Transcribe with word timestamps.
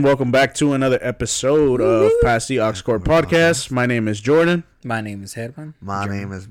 And 0.00 0.06
welcome 0.06 0.32
back 0.32 0.54
to 0.54 0.72
another 0.72 0.98
episode 1.02 1.82
of 1.82 2.10
Past 2.22 2.48
the 2.48 2.58
Ox 2.58 2.80
Court 2.80 3.04
Podcast. 3.04 3.70
My 3.70 3.84
name 3.84 4.08
is 4.08 4.18
Jordan. 4.18 4.64
My 4.82 5.02
name 5.02 5.22
is 5.22 5.34
Herman. 5.34 5.74
My 5.78 6.06
name 6.06 6.32
is 6.32 6.48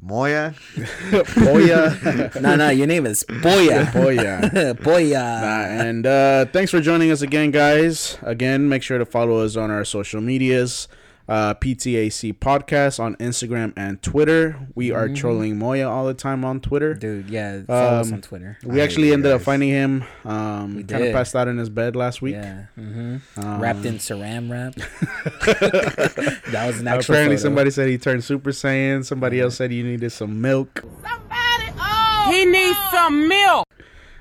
Moya. 0.00 0.56
Boya. 0.74 2.40
no, 2.40 2.56
no, 2.56 2.70
your 2.70 2.88
name 2.88 3.06
is 3.06 3.22
Boya. 3.28 3.86
Boya. 3.92 4.74
Boya. 4.80 5.42
Uh, 5.42 5.84
and 5.84 6.04
uh, 6.04 6.46
thanks 6.46 6.72
for 6.72 6.80
joining 6.80 7.12
us 7.12 7.22
again, 7.22 7.52
guys. 7.52 8.18
Again, 8.22 8.68
make 8.68 8.82
sure 8.82 8.98
to 8.98 9.06
follow 9.06 9.44
us 9.44 9.54
on 9.54 9.70
our 9.70 9.84
social 9.84 10.20
medias. 10.20 10.88
Uh, 11.32 11.54
PTAC 11.54 12.34
Podcast 12.34 13.00
on 13.00 13.16
Instagram 13.16 13.72
and 13.74 14.02
Twitter. 14.02 14.68
We 14.74 14.90
are 14.90 15.08
trolling 15.08 15.56
Moya 15.58 15.88
all 15.88 16.04
the 16.04 16.12
time 16.12 16.44
on 16.44 16.60
Twitter. 16.60 16.92
Dude, 16.92 17.30
yeah, 17.30 17.62
follow 17.62 18.00
us 18.00 18.08
Um, 18.08 18.14
on 18.14 18.20
Twitter. 18.20 18.58
We 18.62 18.82
I 18.82 18.84
actually 18.84 19.04
hate 19.04 19.08
you 19.08 19.14
ended 19.14 19.32
up 19.32 19.40
finding 19.40 19.70
him. 19.70 20.04
Um, 20.26 20.76
We 20.76 20.84
kind 20.84 21.04
of 21.04 21.12
passed 21.14 21.34
out 21.34 21.48
in 21.48 21.56
his 21.56 21.70
bed 21.70 21.96
last 21.96 22.20
week. 22.20 22.34
Yeah. 22.34 22.64
hmm 22.74 23.16
Um, 23.38 23.60
Wrapped 23.62 23.86
in 23.86 23.94
saran 23.94 24.50
wrap. 24.50 24.74
that 26.52 26.66
was 26.66 26.80
an 26.80 26.88
actual 26.88 27.14
Apparently, 27.14 27.36
photo. 27.36 27.42
somebody 27.46 27.70
said 27.70 27.88
he 27.88 27.96
turned 27.96 28.22
Super 28.24 28.50
Saiyan. 28.50 29.02
Somebody 29.02 29.40
else 29.40 29.56
said 29.56 29.72
you 29.72 29.84
needed 29.84 30.10
some 30.12 30.38
milk. 30.42 30.80
Somebody, 30.82 31.72
oh, 31.80 32.30
he 32.30 32.44
needs 32.44 32.78
some 32.90 33.26
milk. 33.28 33.66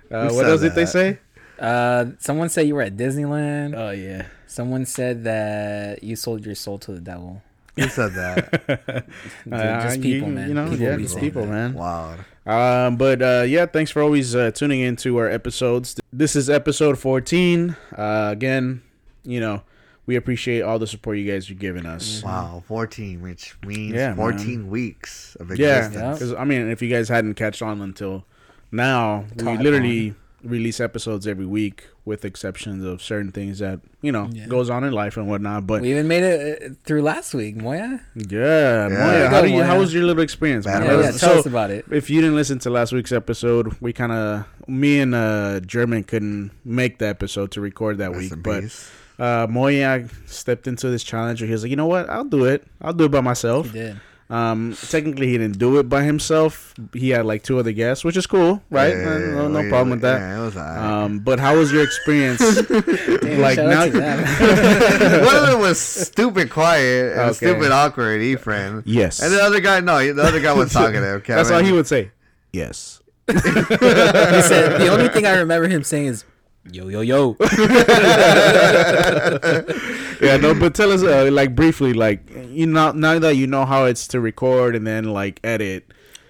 Uh, 0.09 0.29
what 0.29 0.43
said 0.45 0.49
else 0.49 0.61
did 0.61 0.75
they 0.75 0.85
say? 0.85 1.19
Uh, 1.59 2.05
someone 2.19 2.47
said 2.47 2.67
you 2.67 2.75
were 2.75 2.81
at 2.83 2.95
Disneyland. 2.95 3.75
Oh 3.75 3.91
yeah. 3.91 4.27
Someone 4.51 4.85
said 4.85 5.23
that 5.23 6.03
you 6.03 6.15
sold 6.15 6.45
your 6.45 6.55
soul 6.55 6.77
to 6.79 6.91
the 6.91 6.99
devil. 6.99 7.41
Who 7.77 7.87
said 7.87 8.13
that? 8.15 8.51
Dude, 9.45 9.53
Uh, 9.53 9.81
just 9.83 9.97
you- 9.97 10.03
people, 10.03 10.29
man. 10.29 10.47
You 10.49 10.53
know, 10.55 10.69
people 10.69 10.85
yeah, 10.85 10.95
be 10.97 11.03
just 11.03 11.17
people, 11.17 11.45
man. 11.45 11.73
wow. 11.73 12.15
Um, 12.45 12.97
but 12.97 13.21
uh, 13.21 13.43
yeah, 13.47 13.65
thanks 13.67 13.91
for 13.91 14.01
always 14.01 14.35
uh, 14.35 14.51
tuning 14.51 14.81
into 14.81 15.17
our 15.17 15.29
episodes. 15.29 15.95
This 16.11 16.35
is 16.35 16.49
episode 16.49 16.97
14. 16.99 17.75
Uh, 17.95 18.29
again, 18.31 18.81
you 19.23 19.39
know, 19.39 19.61
we 20.07 20.15
appreciate 20.15 20.61
all 20.61 20.79
the 20.79 20.87
support 20.87 21.17
you 21.17 21.31
guys 21.31 21.49
are 21.49 21.53
giving 21.53 21.85
us. 21.85 22.23
Wow. 22.23 22.63
14, 22.67 23.21
which 23.21 23.55
means 23.65 23.93
Yeah, 23.93 24.15
14 24.15 24.69
weeks 24.69 25.37
of 25.39 25.55
Yeah, 25.57 25.85
existence. 25.85 26.19
because 26.19 26.33
I 26.33 26.43
mean, 26.43 26.69
if 26.69 26.81
you 26.81 26.89
guys 26.89 27.07
hadn't 27.09 27.35
catched 27.35 27.61
on 27.61 27.79
until 27.81 28.25
now, 28.71 29.25
we 29.37 29.43
Caught 29.43 29.59
literally 29.61 30.15
release 30.43 30.79
episodes 30.79 31.27
every 31.27 31.45
week, 31.45 31.87
with 32.05 32.25
exceptions 32.25 32.83
of 32.83 33.01
certain 33.01 33.31
things 33.31 33.59
that 33.59 33.79
you 34.01 34.11
know 34.11 34.29
Yeah. 34.31 34.47
goes 34.47 34.69
on 34.69 34.83
in 34.83 34.91
life 34.93 35.17
and 35.17 35.27
whatnot. 35.27 35.67
But 35.67 35.81
We 35.81 35.91
even 35.91 36.07
made 36.07 36.23
it 36.23 36.63
uh, 36.63 36.73
through 36.83 37.01
last 37.03 37.33
week, 37.33 37.55
Moya. 37.57 38.01
yeah, 38.15 38.87
Yeah. 38.87 38.87
Moya, 38.89 39.29
how 39.29 39.41
Go, 39.41 39.47
do 39.47 39.53
you? 39.53 39.63
How 39.63 39.79
was 39.79 39.93
your 39.93 40.03
little 40.03 40.23
experience, 40.23 40.65
man? 40.65 40.81
Yeah, 40.83 40.87
Well, 40.89 41.01
yeah, 41.03 41.11
So- 41.11 41.27
tell 41.27 41.37
us 41.39 41.45
about 41.45 41.71
it. 41.71 41.85
if 41.91 42.09
you 42.09 42.21
didn't 42.21 42.35
listen 42.35 42.59
to 42.59 42.69
last 42.69 42.91
week's 42.91 43.11
episode, 43.11 43.75
we 43.81 43.93
kind 43.93 44.11
of 44.11 44.45
me 44.67 44.99
and 44.99 45.13
uh 45.15 45.59
German 45.61 46.03
couldn't 46.03 46.51
make 46.65 46.97
the 46.99 47.07
episode 47.07 47.51
to 47.51 47.61
record 47.61 47.97
that 47.99 48.11
Rest 48.11 48.31
week, 48.35 48.43
but 48.43 48.61
peace. 48.61 48.89
uh 49.19 49.45
Moya 49.49 50.07
stepped 50.25 50.67
into 50.67 50.89
this 50.89 51.03
challenge 51.03 51.41
where 51.41 51.47
he 51.47 51.53
was 51.53 51.63
like, 51.63 51.69
you 51.69 51.75
know 51.75 51.87
what, 51.87 52.09
I'll 52.09 52.23
do 52.23 52.45
it. 52.45 52.63
I'll 52.81 52.93
do 52.93 53.05
it 53.05 53.11
by 53.11 53.21
myself. 53.21 53.67
You 53.67 53.71
did. 53.73 53.97
Um, 54.31 54.77
technically 54.87 55.27
he 55.27 55.37
didn't 55.37 55.57
do 55.59 55.77
it 55.79 55.89
by 55.89 56.03
himself. 56.03 56.73
He 56.93 57.09
had 57.09 57.25
like 57.25 57.43
two 57.43 57.59
other 57.59 57.73
guests, 57.73 58.05
which 58.05 58.15
is 58.15 58.25
cool, 58.25 58.63
right? 58.69 58.95
Yeah, 58.95 59.09
Uh, 59.15 59.17
no, 59.19 59.47
no 59.49 59.61
we- 59.61 59.67
problem 59.69 59.89
with 59.89 60.01
that. 60.01 60.19
Yeah, 60.21 60.39
it 60.39 60.45
was 60.45 60.55
alright. 60.55 60.77
Um, 60.79 61.19
but 61.19 61.37
how 61.41 61.57
was 61.57 61.73
your 61.73 61.83
experience? 61.83 62.39
Damn, 62.61 63.41
like 63.41 63.55
shout 63.55 63.67
now, 63.67 63.83
out. 63.83 63.91
One 65.27 65.35
of 65.35 65.47
them 65.49 65.59
was 65.59 65.79
stupid 65.81 66.49
quiet 66.49 67.11
and 67.11 67.19
Okay. 67.21 67.33
stupid 67.33 67.71
awkward, 67.73 68.21
Efren. 68.21 68.83
yes, 68.85 69.21
And 69.21 69.33
the 69.33 69.41
other 69.43 69.59
guy, 69.59 69.81
no, 69.81 69.99
the 70.13 70.23
other 70.23 70.39
guy 70.39 70.53
was 70.53 70.71
talkative. 70.71 71.23
Kevin. 71.25 71.35
that's 71.35 71.51
all 71.51 71.61
he 71.61 71.73
would 71.73 71.87
say. 71.87 72.11
Yes. 72.53 73.01
he 73.27 73.37
said 73.37 74.79
the 74.79 74.87
only 74.89 75.09
thing 75.09 75.25
I 75.25 75.37
remember 75.39 75.67
him 75.67 75.83
saying 75.83 76.05
is 76.07 76.25
"Yo 76.69 76.89
yo 76.89 77.01
yo." 77.01 77.35
yeah, 80.21 80.37
no, 80.37 80.53
but 80.53 80.75
tell 80.75 80.91
us, 80.91 81.01
uh, 81.03 81.29
like 81.31 81.55
briefly, 81.55 81.93
like 81.93 82.21
you 82.49 82.67
know, 82.67 82.91
now 82.91 83.17
that 83.19 83.35
you 83.35 83.47
know 83.47 83.65
how 83.65 83.85
it's 83.85 84.07
to 84.09 84.19
record 84.19 84.75
and 84.75 84.85
then 84.85 85.05
like 85.05 85.39
edit. 85.43 85.85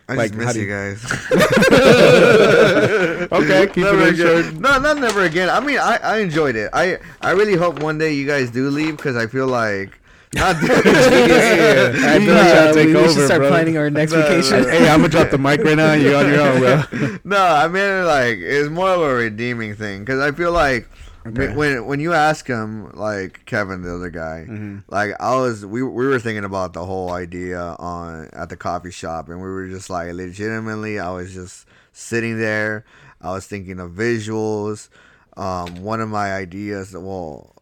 I 0.09 0.15
like, 0.15 0.31
just 0.33 0.45
miss 0.45 0.55
you 0.55 0.63
you- 0.63 0.69
guys. 0.69 1.03
Okay, 3.31 3.67
keep 3.67 3.83
never 3.85 4.07
it 4.07 4.17
short. 4.17 4.39
again. 4.45 4.59
No, 4.61 4.77
not 4.79 4.97
never 4.97 5.23
again. 5.23 5.49
I 5.49 5.59
mean, 5.61 5.77
I, 5.79 5.97
I 6.03 6.17
enjoyed 6.19 6.55
it. 6.57 6.69
I 6.73 6.97
I 7.21 7.31
really 7.31 7.55
hope 7.55 7.79
one 7.81 7.97
day 7.97 8.11
you 8.13 8.27
guys 8.27 8.51
do 8.51 8.69
leave 8.69 8.97
because 8.97 9.15
I 9.15 9.27
feel 9.27 9.47
like 9.47 10.00
not. 10.35 10.55
I 10.55 12.19
feel 12.19 12.33
like 12.33 12.45
I 12.45 12.57
Uh, 12.69 12.73
take 12.73 12.87
we, 12.87 12.93
we 12.93 12.99
over, 12.99 13.07
should 13.13 13.25
start 13.25 13.39
brother. 13.39 13.49
planning 13.49 13.77
our 13.77 13.89
next 13.89 14.11
No, 14.13 14.21
vacation. 14.21 14.63
no. 14.63 14.69
Hey, 14.69 14.89
I'm 14.89 14.99
gonna 15.01 15.09
drop 15.09 15.29
the 15.29 15.37
mic 15.37 15.63
right 15.63 15.75
now. 15.77 15.93
You're 15.93 16.15
on 16.17 16.27
your 16.29 16.41
own, 16.41 16.59
bro. 16.59 17.17
no, 17.23 17.37
I 17.43 17.67
mean 17.67 18.05
like 18.05 18.37
it's 18.37 18.69
more 18.69 18.89
of 18.89 19.01
a 19.01 19.13
redeeming 19.13 19.75
thing 19.75 20.01
because 20.01 20.19
I 20.19 20.31
feel 20.31 20.51
like 20.51 20.87
Okay. 21.27 21.53
when 21.53 21.85
when 21.85 21.99
you 21.99 22.13
ask 22.13 22.47
him 22.47 22.89
like 22.93 23.45
Kevin 23.45 23.83
the 23.83 23.93
other 23.93 24.09
guy 24.09 24.47
Mm-hmm. 24.49 24.77
like 24.89 25.11
I 25.19 25.35
was 25.35 25.63
we 25.63 25.83
we 25.83 26.07
were 26.07 26.17
thinking 26.17 26.43
about 26.45 26.73
the 26.73 26.83
whole 26.83 27.11
idea 27.11 27.59
on 27.77 28.27
at 28.33 28.49
the 28.49 28.57
coffee 28.57 28.89
shop 28.89 29.29
and 29.29 29.37
we 29.37 29.47
were 29.47 29.67
just 29.67 29.87
like 29.91 30.11
legitimately 30.13 30.97
I 30.99 31.11
was 31.11 31.31
just 31.31 31.67
sitting 31.93 32.39
there 32.39 32.85
I 33.21 33.29
was 33.33 33.45
thinking 33.45 33.79
of 33.79 33.91
visuals 33.91 34.89
um 35.37 35.83
one 35.83 36.01
of 36.01 36.09
my 36.09 36.33
ideas 36.33 36.93
well 36.97 37.53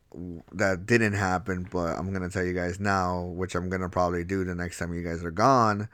that 0.53 0.86
didn't 0.88 1.14
happen 1.14 1.68
but 1.72 1.97
I'm 1.97 2.12
gonna 2.12 2.30
tell 2.30 2.44
you 2.44 2.53
guys 2.53 2.80
now 2.80 3.22
which 3.25 3.53
I'm 3.56 3.70
gonna 3.70 3.90
probably 3.90 4.24
do 4.24 4.44
the 4.44 4.56
next 4.56 4.80
time 4.80 4.94
you 4.94 5.03
guys 5.03 5.24
are 5.24 5.31
gone 5.31 5.88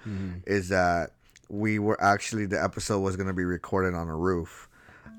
is 0.45 0.69
that 0.69 1.11
we 1.49 1.79
were 1.79 2.01
actually 2.01 2.45
the 2.45 2.61
episode 2.63 2.99
was 3.01 3.15
gonna 3.17 3.33
be 3.33 3.43
recorded 3.43 3.93
on 3.93 4.07
a 4.07 4.15
roof. 4.15 4.67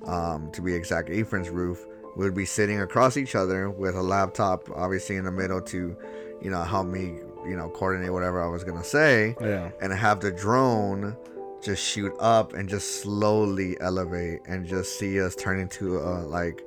Um, 0.05 0.51
to 0.53 0.61
be 0.61 0.75
exact, 0.75 1.09
Efren's 1.09 1.49
roof, 1.49 1.85
we 2.17 2.25
would 2.25 2.35
be 2.35 2.45
sitting 2.45 2.81
across 2.81 3.17
each 3.17 3.35
other 3.35 3.71
with 3.71 3.95
a 3.97 4.03
laptop, 4.03 4.69
obviously 4.75 5.17
in 5.17 5.25
the 5.25 5.31
middle 5.33 5.61
to, 5.62 5.97
you 6.43 6.51
know, 6.51 6.62
help 6.62 6.87
me, 6.87 7.15
you 7.47 7.56
know, 7.56 7.69
coordinate 7.71 8.12
whatever 8.12 8.43
I 8.43 8.49
was 8.49 8.65
gonna 8.65 8.85
say, 8.85 9.37
Yeah. 9.41 9.71
and 9.81 9.93
have 9.93 10.21
the 10.21 10.33
drone 10.33 11.17
just 11.62 11.83
shoot 11.83 12.12
up 12.21 12.53
and 12.55 12.69
just 12.69 13.01
slowly 13.03 13.77
elevate 13.81 14.41
and 14.47 14.67
just 14.67 14.99
see 14.99 15.21
us 15.21 15.35
turn 15.37 15.59
into 15.61 15.99
a 15.99 16.23
like, 16.27 16.66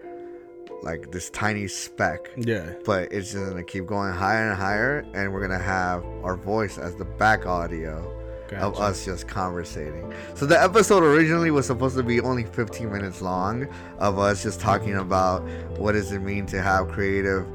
like 0.82 1.12
this 1.12 1.30
tiny 1.30 1.68
speck. 1.68 2.30
Yeah. 2.38 2.74
But 2.86 3.12
it's 3.12 3.32
just 3.32 3.46
gonna 3.50 3.64
keep 3.64 3.86
going 3.86 4.14
higher 4.14 4.50
and 4.50 4.58
higher, 4.58 5.06
and 5.14 5.34
we're 5.34 5.42
gonna 5.42 5.58
have 5.64 6.04
our 6.24 6.36
voice 6.36 6.78
as 6.78 6.96
the 6.96 7.06
back 7.06 7.46
audio 7.46 8.16
of 8.58 8.80
us 8.80 9.06
just 9.06 9.28
conversating. 9.28 10.12
So 10.34 10.48
the 10.48 10.60
episode 10.60 11.04
originally 11.04 11.52
was 11.52 11.68
supposed 11.68 11.96
to 11.98 12.02
be 12.04 12.20
only 12.20 12.46
15 12.46 12.92
minutes 12.92 13.22
long 13.22 13.68
of 14.00 14.18
us 14.18 14.42
just 14.42 14.60
talking 14.60 14.96
about 14.96 15.44
what 15.78 15.92
does 15.92 16.12
it 16.12 16.20
mean 16.24 16.48
to 16.48 16.60
have 16.62 16.88
creative 16.88 17.46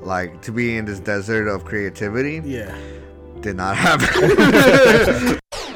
like 0.00 0.40
to 0.42 0.52
be 0.52 0.78
in 0.78 0.86
this 0.86 1.00
desert 1.00 1.48
of 1.48 1.64
creativity 1.66 2.40
Yeah. 2.44 2.74
did 3.40 3.56
not 3.56 3.76
happen. 3.76 5.38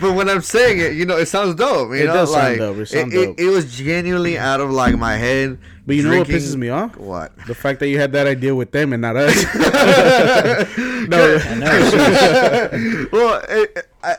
but 0.00 0.14
when 0.14 0.28
I'm 0.28 0.40
saying 0.42 0.80
it, 0.80 0.92
you 0.94 1.04
know, 1.06 1.16
it 1.16 1.26
sounds 1.26 1.54
dope. 1.54 1.88
You 1.90 1.94
It 1.96 2.06
know, 2.06 2.14
does 2.14 2.32
sound 2.32 2.44
like 2.48 2.58
dope. 2.58 2.76
It 2.78 2.86
sound 2.86 3.12
it, 3.12 3.26
dope. 3.26 3.40
it 3.40 3.48
was 3.48 3.76
genuinely 3.76 4.38
out 4.38 4.60
of 4.60 4.70
like 4.70 4.96
my 4.96 5.16
head. 5.16 5.58
But 5.86 5.96
you 5.96 6.02
know 6.04 6.18
what 6.18 6.28
pisses 6.28 6.56
me 6.56 6.68
off? 6.68 6.96
What? 6.96 7.32
The 7.46 7.54
fact 7.54 7.80
that 7.80 7.88
you 7.88 7.98
had 7.98 8.12
that 8.12 8.26
idea 8.26 8.54
with 8.54 8.70
them 8.70 8.92
and 8.92 9.02
not 9.02 9.16
us. 9.16 9.34
no. 9.54 11.38
I 11.42 11.54
know. 11.58 13.06
well, 13.12 13.42
it, 13.48 13.72
it- 13.76 13.86
I, 14.02 14.16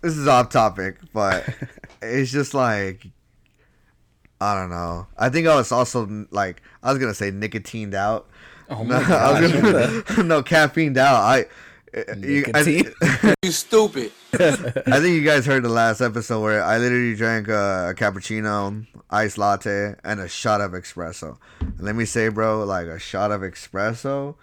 this 0.00 0.16
is 0.16 0.26
off 0.28 0.48
topic, 0.50 0.98
but 1.12 1.48
it's 2.02 2.30
just 2.32 2.54
like 2.54 3.06
I 4.40 4.54
don't 4.54 4.70
know. 4.70 5.06
I 5.16 5.28
think 5.28 5.46
I 5.46 5.54
was 5.54 5.70
also 5.72 6.26
like 6.30 6.60
I 6.82 6.90
was 6.92 6.98
gonna 6.98 7.14
say 7.14 7.30
nicotined 7.30 7.94
out. 7.94 8.28
Oh 8.68 8.82
no, 8.82 9.00
my 9.00 9.14
I 9.14 9.40
was 9.40 9.52
gosh. 9.52 9.62
gonna, 10.16 10.22
no 10.24 10.42
caffeined 10.42 10.96
out. 10.96 11.16
I. 11.16 11.44
You, 11.94 12.44
I, 12.54 12.62
Nicotine? 12.62 12.94
You 13.42 13.50
stupid. 13.50 14.12
I 14.34 14.50
think 15.00 15.14
you 15.14 15.24
guys 15.24 15.44
heard 15.46 15.62
the 15.64 15.68
last 15.68 16.00
episode 16.00 16.40
where 16.40 16.62
I 16.62 16.78
literally 16.78 17.14
drank 17.14 17.48
a, 17.48 17.90
a 17.90 17.94
cappuccino, 17.94 18.86
iced 19.10 19.36
latte, 19.36 19.94
and 20.04 20.20
a 20.20 20.28
shot 20.28 20.60
of 20.60 20.72
espresso. 20.72 21.36
And 21.60 21.80
let 21.80 21.94
me 21.96 22.04
say, 22.04 22.28
bro, 22.28 22.64
like 22.64 22.86
a 22.86 22.98
shot 22.98 23.30
of 23.32 23.42
espresso 23.42 24.36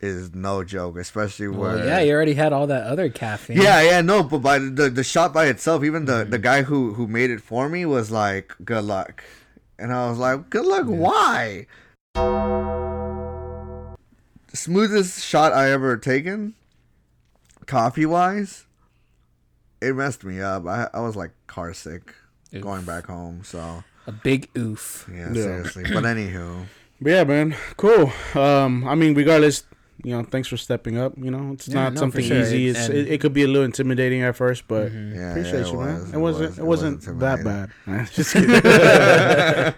is 0.00 0.34
no 0.34 0.62
joke, 0.64 0.96
especially 0.98 1.48
Well, 1.48 1.84
yeah, 1.84 2.00
you 2.00 2.12
already 2.12 2.34
had 2.34 2.52
all 2.52 2.66
that 2.68 2.84
other 2.86 3.08
caffeine. 3.08 3.56
Yeah, 3.60 3.82
yeah, 3.82 4.00
no, 4.00 4.22
but 4.22 4.38
by 4.38 4.58
the 4.58 4.88
the 4.90 5.04
shot 5.04 5.32
by 5.34 5.46
itself, 5.46 5.82
even 5.84 6.04
the 6.06 6.12
Mm-hmm. 6.22 6.30
the 6.30 6.38
guy 6.38 6.62
who 6.62 6.94
who 6.94 7.06
made 7.06 7.30
it 7.30 7.40
for 7.40 7.68
me 7.68 7.84
was 7.86 8.10
like, 8.10 8.54
"Good 8.64 8.84
luck," 8.84 9.24
and 9.78 9.92
I 9.92 10.08
was 10.08 10.18
like, 10.18 10.48
"Good 10.50 10.64
luck? 10.66 10.86
Why?" 10.86 11.66
Smoothest 14.52 15.24
shot 15.24 15.52
I 15.52 15.70
ever 15.70 15.96
taken, 15.96 16.54
coffee 17.66 18.06
wise. 18.06 18.66
It 19.80 19.94
messed 19.94 20.24
me 20.24 20.40
up. 20.40 20.66
I 20.66 20.88
I 20.94 21.00
was 21.00 21.16
like 21.16 21.32
car 21.46 21.72
sick 21.74 22.14
Oof. 22.54 22.62
going 22.62 22.84
back 22.84 23.06
home. 23.06 23.42
So 23.44 23.84
A 24.06 24.12
big 24.12 24.48
oof. 24.56 25.08
yeah, 25.12 25.28
Yeah. 25.28 25.32
seriously. 25.34 25.84
But 25.92 26.04
anywho, 26.04 26.66
But 27.00 27.10
yeah, 27.10 27.24
man, 27.24 27.54
cool. 27.76 28.12
Um, 28.34 28.86
I 28.88 28.94
mean, 28.94 29.14
regardless, 29.14 29.64
you 30.02 30.12
know, 30.16 30.22
thanks 30.22 30.48
for 30.48 30.56
stepping 30.56 30.96
up. 30.96 31.12
You 31.18 31.30
know, 31.30 31.52
it's 31.52 31.68
Yeah, 31.68 31.74
not 31.74 31.94
no, 31.94 32.00
something 32.00 32.24
sure. 32.24 32.40
easy. 32.40 32.68
It's, 32.68 32.88
it, 32.88 33.08
it 33.08 33.20
could 33.20 33.32
be 33.34 33.42
a 33.42 33.46
little 33.48 33.64
intimidating 33.64 34.22
at 34.22 34.36
first, 34.36 34.66
but 34.68 34.90
Mhm. 34.92 35.14
Yeah, 35.14 35.30
appreciate 35.32 35.66
yeah, 35.66 35.72
you, 35.72 35.78
man. 35.80 35.94
was, 36.00 36.12
It 36.14 36.18
wasn't. 36.18 36.58
It, 36.58 36.64
was 36.64 36.82
wasn't 36.82 37.18
that 37.20 37.40
intimidating. 37.40 37.70
bad. 37.86 38.10
Just 38.12 38.32
kidding. 38.32 38.50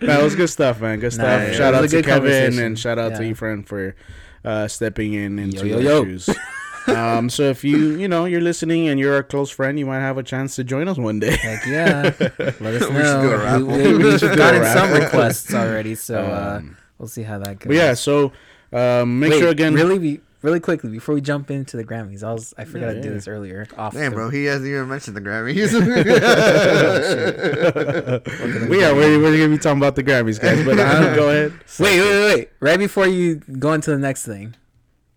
that 0.06 0.20
was 0.22 0.34
good 0.36 0.50
stuff, 0.50 0.80
man. 0.80 1.00
Good 1.00 1.16
Nah, 1.16 1.24
stuff. 1.24 1.42
yeah, 1.48 1.52
shout 1.52 1.74
out 1.74 1.88
to 1.88 2.02
Kevin 2.02 2.58
and 2.60 2.78
shout 2.78 2.98
out 2.98 3.14
to 3.16 3.24
Yeah. 3.24 3.32
Efren 3.32 3.66
for 3.66 3.96
uh, 4.44 4.68
stepping 4.68 5.14
in 5.14 5.38
into 5.40 5.66
yo, 5.66 5.76
our 5.76 5.82
yo. 5.82 6.04
shoes. 6.04 6.28
um, 6.88 7.30
so 7.30 7.44
if 7.44 7.64
you 7.64 7.96
you 7.96 8.08
know 8.08 8.24
you're 8.26 8.40
listening 8.40 8.88
and 8.88 9.00
you're 9.00 9.18
a 9.18 9.24
close 9.24 9.50
friend, 9.50 9.78
you 9.78 9.86
might 9.86 10.00
have 10.00 10.18
a 10.18 10.22
chance 10.22 10.56
to 10.56 10.64
join 10.64 10.88
us 10.88 10.98
one 10.98 11.18
day. 11.18 11.36
Heck 11.36 11.66
yeah. 11.66 12.12
Let 12.18 12.38
us 12.38 12.38
We 12.60 12.78
should 12.78 12.92
know. 12.92 13.22
do 13.22 13.30
a 13.32 13.38
raffle. 13.38 13.66
We, 13.66 13.92
we, 13.92 13.98
We 14.04 14.10
have 14.10 14.20
should 14.20 14.28
do 14.28 14.32
a 14.34 14.36
gotten 14.36 14.64
some 14.64 14.92
requests 14.92 15.52
already, 15.54 15.94
so 15.94 16.20
uh, 16.24 16.56
Um, 16.58 16.76
we'll 16.98 17.08
see 17.08 17.22
how 17.22 17.38
that 17.38 17.58
goes. 17.58 17.74
yeah, 17.74 17.94
so 17.94 18.32
um, 18.72 19.18
make 19.20 19.32
Wait, 19.32 19.38
sure 19.40 19.48
again. 19.50 19.74
Really, 19.74 19.98
be, 19.98 20.20
really 20.42 20.60
quickly 20.60 20.90
before 20.90 21.14
we 21.14 21.20
jump 21.20 21.50
into 21.50 21.76
the 21.76 21.84
Grammys, 21.84 22.22
I 22.22 22.32
was 22.32 22.54
I 22.58 22.64
forgot 22.64 22.88
Yeah, 22.88 22.92
to 22.94 23.00
do 23.02 23.08
yeah. 23.08 23.14
this 23.14 23.28
earlier. 23.28 23.66
Off 23.76 23.94
Damn, 23.94 24.10
the- 24.12 24.16
bro, 24.16 24.30
he 24.30 24.44
hasn't 24.44 24.66
even 24.68 24.88
mentioned 24.88 25.16
the 25.16 25.20
Grammys. 25.20 25.72
we 28.68 28.84
are 28.84 28.94
we're, 28.94 29.18
we're 29.20 29.36
gonna 29.36 29.48
be 29.48 29.58
talking 29.58 29.78
about 29.78 29.96
the 29.96 30.04
Grammys, 30.04 30.40
guys. 30.40 30.64
But 30.64 30.78
uh, 30.78 31.14
go 31.16 31.30
ahead. 31.30 31.52
Wait, 31.78 32.00
wait, 32.00 32.10
wait, 32.10 32.34
wait! 32.34 32.50
Right 32.60 32.78
before 32.78 33.06
you 33.06 33.36
go 33.36 33.72
into 33.72 33.90
the 33.90 33.98
next 33.98 34.24
thing, 34.26 34.54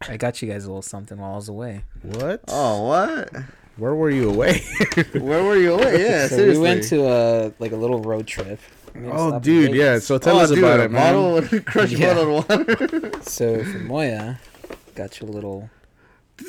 I 0.07 0.17
got 0.17 0.41
you 0.41 0.49
guys 0.49 0.63
a 0.65 0.67
little 0.67 0.81
something 0.81 1.17
while 1.17 1.33
I 1.33 1.35
was 1.35 1.49
away. 1.49 1.83
What? 2.03 2.41
oh, 2.47 2.87
what? 2.87 3.29
Where 3.77 3.95
were 3.95 4.09
you 4.09 4.29
away? 4.29 4.61
Where 5.13 5.43
were 5.43 5.57
you 5.57 5.73
away? 5.73 6.03
Yeah, 6.03 6.27
so 6.27 6.35
seriously. 6.37 6.57
we 6.57 6.57
went 6.59 6.83
to 6.85 7.07
a 7.07 7.53
like 7.59 7.71
a 7.71 7.75
little 7.77 8.01
road 8.01 8.27
trip. 8.27 8.59
We 8.95 9.07
oh, 9.07 9.29
stop 9.29 9.33
in 9.35 9.41
dude, 9.41 9.75
yeah. 9.75 9.99
So 9.99 10.17
tell 10.17 10.37
oh, 10.37 10.41
us 10.41 10.49
dude, 10.49 10.59
about 10.59 10.79
a 10.79 10.83
it, 10.85 10.91
man. 10.91 11.13
Bottle, 11.13 11.59
crushed 11.65 11.93
Yeah. 11.93 12.13
bottle 12.13 12.37
of 12.39 12.49
water. 12.49 13.11
So 13.23 13.63
for 13.63 13.79
Moya, 13.79 14.39
got 14.95 15.19
you 15.21 15.27
a 15.27 15.29
little 15.29 15.69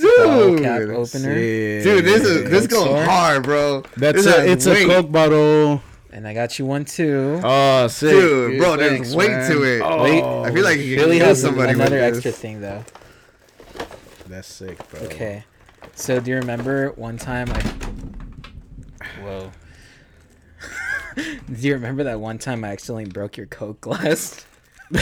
bottle 0.01 0.57
Dude. 0.57 0.63
cap 0.63 0.81
opener, 0.83 1.05
Sick. 1.07 1.83
Dude, 1.85 2.05
this 2.05 2.25
is 2.25 2.51
this 2.51 2.67
Coke 2.67 2.71
going 2.71 2.87
store? 2.87 3.05
hard, 3.05 3.43
bro. 3.45 3.83
That's 3.97 4.25
This 4.25 4.27
a, 4.27 4.41
has 4.41 4.51
it's 4.51 4.67
a 4.67 4.71
weight. 4.71 4.87
Coke 4.87 5.13
bottle. 5.13 5.83
and 6.13 6.27
I 6.27 6.35
got 6.35 6.59
you 6.59 6.67
one 6.67 6.85
too. 6.85 7.41
Oh, 7.45 7.87
sick, 7.89 8.11
Dude, 8.11 8.59
bro, 8.59 8.77
there's 8.77 9.15
weight 9.15 9.47
to 9.49 9.63
it. 9.65 9.83
Oh, 9.85 10.03
Wait, 10.03 10.23
I 10.23 10.53
feel 10.53 10.65
like 10.65 10.79
you 10.81 10.97
Billy 10.97 11.19
can 11.19 11.19
kill 11.19 11.29
has 11.29 11.41
somebody 11.41 11.73
with 11.75 11.81
another 11.81 11.99
this. 12.01 12.17
extra 12.17 12.33
thing 12.33 12.61
though. 12.61 12.85
That's 14.31 14.49
sick, 14.49 14.79
bro. 14.91 15.01
Okay. 15.01 15.45
So 15.95 16.21
do 16.21 16.31
you 16.31 16.37
remember 16.37 16.91
one 16.93 17.17
time 17.19 17.49
I 17.51 17.61
Whoa. 19.23 19.51
do 21.17 21.23
you 21.57 21.75
remember 21.75 22.05
that 22.05 22.21
one 22.21 22.39
time 22.39 22.65
I 22.65 22.69
accidentally 22.69 23.07
broke 23.07 23.37
your 23.37 23.47
Coke 23.47 23.81
glass? 23.81 24.45
so 24.93 24.99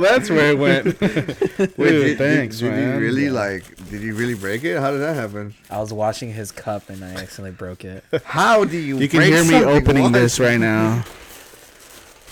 that's 0.00 0.30
where 0.30 0.50
it 0.52 0.58
went. 0.58 0.84
Wait, 0.98 1.76
Dude, 1.76 1.76
did, 1.76 2.18
thanks, 2.18 2.58
did, 2.58 2.70
did 2.70 2.76
man. 2.76 2.94
you 2.94 3.00
really 3.00 3.24
Yeah. 3.26 3.32
like? 3.32 3.88
Did 3.90 4.00
you 4.02 4.14
really 4.14 4.34
break 4.34 4.64
it? 4.64 4.78
How 4.80 4.90
did 4.92 5.00
that 5.00 5.14
happen? 5.14 5.54
I 5.70 5.78
was 5.78 5.92
washing 5.92 6.32
his 6.32 6.50
cup 6.52 6.88
and 6.88 7.04
I 7.04 7.08
accidentally 7.10 7.50
broke 7.50 7.84
it. 7.84 8.02
How 8.24 8.64
do 8.64 8.78
you? 8.78 8.98
You 8.98 9.08
can 9.08 9.18
break 9.18 9.32
hear 9.34 9.44
me 9.44 9.62
opening 9.62 10.04
once? 10.04 10.14
this 10.14 10.40
right 10.40 10.58
now. 10.58 11.04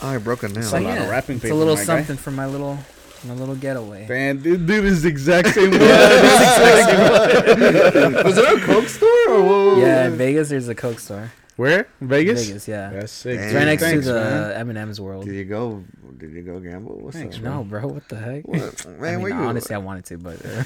Oh, 0.02 0.08
I 0.08 0.18
broke 0.18 0.42
a 0.44 0.48
nail. 0.48 0.62
So 0.62 0.78
a 0.78 0.80
lot 0.80 0.96
of 0.98 1.04
yeah, 1.04 1.10
wrapping 1.10 1.36
it's 1.36 1.44
a 1.44 1.54
little 1.54 1.74
my 1.74 1.80
guy. 1.80 1.84
something 1.86 2.16
for 2.16 2.30
my 2.30 2.46
little 2.46 2.78
my 3.24 3.34
little 3.34 3.56
getaway. 3.56 4.06
Man, 4.08 4.38
dude, 4.38 4.66
dude 4.66 4.84
is 4.84 5.02
the 5.02 5.08
exact 5.08 5.48
same 5.54 5.70
one. 5.70 5.80
Was 8.24 8.36
there 8.36 8.56
a 8.56 8.60
Coke 8.60 8.88
store 8.88 9.28
or 9.30 9.42
what? 9.74 9.78
Yeah, 9.78 10.06
in 10.06 10.16
Vegas 10.16 10.48
there's 10.50 10.68
a 10.68 10.74
Coke 10.74 10.98
store. 10.98 11.32
Where? 11.56 11.86
Vegas? 12.00 12.46
Vegas, 12.46 12.66
yeah. 12.66 12.90
That's 12.90 13.12
sick. 13.12 13.36
Damn. 13.38 13.44
It's 13.46 13.54
right 13.54 13.64
next 13.64 13.82
Thanks, 13.82 14.06
to 14.06 14.12
man. 14.14 14.48
the 14.48 14.58
M&M's 14.76 15.00
World. 15.00 15.24
Did 15.24 15.34
you 15.36 15.44
go? 15.44 15.84
Did 16.18 16.32
you 16.32 16.42
go 16.42 16.58
gamble? 16.58 16.98
What's 17.00 17.16
Thanks, 17.16 17.36
up? 17.36 17.42
No, 17.42 17.62
bro, 17.64 17.86
what 17.86 18.08
the 18.08 18.16
heck? 18.16 18.46
What? 18.48 18.60
I 18.86 18.90
Man, 18.90 19.00
mean, 19.14 19.20
where 19.22 19.30
you? 19.30 19.36
honestly, 19.36 19.74
I 19.74 19.78
wanted 19.78 20.04
to, 20.06 20.18
but 20.18 20.44
uh, 20.44 20.64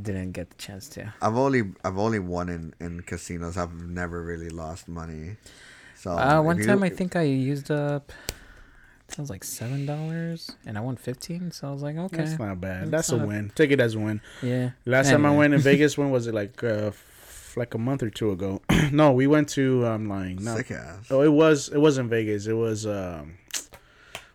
didn't 0.00 0.32
get 0.32 0.50
the 0.50 0.56
chance 0.56 0.88
to. 0.90 1.12
I've 1.22 1.36
only 1.36 1.62
I've 1.84 1.98
only 1.98 2.18
won 2.18 2.48
in, 2.48 2.74
in 2.80 3.02
casinos. 3.02 3.56
I've 3.56 3.74
never 3.74 4.22
really 4.22 4.50
lost 4.50 4.88
money. 4.88 5.36
So 5.94 6.10
Uh, 6.18 6.40
if 6.40 6.44
one 6.46 6.58
you- 6.58 6.66
time 6.66 6.82
I 6.82 6.88
think 6.88 7.14
I 7.14 7.22
used 7.22 7.70
up. 7.70 8.10
It 9.12 9.18
was 9.18 9.28
like 9.30 9.44
seven 9.44 9.84
dollars, 9.86 10.50
and 10.66 10.78
I 10.78 10.80
won 10.80 10.96
fifteen. 10.96 11.50
So 11.52 11.68
I 11.68 11.72
was 11.72 11.82
like, 11.82 11.96
okay, 11.96 12.16
That's 12.16 12.38
not 12.38 12.60
bad. 12.60 12.84
That's 12.90 13.08
That's 13.08 13.12
a 13.12 13.16
not- 13.18 13.28
win. 13.28 13.52
Take 13.54 13.70
it 13.70 13.78
as 13.80 13.94
a 13.94 13.98
win. 13.98 14.20
yeah. 14.42 14.70
Last 14.86 15.10
time 15.10 15.26
I 15.26 15.36
went 15.36 15.52
in 15.54 15.60
Vegas, 15.70 15.98
when 15.98 16.10
was 16.10 16.26
it? 16.26 16.34
Like, 16.34 16.62
uh, 16.64 16.88
f- 16.88 17.54
like 17.56 17.74
a 17.74 17.78
month 17.78 18.02
or 18.02 18.08
two 18.10 18.30
ago. 18.30 18.62
no, 18.92 19.12
we 19.12 19.26
went 19.26 19.48
to. 19.50 19.84
I'm 19.86 20.08
lying. 20.08 20.42
No, 20.42 20.56
sick 20.56 20.70
ass. 20.70 21.06
oh, 21.10 21.20
it 21.22 21.32
was. 21.32 21.68
It 21.68 21.78
wasn't 21.78 22.08
Vegas. 22.08 22.46
It 22.46 22.54
was. 22.54 22.86
Um, 22.86 23.34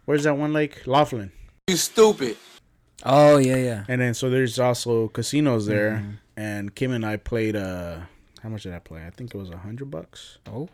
where's 0.05 0.23
that 0.23 0.37
one 0.37 0.53
lake? 0.53 0.85
Laughlin. 0.85 1.31
You 1.67 1.75
stupid. 1.75 2.37
Oh 3.03 3.37
yeah, 3.37 3.55
yeah. 3.57 3.83
And 3.87 3.99
then 4.01 4.13
so 4.13 4.29
there's 4.29 4.59
also 4.59 5.07
casinos 5.07 5.65
there. 5.65 5.93
Mm-hmm. 6.03 6.11
And 6.39 6.75
Kim 6.75 6.91
and 6.91 7.05
I 7.05 7.17
played. 7.17 7.55
Uh, 7.55 8.01
how 8.43 8.49
much 8.49 8.63
did 8.63 8.73
I 8.73 8.79
play? 8.79 9.05
I 9.05 9.09
think 9.09 9.33
it 9.33 9.37
was 9.37 9.49
a 9.49 9.57
hundred 9.57 9.89
bucks. 9.89 10.37
Oh, 10.47 10.69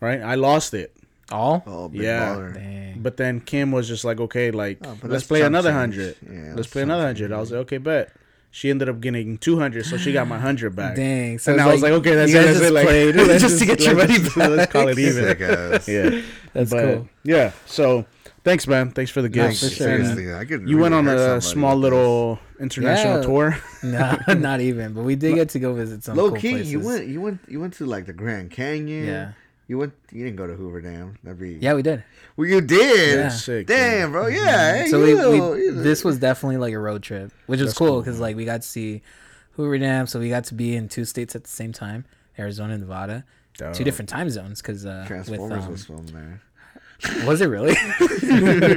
Right. 0.00 0.20
I 0.20 0.34
lost 0.34 0.74
it. 0.74 0.94
All. 1.32 1.62
Oh, 1.66 1.88
big 1.88 2.02
Yeah. 2.02 2.94
But 2.96 3.16
then 3.16 3.40
Kim 3.40 3.72
was 3.72 3.88
just 3.88 4.04
like, 4.04 4.20
okay, 4.20 4.50
like 4.50 4.78
Oh, 4.84 4.96
let's 5.02 5.24
play 5.24 5.42
another 5.42 5.72
hundred. 5.72 6.16
Yeah, 6.22 6.52
let's 6.54 6.68
play 6.68 6.82
another 6.82 7.04
hundred. 7.06 7.32
I 7.32 7.38
was 7.40 7.50
like, 7.52 7.60
okay, 7.60 7.78
bet. 7.78 8.12
She 8.52 8.70
ended 8.70 8.88
up 8.88 9.00
getting 9.00 9.36
two 9.36 9.58
hundred, 9.58 9.84
so 9.84 9.98
she 9.98 10.12
got 10.12 10.26
my 10.28 10.38
hundred 10.38 10.74
back. 10.74 10.96
Dang. 10.96 11.38
So 11.38 11.52
and 11.52 11.60
it's 11.60 11.68
I 11.68 11.72
was 11.72 11.82
like, 11.82 11.92
okay, 11.92 12.14
that's 12.14 12.32
it. 12.32 12.34
That's 12.34 12.58
just 12.58 12.62
it. 12.62 12.72
Like, 12.72 12.86
played 12.86 13.14
let's 13.16 13.42
just 13.42 13.58
to 13.58 13.66
get 13.66 13.80
your 13.80 13.94
let's 13.94 14.08
money 14.10 14.22
just- 14.24 14.36
back. 14.36 14.48
Let's 14.50 14.72
call 14.72 14.88
it 14.88 14.98
even. 14.98 15.24
Sick 15.24 15.40
ass. 15.42 15.88
Yeah, 15.88 16.22
That's 16.54 16.70
but, 16.70 16.82
cool. 16.94 17.08
Yeah. 17.22 17.52
So 17.66 18.06
thanks, 18.44 18.66
man. 18.66 18.92
Thanks 18.92 19.10
for 19.10 19.20
the 19.20 19.28
No, 19.28 19.48
gifts. 19.48 19.60
for 19.62 19.68
sure, 19.74 19.88
And 19.90 20.06
seriously, 20.06 20.32
I 20.34 20.46
could 20.46 20.66
You 20.66 20.78
went 20.78 20.94
on 20.94 21.06
a 21.06 21.38
small 21.42 21.76
little 21.76 22.38
international 22.58 23.16
Yeah. 23.16 23.22
tour. 23.26 23.58
No, 23.82 24.18
not 24.38 24.60
even. 24.62 24.94
But 24.94 25.04
we 25.04 25.16
did 25.16 25.34
get 25.34 25.50
to 25.50 25.58
go 25.58 25.74
visit 25.74 26.02
some 26.02 26.16
Low 26.16 26.30
cool 26.30 26.40
key, 26.40 26.50
places. 26.52 26.72
you 26.72 26.80
went, 26.80 27.06
you 27.06 27.20
went, 27.20 27.40
you 27.48 27.60
went 27.60 27.74
to 27.74 27.84
like 27.84 28.06
the 28.06 28.14
Grand 28.14 28.50
Canyon. 28.50 29.06
Yeah. 29.06 29.32
You 29.68 29.78
went. 29.78 29.94
You 30.12 30.24
didn't 30.24 30.36
go 30.36 30.46
to 30.46 30.54
Hoover 30.54 30.80
Dam. 30.80 31.18
That'd 31.24 31.40
be. 31.40 31.54
Yeah, 31.54 31.74
we 31.74 31.82
did. 31.82 32.04
Well, 32.36 32.46
you 32.46 32.60
did. 32.60 33.18
Yeah. 33.18 33.28
Sick. 33.30 33.66
Damn, 33.66 34.12
bro. 34.12 34.28
Yeah. 34.28 34.84
Hey, 34.84 34.88
so 34.88 35.02
we, 35.02 35.14
know, 35.14 35.52
we 35.52 35.70
this 35.70 36.04
was 36.04 36.18
definitely 36.18 36.58
like 36.58 36.72
a 36.72 36.78
road 36.78 37.02
trip, 37.02 37.32
which 37.46 37.60
was 37.60 37.70
That's 37.70 37.78
cool 37.78 37.88
cool, 37.88 38.00
because 38.00 38.20
like 38.20 38.36
we 38.36 38.44
got 38.44 38.62
to 38.62 38.68
see 38.68 39.02
Hoover 39.52 39.78
Dam, 39.78 40.06
so 40.06 40.20
we 40.20 40.28
got 40.28 40.44
to 40.44 40.54
be 40.54 40.76
in 40.76 40.88
two 40.88 41.04
states 41.04 41.34
at 41.34 41.42
the 41.44 41.50
same 41.50 41.72
time, 41.72 42.04
Arizona 42.38 42.74
and 42.74 42.82
Nevada, 42.82 43.24
Dope. 43.58 43.74
two 43.74 43.82
different 43.82 44.08
time 44.08 44.30
zones. 44.30 44.62
Because 44.62 44.86
uh, 44.86 45.00
with, 45.00 45.08
Transformers 45.08 45.64
um, 45.64 45.72
was 45.72 45.84
filmed 45.84 46.08
there. 46.10 46.42
Was 47.24 47.40
it 47.40 47.46
really? 47.48 47.74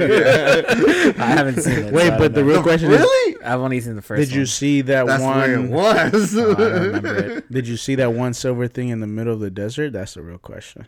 I 0.00 1.14
haven't 1.18 1.60
seen 1.62 1.78
it. 1.86 1.92
Wait, 1.92 2.08
so 2.08 2.18
but 2.18 2.34
the 2.34 2.40
know. 2.42 2.46
real 2.46 2.62
question 2.62 2.90
is, 2.90 3.00
Really? 3.00 3.42
I've 3.42 3.60
only 3.60 3.80
seen 3.80 3.96
the 3.96 4.02
first. 4.02 4.20
did 4.28 4.32
you 4.34 4.40
one. 4.40 4.46
see 4.46 4.80
that 4.82 5.06
That's 5.06 5.22
where 5.22 5.54
it 5.54 5.58
one? 5.58 5.70
was. 5.70 6.36
Oh, 6.36 6.52
I 6.52 6.54
don't 6.56 6.72
remember 6.82 7.16
it. 7.38 7.52
Did 7.52 7.66
you 7.68 7.76
see 7.76 7.94
that 7.96 8.12
one 8.12 8.34
silver 8.34 8.68
thing 8.68 8.90
in 8.90 9.00
the 9.00 9.06
middle 9.06 9.32
of 9.32 9.40
the 9.40 9.50
desert? 9.50 9.92
That's 9.92 10.14
the 10.14 10.22
real 10.22 10.38
question. 10.38 10.86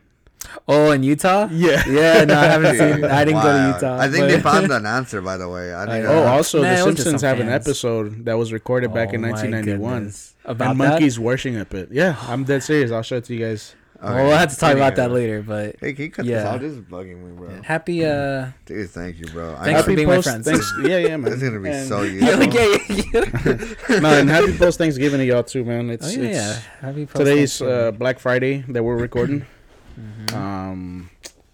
Oh, 0.69 0.91
in 0.91 1.03
Utah? 1.05 1.49
Yeah. 1.53 1.83
Yeah, 1.89 2.25
no, 2.25 2.35
I 2.39 2.45
haven't 2.45 2.77
seen. 2.77 3.05
I 3.05 3.25
didn't 3.25 3.43
go 3.43 3.53
to 3.53 3.73
Utah. 3.75 3.97
I 3.99 4.09
think 4.09 4.25
but- 4.25 4.29
they 4.29 4.41
found 4.41 4.71
an 4.73 4.87
answer, 4.87 5.21
by 5.23 5.37
the 5.37 5.49
way. 5.49 5.75
I 5.75 5.87
think. 5.87 6.05
Oh, 6.07 6.25
Oh, 6.25 6.27
also, 6.27 6.63
Nah, 6.63 6.65
The 6.65 6.69
it 6.69 6.73
was 6.73 6.95
just 6.97 6.97
Simpsons 7.09 7.21
some 7.23 7.29
have 7.29 7.41
an 7.41 7.49
episode 7.49 8.25
that 8.27 8.35
was 8.37 8.53
recorded 8.53 8.93
back 8.93 9.13
in 9.15 9.21
Oh 9.25 9.29
my 9.29 9.31
1991. 9.33 9.95
goodness. 9.95 10.35
About 10.45 10.73
and 10.73 10.81
that? 10.81 10.89
monkeys 10.91 11.19
worship 11.19 11.73
it. 11.75 11.89
Yeah, 11.93 12.17
I'm 12.23 12.45
dead 12.45 12.63
serious. 12.63 12.91
I'll 12.91 13.03
show 13.03 13.17
it 13.17 13.25
to 13.25 13.35
you 13.35 13.41
guys. 13.47 13.75
Okay. 14.03 14.15
Well, 14.15 14.27
we'll 14.27 14.37
have 14.37 14.51
to 14.51 14.57
talk 14.57 14.75
about 14.75 14.97
that 14.97 15.11
later. 15.13 15.43
But 15.43 15.77
Hey, 15.81 15.93
can 15.93 16.05
you 16.05 16.11
cut 16.11 16.25
Yeah. 16.25 16.39
this 16.39 16.45
out? 16.47 16.61
This 16.61 16.73
is 16.73 16.79
bugging 16.81 17.23
me, 17.23 17.33
bro. 17.37 17.63
happy. 17.63 18.05
uh 18.05 18.49
Dude, 18.67 18.91
thank 18.91 19.19
you, 19.19 19.27
bro. 19.27 19.55
I 19.59 19.65
Thanks 19.65 19.79
know- 19.81 19.83
for 19.85 19.95
being 19.97 20.09
my 20.09 20.21
friends. 20.23 20.45
Thanks, 20.47 20.73
yeah, 20.85 20.99
yeah, 20.99 21.17
man. 21.17 21.33
It's 21.33 21.43
gonna 21.43 21.61
be 21.61 21.69
And- 21.71 21.89
so 21.89 22.03
You're 22.03 22.13
useful. 22.13 22.39
like, 22.39 22.55
yeah, 22.55 22.77
yeah, 22.89 23.79
yeah. 23.91 24.01
no, 24.01 24.09
and 24.19 24.29
happy 24.29 24.57
post 24.59 24.79
Thanksgiving 24.79 25.19
to 25.21 25.25
y'all 25.25 25.43
too, 25.45 25.65
man. 25.65 25.91
It's, 25.91 26.07
Oh 26.07 26.11
yeah, 26.21 26.29
it's 26.29 26.37
yeah. 26.37 26.59
Happy 26.81 27.07
post 27.07 27.17
today's 27.17 27.59
Thanksgiving. 27.59 27.87
uh, 27.89 27.91
Black 27.93 28.19
Friday 28.19 28.65
that 28.69 28.83
we're 28.83 28.97
recording. 28.99 29.47
Mhm. 30.01 30.33
Um, 30.35 31.11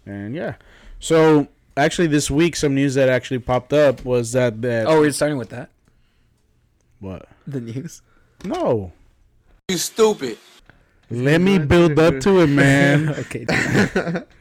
and 0.07 0.33
yeah, 0.33 0.55
so 1.01 1.49
actually 1.77 2.07
this 2.07 2.31
week 2.31 2.55
some 2.55 2.73
news 2.73 2.95
that 2.95 3.09
actually 3.09 3.41
popped 3.41 3.73
up 3.73 4.05
was 4.05 4.31
that 4.33 4.63
that 4.63 4.87
oh, 4.87 5.01
we're 5.01 5.11
starting 5.11 5.39
with 5.39 5.49
that. 5.49 5.71
what? 7.01 7.27
The 7.49 7.61
news. 7.61 8.01
No, 8.45 8.93
You 9.69 9.77
stupid. 9.77 10.39
Let 11.11 11.41
me 11.41 11.59
build 11.59 11.99
up 11.99 12.21
to 12.21 12.41
it, 12.41 12.49
man. 12.49 13.09
okay. 13.19 13.47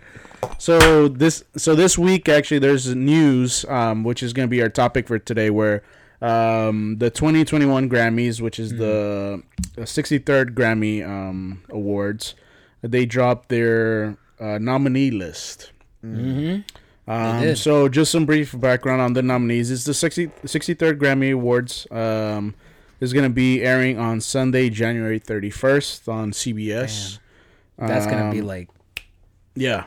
So 0.59 1.07
this 1.07 1.43
so 1.55 1.75
this 1.75 1.97
week 1.97 2.29
actually 2.29 2.59
there's 2.59 2.93
news 2.95 3.65
um 3.65 4.03
which 4.03 4.21
is 4.21 4.33
going 4.33 4.47
to 4.47 4.49
be 4.49 4.61
our 4.61 4.69
topic 4.69 5.07
for 5.07 5.17
today 5.19 5.49
where 5.49 5.83
um 6.21 6.97
the 6.97 7.09
2021 7.09 7.89
Grammys 7.89 8.39
which 8.39 8.59
is 8.59 8.71
the 8.77 9.41
63rd 9.77 10.53
Grammy 10.53 11.07
um 11.07 11.63
awards 11.69 12.35
they 12.81 13.05
dropped 13.05 13.49
their 13.49 14.17
uh, 14.39 14.57
nominee 14.59 15.11
list. 15.11 15.71
mm-hmm. 16.03 16.61
Um, 17.09 17.55
so 17.55 17.87
just 17.87 18.11
some 18.11 18.25
brief 18.25 18.59
background 18.59 19.01
on 19.01 19.13
the 19.13 19.21
nominees. 19.21 19.71
It's 19.71 19.85
the 19.85 19.93
60, 19.93 20.27
63rd 20.43 20.99
Grammy 20.99 21.33
Awards. 21.33 21.87
Um, 21.89 22.53
is 22.99 23.13
going 23.13 23.23
to 23.23 23.33
be 23.33 23.61
airing 23.63 23.97
on 23.99 24.21
Sunday, 24.21 24.69
January 24.69 25.19
31st 25.19 26.07
on 26.11 26.31
CBS. 26.31 27.19
That's 27.77 28.07
gonna 28.07 28.31
be 28.31 28.39
Um, 28.39 28.47
like 28.47 28.69
yeah. 29.55 29.83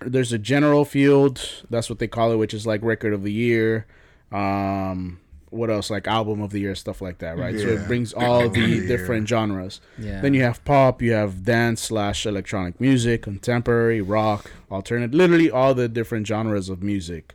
there's 0.00 0.32
a 0.32 0.38
general 0.38 0.84
field. 0.84 1.40
That's 1.68 1.90
what 1.90 1.98
they 1.98 2.06
call 2.06 2.30
it, 2.32 2.36
which 2.36 2.54
is 2.54 2.66
like 2.66 2.82
record 2.84 3.12
of 3.12 3.24
the 3.24 3.32
year. 3.32 3.86
Um, 4.30 5.18
what 5.50 5.68
else? 5.70 5.90
Like 5.90 6.06
album 6.06 6.40
of 6.40 6.50
the 6.52 6.60
year, 6.60 6.76
stuff 6.76 7.02
like 7.02 7.18
that, 7.18 7.36
right? 7.36 7.58
So 7.58 7.66
it 7.66 7.88
brings 7.88 8.12
all 8.12 8.48
the 8.48 8.78
the 8.80 8.86
different 8.86 9.28
genres. 9.28 9.80
Yeah. 9.98 10.20
Then 10.20 10.34
you 10.34 10.42
have 10.42 10.64
pop, 10.64 11.02
you 11.02 11.10
have 11.12 11.44
dance 11.44 11.80
slash 11.80 12.24
electronic 12.26 12.80
music, 12.80 13.22
contemporary, 13.22 14.00
rock, 14.00 14.52
alternate, 14.70 15.12
literally 15.12 15.50
all 15.50 15.74
the 15.74 15.88
different 15.88 16.28
genres 16.28 16.68
of 16.68 16.80
music. 16.84 17.34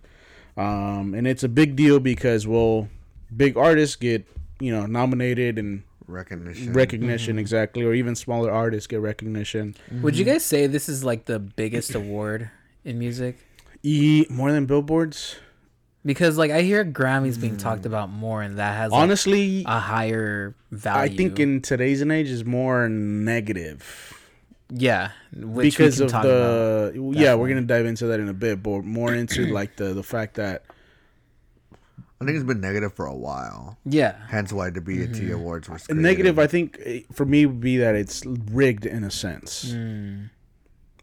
Um, 0.55 1.13
and 1.13 1.27
it's 1.27 1.43
a 1.43 1.49
big 1.49 1.75
deal 1.75 1.99
because 1.99 2.47
well, 2.47 2.87
big 3.35 3.57
artists 3.57 3.97
get 3.97 4.25
you 4.59 4.71
know 4.71 4.85
nominated 4.85 5.57
and 5.57 5.83
Recognition. 6.07 6.73
recognition 6.73 7.33
mm-hmm. 7.33 7.39
exactly, 7.39 7.83
or 7.83 7.93
even 7.93 8.15
smaller 8.15 8.51
artists 8.51 8.85
get 8.87 9.01
recognition. 9.01 9.75
Would 10.01 10.17
you 10.17 10.25
guys 10.25 10.45
say 10.45 10.67
this 10.67 10.87
is 10.87 11.03
like 11.03 11.25
the 11.25 11.39
biggest 11.39 11.95
award 11.95 12.51
in 12.83 12.99
music? 12.99 13.37
E 13.81 14.25
more 14.29 14.51
than 14.51 14.65
billboards. 14.65 15.37
Because 16.05 16.37
like 16.37 16.51
I 16.51 16.61
hear 16.61 16.85
Grammys 16.85 17.41
being 17.41 17.57
talked 17.57 17.81
mm. 17.81 17.87
about 17.87 18.11
more, 18.11 18.43
and 18.43 18.59
that 18.59 18.77
has 18.77 18.91
like, 18.91 19.01
Honestly, 19.01 19.63
a 19.65 19.79
higher 19.79 20.55
value. 20.69 21.11
I 21.11 21.15
think 21.15 21.39
in 21.39 21.61
today's 21.63 22.01
and 22.01 22.11
age 22.11 22.29
is 22.29 22.45
more 22.45 22.87
negative 22.87 24.15
yeah, 24.69 25.11
which 25.35 25.77
because 25.77 25.95
we 25.95 25.97
can 25.97 26.05
of 26.05 26.11
talk 26.11 26.23
the 26.23 26.93
about. 26.95 27.15
yeah 27.15 27.35
we're 27.35 27.47
gonna 27.47 27.61
dive 27.61 27.85
into 27.85 28.07
that 28.07 28.19
in 28.19 28.29
a 28.29 28.33
bit, 28.33 28.63
but 28.63 28.83
more 28.83 29.13
into 29.13 29.47
like 29.53 29.75
the 29.75 29.93
the 29.93 30.03
fact 30.03 30.35
that 30.35 30.63
I 32.21 32.25
think 32.25 32.35
it's 32.37 32.45
been 32.45 32.61
negative 32.61 32.93
for 32.93 33.05
a 33.05 33.13
while. 33.15 33.77
yeah, 33.85 34.15
Hence 34.29 34.53
why 34.53 34.69
the 34.69 34.79
BET 34.81 35.09
Mm-hmm. 35.11 35.33
Awards 35.33 35.69
was 35.69 35.85
created. 35.85 36.01
negative. 36.01 36.39
I 36.39 36.47
think 36.47 36.79
eh, 36.83 37.01
for 37.11 37.25
me 37.25 37.45
would 37.45 37.59
be 37.59 37.77
that 37.77 37.93
it's 37.95 38.25
rigged 38.25 38.85
in 38.85 39.03
a 39.03 39.11
sense, 39.11 39.65
Mm, 39.73 40.29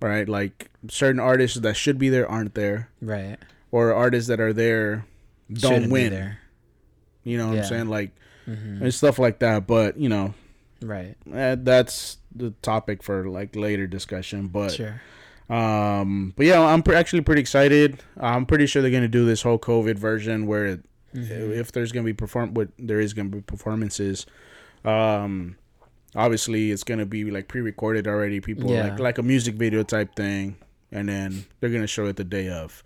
right? 0.01 0.27
Like 0.29 0.71
certain 0.89 1.21
artists 1.21 1.59
that 1.61 1.75
should 1.75 1.99
be 1.99 2.09
there 2.09 2.29
aren't 2.29 2.55
there, 2.55 2.89
right. 3.03 3.37
or 3.71 3.93
artists 3.93 4.29
that 4.29 4.41
are 4.41 4.53
there 4.55 5.05
don't 5.53 5.73
Shouldn't 5.73 5.93
win. 5.93 6.11
there. 6.13 6.39
You 7.25 7.37
know 7.37 7.49
what 7.49 7.57
Yeah. 7.57 7.63
I'm 7.63 7.69
saying? 7.69 7.89
Like 7.89 8.11
Mhm. 8.49 8.81
and 8.81 8.95
stuff 8.95 9.19
like 9.19 9.39
that. 9.41 9.67
But 9.67 9.99
you 9.99 10.09
know 10.09 10.33
Right. 10.81 11.15
eh, 11.33 11.57
that's 11.59 12.17
the 12.35 12.53
topic 12.63 13.03
for 13.03 13.29
like 13.29 13.55
later 13.55 13.87
discussion. 13.87 14.49
But 14.49 14.73
Sure. 14.73 15.01
Um, 15.51 16.33
but 16.37 16.47
yeah, 16.47 16.61
I'm 16.61 16.83
pre- 16.83 16.95
actually 16.97 17.21
pretty 17.21 17.43
excited. 17.43 18.03
I'm 18.19 18.47
pretty 18.47 18.65
sure 18.67 18.81
they're 18.81 18.91
gonna 18.91 19.09
do 19.09 19.27
this 19.27 19.43
whole 19.43 19.59
COVID 19.59 19.99
version 19.99 20.47
where 20.47 20.65
it, 20.67 20.85
Mm-hmm. 21.15 21.53
if 21.53 21.73
there's 21.73 21.93
gonna 21.93 22.05
be 22.05 22.13
perform, 22.15 22.55
what 22.55 22.69
there 22.79 23.01
is 23.01 23.13
gonna 23.15 23.29
be 23.29 23.41
performances. 23.43 24.27
Um, 24.85 25.57
obviously 26.15 26.71
it's 26.71 26.85
gonna 26.85 27.07
be 27.07 27.31
like 27.31 27.49
pre-recorded 27.49 28.07
already. 28.07 28.41
People 28.41 28.71
Yeah. 28.71 28.89
like 28.89 28.99
like 28.99 29.19
a 29.19 29.23
music 29.23 29.55
video 29.57 29.83
type 29.83 30.15
thing, 30.17 30.57
and 30.91 31.09
then 31.09 31.45
they're 31.61 31.71
gonna 31.71 31.87
show 31.87 32.07
it 32.07 32.17
the 32.17 32.25
day 32.25 32.49
of. 32.49 32.83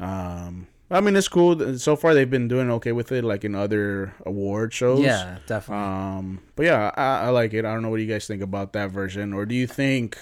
Um, 0.00 0.66
I 0.90 1.00
mean 1.00 1.16
it's 1.16 1.26
cool. 1.28 1.76
So 1.78 1.96
far 1.96 2.14
they've 2.14 2.30
been 2.30 2.46
doing 2.48 2.70
okay 2.72 2.92
with 2.92 3.10
it, 3.10 3.24
like 3.24 3.44
in 3.44 3.54
other 3.54 4.14
award 4.24 4.72
shows. 4.72 5.00
Yeah, 5.00 5.38
definitely. 5.46 5.84
Um, 5.84 6.40
but 6.54 6.66
yeah, 6.66 6.92
I, 6.96 7.26
I 7.26 7.28
like 7.30 7.52
it. 7.54 7.64
I 7.64 7.72
don't 7.72 7.82
know 7.82 7.88
what 7.90 8.00
you 8.00 8.06
guys 8.06 8.26
think 8.26 8.42
about 8.42 8.72
that 8.74 8.90
version, 8.90 9.32
or 9.32 9.44
do 9.46 9.54
you 9.54 9.66
think 9.66 10.16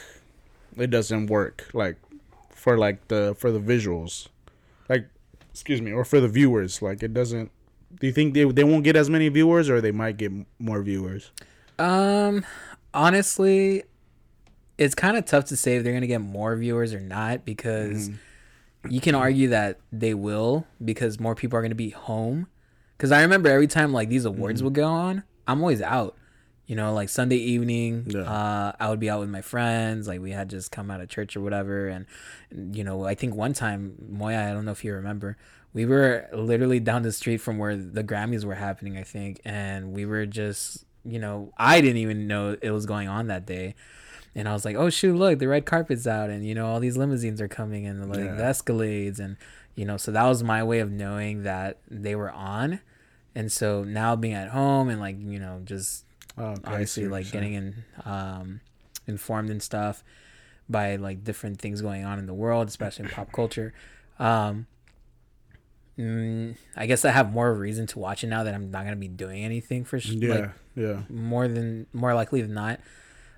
it 0.77 0.89
doesn't 0.91 1.27
work 1.27 1.69
like 1.75 1.97
for 2.51 2.79
like 2.79 3.09
the 3.09 3.35
for 3.39 3.51
the 3.53 3.61
visuals, 3.61 4.29
excuse 5.55 5.81
me, 5.81 5.93
or 5.93 6.05
for 6.05 6.21
the 6.21 6.27
viewers? 6.27 6.83
Like 6.83 7.03
it 7.05 7.15
doesn't. 7.15 7.53
Do 8.01 8.09
you 8.09 8.13
think 8.13 8.35
they 8.35 8.45
they 8.45 8.65
won't 8.65 8.83
get 8.83 8.97
as 8.97 9.09
many 9.09 9.29
viewers, 9.29 9.71
or 9.71 9.81
they 9.81 9.93
might 9.93 10.17
get 10.17 10.33
more 10.59 10.83
viewers? 10.83 11.31
Um, 11.79 12.45
honestly, 12.93 13.85
it's 14.79 14.97
kind 14.97 15.17
of 15.17 15.25
tough 15.25 15.45
to 15.47 15.57
say 15.57 15.77
if 15.77 15.85
they're 15.85 15.93
gonna 15.93 16.09
get 16.09 16.21
more 16.21 16.57
viewers 16.57 16.93
or 16.93 17.01
not 17.01 17.45
because 17.45 18.11
you 18.89 19.01
can 19.01 19.15
argue 19.15 19.49
that 19.49 19.79
they 19.93 20.13
will 20.13 20.67
because 20.85 21.21
more 21.21 21.37
people 21.37 21.57
are 21.57 21.63
gonna 21.63 21.77
be 21.77 21.91
home. 21.91 22.49
Because 22.97 23.13
I 23.13 23.23
remember 23.23 23.49
every 23.49 23.69
time 23.69 23.93
like 23.93 24.09
these 24.09 24.25
awards 24.25 24.61
would 24.63 24.75
go 24.75 24.89
on, 24.89 25.23
I'm 25.47 25.61
always 25.61 25.81
out. 25.81 26.17
You 26.67 26.77
know, 26.77 26.95
like 26.95 27.11
Sunday 27.11 27.37
evening, 27.37 28.07
Yeah. 28.09 28.21
uh, 28.23 28.73
I 28.81 28.89
would 28.89 28.99
be 29.01 29.11
out 29.11 29.21
with 29.21 29.29
my 29.29 29.43
friends. 29.43 30.09
Like 30.09 30.21
we 30.21 30.31
had 30.31 30.49
just 30.49 30.71
come 30.73 30.91
out 30.91 31.01
of 31.03 31.09
church 31.11 31.37
or 31.37 31.43
whatever, 31.43 31.89
and 31.89 32.07
you 32.75 32.83
know, 32.85 33.05
I 33.05 33.15
think 33.15 33.35
one 33.35 33.53
time, 33.53 33.95
Moya, 34.09 34.49
I 34.49 34.53
don't 34.53 34.65
know 34.65 34.73
if 34.73 34.83
you 34.85 34.95
remember, 34.95 35.37
we 35.75 35.85
were 35.85 36.27
literally 36.33 36.81
down 36.81 37.03
the 37.03 37.13
street 37.13 37.39
from 37.39 37.59
where 37.59 37.77
the 37.77 38.03
Grammys 38.05 38.45
were 38.45 38.55
happening, 38.55 38.97
I 38.97 39.03
think, 39.03 39.41
and 39.45 39.93
we 39.93 40.07
were 40.07 40.25
just, 40.25 40.85
you 41.05 41.19
know, 41.19 41.53
I 41.59 41.81
didn't 41.83 41.99
even 41.99 42.27
know 42.27 42.57
it 42.63 42.71
was 42.71 42.87
going 42.87 43.09
on 43.09 43.27
that 43.27 43.45
day. 43.45 43.75
And 44.37 44.49
I 44.49 44.53
was 44.55 44.65
like, 44.65 44.75
oh 44.77 44.89
shoot, 44.89 45.15
look, 45.15 45.39
the 45.41 45.49
red 45.49 45.67
carpet's 45.67 46.07
out, 46.07 46.31
and 46.31 46.47
you 46.47 46.55
know, 46.55 46.67
all 46.67 46.81
these 46.81 46.97
limousines 46.97 47.41
are 47.43 47.49
coming, 47.49 47.87
and 47.87 48.09
like 48.09 48.21
Yeah. 48.25 48.35
the 48.37 48.43
Escalades, 48.45 49.19
and 49.21 49.37
you 49.75 49.85
know, 49.85 49.97
so 49.99 50.11
that 50.13 50.25
was 50.25 50.43
my 50.43 50.63
way 50.65 50.79
of 50.79 50.91
knowing 50.91 51.43
that 51.43 51.79
they 51.91 52.15
were 52.17 52.31
on. 52.33 52.81
And 53.35 53.51
so 53.53 53.83
now 53.85 54.15
being 54.17 54.33
at 54.35 54.51
home 54.51 54.89
and 54.89 54.99
like 55.01 55.17
you 55.21 55.39
know 55.41 55.61
just 55.65 56.04
Oh, 56.37 56.45
okay, 56.47 56.61
I 56.65 56.85
see 56.85 57.05
obviously 57.05 57.09
like 57.09 57.31
getting 57.31 57.55
in 57.55 57.85
um 58.05 58.61
informed 59.07 59.51
and 59.51 59.63
stuff 59.63 60.03
by 60.69 60.97
like 60.97 61.23
different 61.25 61.61
things 61.61 61.81
going 61.83 62.05
on 62.05 62.19
in 62.19 62.27
the 62.27 62.35
world 62.35 62.69
especially 62.69 63.05
in 63.05 63.11
pop 63.11 63.31
culture. 63.33 63.73
Um 64.19 64.67
mm, 65.99 66.57
i 66.77 66.87
guess 66.87 67.05
i 67.05 67.11
have 67.11 67.33
more 67.33 67.53
reason 67.55 67.87
to 67.87 67.99
watch 67.99 68.25
it 68.25 68.29
now 68.29 68.43
that 68.45 68.55
i'm 68.55 68.71
not 68.71 68.83
going 68.83 68.95
to 68.95 69.01
be 69.01 69.09
doing 69.09 69.45
anything 69.45 69.85
for 69.85 70.01
sh- 70.01 70.11
yeah, 70.11 70.35
like 70.35 70.51
yeah, 70.75 71.03
more 71.09 71.47
than 71.49 71.87
more 71.93 72.15
likely 72.15 72.43
than 72.43 72.55
not. 72.55 72.81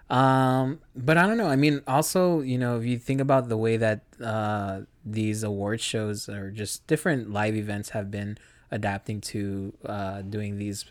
Um 0.08 0.80
but 0.94 1.18
i 1.18 1.26
don't 1.26 1.36
know 1.36 1.48
i 1.48 1.56
mean 1.56 1.82
also 1.86 2.40
you 2.40 2.58
know 2.58 2.78
if 2.78 2.84
you 2.84 2.96
think 2.98 3.20
about 3.20 3.48
the 3.48 3.56
way 3.56 3.76
that 3.76 4.02
uh 4.22 4.82
these 5.04 5.42
award 5.42 5.80
shows 5.80 6.28
or 6.28 6.50
just 6.52 6.86
different 6.86 7.30
live 7.32 7.56
events 7.56 7.90
have 7.90 8.10
been 8.10 8.38
adapting 8.70 9.20
to 9.32 9.72
uh 9.84 10.22
doing 10.22 10.58
these 10.58 10.84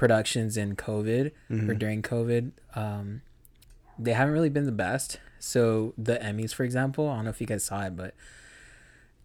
productions 0.00 0.56
in 0.56 0.74
covid 0.74 1.26
or 1.26 1.54
mm-hmm. 1.54 1.72
during 1.74 2.00
covid 2.00 2.52
um 2.74 3.20
they 3.98 4.14
haven't 4.14 4.32
really 4.32 4.48
been 4.48 4.64
the 4.64 4.72
best 4.72 5.20
so 5.38 5.92
the 5.98 6.16
emmys 6.16 6.54
for 6.54 6.64
example 6.64 7.10
i 7.10 7.16
don't 7.16 7.24
know 7.24 7.30
if 7.30 7.40
you 7.40 7.46
guys 7.46 7.62
saw 7.62 7.82
it 7.82 7.94
but 7.94 8.14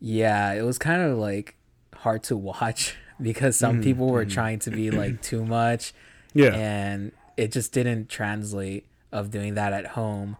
yeah 0.01 0.51
it 0.51 0.63
was 0.63 0.77
kind 0.77 1.01
of 1.01 1.17
like 1.17 1.55
hard 1.95 2.21
to 2.21 2.35
watch 2.35 2.97
because 3.21 3.55
some 3.55 3.75
mm-hmm. 3.75 3.83
people 3.83 4.07
were 4.07 4.25
mm-hmm. 4.25 4.33
trying 4.33 4.59
to 4.59 4.69
be 4.69 4.91
like 5.03 5.21
too 5.21 5.45
much 5.45 5.93
yeah. 6.33 6.53
and 6.53 7.13
it 7.37 7.53
just 7.53 7.71
didn't 7.71 8.09
translate 8.09 8.85
of 9.13 9.31
doing 9.31 9.53
that 9.53 9.71
at 9.71 9.87
home 9.87 10.35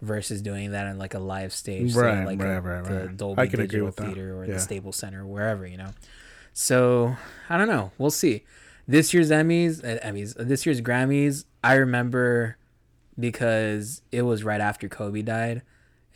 versus 0.00 0.40
doing 0.40 0.70
that 0.70 0.86
in 0.86 0.98
like 0.98 1.14
a 1.14 1.18
live 1.18 1.52
stage, 1.52 1.94
Right, 1.94 2.24
like 2.24 2.40
right, 2.40 2.56
a- 2.56 2.60
right, 2.60 2.84
the 2.84 3.06
right. 3.06 3.16
Dolby 3.16 3.42
I 3.42 3.46
could 3.46 3.60
agree 3.60 3.66
Digital 3.66 3.86
with 3.86 3.96
that. 3.96 4.06
Theater 4.06 4.36
or 4.36 4.44
Yeah. 4.44 4.54
the 4.54 4.60
Staples 4.60 4.96
Center, 4.96 5.26
wherever 5.26 5.66
you 5.66 5.76
know. 5.76 5.90
So 6.52 7.16
I 7.48 7.58
don't 7.58 7.68
know. 7.68 7.92
We'll 7.98 8.10
see. 8.10 8.44
This 8.90 9.14
year's 9.14 9.30
Emmys, 9.30 9.84
uh, 9.84 10.00
Emmys, 10.04 10.38
uh, 10.38 10.42
this 10.44 10.66
year's 10.66 10.80
Grammys, 10.80 11.44
I 11.62 11.74
remember 11.74 12.56
because 13.18 14.02
it 14.10 14.22
was 14.22 14.42
right 14.42 14.60
after 14.60 14.88
Kobe 14.88 15.22
died, 15.22 15.62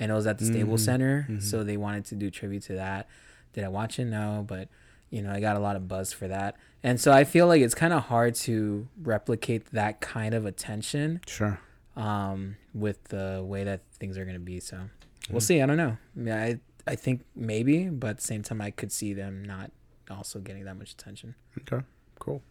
and 0.01 0.11
it 0.11 0.15
was 0.15 0.27
at 0.27 0.39
the 0.39 0.45
Mm-hmm. 0.47 0.77
Center, 0.77 1.29
so 1.41 1.63
they 1.63 1.77
wanted 1.77 2.05
to 2.07 2.15
do 2.17 2.31
tribute 2.31 2.65
to 2.65 2.75
that. 2.75 3.07
Did 3.53 3.63
I 3.65 3.69
watch 3.69 3.99
it? 4.01 4.07
No, 4.07 4.45
but 4.47 4.69
you 5.11 5.23
know, 5.23 5.31
I 5.31 5.39
got 5.39 5.55
a 5.57 5.61
lot 5.61 5.77
of 5.77 5.87
buzz 5.87 6.13
for 6.13 6.27
that. 6.27 6.57
And 6.83 7.01
so 7.01 7.13
I 7.13 7.23
feel 7.23 7.47
like 7.47 7.63
it's 7.63 7.75
kind 7.77 7.93
of 7.93 8.05
hard 8.05 8.35
to 8.47 8.89
replicate 9.01 9.67
that 9.71 10.01
kind 10.01 10.35
of 10.35 10.45
attention 10.45 11.21
Sure. 11.29 11.61
um, 11.97 12.57
with 12.75 13.05
the 13.05 13.41
way 13.47 13.63
that 13.63 13.83
things 14.01 14.19
are 14.19 14.25
going 14.25 14.35
to 14.35 14.41
be. 14.41 14.59
So 14.59 14.77
Mm. 14.79 15.31
we'll 15.31 15.41
see. 15.41 15.63
I 15.63 15.67
don't 15.67 15.77
know. 15.77 15.97
I, 16.17 16.19
mean, 16.19 16.35
I 16.35 16.59
I 16.87 16.97
think 16.97 17.23
maybe, 17.37 17.89
but 17.89 18.09
at 18.11 18.17
the 18.17 18.23
same 18.25 18.43
time, 18.43 18.61
I 18.61 18.71
could 18.73 18.91
see 18.91 19.15
them 19.15 19.45
not 19.45 19.71
also 20.11 20.41
getting 20.41 20.65
that 20.65 20.77
much 20.77 20.91
attention. 20.93 21.35
Okay, 21.61 21.83
cool. 22.19 22.43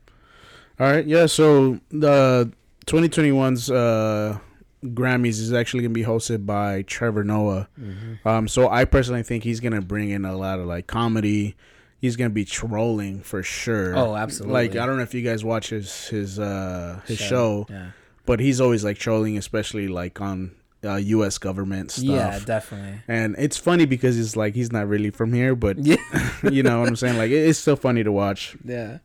All 0.79 0.87
right, 0.87 1.05
yeah. 1.05 1.25
So 1.27 1.79
the 1.91 2.51
2021's 2.87 3.69
uh, 3.69 4.39
Grammys 4.83 5.39
is 5.39 5.53
actually 5.53 5.83
gonna 5.83 5.93
be 5.93 6.03
hosted 6.03 6.45
by 6.45 6.81
Trevor 6.83 7.23
Noah. 7.23 7.67
Mm-hmm. 7.79 8.27
Um, 8.27 8.47
so 8.47 8.69
I 8.69 8.85
personally 8.85 9.23
think 9.23 9.43
he's 9.43 9.59
gonna 9.59 9.81
bring 9.81 10.09
in 10.09 10.25
a 10.25 10.35
lot 10.35 10.59
of 10.59 10.65
like 10.65 10.87
comedy. 10.87 11.55
He's 11.99 12.15
gonna 12.17 12.31
be 12.31 12.43
trolling 12.43 13.21
for 13.21 13.43
sure. 13.43 13.95
Oh, 13.95 14.15
absolutely. 14.15 14.53
Like 14.53 14.75
I 14.75 14.85
don't 14.85 14.97
know 14.97 15.03
if 15.03 15.13
you 15.13 15.21
guys 15.21 15.43
watch 15.45 15.69
his 15.69 16.07
his 16.07 16.37
uh 16.39 16.99
his 17.05 17.17
show, 17.19 17.65
Yeah. 17.69 17.91
but 18.25 18.39
he's 18.41 18.59
always 18.59 18.83
like 18.83 18.97
trolling, 18.97 19.37
especially 19.37 19.87
like 19.87 20.19
on 20.19 20.51
uh, 20.83 20.95
U.S. 20.95 21.37
government 21.37 21.91
stuff. 21.91 22.03
Yeah, 22.05 22.39
definitely. 22.43 22.99
And 23.07 23.35
it's 23.39 23.55
funny 23.55 23.85
because 23.85 24.19
it's 24.19 24.35
like 24.35 24.53
he's 24.53 24.69
not 24.73 24.89
really 24.89 25.11
from 25.11 25.31
here, 25.31 25.55
but 25.55 25.77
Yeah. 25.77 25.95
you 26.51 26.61
know 26.61 26.79
what 26.81 26.89
I'm 26.89 26.97
saying. 26.97 27.17
Like 27.17 27.31
it- 27.31 27.47
it's 27.47 27.59
still 27.59 27.77
funny 27.77 28.03
to 28.03 28.11
watch. 28.11 28.57
yeah. 28.65 28.97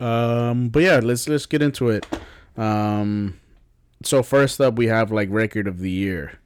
Um, 0.00 0.68
but 0.68 0.82
yeah, 0.82 1.00
let's 1.02 1.28
let's 1.28 1.46
get 1.46 1.62
into 1.62 1.90
it. 1.90 2.06
Um, 2.56 3.38
so 4.02 4.22
first 4.22 4.60
up, 4.60 4.76
we 4.76 4.86
have 4.86 5.12
like 5.12 5.28
record 5.30 5.66
of 5.68 5.78
the 5.78 5.90
year. 5.90 6.38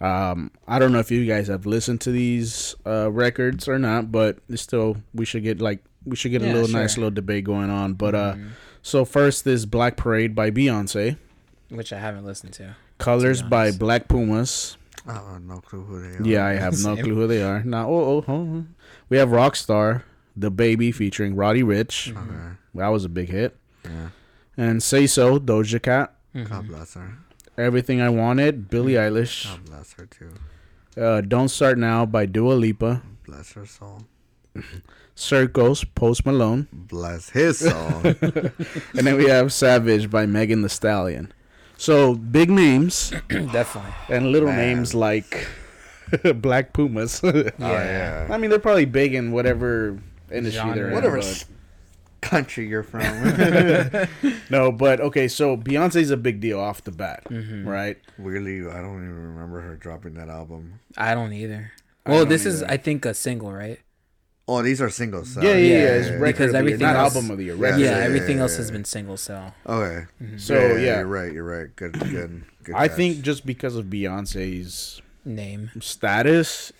Um, 0.00 0.50
I 0.68 0.78
don't 0.78 0.92
know 0.92 0.98
if 0.98 1.10
you 1.10 1.24
guys 1.26 1.48
have 1.48 1.66
listened 1.66 2.00
to 2.02 2.10
these 2.10 2.74
uh 2.86 3.10
records 3.10 3.68
or 3.68 3.78
not, 3.78 4.12
but 4.12 4.38
still 4.54 4.96
we 5.14 5.24
should 5.24 5.42
get 5.42 5.60
like 5.60 5.80
we 6.04 6.16
should 6.16 6.30
get 6.30 6.42
a 6.42 6.46
little 6.46 6.68
sure. 6.68 6.80
nice 6.80 6.96
little 6.96 7.10
debate 7.10 7.44
going 7.44 7.70
on. 7.70 7.94
But 7.94 8.14
uh, 8.14 8.34
Mhm. 8.34 8.48
so 8.82 9.04
first 9.04 9.46
is 9.46 9.66
Black 9.66 9.96
Parade 9.96 10.34
by 10.34 10.50
Beyonce, 10.50 11.16
Which 11.70 11.92
I 11.92 11.98
haven't 11.98 12.24
listened 12.26 12.52
to. 12.54 12.76
Colors 12.98 13.42
by. 13.42 13.72
Black 13.72 14.06
Pumas, 14.08 14.76
Oh, 15.08 15.38
no 15.42 15.60
clue 15.60 15.82
who 15.82 16.00
they 16.00 16.16
are. 16.16 16.22
Yeah, 16.22 16.46
I 16.46 16.52
have 16.54 16.82
no 16.84 16.94
clue 17.02 17.14
who 17.14 17.26
they 17.26 17.42
are. 17.42 17.62
Now, 17.64 17.88
oh, 17.88 17.94
oh, 17.94 18.24
oh, 18.28 18.32
oh. 18.32 18.64
we 19.08 19.16
have 19.18 19.30
Rockstar, 19.30 20.02
DaBaby 20.38 20.94
featuring 20.94 21.34
Roddy 21.34 21.62
Ricch. 21.62 22.12
Mm-hmm. 22.12 22.52
Okay. 22.74 22.80
That 22.84 22.88
was 22.88 23.04
a 23.04 23.08
big 23.08 23.28
hit. 23.28 23.56
Yeah. 23.84 24.08
And 24.56 24.82
Say 24.82 25.06
So, 25.06 25.38
Doja 25.38 25.80
Cat. 25.82 26.14
Mm-hmm. 26.34 26.52
God 26.52 26.68
bless 26.68 26.94
her. 26.94 27.18
Everything 27.56 28.00
I 28.00 28.08
Wanted, 28.08 28.68
Billie 28.68 28.94
Eilish. 28.94 29.44
God 29.46 29.64
bless 29.66 29.92
her 29.94 30.06
too. 30.06 30.32
Uh, 31.00 31.20
Don't 31.20 31.48
Start 31.48 31.78
Now 31.78 32.04
by 32.06 32.26
Dua 32.26 32.54
Lipa. 32.54 33.02
Bless 33.26 33.52
her 33.52 33.66
soul. 33.66 34.02
Circles, 35.14 35.84
Post 35.84 36.26
Malone. 36.26 36.66
Bless 36.72 37.30
his 37.30 37.58
soul. 37.60 38.02
And 38.96 39.06
then 39.06 39.16
we 39.16 39.26
have 39.28 39.52
Savage 39.52 40.10
by 40.10 40.26
Megan 40.26 40.62
Thee 40.62 40.68
Stallion. 40.68 41.32
So 41.76 42.14
big 42.14 42.50
names 42.50 43.10
Definitely. 43.28 43.92
and 44.08 44.32
little 44.32 44.48
Man. 44.48 44.58
names 44.76 44.94
like 44.94 45.46
Black 46.36 46.72
Pumas. 46.72 47.20
Oh 47.24 47.32
yeah. 47.58 48.26
I 48.30 48.38
mean, 48.38 48.50
they're 48.50 48.58
probably 48.60 48.84
big 48.84 49.14
in 49.14 49.32
whatever 49.32 49.98
industry 50.32 50.60
Genre. 50.60 50.74
they're 50.74 50.88
in. 50.88 50.94
Whatever 50.94 51.16
but- 51.16 51.24
s- 51.26 51.44
country 52.24 52.66
you're 52.68 52.82
from. 52.82 53.02
No, 54.50 54.70
but 54.72 55.00
okay, 55.00 55.26
so 55.28 55.56
Beyonce's 55.56 56.10
a 56.10 56.16
big 56.16 56.40
deal 56.40 56.58
off 56.60 56.84
the 56.84 56.92
bat, 56.92 57.24
Mm-hmm. 57.30 57.66
right? 57.68 57.96
Weirdly, 58.18 58.60
I 58.60 58.80
don't 58.82 59.02
even 59.02 59.34
remember 59.34 59.60
her 59.60 59.76
dropping 59.76 60.14
that 60.14 60.28
album. 60.28 60.80
I 60.96 61.14
don't 61.14 61.32
either. 61.32 61.72
Well, 62.06 62.18
don't 62.20 62.28
this 62.28 62.44
is. 62.46 62.62
I 62.62 62.76
think 62.76 63.04
a 63.04 63.14
single, 63.14 63.52
right? 63.52 63.80
Oh, 64.46 64.60
these 64.60 64.82
are 64.82 64.90
singles. 64.90 65.32
so- 65.34 65.40
Yeah, 65.40 65.54
yeah, 65.54 65.56
yeah. 65.56 65.78
yeah, 65.78 65.84
It's 65.94 66.08
yeah. 66.10 66.18
Because 66.20 66.48
of 66.48 66.52
year, 66.52 66.58
everything 66.60 66.80
not 66.86 66.96
else- 66.96 67.14
album 67.16 67.30
of 67.30 67.38
the 67.38 67.44
year. 67.44 67.54
Yeah, 67.54 67.62
Record. 67.62 67.80
Yeah, 67.80 67.98
yeah, 67.98 68.04
everything 68.04 68.36
yeah, 68.36 68.42
else 68.42 68.52
yeah. 68.52 68.58
has 68.58 68.70
been 68.70 68.84
single, 68.84 69.16
so 69.16 69.52
Okay. 69.66 70.04
So 70.36 70.54
yeah, 70.76 70.98
you're 70.98 71.06
right. 71.06 71.32
You're 71.32 71.44
right. 71.44 71.74
Good, 71.76 71.92
good, 71.98 72.44
good. 72.62 72.74
I 72.74 72.88
catch. 72.88 72.96
think 72.98 73.22
just 73.22 73.46
because 73.46 73.74
of 73.76 73.86
Beyonce's 73.86 75.00
name. 75.24 75.70
status, 75.80 76.72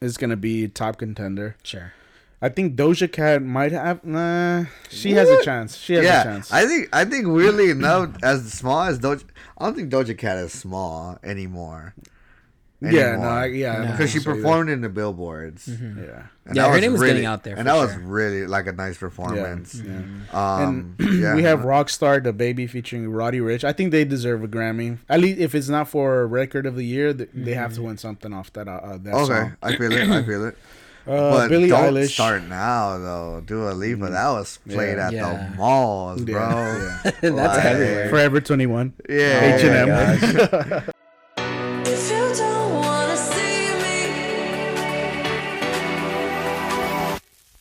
is 0.00 0.16
gonna 0.16 0.36
be 0.36 0.66
top 0.66 0.98
contender. 0.98 1.54
Sure. 1.62 1.92
I 2.42 2.48
think 2.48 2.74
Doja 2.76 3.10
Cat 3.10 3.40
might 3.42 3.70
have. 3.72 4.04
Nah, 4.04 4.64
she 4.90 5.12
has 5.12 5.30
a 5.30 5.42
chance. 5.44 5.76
She 5.76 5.94
has 5.94 6.02
a 6.04 6.08
Yeah, 6.08 6.22
chance. 6.24 6.52
I 6.52 6.66
think 6.66 6.88
I 6.92 7.04
think 7.04 7.28
weirdly 7.28 7.70
enough, 7.70 8.10
as 8.22 8.52
small 8.52 8.82
as 8.82 8.98
Doja, 8.98 9.22
I 9.58 9.64
don't 9.66 9.76
think 9.76 9.92
Doja 9.92 10.18
Cat 10.18 10.38
is 10.38 10.52
small 10.52 11.18
anymore. 11.22 11.94
yeah, 12.80 13.14
no, 13.14 13.28
I, 13.28 13.46
yeah, 13.46 13.74
I 13.74 13.84
No. 13.84 13.90
because 13.92 14.10
she 14.10 14.14
think 14.14 14.24
so 14.24 14.30
either. 14.32 14.40
performed 14.42 14.70
in 14.70 14.80
the 14.80 14.88
billboards. 14.88 15.68
Yeah, 15.68 16.26
And 16.46 16.56
Yeah, 16.56 16.66
her 16.66 16.72
was 16.72 16.80
name 16.80 16.90
was 16.92 17.00
really, 17.00 17.12
getting 17.12 17.26
out 17.26 17.44
there 17.44 17.54
and 17.54 17.60
for 17.68 17.72
that 17.72 17.76
was 17.76 17.94
really 17.94 18.44
like 18.48 18.66
a 18.66 18.72
nice 18.72 18.96
yeah, 18.96 18.98
performance. 18.98 19.74
yeah. 19.80 20.00
Um, 20.32 20.96
and 20.98 21.14
yeah. 21.20 21.36
we 21.36 21.44
have 21.44 21.60
Rockstar, 21.60 22.20
DaBaby 22.20 22.68
featuring 22.68 23.08
Roddy 23.08 23.38
Ricch. 23.38 23.62
I 23.62 23.72
think 23.72 23.92
they 23.92 24.04
deserve 24.04 24.42
a 24.42 24.48
Grammy. 24.48 24.98
At 25.08 25.20
least 25.20 25.38
if 25.38 25.54
it's 25.54 25.68
not 25.68 25.86
for 25.86 26.26
record 26.26 26.66
of 26.66 26.74
the 26.74 26.84
year, 26.84 27.14
th- 27.14 27.30
they 27.32 27.54
have 27.54 27.72
to 27.74 27.82
win 27.82 27.98
something 27.98 28.32
off 28.32 28.52
that. 28.54 28.66
Uh, 28.66 28.98
that 29.00 29.14
Okay, 29.14 29.26
song. 29.26 29.56
I 29.62 29.76
feel 29.76 29.92
it. 29.92 30.08
I 30.10 30.22
feel 30.24 30.44
it. 30.46 30.56
Uh, 31.06 31.30
but 31.32 31.48
Billie 31.48 31.68
don't 31.68 31.94
Eilish. 31.94 32.10
start 32.14 32.44
now 32.44 32.96
though. 32.98 33.42
Dua 33.44 33.72
Lipa, 33.72 34.08
that 34.10 34.28
was 34.28 34.58
played 34.68 34.96
Yeah. 34.98 35.06
at 35.08 35.12
Yeah. 35.12 35.48
the 35.50 35.56
malls, 35.56 36.22
bro. 36.22 36.48
Yeah, 36.48 37.00
Yeah, 37.04 37.10
That's 37.20 37.34
Like- 37.34 37.64
everywhere. 37.64 38.08
Forever 38.10 38.40
Twenty 38.40 38.66
One. 38.66 38.92
yeah. 39.08 39.54
H&M. 39.56 39.88
If 41.84 42.10
you 42.10 42.34
don't 42.36 42.74
wanna 42.74 43.16
see 43.16 43.74
me, 43.82 43.98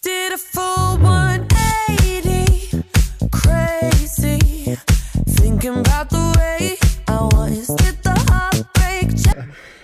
did 0.01 0.33
a 0.33 0.37
full 0.37 0.97
180, 0.99 2.83
crazy, 3.31 4.77
thinking 5.29 5.79
about 5.79 6.09
the 6.09 6.33
way 6.37 6.77
I 7.07 7.21
was. 7.33 7.67
Did 7.67 7.77
the 7.77 7.77
heartbreak 7.79 7.95
check? 7.95 8.00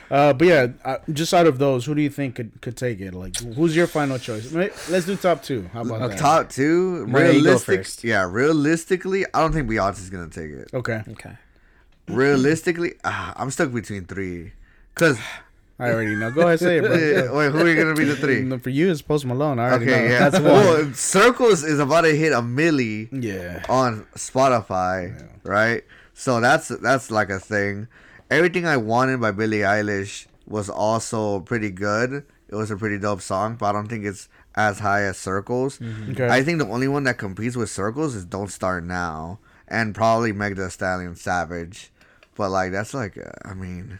Uh, 0.09 0.31
but 0.33 0.47
yeah, 0.47 0.67
uh, 0.85 0.97
just 1.11 1.33
out 1.33 1.47
of 1.47 1.59
those, 1.59 1.85
who 1.85 1.93
do 1.93 2.01
you 2.01 2.09
think 2.09 2.35
could, 2.35 2.61
could 2.61 2.77
take 2.77 3.01
it? 3.01 3.13
Like, 3.13 3.37
who's 3.55 3.75
your 3.75 3.87
final 3.87 4.17
choice? 4.17 4.51
Let's 4.53 5.05
do 5.05 5.15
top 5.17 5.43
two. 5.43 5.69
How 5.73 5.81
about 5.81 6.01
Uh, 6.01 6.07
that? 6.09 6.17
top 6.17 6.49
two, 6.49 7.05
Maria, 7.07 7.33
you 7.33 7.39
go 7.39 7.45
realistic. 7.45 7.77
first. 7.79 8.03
Yeah, 8.05 8.25
realistically, 8.29 9.25
I 9.33 9.41
don't 9.41 9.51
think 9.51 9.69
Beyonce's 9.69 10.09
gonna 10.09 10.29
take 10.29 10.51
it. 10.51 10.69
Okay, 10.73 11.03
Okay. 11.11 11.33
Realistically, 12.07 12.93
ah, 13.03 13.33
I'm 13.35 13.51
stuck 13.51 13.73
between 13.73 14.05
three. 14.05 14.53
Cause 14.95 15.19
I 15.77 15.91
already 15.91 16.15
know. 16.15 16.31
Go 16.31 16.41
ahead, 16.41 16.51
and 16.51 16.59
say 16.61 16.77
it, 16.77 16.83
bro. 16.83 16.91
wait, 17.37 17.51
who 17.51 17.59
are 17.59 17.67
you 17.67 17.75
gonna 17.75 17.93
be 17.95 18.05
the 18.05 18.15
three? 18.15 18.49
For 18.59 18.69
you, 18.69 18.89
it's 18.89 19.01
Post 19.01 19.25
Malone. 19.25 19.59
I 19.59 19.69
already 19.71 19.85
know. 19.87 19.93
Okay, 19.93 20.09
yeah. 20.09 20.29
That's 20.29 20.35
one. 20.43 20.43
well, 20.53 20.93
Circles 20.93 21.63
is 21.65 21.79
about 21.79 22.01
to 22.01 22.15
hit 22.15 22.31
a 22.31 22.37
milli 22.41 23.09
Yeah. 23.11 23.63
on 23.67 24.07
Spotify, 24.15 25.21
right? 25.43 25.83
So 26.13 26.39
that's 26.39 26.69
that's 26.69 27.11
like 27.11 27.29
a 27.29 27.39
thing. 27.39 27.89
Everything 28.29 28.65
I 28.65 28.77
wanted 28.77 29.21
by 29.21 29.31
Billie 29.31 29.59
Eilish 29.59 30.27
was 30.45 30.69
also 30.69 31.39
pretty 31.41 31.71
good. 31.71 32.25
It 32.49 32.55
was 32.55 32.71
a 32.71 32.77
pretty 32.77 32.97
dope 32.97 33.21
song, 33.21 33.55
but 33.55 33.67
I 33.67 33.71
don't 33.73 33.87
think 33.87 34.05
it's 34.05 34.29
as 34.55 34.79
high 34.79 35.03
as 35.03 35.17
Circles. 35.17 35.79
Okay. 36.09 36.27
I 36.27 36.43
think 36.43 36.59
the 36.59 36.67
only 36.67 36.87
one 36.87 37.03
that 37.03 37.17
competes 37.17 37.55
with 37.55 37.69
Circles 37.69 38.15
is 38.15 38.25
Don't 38.25 38.49
Start 38.49 38.83
Now, 38.83 39.39
and 39.67 39.93
probably 39.93 40.31
Meg 40.31 40.55
Thee 40.55 40.69
Stallion 40.69 41.15
Savage. 41.15 41.91
But 42.35 42.49
like 42.51 42.71
that's 42.71 42.93
like, 42.93 43.17
uh, 43.17 43.31
I 43.43 43.53
mean, 43.53 43.99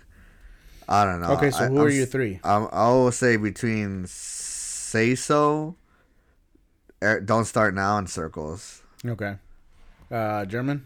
I 0.88 1.04
don't 1.06 1.22
know. 1.22 1.32
Okay, 1.32 1.52
so 1.52 1.68
who 1.68 1.80
I'm 1.80 1.86
are 1.86 1.90
your 1.90 2.06
three? 2.06 2.40
I'm, 2.44 2.68
I 2.72 2.88
will 2.90 3.12
say 3.12 3.36
between 3.36 4.06
Say 4.08 5.16
So, 5.16 5.76
Er- 7.04 7.20
Don't 7.20 7.46
Start 7.46 7.74
Now, 7.76 7.98
and 7.98 8.10
Circles. 8.10 8.82
Okay. 9.06 9.36
Uh, 10.10 10.46
German. 10.46 10.86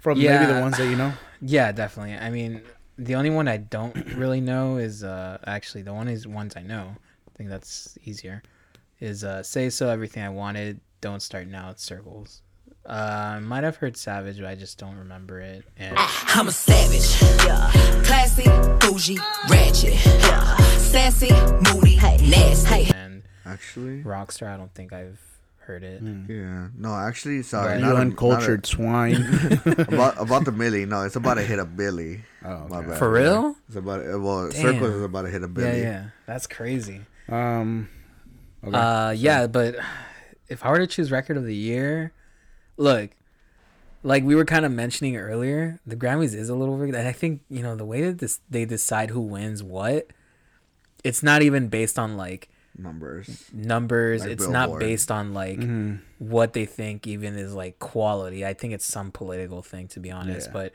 From 0.00 0.18
maybe 0.18 0.52
the 0.52 0.60
ones 0.60 0.76
that 0.78 0.88
you 0.88 0.96
know. 0.96 1.12
Yeah, 1.40 1.72
definitely. 1.72 2.14
I 2.14 2.30
mean, 2.30 2.62
the 2.98 3.14
only 3.14 3.30
one 3.30 3.48
I 3.48 3.56
don't 3.58 3.94
really 4.14 4.40
know 4.40 4.76
is 4.76 5.02
uh 5.04 5.38
actually 5.46 5.82
the 5.82 5.94
one 5.94 6.08
is 6.08 6.26
ones 6.26 6.54
I 6.56 6.62
know. 6.62 6.94
I 6.96 7.36
think 7.36 7.50
that's 7.50 7.96
easier. 8.04 8.42
Is 9.00 9.24
uh 9.24 9.42
say 9.42 9.70
so 9.70 9.88
everything 9.88 10.22
I 10.22 10.28
wanted. 10.28 10.80
Don't 11.00 11.20
start 11.22 11.46
now. 11.46 11.70
It's 11.70 11.82
circles. 11.82 12.42
Uh, 12.86 13.34
I 13.36 13.38
might 13.40 13.62
have 13.62 13.76
heard 13.76 13.96
Savage, 13.96 14.38
but 14.38 14.46
I 14.46 14.54
just 14.54 14.78
don't 14.78 14.96
remember 14.96 15.38
it. 15.40 15.64
And 15.76 15.94
I'm 15.98 16.48
a 16.48 16.52
savage. 16.52 17.22
Yeah. 17.46 17.70
Classy, 18.04 18.44
bougie, 18.80 19.18
ratchet. 19.48 19.94
Yeah. 20.04 20.56
Sassy, 20.78 21.30
moody, 21.72 21.96
nasty. 21.96 22.90
and 22.94 23.22
Actually, 23.46 24.02
Rockstar, 24.02 24.48
I 24.48 24.56
don't 24.56 24.72
think 24.74 24.92
I've 24.92 25.20
heard 25.60 25.82
it. 25.84 26.02
yeah. 26.02 26.68
No, 26.76 26.94
actually, 26.94 27.42
sorry. 27.42 27.80
Not 27.80 27.88
You 27.88 27.92
a- 27.92 27.96
a- 27.96 28.00
uncultured 28.00 28.66
swine. 28.66 29.14
about 29.66 30.20
about 30.20 30.44
the 30.44 30.52
Millie. 30.52 30.86
No, 30.86 31.02
it's 31.02 31.16
about 31.16 31.34
to 31.34 31.42
hit 31.42 31.58
a 31.58 31.64
Billy. 31.64 32.22
oh, 32.44 32.66
My 32.68 32.78
okay. 32.78 32.88
bad. 32.88 32.98
For 32.98 33.10
real? 33.10 33.56
It's 33.68 33.76
about 33.76 34.04
well, 34.20 34.48
Damn. 34.50 34.60
Circles 34.62 34.94
is 34.94 35.02
about 35.02 35.22
to 35.22 35.28
hit 35.30 35.42
a 35.42 35.48
Billy. 35.48 35.78
yeah. 35.80 35.84
yeah. 35.84 36.04
That's 36.26 36.46
crazy. 36.46 37.02
Um. 37.28 37.88
Okay. 38.64 38.76
Uh, 38.76 39.10
yeah, 39.10 39.46
but 39.46 39.76
if 40.48 40.64
I 40.64 40.70
were 40.70 40.78
to 40.78 40.86
choose 40.86 41.10
record 41.10 41.36
of 41.38 41.44
the 41.46 41.54
year, 41.54 42.12
look, 42.76 43.10
like 44.02 44.22
we 44.24 44.34
were 44.34 44.44
kind 44.44 44.64
of 44.66 44.72
mentioning 44.72 45.16
earlier, 45.16 45.80
the 45.86 45.96
Grammys 45.96 46.34
is 46.34 46.48
a 46.50 46.54
little 46.54 46.76
weird. 46.76 46.94
and 46.94 47.06
I 47.08 47.12
think 47.12 47.40
you 47.48 47.62
know 47.62 47.74
the 47.76 47.86
way 47.86 48.02
that 48.02 48.18
this 48.18 48.40
they 48.50 48.64
decide 48.64 49.10
who 49.10 49.20
wins 49.20 49.62
what. 49.62 50.08
It's 51.02 51.22
not 51.22 51.40
even 51.42 51.68
based 51.68 51.98
on 51.98 52.16
like 52.18 52.48
Numbers. 52.78 53.44
numbers. 53.52 54.22
Like 54.22 54.30
it's 54.30 54.48
not 54.48 54.78
based 54.78 55.10
on 55.10 55.34
like 55.34 55.58
Mm-hmm. 55.58 55.96
what 56.18 56.52
they 56.54 56.64
think 56.66 57.06
even 57.06 57.36
is 57.36 57.52
like 57.54 57.78
quality. 57.78 58.44
I 58.46 58.54
think 58.54 58.72
it's 58.74 58.86
some 58.86 59.10
political 59.10 59.60
thing 59.62 59.88
to 59.88 60.00
be 60.00 60.10
honest. 60.10 60.50
Yeah, 60.54 60.68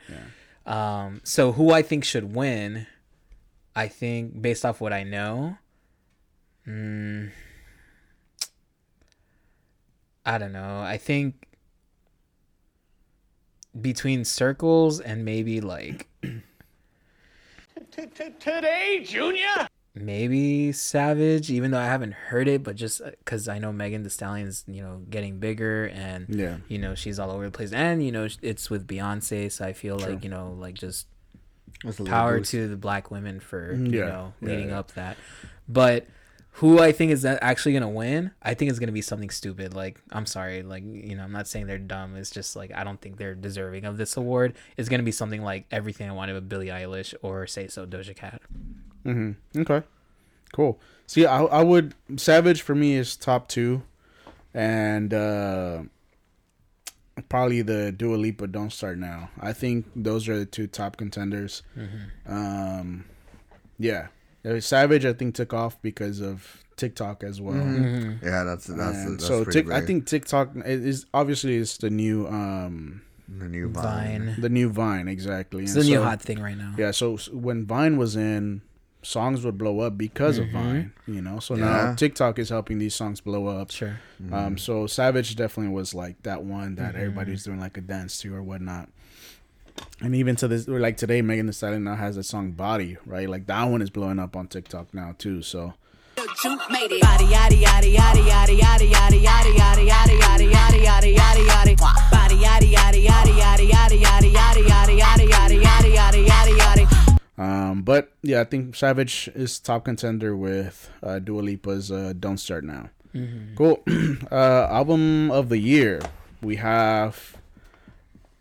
but 0.64 0.72
um, 0.72 1.20
so 1.24 1.52
who 1.52 1.72
I 1.72 1.82
think 1.82 2.04
should 2.04 2.34
win, 2.34 2.86
I 3.74 3.88
think 3.88 4.40
based 4.40 4.64
off 4.64 4.80
what 4.80 4.92
I 4.92 5.02
know, 5.04 5.58
mm, 6.66 7.30
I 10.24 10.38
don't 10.38 10.52
know. 10.52 10.80
I 10.80 10.96
think 10.98 11.46
between 13.80 14.24
circles 14.24 15.00
and 15.00 15.24
maybe 15.24 15.60
like 15.60 16.08
Today, 18.40 19.02
Junior. 19.04 19.68
Maybe 19.98 20.72
Savage, 20.72 21.50
even 21.50 21.70
though 21.70 21.78
I 21.78 21.86
haven't 21.86 22.12
heard 22.12 22.48
it, 22.48 22.62
but 22.62 22.76
just 22.76 23.00
because 23.04 23.48
I 23.48 23.58
know 23.58 23.72
Megan 23.72 24.02
Thee 24.02 24.10
Stallion's, 24.10 24.62
you 24.66 24.82
know, 24.82 25.00
getting 25.08 25.38
bigger 25.38 25.86
and 25.86 26.26
Yeah. 26.28 26.58
you 26.68 26.78
know 26.78 26.94
she's 26.94 27.18
all 27.18 27.30
over 27.30 27.44
the 27.46 27.50
place, 27.50 27.72
and 27.72 28.04
you 28.04 28.12
know 28.12 28.28
it's 28.42 28.68
with 28.68 28.86
Beyonce, 28.86 29.50
so 29.50 29.64
I 29.64 29.72
feel 29.72 29.98
True. 29.98 30.12
like 30.12 30.22
you 30.24 30.28
know 30.30 30.52
like 30.58 30.74
just 30.74 31.06
That's 31.82 31.98
a 31.98 32.02
little 32.02 32.12
power 32.14 32.40
to 32.40 32.68
the 32.68 32.76
black 32.76 33.10
women 33.10 33.40
for 33.40 33.72
you 33.72 33.78
Mm, 33.78 33.90
know 33.92 34.34
Yeah, 34.42 34.48
leading 34.48 34.68
yeah. 34.68 34.78
up 34.78 34.92
that, 34.92 35.16
but. 35.68 36.06
Who 36.60 36.78
I 36.80 36.90
think 36.90 37.12
is 37.12 37.20
that 37.20 37.38
actually 37.42 37.74
gonna 37.74 37.86
win? 37.90 38.30
I 38.40 38.54
think 38.54 38.70
it's 38.70 38.78
gonna 38.78 38.90
be 38.90 39.02
something 39.02 39.28
stupid. 39.28 39.74
Like 39.74 40.00
I'm 40.10 40.24
sorry, 40.24 40.62
like 40.62 40.82
you 40.86 41.14
know 41.14 41.22
I'm 41.22 41.30
not 41.30 41.46
saying 41.46 41.66
they're 41.66 41.76
dumb. 41.76 42.16
It's 42.16 42.30
just 42.30 42.56
like 42.56 42.72
I 42.74 42.82
don't 42.82 42.98
think 42.98 43.18
they're 43.18 43.34
deserving 43.34 43.84
of 43.84 43.98
this 43.98 44.16
award. 44.16 44.54
It's 44.78 44.88
gonna 44.88 45.02
be 45.02 45.12
something 45.12 45.42
like 45.42 45.66
Everything 45.70 46.08
I 46.08 46.14
Wanted 46.14 46.32
with 46.32 46.48
Billie 46.48 46.68
Eilish 46.68 47.12
or 47.20 47.46
Say 47.46 47.68
So 47.68 47.84
Doja 47.84 48.16
Cat. 48.16 48.40
Mm-hmm. 49.06 49.60
Okay. 49.62 49.82
Cool. 50.52 50.78
See, 51.06 51.24
I 51.26 51.42
I 51.44 51.62
would 51.62 51.94
Savage 52.16 52.62
for 52.62 52.74
me 52.74 52.94
is 52.94 53.16
top 53.16 53.48
two, 53.48 53.82
and 54.54 55.14
uh 55.14 55.82
probably 57.28 57.62
the 57.62 57.92
Dua 57.92 58.16
Lipa 58.16 58.46
Don't 58.46 58.72
Start 58.72 58.98
Now. 58.98 59.30
I 59.40 59.52
think 59.52 59.86
those 59.96 60.28
are 60.28 60.38
the 60.38 60.46
two 60.46 60.66
top 60.66 60.96
contenders. 60.96 61.62
Um, 62.26 63.04
Yeah, 63.78 64.08
Uh, 64.44 64.60
Savage 64.60 65.04
I 65.04 65.12
think 65.12 65.34
took 65.34 65.52
off 65.52 65.80
because 65.82 66.20
of 66.20 66.62
TikTok 66.76 67.24
as 67.24 67.40
well. 67.40 67.56
Yeah, 67.56 68.44
that's 68.44 68.66
that's, 68.66 68.96
And 68.98 69.14
that's 69.18 69.26
so 69.26 69.44
pretty 69.44 69.62
Tik 69.62 69.72
I 69.72 69.80
think 69.80 70.06
TikTok 70.06 70.50
is 70.64 71.06
obviously 71.14 71.56
it's 71.56 71.78
the 71.78 71.90
new 71.90 72.26
um 72.26 73.02
the 73.28 73.48
new 73.48 73.68
Vine. 73.70 74.26
Vine. 74.26 74.40
the 74.40 74.48
new 74.48 74.68
Vine 74.70 75.08
exactly. 75.08 75.64
It's 75.64 75.74
And 75.74 75.82
the 75.84 75.88
new 75.88 76.02
hot 76.02 76.22
thing 76.22 76.40
right 76.40 76.56
now. 76.56 76.74
Yeah, 76.78 76.90
so 76.92 77.14
s- 77.14 77.28
when 77.28 77.66
Vine 77.66 77.96
was 77.96 78.14
in, 78.16 78.62
songs 79.06 79.44
would 79.44 79.56
blow 79.56 79.80
up 79.80 79.96
because 79.96 80.38
of 80.38 80.48
Vine, 80.48 80.92
you 81.06 81.22
know. 81.22 81.38
So 81.38 81.54
now 81.54 81.94
TikTok 81.94 82.38
is 82.38 82.48
helping 82.48 82.78
these 82.78 82.94
songs 82.94 83.20
blow 83.20 83.46
up. 83.46 83.70
Sure. 83.70 84.00
Um, 84.32 84.58
so 84.58 84.86
Savage 84.86 85.36
definitely 85.36 85.72
was 85.72 85.94
like 85.94 86.20
that 86.24 86.42
one 86.42 86.74
that 86.74 86.96
everybody's 86.96 87.44
doing 87.44 87.60
like 87.60 87.76
a 87.76 87.80
dance 87.80 88.18
to 88.20 88.34
or 88.34 88.42
whatnot. 88.42 88.88
And 90.00 90.14
even 90.16 90.36
to 90.36 90.48
this, 90.48 90.68
or 90.68 90.80
like 90.80 90.96
today, 90.96 91.22
Megan 91.22 91.46
Thee 91.46 91.52
Stallion 91.52 91.84
now 91.84 91.94
has 91.96 92.16
a 92.16 92.22
song 92.22 92.52
"Body," 92.52 92.96
right? 93.06 93.28
Like 93.28 93.46
that 93.46 93.64
one 93.64 93.82
is 93.82 93.90
blowing 93.90 94.18
up 94.18 94.34
on 94.34 94.48
TikTok 94.48 94.92
now 94.92 95.14
too. 95.18 95.42
So 95.42 95.74
um, 107.38 107.82
but 107.82 108.12
yeah, 108.22 108.40
I 108.40 108.44
think 108.44 108.74
Savage 108.74 109.28
is 109.34 109.58
top 109.58 109.84
contender 109.84 110.36
with 110.36 110.90
uh, 111.02 111.18
Dua 111.18 111.42
Lipa's 111.42 111.92
uh, 111.92 112.14
"Don't 112.18 112.38
Start 112.38 112.64
Now." 112.64 112.90
Mm-hmm. 113.14 113.54
Cool. 113.56 113.82
uh, 114.30 114.66
album 114.70 115.30
of 115.30 115.48
the 115.48 115.58
year 115.58 116.00
we 116.42 116.56
have. 116.56 117.36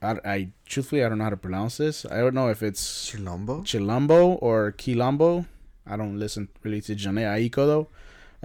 I, 0.01 0.17
I, 0.23 0.49
truthfully 0.65 1.03
I 1.03 1.10
don't 1.10 1.17
know 1.17 1.23
how 1.23 1.29
to 1.31 1.38
pronounce 1.38 1.77
this. 1.77 2.05
I 2.05 2.17
don't 2.17 2.36
know 2.36 2.49
if 2.49 2.62
it's 2.62 3.12
Chilombo, 3.12 3.63
Chilombo 3.63 4.38
or 4.41 4.73
Quilombo. 4.77 5.45
I 5.88 5.97
don't 5.97 6.19
listen 6.19 6.49
really 6.63 6.81
to 6.81 6.95
Jhené 6.95 7.25
Aiko 7.25 7.55
though. 7.55 7.88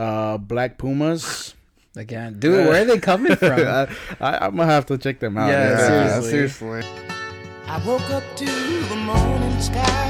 Uh, 0.03 0.39
Black 0.39 0.79
Pumas. 0.79 1.55
Again, 1.97 2.39
dude, 2.39 2.69
where 2.69 2.83
are 2.83 2.85
they 2.85 2.99
coming 3.01 3.35
from? 3.35 3.61
I, 4.21 4.47
am 4.47 4.57
gonna 4.57 4.67
have 4.67 4.87
to 4.87 4.99
check 4.99 5.19
them 5.19 5.37
out. 5.37 5.49
Yeah, 5.49 5.71
yeah 5.71 6.21
seriously. 6.21 6.31
seriously. 6.31 7.11
I 7.67 7.83
woke 7.85 8.11
up 8.11 8.23
to 8.37 8.45
the 8.45 8.97
morning 8.97 9.61
sky. 9.61 10.01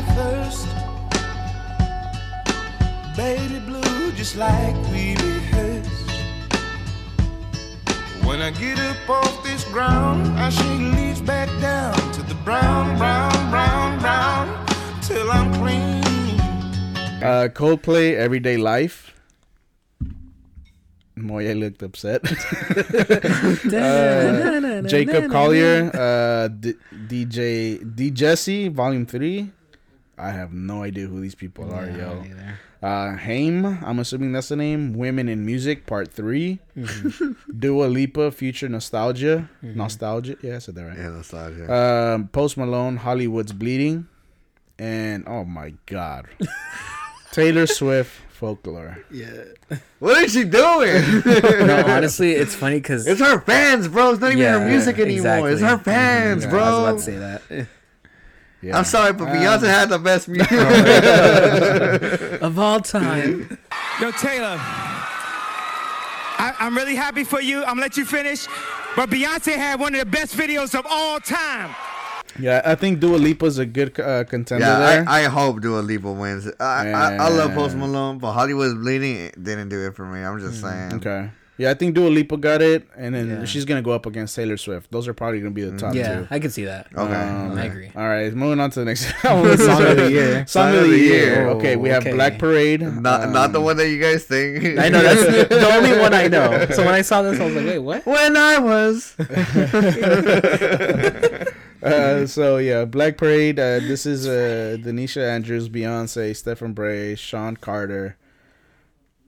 Baby 3.16 3.58
blue, 3.60 4.12
just 4.12 4.36
like 4.36 4.74
we 4.92 5.14
rehearsed. 5.16 6.10
When 8.24 8.40
I 8.40 8.50
get 8.52 8.78
up 8.78 9.10
off 9.10 9.42
this 9.44 9.64
ground, 9.64 10.26
I 10.38 10.48
shake 10.50 10.94
leaves 10.96 11.20
back 11.20 11.48
down 11.60 11.94
to 12.12 12.22
the 12.22 12.34
brown, 12.36 12.96
brown, 12.96 13.32
brown, 13.50 13.98
brown, 13.98 14.66
till 15.02 15.30
I'm 15.30 15.52
clean. 15.54 16.40
Uh, 17.22 17.48
Coldplay, 17.52 18.14
Everyday 18.16 18.56
Life. 18.56 19.12
Moya 21.16 21.54
looked 21.54 21.82
upset. 21.82 22.22
Uh, 23.70 24.82
Jacob 24.82 25.30
Collier, 25.30 25.90
uh, 25.94 26.48
D- 26.48 26.74
DJ 27.08 27.78
D 27.94 28.10
Jesse, 28.10 28.68
Volume 28.68 29.04
Three. 29.04 29.50
I 30.16 30.30
have 30.30 30.52
no 30.54 30.82
idea 30.82 31.06
who 31.06 31.20
these 31.20 31.34
people 31.34 31.72
are, 31.72 31.88
yo. 31.90 32.24
Uh, 32.82 33.14
Haim, 33.14 33.66
I'm 33.84 33.98
assuming 33.98 34.32
that's 34.32 34.48
the 34.48 34.56
name. 34.56 34.94
Women 34.94 35.28
in 35.28 35.44
Music, 35.44 35.86
Part 35.86 36.10
3 36.12 36.58
Dua 37.58 37.84
Lipa, 37.84 38.30
Future 38.30 38.70
Nostalgia, 38.70 39.50
Nostalgia. 39.60 40.36
Yeah, 40.42 40.56
I 40.56 40.58
said 40.60 40.76
that 40.76 40.84
right. 40.86 40.96
Yeah, 40.96 41.10
nostalgia. 41.10 41.70
Um, 41.72 42.28
Post 42.28 42.56
Malone, 42.56 42.96
Hollywood's 42.96 43.52
Bleeding, 43.52 44.08
and 44.78 45.24
oh 45.28 45.44
my 45.44 45.74
God, 45.84 46.26
Taylor 47.32 47.66
Swift, 47.66 48.12
Folklore. 48.30 49.04
Yeah. 49.10 49.44
What 49.98 50.24
is 50.24 50.32
she 50.32 50.44
doing? 50.44 51.02
no, 51.66 51.84
honestly, 51.86 52.32
it's 52.32 52.54
funny 52.54 52.76
because 52.76 53.06
it's 53.06 53.20
her 53.20 53.38
fans, 53.42 53.86
bro. 53.88 54.12
It's 54.12 54.20
not 54.22 54.32
even 54.32 54.44
her 54.44 54.66
music 54.66 54.98
anymore. 54.98 55.50
It's 55.50 55.60
her 55.60 55.76
fans, 55.76 56.44
Yeah, 56.44 56.50
bro. 56.50 56.62
I 56.62 56.70
was 56.70 56.78
about 56.78 56.96
to 56.96 57.02
say 57.04 57.16
that. 57.18 57.68
Yeah. 58.62 58.76
I'm 58.78 58.84
sorry, 58.84 59.12
but 59.14 59.28
Beyonce 59.28 59.66
had 59.66 59.88
the 59.88 59.98
best 59.98 60.28
music. 60.34 60.52
of 62.42 62.58
all 62.58 62.80
time, 62.80 63.58
Yo, 64.00 64.10
Taylor, 64.12 64.56
I, 66.38 66.54
I'm 66.58 66.76
really 66.76 66.94
happy 66.94 67.24
for 67.24 67.40
you. 67.40 67.60
I'm 67.60 67.76
gonna 67.76 67.82
let 67.82 67.96
you 67.96 68.04
finish. 68.04 68.46
But 68.96 69.08
Beyonce 69.08 69.56
had 69.56 69.78
one 69.80 69.94
of 69.94 70.00
the 70.00 70.06
best 70.06 70.36
videos 70.36 70.78
of 70.78 70.86
all 70.88 71.20
time. 71.20 71.74
Yeah, 72.38 72.62
I 72.64 72.74
think 72.74 73.00
Dua 73.00 73.16
Lipa's 73.16 73.58
a 73.58 73.66
good 73.66 73.98
uh, 73.98 74.24
contender 74.24 74.64
yeah, 74.64 74.78
there. 74.78 75.04
I, 75.08 75.24
I 75.24 75.28
hope 75.28 75.60
Dua 75.60 75.80
Lipa 75.80 76.12
wins. 76.12 76.48
I, 76.60 76.90
I, 76.90 77.14
I 77.14 77.28
love 77.28 77.54
Post 77.54 77.76
Malone, 77.76 78.18
but 78.18 78.32
Hollywood's 78.32 78.74
Bleeding 78.74 79.16
it 79.16 79.42
didn't 79.42 79.68
do 79.68 79.86
it 79.86 79.94
for 79.96 80.06
me. 80.06 80.20
I'm 80.20 80.38
just 80.40 80.60
saying. 80.60 80.94
okay. 80.94 81.30
Yeah, 81.60 81.72
I 81.72 81.74
think 81.74 81.94
Dua 81.94 82.08
Lipa 82.08 82.38
got 82.38 82.62
it, 82.62 82.88
and 82.96 83.14
then 83.14 83.28
Yeah. 83.28 83.44
she's 83.44 83.66
gonna 83.66 83.82
go 83.82 83.90
up 83.90 84.06
against 84.06 84.34
Taylor 84.34 84.56
Swift. 84.56 84.90
Those 84.90 85.06
are 85.06 85.12
probably 85.12 85.40
gonna 85.40 85.50
be 85.50 85.62
the 85.62 85.76
top 85.76 85.94
yeah, 85.94 86.20
two. 86.20 86.26
I 86.30 86.38
can 86.38 86.50
see 86.50 86.64
that. 86.64 86.86
Okay. 86.96 87.12
Um, 87.12 87.58
I 87.58 87.66
agree. 87.66 87.90
All 87.94 88.08
right, 88.08 88.32
moving 88.32 88.58
on 88.60 88.70
to 88.70 88.78
the 88.80 88.86
next 88.86 89.14
song 89.20 89.44
of 89.46 89.58
the 89.58 90.08
year. 90.10 90.46
Song 90.46 90.74
of 90.74 90.88
the 90.88 90.98
year. 90.98 91.48
Okay, 91.50 91.76
we 91.76 91.90
have 91.90 92.00
Okay. 92.02 92.14
Black 92.14 92.38
Parade. 92.38 92.80
Not 92.80 93.28
not 93.28 93.52
the 93.52 93.58
um, 93.58 93.64
one 93.64 93.76
that 93.76 93.90
you 93.90 94.00
guys 94.00 94.24
think. 94.24 94.78
I 94.78 94.88
know 94.88 95.02
that's 95.02 95.48
the 95.50 95.70
only 95.76 95.98
one 96.00 96.14
I 96.14 96.28
know. 96.28 96.66
So 96.70 96.82
when 96.82 96.94
I 96.94 97.02
saw 97.02 97.20
this, 97.20 97.38
I 97.38 97.44
was 97.44 97.54
like, 97.54 97.66
wait, 97.66 97.78
what? 97.80 98.06
when 98.06 98.38
I 98.38 98.58
was. 98.58 99.14
Uh, 101.82 102.26
so 102.26 102.58
yeah, 102.58 102.84
Black 102.84 103.16
Parade. 103.16 103.58
Uh, 103.58 103.80
this 103.80 104.04
is 104.04 104.28
uh, 104.28 104.76
Denisia 104.82 105.26
Andrews, 105.30 105.70
Beyonce, 105.70 106.36
Stephen 106.36 106.74
Bray, 106.74 107.14
Sean 107.14 107.56
Carter, 107.56 108.18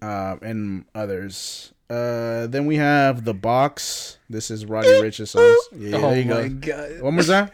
uh, 0.02 0.36
and 0.42 0.84
others. 0.94 1.71
Uh, 1.90 2.46
then 2.46 2.66
we 2.66 2.76
have 2.76 3.24
the 3.24 3.34
box. 3.34 4.18
This 4.30 4.50
is 4.50 4.64
Roddy 4.64 4.88
Ricch's 5.02 5.30
songs. 5.30 5.58
Yeah, 5.76 5.96
oh 5.98 6.10
there 6.10 6.20
you 6.20 6.24
my 6.26 6.48
go. 6.48 6.88
god. 6.88 7.02
One 7.02 7.14
more 7.14 7.24
time. 7.24 7.50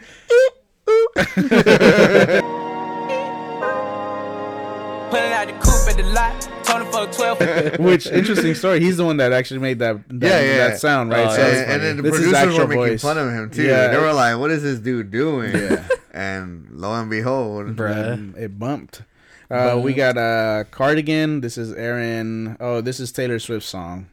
Pulling 1.19 1.25
out 5.33 5.47
the 5.47 5.53
coupe 5.53 5.89
at 5.89 5.97
the 5.97 6.03
lot. 6.13 6.41
Told 6.63 6.81
him 6.83 6.91
for 6.91 7.07
12. 7.13 7.79
Which 7.79 8.07
interesting 8.07 8.53
story. 8.55 8.79
He's 8.79 8.97
the 8.97 9.05
one 9.05 9.17
that 9.17 9.31
actually 9.33 9.59
made 9.59 9.79
that 9.79 9.97
that, 10.09 10.27
Yeah, 10.27 10.39
yeah. 10.41 10.57
that 10.69 10.79
sound, 10.79 11.09
right? 11.11 11.27
Oh, 11.27 11.35
So 11.35 11.41
and, 11.41 11.71
and 11.71 11.81
then 11.83 11.97
the 11.97 12.03
This 12.03 12.11
producers 12.11 12.57
were 12.57 12.67
making 12.67 12.83
voice. 12.85 13.01
fun 13.01 13.17
of 13.17 13.29
him 13.33 13.49
too. 13.49 13.63
Yeah, 13.63 13.87
they 13.89 13.97
were 13.97 14.13
like, 14.13 14.37
"What 14.37 14.51
is 14.51 14.61
this 14.63 14.79
dude 14.79 15.11
doing?" 15.11 15.51
Yeah. 15.55 15.87
And 16.13 16.67
lo 16.71 16.93
and 16.93 17.09
behold, 17.09 17.75
Bruh. 17.75 18.37
It 18.37 18.57
bumped. 18.59 19.01
Uh, 19.49 19.79
we 19.83 19.93
got 19.93 20.15
uh, 20.17 20.63
Cardigan. 20.71 21.41
This 21.41 21.57
is 21.57 21.73
Aaron. 21.73 22.55
Oh, 22.59 22.81
this 22.81 22.99
is 22.99 23.11
Taylor 23.11 23.39
Swift's 23.39 23.69
song. 23.69 24.07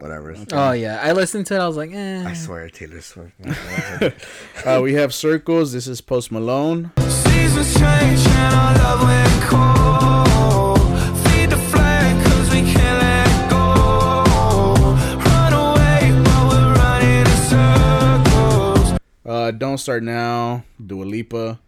Whatever. 0.00 0.34
Oh 0.52 0.72
yeah, 0.72 1.00
I 1.02 1.12
listened 1.12 1.46
to 1.46 1.54
it. 1.54 1.58
I 1.60 1.66
was 1.66 1.76
like, 1.76 1.92
eh. 1.92 2.24
I 2.26 2.32
swear, 2.34 2.68
Taylor 2.70 3.00
Swift. 3.00 3.32
Uh, 4.66 4.80
we 4.82 4.94
have 4.94 5.14
Circles. 5.14 5.72
This 5.72 5.86
is 5.86 6.00
Post 6.00 6.32
Malone. 6.32 6.90
Seasons 7.08 7.72
change 7.74 8.20
and 8.26 8.54
our 8.54 8.74
love 8.78 9.02
went 9.02 9.42
cold. 9.42 10.80
Feed 11.28 11.50
the 11.50 11.56
flame 11.70 12.22
'cause 12.24 12.50
we 12.50 12.62
can't 12.62 12.98
let 13.02 13.50
go. 13.50 14.84
Run 15.24 15.52
away 15.52 16.10
while 16.24 16.48
we're 16.48 16.74
running 16.74 17.20
in 17.20 17.26
circles. 17.52 18.98
Uh, 19.24 19.50
Don't 19.52 19.78
Start 19.78 20.02
Now. 20.02 20.64
Dua 20.84 21.04
Lipa. 21.04 21.60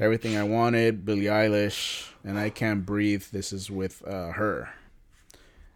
Everything 0.00 0.36
I 0.38 0.44
Wanted. 0.44 1.04
Billie 1.04 1.24
Eilish. 1.26 2.06
And 2.24 2.38
I 2.38 2.48
Can't 2.50 2.86
Breathe. 2.86 3.24
This 3.32 3.52
is 3.52 3.70
with 3.70 4.02
uh, 4.06 4.32
her. 4.32 4.70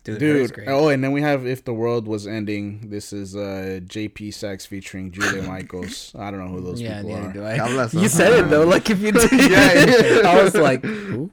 Dude, 0.05 0.19
Dude 0.19 0.53
Dude. 0.55 0.65
Oh, 0.69 0.89
and 0.89 1.03
then 1.05 1.13
we 1.13 1.23
have 1.23 1.47
If 1.47 1.65
the 1.65 1.73
World 1.73 2.09
Was 2.09 2.27
Ending. 2.27 2.91
This 2.91 3.13
is 3.13 3.37
uh, 3.37 3.79
JP 3.85 4.35
Saxe 4.35 4.67
featuring 4.67 5.13
Julia 5.13 5.43
Michaels. 5.49 6.13
I 6.19 6.31
don't 6.31 6.41
know 6.41 6.49
who 6.49 6.61
those 6.61 6.81
yeah, 6.81 7.03
people 7.03 7.17
neither 7.19 7.29
are. 7.45 7.57
do 7.57 7.79
I. 7.79 7.89
You 8.03 8.09
said 8.09 8.33
it 8.33 8.51
though, 8.51 8.65
like 8.67 8.91
if 8.91 8.99
you 9.01 9.13
did. 9.13 9.31
yeah, 9.33 10.23
I 10.31 10.43
was 10.43 10.55
like, 10.57 10.83
who? 10.85 11.31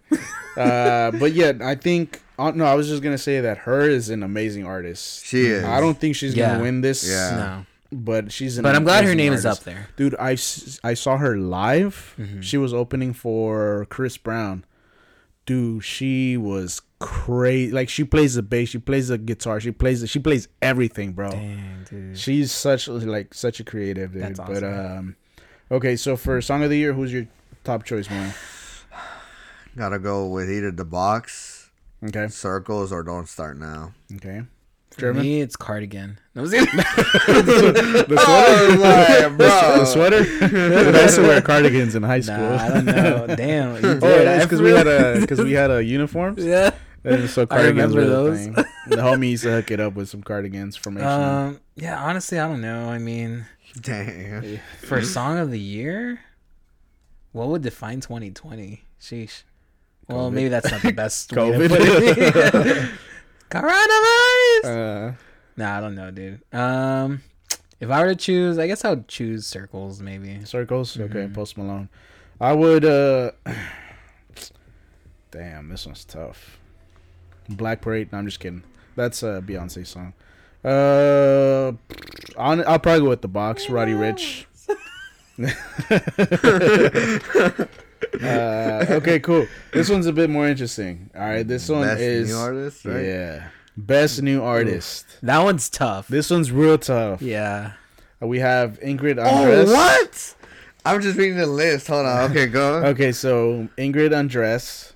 uh, 0.55 1.11
but 1.11 1.33
yeah, 1.33 1.53
I 1.61 1.75
think. 1.75 2.21
Uh, 2.37 2.51
no, 2.51 2.63
I 2.65 2.73
was 2.75 2.87
just 2.87 3.03
gonna 3.03 3.17
say 3.17 3.41
that 3.41 3.57
H.E.R. 3.57 3.89
is 3.89 4.09
an 4.09 4.23
amazing 4.23 4.65
artist. 4.65 5.25
She 5.25 5.41
is. 5.47 5.63
I 5.65 5.79
don't 5.81 5.99
think 5.99 6.15
she's 6.15 6.35
Yeah. 6.35 6.51
gonna 6.51 6.63
win 6.63 6.81
this. 6.81 7.07
Yeah. 7.09 7.35
No, 7.91 7.97
but 7.97 8.31
she's 8.31 8.57
an 8.57 8.63
but 8.63 8.75
I'm 8.75 8.83
glad 8.83 9.03
her 9.03 9.11
amazing 9.11 9.17
name 9.17 9.33
is 9.33 9.45
up 9.47 9.59
there. 9.61 9.87
dude 9.97 10.13
I, 10.19 10.33
I 10.83 10.93
saw 10.93 11.17
her 11.17 11.35
live 11.37 12.13
Mm-hmm. 12.19 12.41
she 12.41 12.55
was 12.55 12.71
opening 12.71 13.13
for 13.13 13.87
chris 13.89 14.15
brown 14.15 14.63
dude 15.49 15.83
she 15.83 16.37
was 16.37 16.79
crazy 16.99 17.71
like 17.71 17.89
she 17.89 18.03
plays 18.03 18.35
the 18.35 18.43
bass 18.43 18.69
she 18.69 18.77
plays 18.77 19.07
the 19.07 19.17
guitar 19.17 19.59
she 19.59 19.71
plays 19.71 20.01
the, 20.01 20.05
she 20.07 20.19
plays 20.19 20.47
everything 20.61 21.11
bro 21.11 21.31
Dang, 21.31 21.85
dude. 21.89 22.15
she's 22.17 22.51
such 22.51 22.87
like 22.87 23.33
such 23.33 23.59
a 23.59 23.63
creative 23.63 24.13
dude 24.13 24.21
That's 24.21 24.39
but 24.39 24.63
awesome. 24.63 24.97
um 24.97 25.15
okay 25.71 25.95
so 25.95 26.15
for 26.15 26.39
song 26.39 26.61
of 26.61 26.69
the 26.69 26.77
year 26.77 26.93
who's 26.93 27.11
your 27.11 27.25
top 27.63 27.83
choice 27.83 28.07
man 28.11 28.31
Gotta 29.75 29.97
go 29.97 30.27
with 30.27 30.51
either 30.51 30.71
the 30.71 30.85
box, 30.85 31.71
okay 32.03 32.27
circles, 32.27 32.91
or 32.91 33.01
don't 33.01 33.27
start 33.27 33.57
now. 33.57 33.93
okay 34.15 34.43
For 34.91 35.01
German. 35.01 35.21
me, 35.23 35.41
it's 35.41 35.55
cardigan. 35.55 36.19
No, 36.35 36.43
I'm 36.45 36.49
just 36.51 36.65
kidding. 36.71 36.77
The 36.77 38.15
Oh, 38.17 38.75
sweater. 38.77 39.29
my, 39.29 39.35
bro. 39.35 39.79
the 39.79 39.85
sweater. 39.85 40.15
I 40.97 41.01
used 41.03 41.15
to 41.15 41.21
wear 41.23 41.41
cardigans 41.41 41.95
in 41.95 42.03
high 42.03 42.21
school. 42.21 42.37
nah, 42.37 42.55
I 42.63 42.69
don't 42.69 42.85
know. 42.85 43.27
Damn. 43.35 43.75
You 43.75 43.81
did. 43.81 44.03
Oh, 44.03 44.07
it's 44.07 44.45
because 44.45 44.61
we 44.61 44.71
had 44.71 44.87
a 44.87 45.19
because 45.19 45.39
we 45.41 45.51
had 45.53 45.69
a 45.71 45.83
uniforms. 45.83 46.43
yeah. 46.45 46.71
And 47.03 47.29
so 47.29 47.45
cardigans 47.45 47.93
were 47.95 48.05
the 48.05 48.35
thing. 48.37 48.53
The 48.53 48.97
homie 48.97 49.31
used 49.31 49.43
to 49.43 49.51
hook 49.51 49.71
it 49.71 49.79
up 49.79 49.93
with 49.95 50.07
some 50.09 50.21
cardigans 50.23 50.75
from. 50.77 50.97
Um. 50.97 51.59
Yeah. 51.75 52.01
Honestly, 52.01 52.39
I 52.39 52.47
don't 52.47 52.61
know. 52.61 52.89
I 52.89 52.97
mean, 52.99 53.45
Damn. 53.81 54.59
for 54.81 55.01
song 55.01 55.37
of 55.39 55.51
the 55.51 55.59
year, 55.59 56.19
what 57.31 57.47
would 57.49 57.61
define 57.63 57.99
2020? 58.01 58.83
Sheesh. 59.01 59.43
Well, 60.07 60.29
COVID. 60.29 60.33
maybe 60.33 60.49
that's 60.49 60.71
not 60.71 60.81
the 60.81 60.91
best 60.93 61.31
COVID. 61.31 62.89
Put 63.49 63.59
it. 63.59 63.63
Coronavirus. 63.63 64.65
Uh, 64.65 65.13
nah, 65.57 65.77
I 65.77 65.81
don't 65.81 65.95
know, 65.95 66.11
dude. 66.11 66.41
Um, 66.53 67.21
if 67.79 67.89
I 67.89 68.01
were 68.03 68.09
to 68.09 68.15
choose, 68.15 68.57
I 68.59 68.67
guess 68.67 68.83
I 68.85 68.91
would 68.91 69.07
choose 69.07 69.47
circles. 69.47 70.01
Maybe. 70.01 70.43
circles. 70.45 70.99
Okay, 70.99 71.19
Mm-hmm. 71.19 71.33
Post 71.33 71.57
Malone. 71.57 71.89
I 72.41 72.53
would. 72.53 72.85
uh 72.85 73.31
Damn, 75.31 75.69
this 75.69 75.85
one's 75.85 76.05
tough. 76.05 76.57
Black 77.49 77.81
Parade. 77.81 78.11
No, 78.11 78.17
I'm 78.19 78.25
just 78.25 78.39
kidding. 78.39 78.63
That's 78.95 79.21
a 79.23 79.41
Beyonce 79.45 79.85
song. 79.85 80.13
Uh, 80.63 81.73
I'll, 82.37 82.67
I'll 82.67 82.79
probably 82.79 83.01
go 83.01 83.09
with 83.09 83.21
the 83.21 83.27
box. 83.27 83.69
Roddy 83.69 83.93
Ricch. 83.93 84.45
uh, 88.21 88.85
okay, 88.89 89.19
cool. 89.19 89.47
This 89.73 89.89
one's 89.89 90.05
a 90.07 90.13
bit 90.13 90.29
more 90.29 90.47
interesting. 90.47 91.09
All 91.15 91.21
right, 91.21 91.47
this 91.47 91.67
one 91.69 91.83
Best 91.87 92.01
is 92.01 92.29
new 92.29 92.37
artist, 92.37 92.85
right? 92.85 93.03
yeah, 93.05 93.47
best 93.77 94.21
new 94.21 94.41
artist. 94.43 95.05
That 95.23 95.39
one's 95.39 95.69
tough. 95.69 96.07
This 96.07 96.29
one's 96.29 96.51
real 96.51 96.77
tough. 96.77 97.21
yeah. 97.21 97.73
We 98.21 98.39
have 98.39 98.79
Ingrid 98.81 99.17
Oh, 99.17 99.65
what? 99.65 100.35
I'm 100.85 100.99
just 101.01 101.17
reading 101.17 101.37
the 101.37 101.45
list. 101.45 101.87
Hold 101.87 102.05
on. 102.05 102.31
Okay, 102.31 102.47
go. 102.47 102.83
Okay, 102.87 103.13
so 103.13 103.69
Ingrid 103.77 104.09
Andress. 104.11 104.91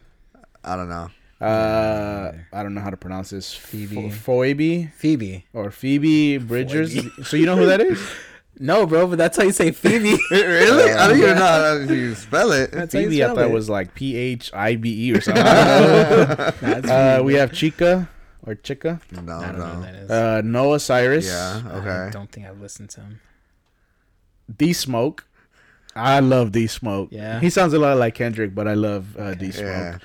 I 0.63 0.75
don't 0.75 0.89
know. 0.89 1.09
Uh, 1.39 2.33
I 2.51 2.63
don't 2.63 2.73
know 2.73 2.81
how 2.81 2.89
to 2.89 2.97
pronounce 2.97 3.29
this. 3.29 3.53
Phoebe. 3.53 4.09
Phoebe 4.09 4.87
Phoebe. 4.97 5.45
or 5.53 5.71
Phoebe 5.71 6.37
Bridgers. 6.37 6.97
So 7.27 7.37
you 7.37 7.45
know 7.45 7.55
who 7.55 7.65
that 7.65 7.79
is? 7.81 7.99
No, 8.59 8.85
bro, 8.85 9.07
but 9.07 9.17
that's 9.17 9.35
how 9.37 9.43
you 9.43 9.51
say 9.51 9.71
Phoebe. 9.71 10.15
really? 10.31 10.91
I 10.91 11.07
don't 11.07 11.17
even 11.17 11.35
know 11.35 11.41
how 11.41 11.73
you 11.93 12.13
spell 12.15 12.51
it. 12.51 12.71
That's 12.71 12.93
how 12.93 12.99
you 12.99 13.09
Phoebe, 13.09 13.23
I 13.23 13.27
thought 13.29 13.37
it. 13.39 13.51
was 13.51 13.69
like 13.69 13.95
P 13.95 14.15
H 14.15 14.51
I 14.53 14.75
B 14.75 15.09
E 15.09 15.13
or 15.13 15.21
something. 15.21 15.43
I 15.45 16.49
don't 16.61 16.85
know. 16.85 16.93
Uh, 17.19 17.23
we 17.23 17.33
have 17.33 17.51
Chika 17.51 18.07
or 18.45 18.55
Chika. 18.55 19.01
No, 19.11 19.33
I 19.37 19.45
don't 19.47 19.57
know 19.59 19.65
no. 19.67 19.73
who 19.73 19.81
that 19.81 19.95
is. 19.95 20.11
Uh, 20.11 20.41
Noah 20.45 20.79
Cyrus. 20.79 21.25
Yeah. 21.27 21.61
I 21.67 21.73
Okay. 21.77 22.09
don't 22.11 22.31
think 22.31 22.45
I've 22.47 22.61
listened 22.61 22.89
to 22.91 23.01
him. 23.01 23.19
D 24.55 24.71
Smoke. 24.73 25.25
I 25.95 26.19
love 26.19 26.51
D 26.51 26.67
Smoke. 26.67 27.09
Yeah. 27.11 27.39
He 27.39 27.49
sounds 27.49 27.73
a 27.73 27.79
lot 27.79 27.97
like 27.97 28.13
Kendrick, 28.15 28.53
but 28.53 28.67
I 28.67 28.73
love 28.75 29.17
uh, 29.17 29.33
D 29.33 29.51
Smoke. 29.51 29.65
Yeah. 29.67 29.97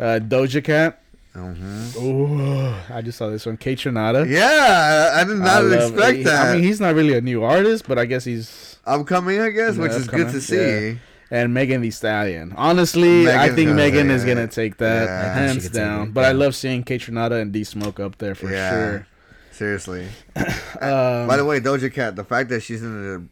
Uh, 0.00 0.18
Doja 0.18 0.62
Cat. 0.64 1.00
Mhm. 1.34 1.96
Ooh, 2.02 2.74
I 2.94 3.02
just 3.02 3.18
saw 3.18 3.28
this 3.28 3.44
one. 3.46 3.56
Kaytranada. 3.56 4.28
Yeah, 4.28 5.12
I 5.16 5.24
did 5.24 5.36
I 5.40 5.44
not 5.44 5.64
love- 5.64 5.92
expect 5.92 6.24
that. 6.24 6.46
I 6.46 6.54
mean, 6.54 6.62
he's 6.62 6.80
not 6.80 6.94
really 6.94 7.14
a 7.14 7.20
new 7.20 7.42
artist, 7.42 7.86
but 7.88 7.98
I 7.98 8.04
guess 8.06 8.24
he's 8.24 8.78
Upcoming, 8.86 9.40
I 9.40 9.48
guess, 9.50 9.76
which 9.76 9.92
is 9.92 10.06
good 10.06 10.28
to 10.30 10.40
see. 10.40 10.56
yeah. 10.90 10.94
and 11.30 11.52
Megan 11.54 11.80
Thee 11.80 11.90
Stallion. 11.90 12.52
Honestly, 12.56 13.28
I 13.28 13.48
think 13.48 13.70
Megan 13.72 14.10
is 14.10 14.24
gonna 14.24 14.46
take 14.46 14.76
that 14.76 15.04
Yeah. 15.08 15.32
I 15.34 15.38
hands 15.40 15.68
down. 15.70 16.12
But 16.12 16.24
I 16.26 16.32
love 16.32 16.54
seeing 16.54 16.84
Kaytranada 16.84 17.40
and 17.40 17.50
D 17.50 17.64
Smoke 17.64 17.98
up 17.98 18.18
there 18.18 18.34
for 18.36 18.50
Yeah. 18.52 18.70
sure. 18.70 19.06
Seriously. 19.50 20.06
Um, 20.80 21.26
By 21.28 21.36
the 21.36 21.44
way, 21.44 21.60
Doja 21.60 21.92
Cat, 21.92 22.14
the 22.16 22.24
fact 22.24 22.50
that 22.50 22.60
she's 22.62 22.82
in 22.82 23.02
the 23.02 23.24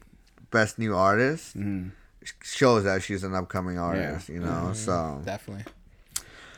best 0.51 0.79
new 0.79 0.97
artist 0.97 1.57
mhm. 1.59 1.91
shows 2.43 2.85
that 2.85 3.03
she's 3.03 3.23
an 3.25 3.35
upcoming 3.35 3.79
artist. 3.79 4.29
You 4.29 4.41
know, 4.41 4.47
Mm-hmm. 4.73 4.75
so 4.75 5.21
Definitely. 5.25 5.65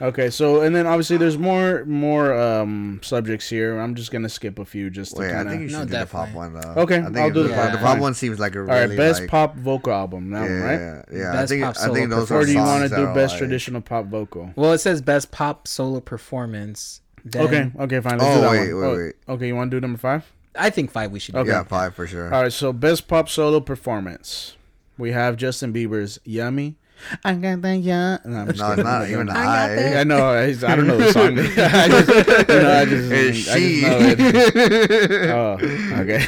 Okay, 0.02 0.28
so 0.28 0.62
and 0.62 0.74
then 0.74 0.86
obviously 0.86 1.16
there's 1.16 1.38
more 1.38 1.84
more 1.84 2.34
um 2.34 3.00
subjects 3.02 3.48
here. 3.48 3.78
I'm 3.78 3.94
just 3.94 4.10
gonna 4.10 4.28
skip 4.28 4.58
a 4.58 4.64
few 4.64 4.90
just 4.90 5.14
to 5.14 5.20
wait, 5.22 5.32
I 5.32 5.44
think 5.44 5.60
you 5.60 5.66
of. 5.66 5.70
should 5.70 5.78
No, 5.78 5.84
do 5.84 5.98
the 5.98 6.06
pop 6.06 6.32
one 6.32 6.52
though. 6.54 6.74
Okay, 6.82 6.98
I 6.98 7.04
think 7.04 7.16
I'll 7.16 7.30
do 7.30 7.44
the 7.44 7.50
yeah, 7.50 7.62
pop 7.70 7.72
The 7.72 7.78
pop 7.78 7.98
one 7.98 8.14
seems 8.14 8.38
like 8.40 8.54
a 8.56 8.62
really 8.62 8.88
right, 8.88 8.96
best 8.96 9.20
like, 9.22 9.30
pop 9.30 9.54
vocal 9.56 9.92
album. 9.92 10.30
That 10.30 10.50
yeah, 10.50 10.50
one, 10.50 10.62
right? 10.62 11.04
yeah, 11.12 11.18
yeah. 11.34 11.40
I 11.42 11.46
think 11.46 11.62
pop 11.62 11.76
I 11.78 11.84
think 11.84 11.96
solo 11.96 12.06
those 12.08 12.30
Or 12.30 12.44
do 12.44 12.52
you 12.52 12.58
want 12.58 12.90
to 12.90 12.96
do 12.96 13.06
best 13.14 13.34
like- 13.34 13.38
traditional 13.38 13.80
pop 13.82 14.06
vocal? 14.06 14.50
Well, 14.56 14.72
it 14.72 14.78
says 14.78 15.00
best 15.00 15.30
pop 15.30 15.68
solo 15.68 16.00
performance. 16.00 17.00
Then 17.24 17.46
Okay, 17.46 17.70
okay, 17.84 18.00
fine. 18.00 18.18
Let's 18.18 18.24
Oh, 18.24 18.34
do 18.34 18.40
that 18.42 18.50
wait, 18.50 18.74
one. 18.74 18.82
wait, 18.82 18.88
Oh, 18.88 18.96
wait. 18.96 19.14
Okay, 19.28 19.46
you 19.46 19.54
want 19.56 19.70
to 19.70 19.76
do 19.76 19.80
number 19.80 19.98
five? 19.98 20.24
I 20.56 20.70
think 20.70 20.90
five 20.90 21.10
we 21.12 21.18
should 21.20 21.34
do. 21.34 21.40
Okay. 21.40 21.50
Yeah, 21.50 21.62
five 21.64 21.94
for 21.94 22.06
sure. 22.06 22.34
All 22.34 22.42
right, 22.42 22.52
so 22.52 22.72
best 22.72 23.08
pop 23.08 23.28
solo 23.28 23.60
performance. 23.60 24.56
We 24.98 25.12
have 25.12 25.36
Justin 25.36 25.72
Bieber's 25.72 26.18
"Yummy." 26.24 26.76
I 27.24 27.34
got 27.34 27.60
that 27.62 27.78
yeah. 27.80 28.18
No, 28.24 28.38
I'm 28.38 28.46
No, 28.46 28.50
it's 28.50 28.58
not 28.58 29.08
even 29.10 29.28
I 29.28 30.00
I. 30.00 30.04
know. 30.04 30.26
I, 30.30 30.44
I 30.44 30.52
don't 30.76 30.86
know 30.86 30.96
the 30.96 31.12
song. 31.12 31.38
I 31.58 31.88
just, 31.88 32.08
you 32.48 32.60
know, 32.60 32.72
I 32.72 32.84
just, 32.86 33.12
It's 33.12 33.48
I 33.48 33.58
she. 33.58 33.80
just 33.80 34.18
know 34.18 34.24
it. 34.26 35.30
Oh, 35.30 35.58
okay. 36.00 36.26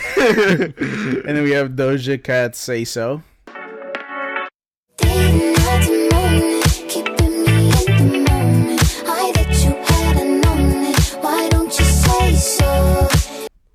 and 1.27 1.37
then 1.37 1.43
we 1.45 1.53
have 1.53 1.71
Doja 1.71 2.23
Cat 2.23 2.55
"Say 2.57 2.85
So." 2.85 3.23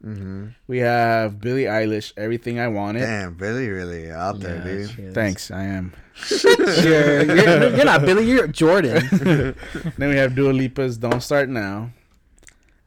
Hmm 0.01 0.47
We 0.67 0.79
have 0.79 1.39
Billie 1.39 1.65
Eilish, 1.65 2.13
"Everything 2.17 2.59
I 2.59 2.67
Wanted." 2.67 3.01
Damn, 3.01 3.35
Billie 3.35 3.69
really 3.69 4.09
out 4.11 4.39
there, 4.39 4.57
Yeah, 4.57 4.63
dude. 4.63 4.89
she. 4.89 5.01
Thanks, 5.13 5.51
I 5.51 5.63
am. 5.63 5.93
You're, 6.83 7.23
you're, 7.23 7.75
you're 7.77 7.85
not 7.85 8.01
Billie, 8.01 8.25
You're 8.29 8.47
Jordan. 8.47 9.07
Then 9.97 10.09
we 10.09 10.15
have 10.17 10.35
Dua 10.35 10.51
Lipa's 10.53 10.97
"Don't 10.97 11.21
Start 11.21 11.49
Now," 11.49 11.91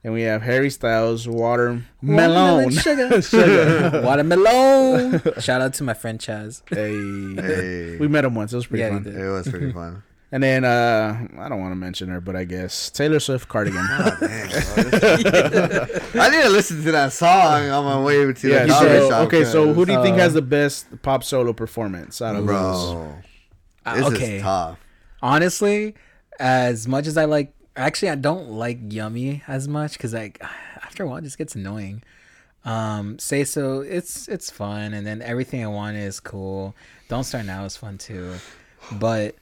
and 0.03 0.13
we 0.13 0.21
have 0.23 0.41
Harry 0.43 0.69
Styles' 0.69 1.27
"Watermelon." 1.27 2.69
sugar. 2.71 3.21
sugar. 3.21 4.01
Watermelon. 4.03 5.21
Shout 5.39 5.61
out 5.61 5.73
to 5.75 5.83
my 5.83 5.93
friend 5.93 6.19
Chaz. 6.19 6.61
Hey. 6.69 7.41
Hey, 7.41 7.97
we 7.97 8.07
met 8.07 8.25
him 8.25 8.35
once. 8.35 8.53
It 8.53 8.57
was 8.57 8.67
pretty 8.67 8.83
Yeah, 8.83 8.99
fun. 9.01 9.07
it 9.07 9.27
was 9.31 9.47
pretty 9.49 9.71
fun. 9.71 10.03
And 10.35 10.43
then 10.43 10.65
uh 10.65 11.27
I 11.39 11.47
don't 11.47 11.61
want 11.61 11.71
to 11.71 11.77
mention 11.87 12.09
her, 12.09 12.19
but 12.19 12.35
I 12.35 12.43
guess 12.43 12.89
Taylor 12.89 13.21
Swift 13.21 13.47
"Cardigan." 13.47 13.79
Oh, 13.79 14.17
damn, 14.19 14.49
bro, 14.49 14.83
this- 14.89 16.15
I 16.15 16.29
need 16.29 16.43
to 16.43 16.49
listen 16.49 16.83
to 16.83 16.91
that 16.91 17.13
song 17.13 17.69
on 17.69 17.85
my 17.85 18.01
way 18.03 18.33
to 18.33 18.47
yeah. 18.49 18.65
the 18.65 18.73
So, 18.79 19.09
shop. 19.09 19.27
okay, 19.27 19.43
so 19.45 19.73
who 19.73 19.85
do 19.85 19.93
you 19.93 20.01
think 20.03 20.15
uh, 20.17 20.23
has 20.25 20.33
the 20.33 20.41
best 20.41 20.87
pop 21.03 21.23
solo 21.23 21.53
performance 21.53 22.21
out 22.21 22.35
of 22.35 22.45
those? 22.47 22.93
bro? 22.93 23.15
Uh, 23.85 23.95
This 23.95 24.05
okay. 24.07 24.35
is 24.37 24.41
tough. 24.41 24.77
Honestly, 25.21 25.95
as 26.37 26.85
much 26.85 27.07
as 27.07 27.15
I 27.17 27.25
like, 27.25 27.53
actually, 27.77 28.09
I 28.09 28.15
don't 28.15 28.49
like 28.49 28.79
Yummy 28.91 29.41
as 29.47 29.69
much 29.69 29.93
because 29.93 30.13
like 30.13 30.41
after 30.83 31.03
a 31.03 31.07
while, 31.07 31.17
it 31.19 31.23
just 31.23 31.37
gets 31.37 31.55
annoying. 31.55 32.03
Um, 32.65 33.19
say 33.19 33.45
so. 33.45 33.81
It's 33.81 34.27
it's 34.27 34.49
fun, 34.51 34.93
and 34.93 35.07
then 35.07 35.21
everything 35.21 35.63
I 35.63 35.67
want 35.67 35.95
is 35.95 36.19
cool. 36.19 36.75
Don't 37.07 37.23
start 37.23 37.45
now 37.45 37.63
is 37.63 37.77
fun 37.77 37.97
too, 37.97 38.33
but. 38.91 39.35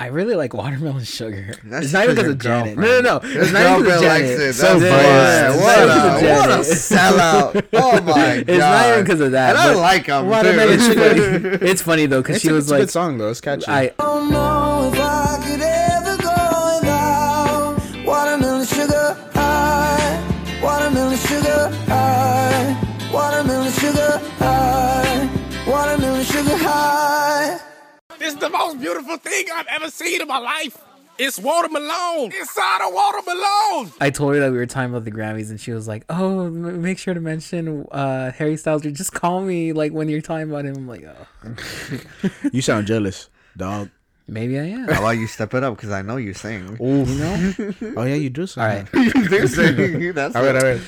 I 0.00 0.06
really 0.06 0.36
like 0.36 0.54
watermelon 0.54 1.02
sugar. 1.02 1.54
That's 1.64 1.86
it's 1.86 1.92
not 1.92 2.04
even 2.04 2.14
because 2.14 2.36
because 2.36 2.46
of 2.46 2.52
your 2.52 2.74
Janet. 2.74 2.78
No, 2.78 3.00
no, 3.00 3.00
no. 3.00 3.18
girlfriend. 3.18 3.24
Oh 3.38 3.42
it's 3.42 3.52
not 3.52 3.62
even 3.66 3.82
because 3.82 3.96
of 3.96 4.00
Girlfriend 4.00 4.00
Janet. 4.00 4.28
likes 4.28 4.40
it. 4.40 4.52
So 4.54 4.78
That's 4.78 4.92
biased. 4.94 5.58
biased. 5.58 5.58
It's 5.58 5.64
What 5.64 5.80
because 5.88 6.22
a, 6.22 6.34
what 6.38 6.50
a 6.50 6.58
sellout. 7.02 7.68
Oh 7.72 8.00
my 8.02 8.12
god. 8.12 8.36
It's 8.48 8.58
not 8.58 8.88
even 8.90 9.04
because 9.04 9.20
of 9.20 9.32
that. 9.32 9.48
And 9.50 9.58
I 9.58 9.74
like 9.74 10.06
him 10.06 10.28
watermelon 10.28 10.78
too. 10.78 10.84
sugar. 10.94 11.58
It's 11.68 11.82
funny 11.82 12.06
though 12.06 12.22
because 12.22 12.40
she 12.40 12.48
a, 12.48 12.52
was 12.52 12.66
it's 12.66 12.72
a 12.72 12.78
good 12.78 12.90
song 12.90 13.18
though. 13.18 13.30
It's 13.30 13.40
catchy. 13.40 13.66
I 13.66 13.88
don't 13.98 14.30
know 14.30 14.90
if 14.92 15.00
I 15.00 15.42
could 15.44 15.60
ever 15.60 15.87
the 28.40 28.50
most 28.50 28.80
beautiful 28.80 29.16
thing 29.18 29.46
I've 29.54 29.66
ever 29.68 29.90
seen 29.90 30.20
in 30.20 30.28
my 30.28 30.38
life. 30.38 30.76
It's 31.18 31.36
watermelon 31.38 32.30
inside 32.32 32.80
a 32.80 32.90
watermelon. 32.94 33.90
I 34.00 34.10
told 34.10 34.34
her 34.34 34.40
that 34.40 34.52
we 34.52 34.56
were 34.58 34.66
talking 34.66 34.90
about 34.90 35.04
the 35.04 35.10
Grammys, 35.10 35.50
and 35.50 35.60
she 35.60 35.72
was 35.72 35.88
like, 35.88 36.04
"Oh, 36.08 36.46
m- 36.46 36.80
make 36.80 36.96
sure 36.96 37.12
to 37.12 37.20
mention 37.20 37.86
uh, 37.90 38.30
Harry 38.32 38.56
Styles. 38.56 38.86
Or 38.86 38.92
just 38.92 39.12
call 39.12 39.40
me 39.40 39.72
like 39.72 39.90
when 39.92 40.08
you're 40.08 40.20
talking 40.20 40.48
about 40.48 40.64
him." 40.64 40.76
I'm 40.76 40.86
like, 40.86 41.04
"Oh, 41.04 41.26
you 42.52 42.62
sound 42.62 42.86
jealous, 42.86 43.28
dog. 43.56 43.90
maybe 44.28 44.60
I 44.60 44.66
am." 44.66 44.86
How 44.86 45.00
about 45.00 45.18
you 45.18 45.26
step 45.26 45.54
it 45.54 45.64
up? 45.64 45.74
Because 45.74 45.90
I 45.90 46.02
know 46.02 46.18
you 46.18 46.34
sing. 46.34 46.76
Ooh. 46.80 47.04
You 47.04 47.14
know? 47.18 47.54
Oh 47.96 48.04
yeah, 48.04 48.14
you 48.14 48.30
do 48.30 48.42
All 48.42 48.46
sound. 48.46 48.88
right. 48.94 49.14
you 49.16 49.28
do 49.28 49.46
sing. 49.48 50.12
That's 50.14 50.36
All 50.36 50.44
right, 50.44 50.54
all 50.54 50.62
right. 50.62 50.80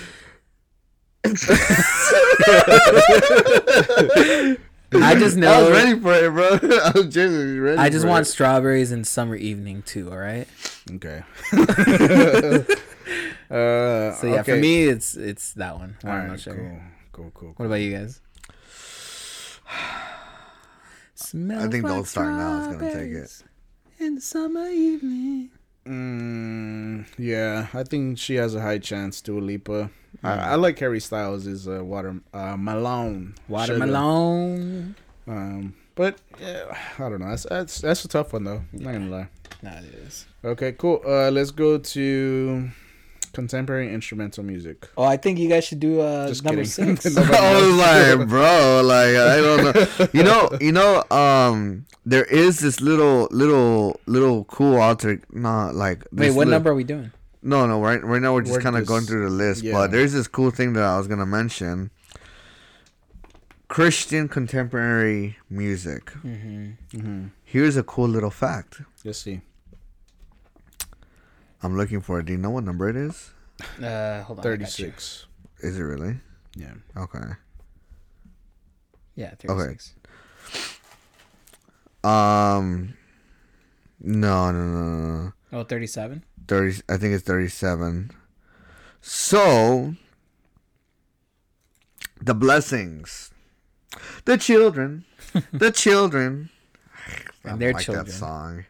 I 4.92 5.14
just 5.14 5.36
know. 5.40 5.52
I 5.52 5.62
was 5.62 5.70
ready 5.70 6.00
for 6.00 6.12
it, 6.14 6.32
bro. 6.32 6.78
I 6.84 6.92
was 6.94 7.06
genuinely 7.08 7.58
ready. 7.58 7.78
I 7.78 7.88
just 7.90 8.06
want 8.06 8.26
it. 8.26 8.30
strawberries 8.30 8.92
and 8.92 9.06
summer 9.06 9.36
evening 9.36 9.82
too. 9.82 10.10
All 10.10 10.18
right. 10.18 10.48
Okay. 10.90 11.22
uh, 13.50 14.12
So 14.14 14.26
yeah, 14.26 14.42
for 14.42 14.56
me, 14.56 14.84
it's 14.84 15.16
it's 15.16 15.52
that 15.54 15.76
one. 15.78 15.96
All 16.04 16.10
right, 16.10 16.38
sugar. 16.40 16.82
cool, 17.12 17.30
cool, 17.34 17.34
cool. 17.34 17.52
What 17.56 17.66
about 17.66 17.80
you 17.80 17.96
guys? 17.96 18.20
I 19.68 21.68
think 21.68 21.86
Don't 21.86 22.06
Start 22.06 22.34
Now 22.34 22.70
is 22.70 22.76
gonna 22.76 22.92
take 22.92 23.12
it. 23.12 23.42
In 23.98 24.14
the 24.16 24.20
summer 24.20 24.66
evening. 24.68 25.50
Mm, 25.86 27.06
yeah, 27.18 27.66
I 27.74 27.82
think 27.84 28.18
she 28.18 28.34
has 28.36 28.54
a 28.54 28.60
high 28.60 28.78
chance. 28.78 29.20
Dua 29.20 29.40
Lipa. 29.40 29.90
I, 30.22 30.52
I 30.52 30.54
like 30.56 30.78
Harry 30.78 31.00
Styles' 31.00 31.46
is 31.46 31.66
uh, 31.68 31.84
water 31.84 32.20
uh, 32.34 32.56
Malone. 32.56 33.34
Watermelon. 33.48 34.94
Um, 35.26 35.74
but 35.94 36.18
yeah, 36.40 36.76
I 36.98 37.08
don't 37.08 37.20
know. 37.20 37.28
That's 37.30 37.44
that's 37.44 37.80
that's 37.80 38.04
a 38.04 38.08
tough 38.08 38.32
one 38.32 38.44
though. 38.44 38.62
I'm 38.72 38.82
not 38.82 38.92
gonna 38.92 39.10
lie. 39.10 39.28
Nah, 39.62 39.78
it 39.78 39.84
is. 40.06 40.26
Okay, 40.44 40.72
cool. 40.72 41.02
Uh, 41.06 41.30
let's 41.30 41.50
go 41.50 41.78
to 41.78 42.70
contemporary 43.32 43.92
instrumental 43.92 44.42
music. 44.42 44.88
Oh, 44.96 45.04
I 45.04 45.16
think 45.16 45.38
you 45.38 45.48
guys 45.48 45.64
should 45.64 45.80
do 45.80 46.00
uh 46.00 46.28
Just 46.28 46.44
number 46.44 46.64
kidding. 46.64 46.96
six. 46.96 47.04
Was 47.16 47.16
like, 47.26 48.28
bro, 48.28 48.82
like 48.84 49.16
I 49.16 49.36
don't 49.40 49.64
know. 49.64 50.08
You 50.12 50.22
know, 50.22 50.50
you 50.60 50.72
know, 50.72 51.04
um, 51.10 51.86
there 52.04 52.24
is 52.24 52.58
this 52.60 52.80
little, 52.80 53.28
little, 53.30 54.00
little 54.06 54.44
cool 54.44 54.76
alter. 54.80 55.20
Not 55.30 55.74
like 55.74 56.04
Wait, 56.12 56.30
what 56.34 56.46
li- 56.46 56.50
number 56.52 56.70
are 56.70 56.74
we 56.74 56.84
doing? 56.84 57.12
No, 57.42 57.66
no. 57.66 57.80
Right, 57.80 58.02
right 58.04 58.20
now 58.20 58.34
we're 58.34 58.42
just 58.42 58.60
kind 58.60 58.76
of 58.76 58.86
going 58.86 59.04
through 59.04 59.24
the 59.24 59.30
list. 59.34 59.62
yeah. 59.62 59.72
But 59.72 59.90
there's 59.90 60.12
this 60.12 60.28
cool 60.28 60.50
thing 60.50 60.74
that 60.74 60.84
I 60.84 60.98
was 60.98 61.06
gonna 61.08 61.26
mention. 61.26 61.90
Christian 63.68 64.28
contemporary 64.28 65.38
music. 65.48 66.10
Mm-hmm. 66.24 67.26
Here's 67.44 67.76
a 67.76 67.82
cool 67.84 68.08
little 68.08 68.30
fact. 68.30 68.82
Let's 69.04 69.18
see. 69.18 69.40
I'm 71.62 71.76
looking 71.76 72.00
for 72.00 72.18
it. 72.20 72.26
Do 72.26 72.32
you 72.32 72.38
know 72.38 72.50
what 72.50 72.64
number 72.64 72.88
it 72.88 72.96
is? 72.96 73.30
Uh, 73.82 74.22
hold 74.22 74.40
on. 74.40 74.46
I 74.46 74.56
got 74.56 74.78
you. 74.78 74.86
Thirty-six. 74.88 75.26
Is 75.60 75.78
it 75.78 75.82
really? 75.82 76.16
Yeah. 76.56 76.72
Okay. 76.96 77.18
Yeah, 79.14 79.34
thirty-six. 79.38 79.94
Um. 82.02 82.94
No, 84.02 84.50
no, 84.50 84.64
no, 84.64 84.82
no, 84.96 85.22
no. 85.24 85.32
Oh, 85.52 85.62
37? 85.64 86.24
30 86.50 86.82
I 86.88 86.96
think 86.96 87.14
it's 87.14 87.22
37. 87.22 88.10
So 89.00 89.94
the 92.20 92.34
blessings. 92.34 93.30
The 94.24 94.36
children. 94.36 95.04
the 95.52 95.70
children. 95.84 96.50
I 97.44 97.50
And 97.50 97.60
their 97.60 97.72
like 97.72 97.84
children. 97.84 98.06
that 98.06 98.12
song. 98.12 98.64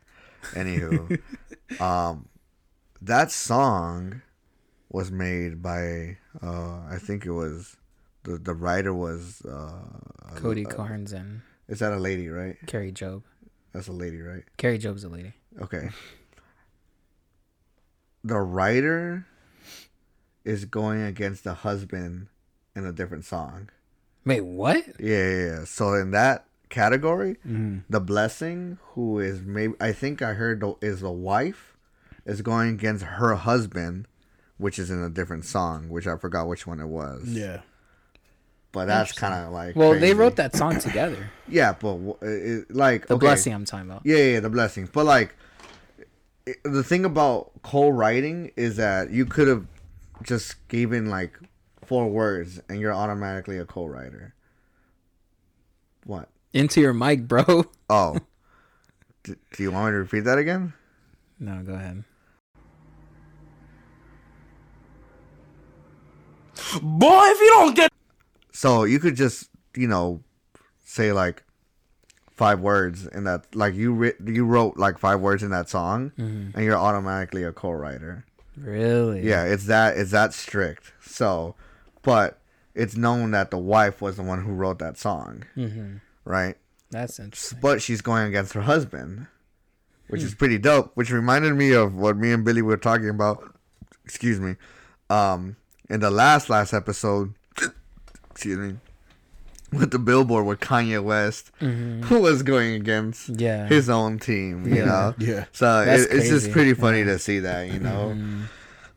Anywho, 0.52 1.18
um 1.80 2.28
that 3.00 3.30
song 3.32 4.20
was 4.90 5.10
made 5.10 5.62
by 5.62 6.18
uh 6.42 6.80
I 6.86 6.98
think 7.00 7.24
it 7.24 7.32
was 7.32 7.78
the 8.24 8.36
the 8.36 8.52
writer 8.52 8.92
was 8.92 9.40
uh 9.46 10.34
Cody 10.36 10.66
uh, 10.66 10.70
Carnes 10.70 11.12
and 11.14 11.40
Is 11.66 11.78
that 11.78 11.92
a 11.94 11.98
lady, 11.98 12.28
right? 12.28 12.56
Kari 12.66 12.92
Jobe. 12.92 13.22
That's 13.72 13.88
a 13.88 13.92
lady, 13.92 14.20
right? 14.20 14.44
Kari 14.58 14.78
Jobe's 14.78 15.04
a 15.04 15.08
lady. 15.08 15.32
Okay. 15.62 15.88
The 18.22 18.38
writer 18.38 19.26
is 20.44 20.64
going 20.64 21.02
against 21.02 21.44
the 21.44 21.54
husband 21.54 22.28
in 22.74 22.84
a 22.86 22.92
different 22.92 23.24
song. 23.24 23.68
Wait, 24.24 24.42
what? 24.42 24.84
Yeah, 24.98 25.28
yeah, 25.30 25.44
yeah. 25.46 25.64
So 25.64 25.94
in 25.94 26.10
that 26.12 26.44
category, 26.68 27.36
Mhm. 27.46 27.82
the 27.88 28.00
blessing, 28.00 28.78
who 28.94 29.18
is 29.18 29.40
maybe 29.42 29.74
I 29.80 29.92
think 29.92 30.22
I 30.22 30.34
heard 30.34 30.60
the, 30.60 30.74
is 30.80 31.00
the 31.00 31.10
wife, 31.10 31.76
is 32.26 32.42
going 32.42 32.70
against 32.74 33.04
her 33.04 33.34
husband, 33.34 34.06
which 34.58 34.78
is 34.78 34.90
in 34.90 35.02
a 35.02 35.08
different 35.10 35.44
song, 35.46 35.88
which 35.88 36.06
I 36.06 36.16
forgot 36.16 36.46
which 36.48 36.66
one 36.66 36.80
it 36.80 36.86
was. 36.86 37.24
Yeah. 37.24 37.60
But 38.72 38.84
that's 38.84 39.12
kind 39.12 39.34
of 39.46 39.52
like 39.52 39.74
Well, 39.74 39.98
they 39.98 40.14
wrote 40.14 40.36
that 40.36 40.54
song 40.54 40.78
together. 40.78 41.30
Yeah, 41.48 41.72
but 41.72 41.98
it, 42.22 42.72
like 42.72 43.08
The 43.08 43.14
okay. 43.14 43.26
blessing 43.26 43.52
I'm 43.52 43.64
talking 43.64 43.90
about. 43.90 44.02
Yeah, 44.04 44.18
yeah, 44.18 44.40
the 44.40 44.50
blessing. 44.50 44.88
But 44.92 45.06
like, 45.06 45.34
the 46.64 46.82
thing 46.82 47.04
about 47.04 47.50
co-writing 47.62 48.52
is 48.56 48.76
that 48.76 49.10
you 49.10 49.26
could 49.26 49.48
have 49.48 49.66
just 50.22 50.66
given 50.68 51.06
like 51.08 51.38
four 51.84 52.08
words, 52.08 52.60
and 52.68 52.80
you're 52.80 52.94
automatically 52.94 53.58
a 53.58 53.64
co-writer. 53.64 54.34
What? 56.04 56.28
Into 56.52 56.80
your 56.80 56.92
mic, 56.92 57.28
bro. 57.28 57.64
Oh, 57.88 58.18
D- 59.22 59.34
do 59.52 59.62
you 59.62 59.70
want 59.70 59.86
me 59.86 59.92
to 59.92 59.98
repeat 59.98 60.20
that 60.20 60.38
again? 60.38 60.72
No, 61.38 61.62
go 61.62 61.74
ahead. 61.74 62.04
Boy, 66.82 67.22
if 67.24 67.40
you 67.40 67.48
don't 67.48 67.76
get 67.76 67.90
So 68.52 68.84
you 68.84 68.98
could 68.98 69.16
just, 69.16 69.48
you 69.74 69.88
know, 69.88 70.22
say 70.84 71.12
like 71.12 71.42
five 72.40 72.58
words 72.60 73.06
in 73.08 73.24
that, 73.24 73.44
like 73.54 73.74
you 73.74 73.92
ri- 73.92 74.14
you 74.24 74.46
wrote 74.46 74.78
like 74.78 74.96
five 74.98 75.20
words 75.20 75.42
in 75.42 75.50
that 75.50 75.68
song, 75.68 76.10
Mhm. 76.18 76.54
and 76.54 76.64
you're 76.64 76.74
automatically 76.88 77.42
a 77.44 77.52
co-writer. 77.52 78.24
Really? 78.56 79.20
Yeah, 79.28 79.44
it's 79.44 79.66
that 79.66 79.98
it's 79.98 80.10
that 80.12 80.32
strict. 80.32 80.92
So, 81.02 81.54
but 82.02 82.38
it's 82.74 82.96
known 82.96 83.32
that 83.32 83.50
the 83.50 83.58
wife 83.58 84.00
was 84.00 84.16
the 84.16 84.22
one 84.22 84.42
who 84.44 84.52
wrote 84.52 84.78
that 84.78 84.96
song, 84.96 85.44
Mhm. 85.54 86.00
right? 86.24 86.56
That's 86.90 87.18
interesting. 87.20 87.58
But 87.60 87.82
she's 87.82 88.00
going 88.00 88.26
against 88.26 88.54
her 88.54 88.62
husband, 88.62 89.26
which 90.08 90.22
Hmm. 90.22 90.26
is 90.28 90.34
pretty 90.34 90.56
dope. 90.58 90.92
Which 90.96 91.10
reminded 91.12 91.54
me 91.56 91.72
of 91.72 91.94
what 91.94 92.16
me 92.16 92.32
and 92.32 92.42
Billy 92.44 92.62
were 92.62 92.78
talking 92.78 93.10
about. 93.10 93.54
Excuse 94.04 94.40
me. 94.40 94.56
Um, 95.10 95.56
in 95.90 96.00
the 96.00 96.10
last 96.10 96.48
last 96.48 96.72
episode, 96.72 97.34
excuse 98.30 98.58
me, 98.58 98.78
with 99.78 99.90
the 99.90 99.98
billboard 99.98 100.46
with 100.46 100.60
Kanye 100.60 101.02
West, 101.02 101.50
Mhm. 101.60 102.04
who 102.04 102.20
was 102.20 102.42
going 102.42 102.74
against 102.74 103.28
Yeah. 103.28 103.66
his 103.68 103.88
own 103.88 104.18
team. 104.18 104.66
You 104.66 104.76
Yeah. 104.76 104.84
know. 104.84 105.14
Yeah. 105.18 105.44
So 105.52 105.82
it, 105.82 106.08
it's 106.10 106.28
just 106.28 106.50
pretty 106.52 106.74
funny 106.74 107.04
to 107.04 107.18
see 107.18 107.40
that. 107.40 107.72
You 107.72 107.78
know. 107.80 108.14
Mhm. 108.16 108.42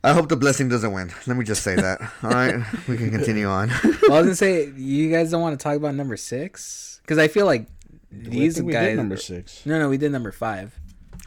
I 0.05 0.12
hope 0.12 0.27
the 0.27 0.36
blessing 0.36 0.67
doesn't 0.67 0.91
win. 0.91 1.12
Let 1.27 1.38
me 1.38 1.45
just 1.45 1.63
say 1.63 1.75
that. 1.75 2.01
All 2.23 2.31
right, 2.31 2.55
we 2.89 2.97
can 2.97 3.09
continue 3.09 3.47
on. 3.47 3.69
Well, 3.69 4.13
I 4.15 4.17
was 4.17 4.25
gonna 4.25 4.36
say 4.36 4.69
you 4.75 5.09
guys 5.09 5.31
don't 5.31 5.41
want 5.41 5.57
to 5.57 5.63
talk 5.63 5.77
about 5.77 5.95
number 5.95 6.17
six 6.17 6.99
because 7.03 7.17
I 7.17 7.27
feel 7.29 7.45
like 7.45 7.67
these 8.12 8.55
think 8.55 8.67
we 8.67 8.73
guys. 8.73 8.88
did 8.89 8.97
number 8.97 9.15
six. 9.17 9.62
No, 9.65 9.79
no, 9.79 9.88
we 9.89 9.97
did 9.97 10.12
number 10.12 10.31
five. 10.31 10.77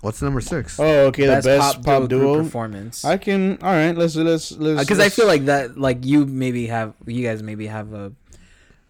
What's 0.02 0.20
number 0.20 0.42
six? 0.42 0.78
Oh, 0.78 1.06
okay. 1.06 1.26
Best 1.26 1.44
the 1.44 1.56
best 1.56 1.76
pop 1.76 1.84
pop, 2.02 2.08
duo 2.10 2.20
duo 2.34 2.42
performance. 2.44 3.02
I 3.04 3.16
can. 3.16 3.58
All 3.62 3.72
right. 3.72 3.96
Let's 3.96 4.14
let's 4.14 4.52
let's. 4.52 4.80
Because 4.80 4.98
I 5.00 5.08
feel 5.08 5.26
like 5.26 5.46
that, 5.46 5.78
like 5.78 6.04
you 6.04 6.26
maybe 6.26 6.66
have, 6.66 6.92
you 7.06 7.24
guys 7.26 7.42
maybe 7.42 7.66
have 7.66 7.94
a, 7.94 8.12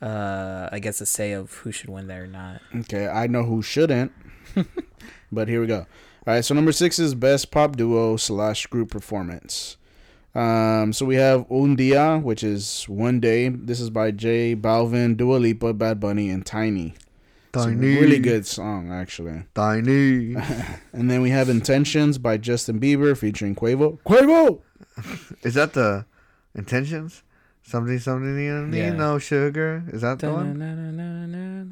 uh, 0.03 0.69
I 0.73 0.79
guess 0.79 1.01
a 1.01 1.07
say 1.07 1.33
of 1.33 1.53
who 1.53 1.73
should 1.73 1.89
win 1.89 2.07
there 2.07 2.25
or 2.25 2.29
not. 2.29 2.61
Okay, 2.75 3.07
I 3.09 3.27
know 3.27 3.45
who 3.45 3.63
shouldn't. 3.63 4.13
but 5.33 5.49
here 5.49 5.61
we 5.61 5.67
go. 5.67 5.87
All 6.27 6.35
right, 6.35 6.45
so 6.45 6.55
number 6.55 6.73
six 6.73 6.99
is 6.99 7.15
best 7.15 7.51
pop 7.51 7.77
duo 7.77 8.17
slash 8.17 8.67
group 8.67 8.91
performance. 8.91 9.77
Um, 10.35 10.93
so 10.93 11.07
we 11.07 11.17
have 11.17 11.51
Un 11.51 11.77
Dia, 11.77 12.19
which 12.19 12.43
is 12.45 12.85
one 12.89 13.21
day. 13.21 13.49
This 13.49 13.81
is 13.81 13.89
by 13.89 14.11
J 14.11 14.55
Balvin, 14.55 15.17
Dua 15.17 15.37
Lipa, 15.37 15.73
Bad 15.73 15.99
Bunny, 15.99 16.29
and 16.29 16.45
Tainy. 16.45 16.95
It's 17.55 17.65
a 17.65 17.69
Tainy. 17.69 17.99
really 18.01 18.19
good 18.19 18.47
song, 18.47 18.93
actually. 18.93 19.45
Tainy. 19.55 20.37
And 20.93 21.11
then 21.11 21.23
we 21.23 21.31
have 21.31 21.49
Intentions 21.49 22.19
by 22.19 22.37
Justin 22.37 22.79
Bieber 22.79 23.17
featuring 23.17 23.55
Quavo. 23.55 23.99
Quavo. 24.01 24.61
Is 25.43 25.55
that 25.55 25.73
the 25.73 26.05
intentions? 26.55 27.23
Something, 27.69 27.99
something 27.99 28.39
you 28.39 28.53
don't 28.53 28.71
need 28.71 28.79
Yeah. 28.79 28.93
no 28.93 29.19
sugar. 29.19 29.83
Is 29.93 30.03
that 30.03 30.21
the 30.21 30.31
one? 30.31 30.57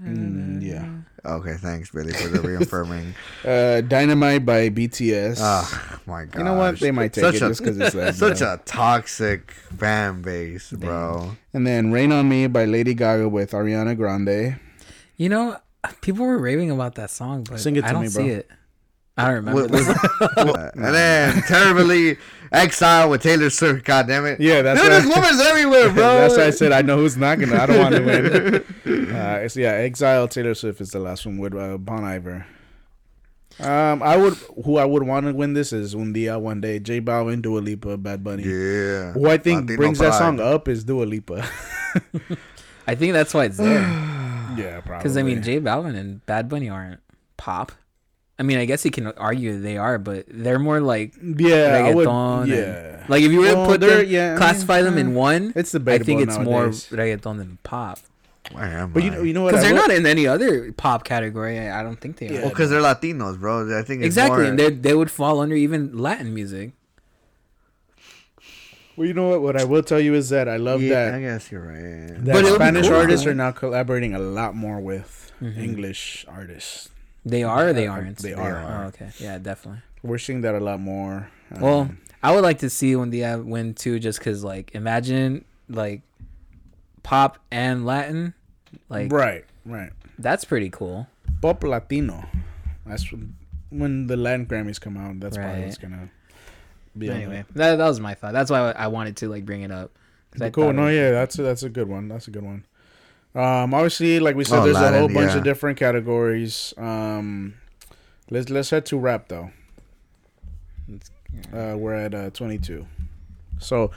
Mm, 0.04 0.62
yeah. 0.62 0.88
Okay, 1.24 1.54
thanks, 1.54 1.90
Billy, 1.90 2.12
for 2.12 2.28
the 2.28 2.40
reaffirming. 2.40 3.14
Uh, 3.44 3.80
Dynamite 3.82 4.44
by 4.46 4.70
BTS. 4.70 5.38
Oh 5.40 5.98
my 6.06 6.24
god! 6.24 6.38
You 6.38 6.44
know 6.44 6.54
what? 6.54 6.80
They 6.80 6.90
might 6.90 7.12
take 7.12 7.24
such 7.24 7.34
it 7.36 7.42
a, 7.42 7.48
just 7.48 7.62
'cause 7.62 7.78
it's 7.78 7.94
that, 7.94 8.14
such 8.16 8.38
bro. 8.38 8.54
a 8.54 8.56
toxic 8.64 9.50
fan 9.78 10.22
base, 10.22 10.72
bro. 10.72 11.36
And 11.52 11.66
then 11.66 11.92
Rain 11.92 12.10
on 12.10 12.28
Me 12.28 12.46
by 12.46 12.64
Lady 12.64 12.94
Gaga 12.94 13.28
with 13.28 13.50
Ariana 13.52 13.94
Grande. 13.96 14.58
You 15.16 15.28
know, 15.28 15.58
people 16.00 16.24
were 16.26 16.38
raving 16.38 16.70
about 16.70 16.94
that 16.96 17.10
song, 17.10 17.44
but 17.48 17.60
Sing 17.60 17.76
it 17.76 17.84
I 17.84 17.88
to 17.88 17.92
don't 17.92 18.02
me, 18.04 18.08
see 18.08 18.28
it. 18.30 18.50
I 19.16 19.26
don't 19.26 19.34
remember. 19.34 19.62
What- 19.62 19.70
this. 19.72 19.86
what- 20.36 20.74
and 20.76 20.84
then 20.94 21.42
terribly 21.42 22.18
exiled 22.50 23.10
with 23.12 23.22
Taylor 23.22 23.50
Swift. 23.50 23.84
God 23.84 24.08
damn 24.08 24.26
it! 24.26 24.40
Yeah, 24.40 24.62
that's 24.62 24.80
Dude, 24.80 24.90
why- 24.90 24.98
there's 25.00 25.06
women's 25.16 25.40
everywhere, 25.46 25.92
bro. 25.92 26.02
That's 26.18 26.36
why 26.36 26.44
I 26.46 26.50
said 26.50 26.72
I 26.72 26.82
know 26.82 26.96
who's 26.96 27.16
not 27.16 27.38
gonna. 27.38 27.56
I 27.56 27.66
don't 27.66 27.78
want 27.78 27.94
to 27.94 28.02
win. 28.02 28.64
Uh, 29.14 29.38
it's, 29.42 29.56
yeah, 29.56 29.70
Exile 29.72 30.26
Taylor 30.28 30.54
Swift 30.54 30.80
is 30.80 30.90
the 30.90 30.98
last 30.98 31.24
one 31.24 31.38
with 31.38 31.54
uh, 31.54 31.78
Bon 31.78 32.04
Iver. 32.04 32.46
Um, 33.60 34.02
I 34.02 34.16
would 34.16 34.34
who 34.64 34.76
I 34.76 34.84
would 34.84 35.04
want 35.04 35.26
to 35.26 35.32
win 35.32 35.52
this 35.54 35.72
is 35.72 35.94
Un 35.94 36.12
Dia 36.12 36.38
One 36.38 36.60
Day, 36.60 36.80
J 36.80 37.00
Balvin, 37.00 37.40
Dua 37.40 37.60
Lipa, 37.60 37.96
Bad 37.96 38.24
Bunny. 38.24 38.42
Yeah. 38.42 39.12
Who 39.12 39.28
I 39.30 39.38
think 39.38 39.62
Latino 39.62 39.76
brings 39.76 39.98
that 40.00 40.14
song 40.14 40.40
up 40.40 40.66
is 40.68 40.82
Dua 40.84 41.04
Lipa. 41.04 41.46
I 42.86 42.94
think 42.96 43.12
that's 43.12 43.32
why 43.32 43.44
it's 43.44 43.56
there. 43.56 43.80
yeah, 44.58 44.80
probably. 44.80 44.98
Because 44.98 45.16
I 45.16 45.22
mean, 45.22 45.42
J 45.42 45.60
Balvin 45.60 45.96
and 45.96 46.24
Bad 46.26 46.48
Bunny 46.48 46.68
aren't 46.68 47.00
pop. 47.36 47.72
I 48.38 48.42
mean, 48.42 48.58
I 48.58 48.64
guess 48.64 48.84
you 48.84 48.90
can 48.90 49.06
argue 49.08 49.60
they 49.60 49.76
are, 49.76 49.96
but 49.98 50.24
they're 50.28 50.58
more 50.58 50.80
like 50.80 51.14
yeah, 51.22 51.84
I 51.86 51.94
would, 51.94 52.06
reggaeton 52.08 52.42
and- 52.42 52.48
yeah. 52.50 53.04
Like 53.08 53.22
if 53.22 53.30
you 53.30 53.40
were 53.40 53.46
Well, 53.54 53.66
to 53.66 53.70
put 53.72 53.80
them, 53.80 54.06
yeah, 54.08 54.26
I 54.26 54.28
mean, 54.30 54.38
classify 54.38 54.80
them 54.82 54.96
in 54.98 55.08
uh, 55.08 55.10
one, 55.20 55.52
it's 55.54 55.74
I 55.74 55.78
debatable 55.78 56.06
think 56.06 56.20
it's 56.22 56.38
nowadays. 56.38 56.90
more 56.90 56.98
reggaeton 56.98 57.36
than 57.38 57.58
pop. 57.62 57.98
Where 58.52 58.64
am 58.64 58.92
But 58.92 59.02
you 59.04 59.10
I? 59.10 59.14
know, 59.14 59.22
you 59.22 59.32
know 59.34 59.42
what? 59.42 59.50
Because 59.52 59.64
they're 59.64 59.74
will- 59.74 59.82
not 59.88 59.90
in 59.90 60.04
any 60.06 60.26
other 60.26 60.72
pop 60.72 61.04
category. 61.04 61.58
I 61.58 61.80
I 61.80 61.82
don't 61.82 62.00
think 62.00 62.16
they 62.16 62.28
are. 62.36 62.40
Well, 62.40 62.48
because 62.50 62.70
they're 62.70 62.80
Latinos, 62.82 63.38
bro. 63.38 63.78
I 63.78 63.82
think 63.82 64.00
it's 64.00 64.06
exactly, 64.06 64.42
more- 64.42 64.50
and 64.50 64.58
they 64.58 64.70
they 64.70 64.94
would 64.94 65.10
fall 65.10 65.38
under 65.40 65.54
even 65.54 65.96
Latin 65.96 66.34
music. 66.34 66.72
Well, 68.96 69.06
you 69.08 69.14
know 69.14 69.28
what? 69.28 69.42
What 69.42 69.56
I 69.60 69.64
will 69.64 69.82
tell 69.82 69.98
you 70.00 70.14
is 70.14 70.28
that 70.30 70.48
I 70.48 70.56
love 70.56 70.80
yeah, 70.82 71.12
I 71.14 71.20
guess 71.20 71.50
you're 71.50 71.62
right. 71.66 72.14
that 72.24 72.32
But 72.32 72.44
it 72.44 72.50
would 72.50 72.58
be 72.58 72.64
Spanish 72.64 72.86
cool, 72.88 72.96
artists 72.96 73.24
though. 73.24 73.32
are 73.32 73.34
now 73.34 73.50
collaborating 73.50 74.14
a 74.14 74.18
lot 74.20 74.54
more 74.54 74.80
with 74.80 75.20
Mm-hmm. 75.42 75.60
English 75.60 76.24
artists. 76.28 76.88
They 77.24 77.42
are 77.42 77.68
or 77.68 77.72
they 77.72 77.86
aren't. 77.86 78.18
they 78.18 78.34
are. 78.34 78.84
Oh, 78.84 78.88
okay. 78.88 79.10
Yeah, 79.18 79.38
definitely. 79.38 79.82
We're 80.02 80.18
seeing 80.18 80.42
that 80.42 80.54
a 80.54 80.60
lot 80.60 80.80
more. 80.80 81.30
Um, 81.54 81.62
Well, 81.62 81.90
I 82.22 82.34
would 82.34 82.42
like 82.42 82.58
to 82.58 82.70
see 82.70 82.94
when 82.96 83.10
the 83.10 83.20
have 83.20 83.44
win 83.44 83.74
too, 83.74 83.98
just 83.98 84.18
because 84.18 84.44
like 84.44 84.74
imagine 84.74 85.44
like 85.68 86.02
pop 87.02 87.38
and 87.50 87.86
Latin, 87.86 88.34
like 88.88 89.12
right, 89.12 89.44
right. 89.64 89.90
that's 90.18 90.44
pretty 90.44 90.70
cool. 90.70 91.06
Pop 91.40 91.62
Latino. 91.62 92.26
That's 92.86 93.10
when, 93.10 93.36
when 93.70 94.06
the 94.06 94.16
Latin 94.16 94.46
Grammys 94.46 94.80
come 94.80 94.96
out. 94.96 95.20
That's 95.20 95.36
probably 95.36 95.64
what's 95.64 95.78
gonna 95.78 96.10
be. 96.96 97.08
But 97.08 97.16
anyway, 97.16 97.44
that, 97.54 97.76
that 97.76 97.88
was 97.88 98.00
my 98.00 98.14
thought. 98.14 98.32
That's 98.32 98.50
why 98.50 98.72
I 98.72 98.88
wanted 98.88 99.16
to 99.18 99.28
like 99.28 99.44
bring 99.46 99.62
it 99.62 99.70
up. 99.70 99.90
Cool. 100.52 100.72
No, 100.72 100.84
was- 100.86 100.94
yeah, 100.94 101.10
that's 101.12 101.38
a, 101.38 101.42
that's 101.42 101.62
a 101.62 101.68
good 101.68 101.88
one. 101.88 102.08
That's 102.08 102.28
a 102.28 102.30
good 102.30 102.42
one. 102.42 102.64
Um, 103.34 103.74
obviously, 103.74 104.20
like 104.20 104.36
we 104.36 104.44
said, 104.44 104.60
Oh, 104.60 104.64
there's 104.64 104.76
a 104.76 104.80
Latin, 104.80 104.98
whole 105.00 105.08
bunch 105.08 105.32
yeah. 105.32 105.38
of 105.38 105.44
different 105.44 105.78
categories. 105.78 106.72
Um, 106.76 107.54
let's 108.30 108.48
let's 108.48 108.70
head 108.70 108.86
to 108.86 108.98
rap 108.98 109.28
though. 109.28 109.50
Uh, 111.52 111.74
we're 111.76 111.94
at 111.94 112.14
uh, 112.14 112.30
22. 112.30 112.86
So, 113.58 113.90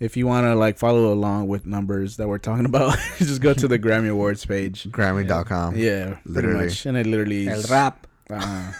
if 0.00 0.16
you 0.16 0.26
want 0.26 0.46
to 0.46 0.54
like 0.54 0.78
follow 0.78 1.12
along 1.12 1.46
with 1.48 1.64
numbers 1.66 2.16
that 2.16 2.26
we're 2.28 2.38
talking 2.38 2.64
about, 2.72 2.96
just 3.18 3.40
go 3.40 3.54
to 3.54 3.68
the 3.68 3.78
Grammy 3.78 4.10
Awards 4.10 4.44
page. 4.44 4.84
Grammy.com. 4.90 5.76
Yeah, 5.76 6.06
pretty 6.06 6.20
Literally. 6.26 6.64
much, 6.66 6.86
and 6.86 6.96
it 6.96 7.06
literally 7.06 7.48
El 7.48 7.62
rap. 7.62 8.06
Uh, 8.28 8.72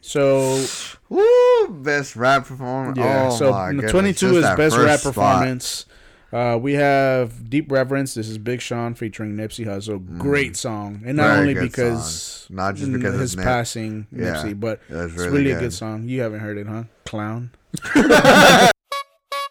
so 0.00 0.64
Woo! 1.08 1.68
Best 1.70 2.16
rap 2.16 2.46
performance. 2.46 2.98
Yeah, 2.98 3.28
oh 3.32 3.36
so 3.36 3.50
my 3.50 3.68
n- 3.70 3.74
goodness, 3.76 3.92
22 3.92 4.36
is 4.38 4.42
best 4.56 4.76
rap 4.76 5.00
spot. 5.00 5.14
performance. 5.14 5.86
Uh, 6.32 6.56
we 6.60 6.74
have 6.74 7.50
Deep 7.50 7.72
Reverence. 7.72 8.14
This 8.14 8.28
is 8.28 8.38
Big 8.38 8.60
Sean 8.60 8.94
featuring 8.94 9.34
Nipsey 9.36 9.66
Hussle. 9.66 10.18
Great 10.18 10.56
song, 10.56 11.02
and 11.04 11.16
not 11.16 11.24
Mm. 11.24 11.28
Very 11.28 11.40
only 11.40 11.54
because 11.54 12.14
song. 12.46 12.56
Not 12.56 12.74
just 12.76 12.90
mm, 12.90 12.94
because 12.96 13.18
his 13.18 13.36
Nip. 13.36 13.44
passing, 13.44 14.06
Yeah, 14.12 14.34
Nipsey, 14.36 14.58
but 14.60 14.80
it 14.88 14.94
it's 14.94 15.14
really 15.14 15.30
really 15.30 15.50
a 15.50 15.54
good. 15.54 15.60
good 15.62 15.72
song. 15.72 16.04
You 16.08 16.20
haven't 16.20 16.38
heard 16.40 16.56
it, 16.58 16.66
huh? 16.68 16.84
Clown. 17.04 17.50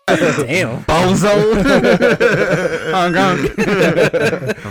Damn. 0.10 0.84
Bozo. 0.86 1.54
Hong 2.94 3.14
Kong. 3.14 3.38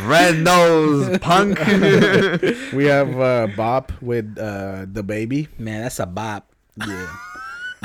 Red 0.08 0.38
nose 0.38 1.16
punk. 1.18 1.58
we 2.72 2.86
have 2.86 3.20
uh, 3.20 3.46
Bop 3.56 3.92
with 4.02 4.36
uh, 4.38 4.86
DaBaby. 4.86 5.46
Man, 5.58 5.82
that's 5.82 6.00
a 6.00 6.06
bop. 6.06 6.50
Yeah, 6.78 7.16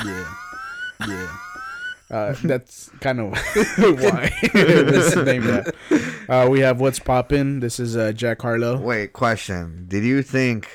yeah, 0.04 0.26
yeah. 1.08 1.38
Uh, 2.14 2.36
that's 2.44 2.90
kind 3.02 3.20
of 3.20 3.32
why 3.78 4.32
this 4.54 5.16
name 5.16 5.44
that. 5.46 5.74
Uh, 6.30 6.48
we 6.50 6.60
have 6.60 6.80
What's 6.80 7.00
Poppin'. 7.00 7.60
This 7.60 7.80
is 7.80 7.98
uh, 7.98 8.12
Jack 8.12 8.42
Harlow. 8.44 8.78
Wait, 8.78 9.14
question. 9.14 9.86
Did 9.88 10.04
you 10.04 10.22
think 10.22 10.70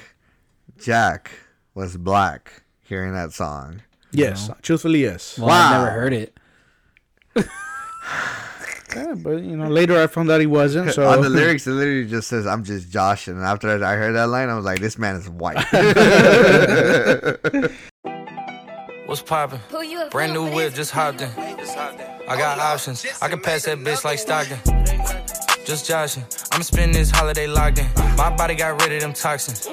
Jack 0.78 1.30
was 1.74 1.96
black 1.96 2.64
hearing 2.82 3.12
that 3.12 3.32
song? 3.32 3.82
Yes, 4.10 4.50
truthfully, 4.62 5.02
yes. 5.02 5.38
Well, 5.38 5.48
I've 5.50 5.70
Wow. 5.70 5.78
never 5.84 5.90
heard 5.92 6.12
it. 6.12 6.36
Yeah, 8.96 9.14
but 9.16 9.42
you 9.42 9.54
know, 9.54 9.68
later 9.68 10.02
I 10.02 10.06
found 10.06 10.30
out 10.30 10.40
he 10.40 10.46
wasn't. 10.46 10.92
So 10.92 11.06
On 11.06 11.20
the 11.20 11.28
lyrics, 11.28 11.66
it 11.66 11.72
literally 11.72 12.06
just 12.08 12.26
says, 12.26 12.46
I'm 12.46 12.64
just 12.64 12.90
Josh. 12.90 13.28
And 13.28 13.38
after 13.42 13.68
I 13.84 13.94
heard 13.96 14.14
that 14.14 14.28
line, 14.28 14.48
I 14.48 14.56
was 14.56 14.64
like, 14.64 14.80
this 14.80 14.98
man 14.98 15.16
is 15.16 15.28
white. 15.28 15.62
What's 19.08 19.22
poppin'? 19.22 19.58
Brand 20.10 20.34
new 20.34 20.54
whip, 20.54 20.74
just 20.74 20.90
hopped 20.90 21.22
in. 21.22 21.30
I 21.38 22.36
got 22.36 22.58
options. 22.58 23.06
I 23.22 23.28
can 23.28 23.40
pass 23.40 23.64
that 23.64 23.78
bitch 23.78 24.04
like 24.04 24.18
Stockton. 24.18 24.58
Just 25.64 25.86
joshing. 25.86 26.24
I'ma 26.52 26.62
spending 26.62 26.92
this 26.92 27.10
holiday 27.10 27.46
locked 27.46 27.78
in. 27.78 27.86
My 28.18 28.28
body 28.36 28.54
got 28.54 28.80
rid 28.82 28.92
of 28.92 29.00
them 29.00 29.14
toxins. 29.14 29.66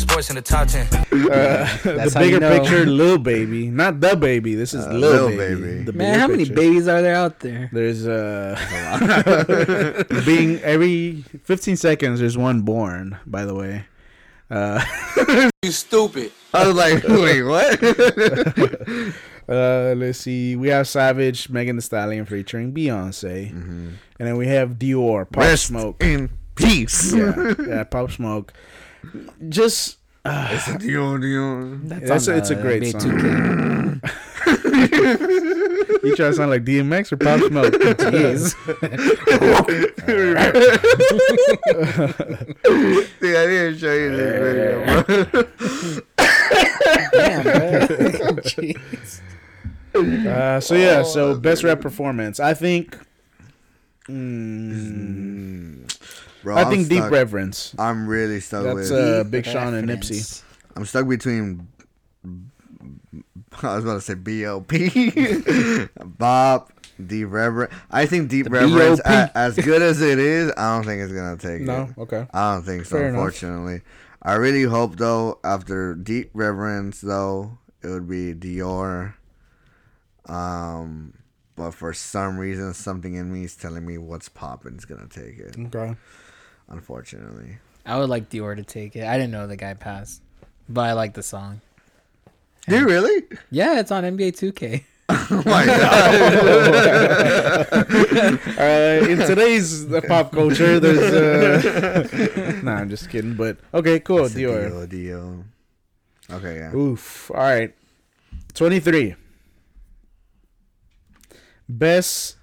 Sports 0.00 0.30
in 0.30 0.36
the 0.36 0.42
top 0.42 0.68
10. 0.68 0.86
the 1.10 1.80
That's 1.84 2.14
how 2.14 2.20
you 2.22 2.26
bigger 2.38 2.40
know. 2.40 2.58
picture, 2.60 2.86
Lil 2.86 3.18
Baby, 3.18 3.68
not 3.68 3.94
DaBaby. 3.96 4.56
This 4.56 4.72
is 4.72 4.86
Uh, 4.86 4.92
Lil, 4.94 5.26
Lil 5.26 5.36
baby. 5.36 5.60
Baby. 5.60 5.82
The 5.84 5.92
Man, 5.92 6.08
bigger 6.12 6.20
how 6.20 6.28
many 6.28 6.44
picture. 6.44 6.54
babies 6.54 6.88
are 6.88 7.02
there 7.02 7.14
out 7.14 7.40
there? 7.40 7.68
There's 7.72 8.06
uh, 8.06 8.56
being 10.26 10.60
every 10.60 11.24
15 11.44 11.76
seconds. 11.76 12.20
There's 12.20 12.38
one 12.38 12.62
born. 12.62 13.18
By 13.26 13.44
the 13.44 13.54
way, 13.54 13.84
uh, 14.52 15.50
You 15.62 15.70
stupid. 15.70 16.32
I 16.52 16.66
was 16.66 16.76
like, 16.76 17.02
wait, 17.08 17.42
what? 17.42 17.82
uh, 19.48 19.94
let's 19.96 20.18
see. 20.18 20.56
We 20.56 20.68
have 20.68 20.86
Savage, 20.88 21.48
Megan 21.48 21.76
Thee 21.76 21.82
Stallion 21.82 22.26
featuring 22.26 22.72
Beyonce, 22.74 23.50
and 23.50 23.98
then 24.18 24.36
we 24.36 24.46
have 24.48 24.70
Dior, 24.72 25.24
Pop 25.30 25.42
Rest 25.42 25.66
Smoke. 25.66 26.02
in 26.02 26.30
peace. 26.54 27.14
Yeah, 27.14 27.54
yeah, 27.66 27.84
Pop 27.84 28.10
Smoke. 28.10 28.52
Just 29.48 29.98
Dion, 30.24 31.20
Dion. 31.20 31.82
That's 31.88 32.28
a- 32.28 32.32
on, 32.32 32.38
it's 32.38 32.50
a 32.50 32.58
uh, 32.58 32.62
great 32.62 32.86
song. 33.00 34.00
2K. 34.62 36.02
you 36.04 36.16
try 36.16 36.26
to 36.28 36.32
sound 36.34 36.50
like 36.50 36.64
DMX 36.64 37.12
or 37.12 37.16
Pop 37.16 37.40
Smoke. 37.40 37.72
Jeez. 37.98 38.54
Dude, 43.20 43.36
I 43.36 43.46
didn't 43.46 43.78
show 43.78 43.92
you 43.92 44.16
this 44.16 44.32
video, 44.40 44.84
bro. 44.84 45.02
Damn, 47.12 47.42
bro. 47.42 48.36
Jeez. 48.42 49.20
Uh, 49.94 50.60
so 50.60 50.74
yeah, 50.74 51.02
so 51.02 51.34
best 51.36 51.62
rap 51.64 51.80
performance. 51.80 52.40
I 52.40 52.54
think. 52.54 52.96
Mm, 54.08 55.86
Bro, 56.42 56.56
I 56.56 56.62
I'm 56.62 56.70
think 56.70 56.88
Deep 56.88 56.98
stuck- 56.98 57.12
Reverence. 57.12 57.74
I'm 57.78 58.08
really 58.08 58.40
stuck 58.40 58.64
That's 58.64 58.90
with. 58.90 58.92
uh, 58.92 59.22
Big 59.24 59.46
Sean 59.46 59.74
and 59.74 59.88
Nipsey. 59.88 60.42
I'm 60.74 60.84
stuck 60.86 61.06
between. 61.08 61.68
I 63.62 63.74
was 63.76 63.84
about 63.84 63.94
to 63.94 64.00
say 64.00 64.14
B.O.P. 64.14 65.86
Bob, 66.04 66.70
Deep 67.04 67.28
Reverence. 67.30 67.72
I 67.90 68.06
think 68.06 68.28
Deep 68.30 68.48
Reverence, 68.50 69.00
B.O.P.. 69.00 69.14
a- 69.14 69.30
as 69.36 69.56
good 69.56 69.82
as 69.82 70.00
it 70.00 70.18
is, 70.18 70.52
I 70.56 70.74
don't 70.76 70.84
think 70.84 71.02
it's 71.02 71.12
gonna 71.12 71.36
take 71.36 71.62
No, 71.62 71.82
it. 71.82 71.96
No, 71.96 72.02
okay. 72.04 72.26
I 72.32 72.54
don't 72.54 72.62
think 72.64 72.84
so. 72.86 72.96
Fair 72.96 73.08
enough. 73.08 73.18
unfortunately, 73.18 73.82
I 74.22 74.34
really 74.34 74.62
hope 74.64 74.96
though 74.96 75.38
after 75.44 75.94
Deep 75.94 76.30
Reverence 76.34 77.00
though 77.00 77.58
it 77.82 77.88
would 77.88 78.08
be 78.08 78.34
Dior. 78.34 79.14
Um, 80.26 81.14
but 81.56 81.72
for 81.72 81.92
some 81.92 82.38
reason, 82.38 82.72
something 82.74 83.14
in 83.14 83.32
me 83.32 83.44
is 83.44 83.56
telling 83.56 83.84
me 83.86 83.98
what's 83.98 84.28
popping 84.28 84.76
is 84.76 84.84
gonna 84.84 85.08
take 85.08 85.38
it. 85.38 85.56
Okay. 85.58 85.96
Unfortunately, 86.68 87.58
I 87.84 87.98
would 87.98 88.08
like 88.08 88.30
Dior 88.30 88.56
to 88.56 88.62
take 88.64 88.96
it. 88.96 89.04
I 89.04 89.18
didn't 89.18 89.32
know 89.32 89.46
the 89.46 89.56
guy 89.56 89.74
passed, 89.74 90.22
but 90.68 90.82
I 90.82 90.92
like 90.92 91.14
the 91.14 91.22
song. 91.22 91.60
Do 92.68 92.78
you 92.78 92.86
really? 92.86 93.24
Yeah, 93.50 93.80
it's 93.80 93.90
on 93.90 94.04
NBA 94.04 94.32
2K. 94.32 94.84
Oh 95.08 95.42
my 95.44 95.66
god! 95.66 96.12
Uh, 98.62 99.06
in 99.08 99.18
today's 99.18 99.84
pop 100.06 100.32
culture, 100.32 100.78
there's. 100.80 100.98
Uh... 100.98 102.60
nah, 102.62 102.76
I'm 102.76 102.88
just 102.88 103.10
kidding. 103.10 103.34
But 103.34 103.58
okay, 103.74 103.98
cool. 104.00 104.26
It's 104.26 104.34
Dior. 104.34 104.70
Dior, 104.70 104.86
Dior. 104.86 105.44
Okay, 106.30 106.56
yeah. 106.56 106.74
Oof. 106.74 107.30
All 107.32 107.40
right. 107.40 107.74
23. 108.54 109.16
Best 111.68 112.36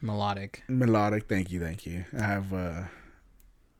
Melodic. 0.00 0.62
melodic. 0.68 1.28
Thank 1.28 1.50
you. 1.50 1.60
Thank 1.60 1.86
you. 1.86 2.04
I 2.18 2.22
have 2.22 2.52
uh, 2.52 2.82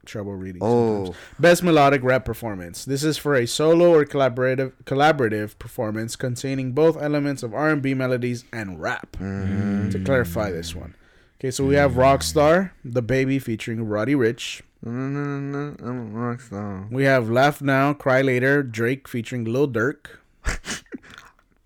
trouble 0.05 0.35
reading. 0.35 0.61
Oh, 0.63 1.05
sometimes. 1.05 1.17
Best 1.39 1.63
melodic 1.63 2.03
rap 2.03 2.25
performance. 2.25 2.85
This 2.85 3.05
is 3.05 3.19
for 3.19 3.35
a 3.35 3.47
solo 3.47 3.95
or 3.95 4.05
collaborative 4.05 4.73
collaborative 4.85 5.59
performance 5.59 6.17
containing 6.17 6.73
both 6.73 7.01
elements 7.01 7.43
of 7.43 7.55
R&B 7.55 7.95
melodies 7.95 8.45
and 8.53 8.81
rap. 8.81 9.17
Mm. 9.21 9.91
To 9.93 9.99
clarify 9.99 10.51
this 10.51 10.75
one. 10.75 10.95
Okay, 11.41 11.51
so 11.51 11.65
we 11.65 11.75
have 11.75 11.93
Rockstar, 11.93 12.71
DaBaby 12.87 13.43
featuring 13.43 13.85
Roddy 13.89 14.15
Ricch. 14.15 14.63
I'm 14.85 15.53
mm-hmm. 15.53 15.87
a 15.87 15.93
rock 15.93 16.41
star. 16.41 16.87
We 16.91 17.05
have 17.05 17.31
Laugh 17.31 17.61
Now, 17.61 17.93
Cry 17.93 18.23
Later, 18.23 18.63
Drake 18.63 19.09
featuring 19.09 19.45
Lil 19.45 19.69
Durk. 19.69 20.07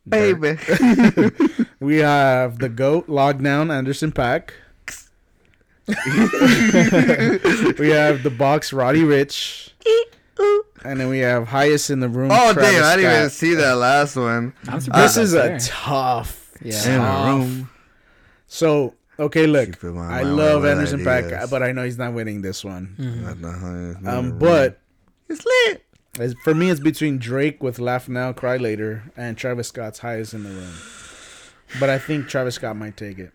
Baby. 0.09 0.57
We 1.79 1.99
have 1.99 2.59
The 2.59 2.71
Goat, 2.71 3.07
Lockdown, 3.07 3.71
Anderson 3.71 4.11
Paak. 4.11 4.51
we 7.79 7.91
have 7.91 8.23
The 8.23 8.35
Box, 8.37 8.73
Roddy 8.73 9.03
Ricch. 9.03 9.71
And 10.85 11.01
then 11.01 11.09
we 11.09 11.19
have 11.21 11.49
Highest 11.49 11.91
in 11.91 12.01
the 12.01 12.09
Room. 12.09 12.31
Oh 12.33 12.53
Travis 12.53 12.73
damn! 12.73 12.85
I 12.85 12.97
didn't 12.97 13.17
even 13.17 13.31
see 13.31 13.55
that 13.55 13.73
last 13.75 14.17
one. 14.17 14.53
I'm 14.69 14.81
surprised 14.81 15.17
This 15.17 15.17
is 15.17 15.33
that's 15.33 15.67
a 15.67 15.69
there. 15.71 15.77
tough 15.77 16.53
Yeah. 16.63 16.89
In 16.95 17.01
a 17.01 17.05
Off. 17.05 17.27
room. 17.29 17.71
So 18.47 18.95
okay, 19.19 19.47
look, 19.47 19.81
Keep 19.81 19.85
I 19.85 19.89
my 19.89 20.23
love 20.23 20.65
Anderson 20.65 21.01
Paak, 21.01 21.25
ideas. 21.27 21.51
but 21.51 21.63
I 21.63 21.73
know 21.73 21.85
he's 21.85 21.99
not 21.99 22.13
winning 22.15 22.43
this 22.43 22.65
one. 22.65 22.95
At 23.29 23.41
the 23.43 23.51
highest 23.53 24.07
Um, 24.07 24.39
but 24.39 24.81
it's 25.29 25.45
lit. 25.45 25.85
it's, 26.21 26.35
for 26.45 26.55
me, 26.55 26.71
it's 26.71 26.81
between 26.81 27.19
Drake 27.19 27.63
with 27.63 27.79
"Laugh 27.79 28.09
Now, 28.09 28.33
Cry 28.33 28.57
Later" 28.57 29.05
and 29.17 29.37
Travis 29.37 29.69
Scott's 29.69 30.01
"Highest 30.01 30.35
in 30.35 30.43
the 30.45 30.51
Room." 30.51 30.75
But 31.81 31.91
I 31.91 31.99
think 31.99 32.29
Travis 32.29 32.57
Scott 32.57 32.77
might 32.77 32.97
take 32.97 33.19
it. 33.19 33.33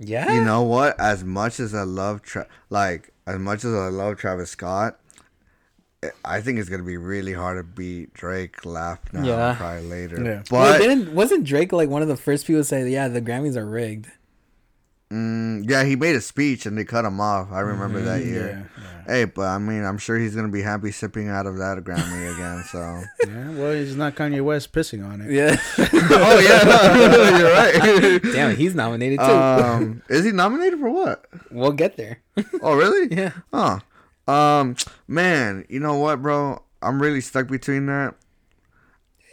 Yeah. 0.00 0.32
You 0.32 0.44
know 0.44 0.62
what? 0.62 0.98
As 0.98 1.22
much 1.22 1.60
as 1.60 1.74
I 1.74 1.82
love, 1.82 2.22
Tra- 2.22 2.46
like 2.70 3.12
as 3.26 3.38
much 3.38 3.64
as 3.64 3.72
I 3.74 3.88
love 3.88 4.16
Travis 4.16 4.50
Scott, 4.50 4.98
I- 6.02 6.10
I 6.24 6.40
think 6.40 6.58
it's 6.58 6.70
gonna 6.70 6.82
be 6.82 6.96
really 6.96 7.34
hard 7.34 7.58
to 7.58 7.62
beat 7.62 8.14
Drake. 8.14 8.64
Laugh 8.64 8.98
now, 9.12 9.22
Yeah. 9.22 9.54
cry 9.56 9.80
later. 9.80 10.16
Yeah. 10.24 10.42
Well, 10.50 10.72
But 10.72 10.78
didn't 10.78 11.14
wasn't 11.14 11.44
Drake 11.44 11.72
like 11.72 11.90
one 11.90 12.00
of 12.02 12.08
the 12.08 12.16
first 12.16 12.46
people 12.46 12.60
to 12.60 12.64
say, 12.64 12.88
"Yeah, 12.88 13.08
the 13.08 13.20
Grammys 13.20 13.56
are 13.56 13.66
rigged"? 13.66 14.06
Mm, 15.10 15.68
yeah, 15.68 15.84
he 15.84 15.96
made 15.96 16.16
a 16.16 16.20
speech 16.20 16.66
and 16.66 16.76
they 16.76 16.84
cut 16.84 17.04
him 17.04 17.20
off. 17.20 17.50
I 17.52 17.60
remember 17.60 18.00
that 18.02 18.24
year. 18.24 18.68
Mm-hmm. 18.76 18.82
Yeah, 18.82 19.00
Hey, 19.06 19.24
but 19.24 19.42
I 19.42 19.58
mean, 19.58 19.84
I'm 19.84 19.98
sure 19.98 20.16
he's 20.18 20.36
gonna 20.36 20.48
be 20.48 20.62
happy 20.62 20.92
sipping 20.92 21.28
out 21.28 21.46
of 21.46 21.58
that 21.58 21.78
Grammy 21.78 22.32
again. 22.32 22.62
So. 22.70 22.78
yeah. 23.26 23.50
Well, 23.50 23.72
he's 23.72 23.96
not 23.96 24.14
Kanye 24.14 24.42
West 24.42 24.72
pissing 24.72 25.04
on 25.04 25.20
it. 25.20 25.32
Yeah. 25.32 25.56
oh 25.78 26.38
yeah, 26.38 27.38
you're 27.38 27.52
right. 27.52 28.22
Damn, 28.22 28.56
he's 28.56 28.74
nominated 28.74 29.18
too. 29.18 29.24
Um, 29.24 30.02
is 30.08 30.24
he 30.24 30.30
nominated 30.30 30.78
for 30.78 30.90
what? 30.90 31.26
we'll 31.50 31.72
get 31.72 31.96
there. 31.96 32.20
Oh, 32.62 32.74
really? 32.74 33.14
Yeah. 33.14 33.32
Huh. 33.52 33.80
Um, 34.28 34.76
man, 35.08 35.66
you 35.68 35.80
know 35.80 35.96
what, 35.96 36.22
bro? 36.22 36.62
I'm 36.82 37.02
really 37.02 37.20
stuck 37.20 37.48
between 37.48 37.86
that. 37.86 38.14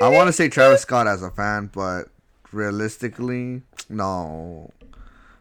I 0.02 0.10
want 0.10 0.28
to 0.28 0.34
say 0.34 0.50
Travis 0.50 0.82
Scott 0.82 1.08
as 1.08 1.22
a 1.24 1.32
fan, 1.32 1.70
but 1.74 2.10
realistically, 2.52 3.62
no. 3.90 4.72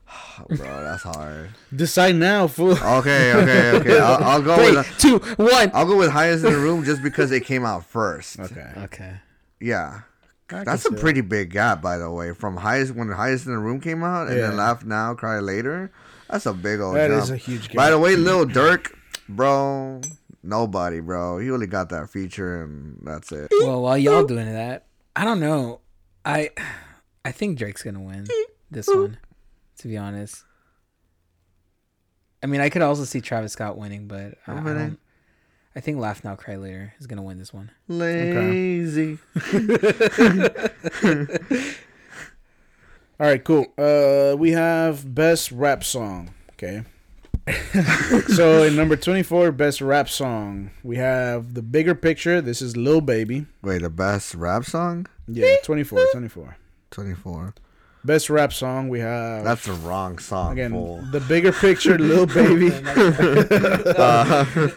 bro, 0.48 0.56
that's 0.84 1.02
hard. 1.02 1.50
Decide 1.74 2.14
now, 2.16 2.46
fool. 2.46 2.72
Okay, 2.72 3.32
okay, 3.34 3.70
okay. 3.76 3.98
I'll, 3.98 4.22
I'll 4.22 4.42
go 4.42 4.56
Three, 4.56 4.76
with 4.76 4.94
two, 4.98 5.18
one. 5.42 5.70
I'll 5.74 5.86
go 5.86 5.96
with 5.96 6.10
highest 6.10 6.44
in 6.44 6.52
the 6.52 6.58
room 6.58 6.84
just 6.84 7.02
because 7.02 7.32
it 7.32 7.44
came 7.44 7.64
out 7.64 7.84
first. 7.84 8.38
Okay. 8.38 8.70
Okay. 8.78 9.14
Yeah. 9.60 10.00
I 10.50 10.62
That's 10.62 10.86
a 10.86 10.90
see 10.90 10.96
pretty 10.96 11.22
big 11.22 11.50
gap, 11.50 11.82
by 11.82 11.98
the 11.98 12.08
way. 12.10 12.32
From 12.32 12.56
highest 12.56 12.94
when 12.94 13.10
highest 13.10 13.46
in 13.46 13.52
the 13.52 13.58
room 13.58 13.80
came 13.80 14.04
out, 14.04 14.28
and 14.28 14.36
Yeah. 14.36 14.48
then 14.48 14.56
laugh 14.56 14.84
now, 14.84 15.14
cry 15.14 15.40
later. 15.40 15.90
That's 16.30 16.46
a 16.46 16.52
big 16.52 16.78
old. 16.80 16.94
That 16.96 17.08
jump. 17.08 17.22
is 17.24 17.30
a 17.30 17.36
huge 17.36 17.72
By 17.72 17.90
the 17.90 17.98
way, 17.98 18.14
Lil 18.16 18.46
Durk, 18.46 18.92
bro, 19.28 20.00
nobody, 20.44 21.00
bro. 21.00 21.38
He 21.38 21.50
only 21.50 21.66
got 21.66 21.88
that 21.88 22.10
feature, 22.10 22.62
and 22.62 22.98
that's 23.02 23.32
it. 23.32 23.48
Well, 23.60 23.82
while 23.82 23.98
y'all 23.98 24.24
doing 24.24 24.52
that, 24.52 24.86
I 25.16 25.24
don't 25.24 25.40
know. 25.40 25.80
I 26.24 26.50
I 27.24 27.32
think 27.32 27.58
Drake's 27.58 27.82
gonna 27.82 28.00
win 28.02 28.26
this 28.70 28.86
one. 28.86 29.18
To 29.78 29.88
be 29.88 29.96
honest. 29.96 30.44
I 32.42 32.46
mean, 32.46 32.60
I 32.60 32.68
could 32.68 32.82
also 32.82 33.04
see 33.04 33.20
Travis 33.20 33.52
Scott 33.52 33.76
winning, 33.76 34.08
but 34.08 34.34
I, 34.46 34.52
I, 34.52 34.62
don't, 34.62 34.98
I 35.74 35.80
think 35.80 35.98
Laugh 35.98 36.22
Now 36.22 36.36
Cry 36.36 36.56
Later 36.56 36.94
is 36.98 37.06
gonna 37.06 37.22
win 37.22 37.38
this 37.38 37.52
one. 37.52 37.70
Lazy. 37.88 39.18
All 43.18 43.26
right, 43.26 43.42
cool. 43.42 43.66
Uh, 43.78 44.36
we 44.36 44.52
have 44.52 45.14
best 45.14 45.50
rap 45.50 45.82
song. 45.82 46.34
Okay. 46.52 46.82
so 48.34 48.64
in 48.64 48.76
number 48.76 48.96
twenty-four, 48.96 49.52
best 49.52 49.80
rap 49.80 50.08
song, 50.08 50.70
we 50.82 50.96
have 50.96 51.54
the 51.54 51.62
bigger 51.62 51.94
picture. 51.94 52.40
This 52.40 52.60
is 52.60 52.76
Lil 52.76 53.00
Baby. 53.00 53.46
Wait, 53.62 53.82
the 53.82 53.90
best 53.90 54.34
rap 54.34 54.64
song? 54.64 55.06
Yeah, 55.28 55.56
24, 55.62 56.06
24. 56.12 56.56
Twenty 56.90 57.14
four. 57.14 57.54
Best 58.06 58.30
rap 58.30 58.52
song, 58.52 58.88
we 58.88 59.00
have 59.00 59.42
That's 59.42 59.64
the 59.66 59.72
wrong 59.72 60.18
song. 60.18 60.52
again 60.52 60.70
fool. 60.70 61.02
the 61.10 61.18
bigger 61.20 61.50
picture, 61.50 61.98
Lil 61.98 62.26
Baby. 62.38 62.68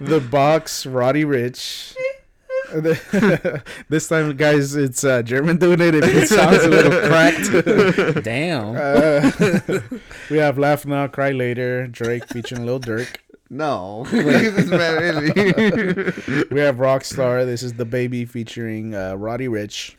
the 0.01 0.27
box, 0.32 0.88
Roddy 0.88 1.25
Ricch. 1.25 1.95
this 3.89 4.07
time, 4.07 4.36
guys, 4.36 4.75
it's 4.75 5.03
uh, 5.03 5.21
German 5.21 5.57
doing 5.57 5.80
it. 5.80 5.93
It 5.95 6.27
sounds 6.27 6.63
a 6.63 6.69
little 6.69 6.91
cracked. 7.07 8.23
Damn. 8.23 8.75
Uh, 8.75 9.80
we 10.32 10.38
have 10.38 10.57
Laugh 10.57 10.86
Now, 10.88 11.05
Cry 11.07 11.30
Later, 11.32 11.86
Drake 11.88 12.27
featuring 12.30 12.65
Lil 12.65 12.80
Durk. 12.80 13.15
No, 13.51 14.01
leave 14.11 14.55
this 14.55 14.67
man 14.67 15.03
in 15.15 15.23
me. 15.25 15.32
We 16.51 16.59
have 16.61 16.75
Rockstar. 16.77 17.45
This 17.45 17.63
is 17.63 17.73
DaBaby 17.73 18.30
featuring 18.30 18.93
uh, 18.93 19.15
Roddy 19.15 19.47
Ricch. 19.47 19.95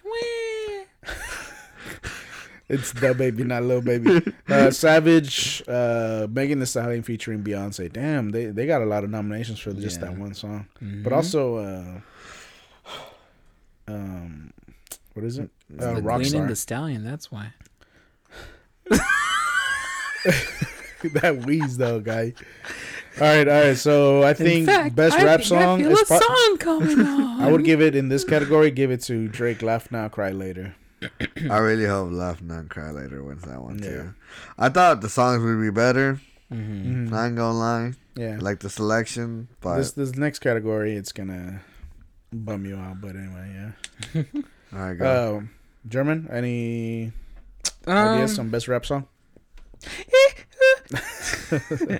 It's 2.71 2.93
DaBaby, 2.93 3.45
not 3.47 3.65
little 3.65 3.83
Baby. 3.83 4.23
Uh, 4.49 4.71
Savage, 4.85 5.61
uh, 5.67 6.29
Megan 6.31 6.61
Thee 6.61 6.67
Stallion 6.67 7.03
featuring 7.03 7.43
Beyonce. 7.43 7.93
Damn, 7.93 8.31
they, 8.31 8.47
they 8.47 8.65
got 8.65 8.81
a 8.81 8.85
lot 8.85 9.03
of 9.03 9.11
nominations 9.11 9.59
for 9.59 9.73
just 9.73 10.01
that 10.01 10.17
one 10.17 10.35
song. 10.35 10.69
But 10.81 11.13
also, 11.13 11.57
uh, 11.57 12.01
um, 13.89 14.53
what 15.15 15.25
is 15.25 15.39
it? 15.39 15.51
Uh, 15.81 15.95
the 15.95 16.09
and 16.39 16.49
the 16.49 16.55
Stallion. 16.55 17.03
That's 17.03 17.33
why. 17.33 17.53
that 21.15 21.43
wheeze 21.45 21.77
though, 21.77 21.99
guy. 21.99 22.35
All 23.21 23.27
right, 23.27 23.49
all 23.49 23.65
right. 23.65 23.77
So 23.77 24.23
I 24.23 24.33
think 24.33 24.67
fact, 24.67 24.95
best 24.95 25.17
I 25.19 25.25
rap 25.25 25.41
think 25.41 25.53
I 25.53 25.65
song 25.65 25.81
feel 25.81 25.91
is 25.91 26.03
a 26.03 26.05
pro- 26.05 26.21
song 26.21 26.57
coming 26.59 27.01
on. 27.01 27.41
I 27.43 27.51
would 27.51 27.65
give 27.65 27.83
it 27.83 27.97
in 27.97 28.09
this 28.09 28.23
category. 28.23 28.71
Give 28.71 28.93
it 28.93 29.01
to 29.03 29.27
Drake. 29.27 29.61
Laugh 29.61 29.91
now, 29.91 30.09
cry 30.09 30.31
later. 30.31 30.77
I 31.51 31.59
really 31.59 31.87
hope 31.87 32.11
Laugh 32.13 32.43
Not 32.43 32.69
Cry 32.69 32.91
Later 32.91 33.23
wins 33.23 33.43
that 33.43 33.63
one 33.63 33.79
too. 33.79 34.15
I 34.59 34.69
thought 34.69 35.01
the 35.01 35.09
songs 35.09 35.43
would 35.43 35.61
be 35.61 35.71
better. 35.71 36.21
Mm-hmm. 36.53 37.15
I 37.15 37.27
ain't 37.27 37.37
gonna 37.37 37.59
lie. 37.59 37.93
Yeah. 38.17 38.39
Like 38.41 38.61
the 38.61 38.71
selection, 38.71 39.49
but 39.61 39.79
this 39.79 39.93
this 39.93 40.17
next 40.17 40.41
category, 40.41 40.95
it's 40.97 41.13
gonna 41.13 41.61
bum 42.33 42.67
you 42.67 42.77
out. 42.77 43.01
But 43.01 43.17
anyway, 43.17 43.73
yeah. 44.15 44.23
all 44.75 44.79
right, 44.79 44.99
go. 44.99 45.37
Um, 45.39 45.51
German, 45.89 46.29
any 46.31 47.13
Um, 47.87 47.97
ideas 47.97 48.39
on 48.39 48.51
best 48.51 48.69
rap 48.69 48.85
song? 48.85 49.07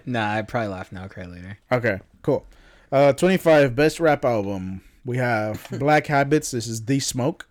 nah, 0.07 0.35
I 0.35 0.43
probably 0.43 0.69
laugh 0.69 0.93
now, 0.93 1.07
cry 1.09 1.25
later. 1.27 1.59
Okay, 1.73 2.01
cool. 2.23 2.47
Uh, 2.93 3.13
twenty 3.13 3.37
five 3.37 3.75
best 3.75 4.01
rap 4.01 4.25
album. 4.25 4.83
We 5.05 5.17
have 5.17 5.67
Black 5.79 6.07
Habits. 6.09 6.51
This 6.51 6.67
is 6.67 6.81
D 6.81 7.01
Smoke. 7.01 7.47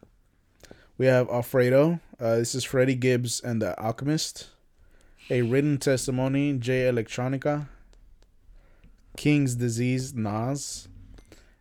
We 1.00 1.06
have 1.06 1.30
Alfredo. 1.30 2.02
Uh, 2.20 2.36
this 2.36 2.54
is 2.54 2.66
Freddie 2.66 2.94
Gibbs 2.94 3.40
and 3.40 3.62
the 3.62 3.74
Alchemist. 3.82 4.50
A 5.30 5.44
written 5.44 5.78
testimony. 5.78 6.52
Jay 6.58 6.82
Electronica. 6.92 7.70
King's 9.16 9.56
Disease. 9.56 10.14
Nas. 10.14 10.90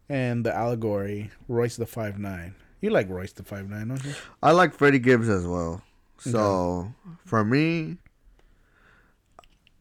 And 0.08 0.44
the 0.44 0.52
allegory. 0.52 1.30
Royce 1.46 1.76
da 1.76 1.84
Five 1.84 2.18
Nine. 2.18 2.56
You 2.80 2.90
like 2.90 3.08
Royce 3.08 3.32
da 3.32 3.44
Five 3.44 3.70
Nine, 3.70 3.86
don't 3.86 4.04
you? 4.04 4.12
I 4.42 4.50
like 4.50 4.74
Freddie 4.74 4.98
Gibbs 4.98 5.28
as 5.28 5.46
well. 5.46 5.82
So 6.18 6.92
for 7.24 7.44
me, 7.44 7.96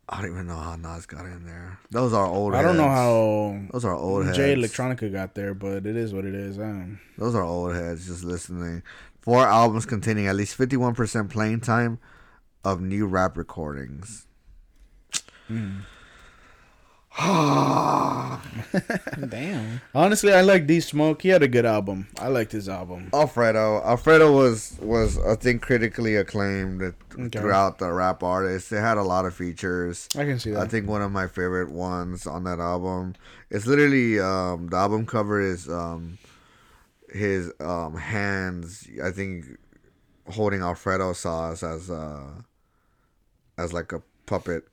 I 0.07 0.21
don't 0.21 0.33
even 0.33 0.45
know 0.45 0.57
how 0.57 0.75
Nas 0.75 1.07
got 1.07 1.25
in 1.25 1.47
there. 1.47 1.79
Those 1.89 2.13
are 2.13 2.27
old. 2.27 2.53
I 2.53 2.61
don't 2.61 2.77
know 2.77 2.87
how 2.87 3.59
Those 3.71 3.85
are 3.85 3.95
old 3.95 4.25
heads. 4.25 4.37
Jay 4.37 4.55
Electronica 4.55 5.11
got 5.11 5.33
there, 5.33 5.55
but 5.55 5.87
it 5.87 5.97
is 5.97 6.13
what 6.13 6.25
it 6.25 6.35
is. 6.35 6.57
Those 7.17 7.33
are 7.33 7.41
old 7.41 7.73
heads 7.73 8.05
just 8.05 8.23
listening. 8.23 8.83
Four 9.27 9.45
albums 9.45 9.85
containing 9.85 10.25
at 10.27 10.37
least 10.37 10.57
51% 10.57 11.29
playing 11.29 11.59
time 11.59 11.99
of 12.63 12.79
new 12.79 13.05
rap 13.05 13.35
recordings. 13.35 14.25
Damn. 15.49 15.81
honestly, 19.93 20.31
I 20.31 20.39
like 20.39 20.65
D 20.65 20.79
Smoke. 20.79 21.21
He 21.23 21.27
had 21.27 21.43
a 21.43 21.49
good 21.49 21.65
album. 21.65 22.07
I 22.17 22.29
liked 22.29 22.53
his 22.53 22.69
album. 22.69 23.09
Alfredo. 23.13 23.81
Alfredo 23.83 24.31
was 24.31 24.77
was 24.81 25.17
I 25.17 25.35
think 25.35 25.61
critically 25.61 26.15
acclaimed 26.15 26.93
throughout 27.33 27.79
the 27.79 27.91
rap 27.91 28.23
artists. 28.23 28.71
It 28.71 28.79
had 28.79 28.95
a 28.97 29.03
lot 29.03 29.25
of 29.25 29.35
features. 29.35 30.07
I 30.15 30.23
can 30.23 30.39
see 30.39 30.51
that. 30.51 30.61
I 30.61 30.67
think 30.67 30.87
one 30.87 31.01
of 31.01 31.11
my 31.11 31.27
favorite 31.27 31.69
ones 31.69 32.27
on 32.27 32.45
that 32.45 32.61
album. 32.61 33.15
It's 33.49 33.67
literally 33.67 34.21
um, 34.21 34.67
the 34.69 34.77
album 34.77 35.05
cover 35.05 35.41
is 35.41 35.67
um, 35.67 36.17
his 37.11 37.51
um, 37.59 37.95
hands. 37.95 38.87
I 39.03 39.11
think 39.11 39.45
holding 40.29 40.61
Alfredo 40.61 41.13
sauce 41.13 41.63
as 41.63 41.89
uh, 41.89 42.41
as 43.57 43.73
like 43.73 43.91
a 43.91 44.01
puppet. 44.25 44.67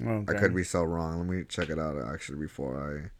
Okay. 0.00 0.34
I 0.34 0.38
could 0.38 0.54
be 0.54 0.64
so 0.64 0.82
wrong. 0.82 1.18
Let 1.18 1.26
me 1.28 1.44
check 1.48 1.68
it 1.70 1.78
out 1.78 1.96
actually 2.12 2.38
before 2.38 2.76
I 2.76 3.10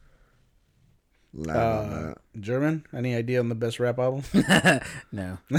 land 1.33 1.59
on 1.59 1.93
Uh. 2.11 2.15
German, 2.41 2.85
any 2.93 3.15
idea 3.15 3.39
on 3.39 3.49
the 3.49 3.55
best 3.55 3.79
rap 3.79 3.99
album? 3.99 4.23
No. 5.13 5.39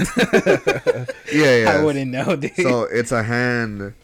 Yeah, 1.32 1.56
yeah. 1.56 1.70
I 1.70 1.82
wouldn't 1.82 2.10
know, 2.10 2.36
dude. 2.36 2.54
So 2.56 2.82
it's 2.84 3.12
a 3.12 3.22
hand 3.22 3.94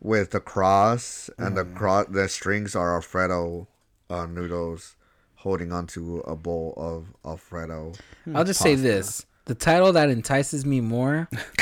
with 0.00 0.30
the 0.32 0.40
cross, 0.40 1.30
and 1.38 1.56
the 1.56 1.64
cross, 1.64 2.06
the 2.10 2.28
strings 2.28 2.76
are 2.76 2.94
Alfredo 2.94 3.66
uh, 4.10 4.26
noodles 4.26 4.96
holding 5.38 5.72
onto 5.72 6.18
a 6.26 6.34
bowl 6.36 6.74
of 6.76 7.06
Alfredo. 7.24 7.92
I'll 8.34 8.44
just 8.44 8.60
say 8.60 8.74
this. 8.74 9.24
The 9.46 9.54
title 9.54 9.92
that 9.94 10.10
entices 10.10 10.66
me 10.66 10.80
more 10.82 11.26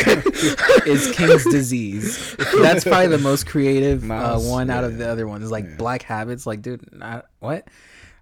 is 0.87 1.11
King's 1.15 1.45
Disease. 1.45 2.35
That's 2.61 2.83
probably 2.85 3.07
the 3.09 3.19
most 3.19 3.47
creative 3.47 4.03
uh, 4.11 4.35
Nice. 4.37 4.45
one 4.45 4.71
out 4.71 4.83
of 4.83 4.99
the 4.99 5.09
other 5.09 5.29
ones. 5.29 5.51
Like 5.53 5.77
Black 5.79 6.03
Habits, 6.03 6.47
like 6.47 6.63
dude, 6.63 6.93
not, 6.93 7.27
what? 7.39 7.69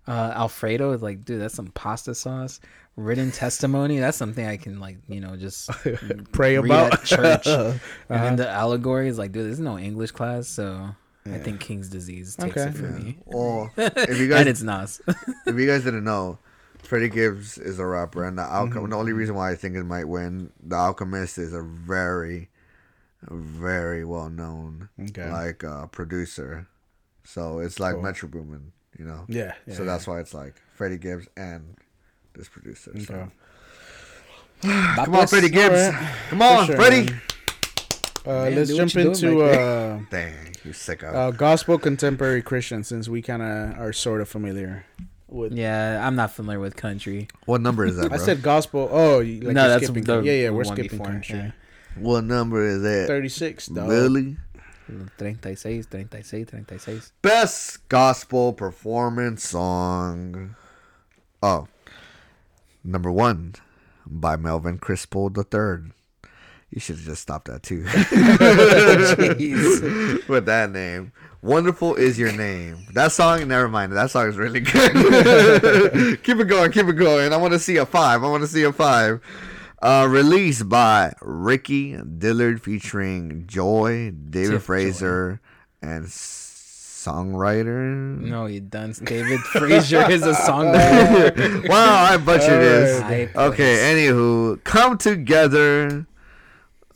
Uh, 0.07 0.33
Alfredo 0.37 0.93
is 0.93 1.01
like, 1.03 1.25
dude, 1.25 1.41
that's 1.41 1.55
some 1.55 1.69
pasta 1.69 2.15
sauce. 2.15 2.61
Written 2.97 3.33
testimony, 3.33 3.99
that's 4.01 4.19
something 4.19 4.47
I 4.47 4.57
can 4.59 4.81
like, 4.81 4.99
you 5.09 5.21
know, 5.21 5.35
just 5.37 5.71
Pray 6.33 6.59
read 6.59 6.67
about. 6.71 6.93
at 6.95 7.05
church. 7.05 7.47
And 7.47 7.81
Uh-huh. 8.11 8.25
then 8.25 8.37
the 8.37 8.49
allegory 8.49 9.09
is 9.09 9.19
like, 9.19 9.33
dude, 9.33 9.47
there's 9.47 9.61
no 9.61 9.79
English 9.79 10.11
class, 10.11 10.47
so 10.47 10.91
I 11.27 11.39
think 11.39 11.61
King's 11.61 11.89
Disease 11.89 12.37
takes 12.37 12.57
Okay. 12.59 12.69
it 12.71 12.75
for 12.77 12.83
me. 12.85 13.17
Well, 13.25 13.71
if 13.77 14.19
you 14.19 14.29
guys 14.29 14.41
and 14.41 14.49
it's 14.49 14.63
Nas. 14.63 15.01
if 15.47 15.57
you 15.57 15.67
guys 15.67 15.83
didn't 15.85 16.05
know, 16.05 16.39
Freddie 16.83 17.09
Gibbs 17.09 17.57
is 17.57 17.79
a 17.79 17.87
rapper, 17.87 18.25
and 18.25 18.37
the 18.37 18.43
outcome. 18.43 18.83
Mm-hmm. 18.83 18.91
The 18.91 18.97
only 18.97 19.13
reason 19.15 19.35
why 19.35 19.51
I 19.51 19.55
think 19.55 19.75
it 19.75 19.85
might 19.85 20.05
win, 20.05 20.53
The 20.63 20.77
Alchemist 20.77 21.39
is 21.39 21.55
a 21.55 21.63
very, 21.63 22.51
very 23.23 24.05
well 24.05 24.29
known 24.29 24.91
Okay. 25.01 25.31
like 25.31 25.65
uh, 25.65 25.87
producer. 25.87 26.67
So 27.25 27.59
it's 27.61 27.81
like 27.81 27.95
Cool. 27.95 28.03
Metro 28.03 28.29
Boomin, 28.29 28.73
you 28.99 29.07
know. 29.07 29.25
Yeah, 29.29 29.55
yeah, 29.67 29.75
so 29.77 29.85
that's 29.87 30.07
why 30.07 30.21
it's 30.21 30.35
like 30.35 30.61
Freddie 30.75 30.99
Gibbs 30.99 31.27
and 31.39 31.75
this 32.35 32.51
producer. 32.51 32.93
So. 33.01 33.31
Come 34.63 35.15
on, 35.15 35.27
Freddie 35.27 35.49
Gibbs. 35.49 35.75
Alright. 35.75 36.15
Come 36.29 36.43
on, 36.43 36.67
sure, 36.67 36.77
Freddie. 36.77 37.07
man. 37.11 37.21
Uh, 38.27 38.45
Man, 38.45 38.55
let's 38.57 38.75
jump 38.75 38.95
you 38.95 39.03
doing 39.13 39.15
into 39.15 39.43
uh, 39.43 40.01
Dang, 40.11 40.35
you 40.65 40.73
sick 40.73 41.03
of. 41.03 41.15
uh, 41.15 41.31
gospel 41.31 41.79
contemporary 41.79 42.41
Christian, 42.43 42.83
since 42.83 43.09
we 43.09 43.21
kind 43.21 43.43
of 43.43 43.79
are 43.79 43.93
sort 43.93 44.21
of 44.23 44.29
familiar 44.29 44.87
with. 45.29 45.53
yeah, 45.53 46.07
I'm 46.07 46.17
not 46.17 46.31
familiar 46.33 46.59
with 46.61 46.75
country. 46.77 47.29
what 47.45 47.61
number 47.61 47.85
is 47.85 47.97
that, 47.97 48.07
I 48.13 48.17
bro? 48.17 48.25
said 48.25 48.43
gospel. 48.43 48.89
Oh, 48.91 49.19
like 49.19 49.27
No, 49.27 49.27
you're 49.27 49.53
that's 49.53 49.85
skipping. 49.85 50.05
the 50.05 50.23
yeah, 50.23 50.33
yeah, 50.33 50.51
we're 50.51 50.65
skipping 50.65 50.91
before, 50.99 51.07
country. 51.07 51.39
yeah. 51.39 51.51
what 51.99 52.25
number 52.25 52.67
is 52.67 52.81
that? 52.83 53.05
Thirty-six, 53.09 53.67
dog. 53.67 53.89
Really? 53.91 54.37
36, 55.17 55.87
36, 55.87 56.51
36. 56.67 57.13
Best 57.23 57.89
gospel 57.89 58.53
performance 58.53 59.49
song. 59.49 60.57
Oh, 61.43 61.69
number 62.85 63.11
one 63.11 63.55
by 64.07 64.37
Melvin 64.37 64.77
Crispell 64.79 65.31
the 65.31 65.43
third. 65.43 65.93
You 66.75 66.81
should 66.81 66.97
have 66.97 67.05
just 67.05 67.23
stopped 67.23 67.47
that 67.47 67.63
too. 67.63 67.85
With 70.29 70.47
that 70.47 70.73
name. 70.73 71.13
Wonderful 71.41 71.95
is 71.95 72.19
your 72.19 72.33
name. 72.33 72.79
That 72.95 73.13
song, 73.13 73.47
never 73.47 73.69
mind. 73.69 73.93
That 73.93 74.11
song 74.11 74.29
is 74.29 74.37
really 74.37 74.59
good. 74.59 74.91
keep 76.25 76.41
it 76.41 76.49
going, 76.49 76.73
keep 76.73 76.89
it 76.89 76.95
going. 76.95 77.33
I 77.33 77.37
want 77.37 77.53
to 77.53 77.61
see 77.61 77.77
a 77.77 77.87
five. 77.87 78.25
I 78.25 78.29
want 78.29 78.43
to 78.43 78.49
see 78.49 78.65
a 78.65 78.73
five. 78.73 79.21
Uh, 79.81 80.09
released 80.11 80.69
by 80.69 81.15
Ricky 81.21 81.97
Dillard 81.97 82.61
featuring 82.61 83.45
Joy, 83.47 84.11
David 84.11 84.55
Tip 84.55 84.63
Fraser, 84.63 85.41
and 85.81 86.07
songwriter. 86.07 88.19
No, 88.19 88.47
you 88.47 88.59
done. 88.59 88.97
David 89.05 89.39
Fraser 89.43 90.11
is 90.11 90.25
a 90.25 90.33
songwriter. 90.33 91.69
wow, 91.69 92.03
I 92.03 92.17
butchered 92.17 92.61
this. 92.61 93.01
High 93.01 93.31
Okay, 93.37 93.77
praise. 93.77 94.11
anywho, 94.11 94.65
come 94.65 94.99
together. 94.99 96.09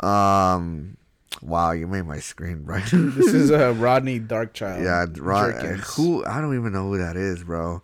Um, 0.01 0.97
wow, 1.43 1.73
you 1.73 1.87
made 1.87 2.03
my 2.07 2.19
screen 2.21 2.63
bright. 2.63 2.85
This 2.93 3.33
is 3.35 3.51
uh, 3.51 3.75
Rodney 3.79 4.21
Darkchild. 4.21 4.83
yeah, 4.85 5.07
Ron, 5.21 5.53
Jerkins. 5.53 5.95
who 5.97 6.25
I 6.25 6.41
don't 6.41 6.55
even 6.59 6.73
know 6.73 6.89
who 6.89 6.99
that 6.99 7.17
is, 7.17 7.43
bro. 7.45 7.83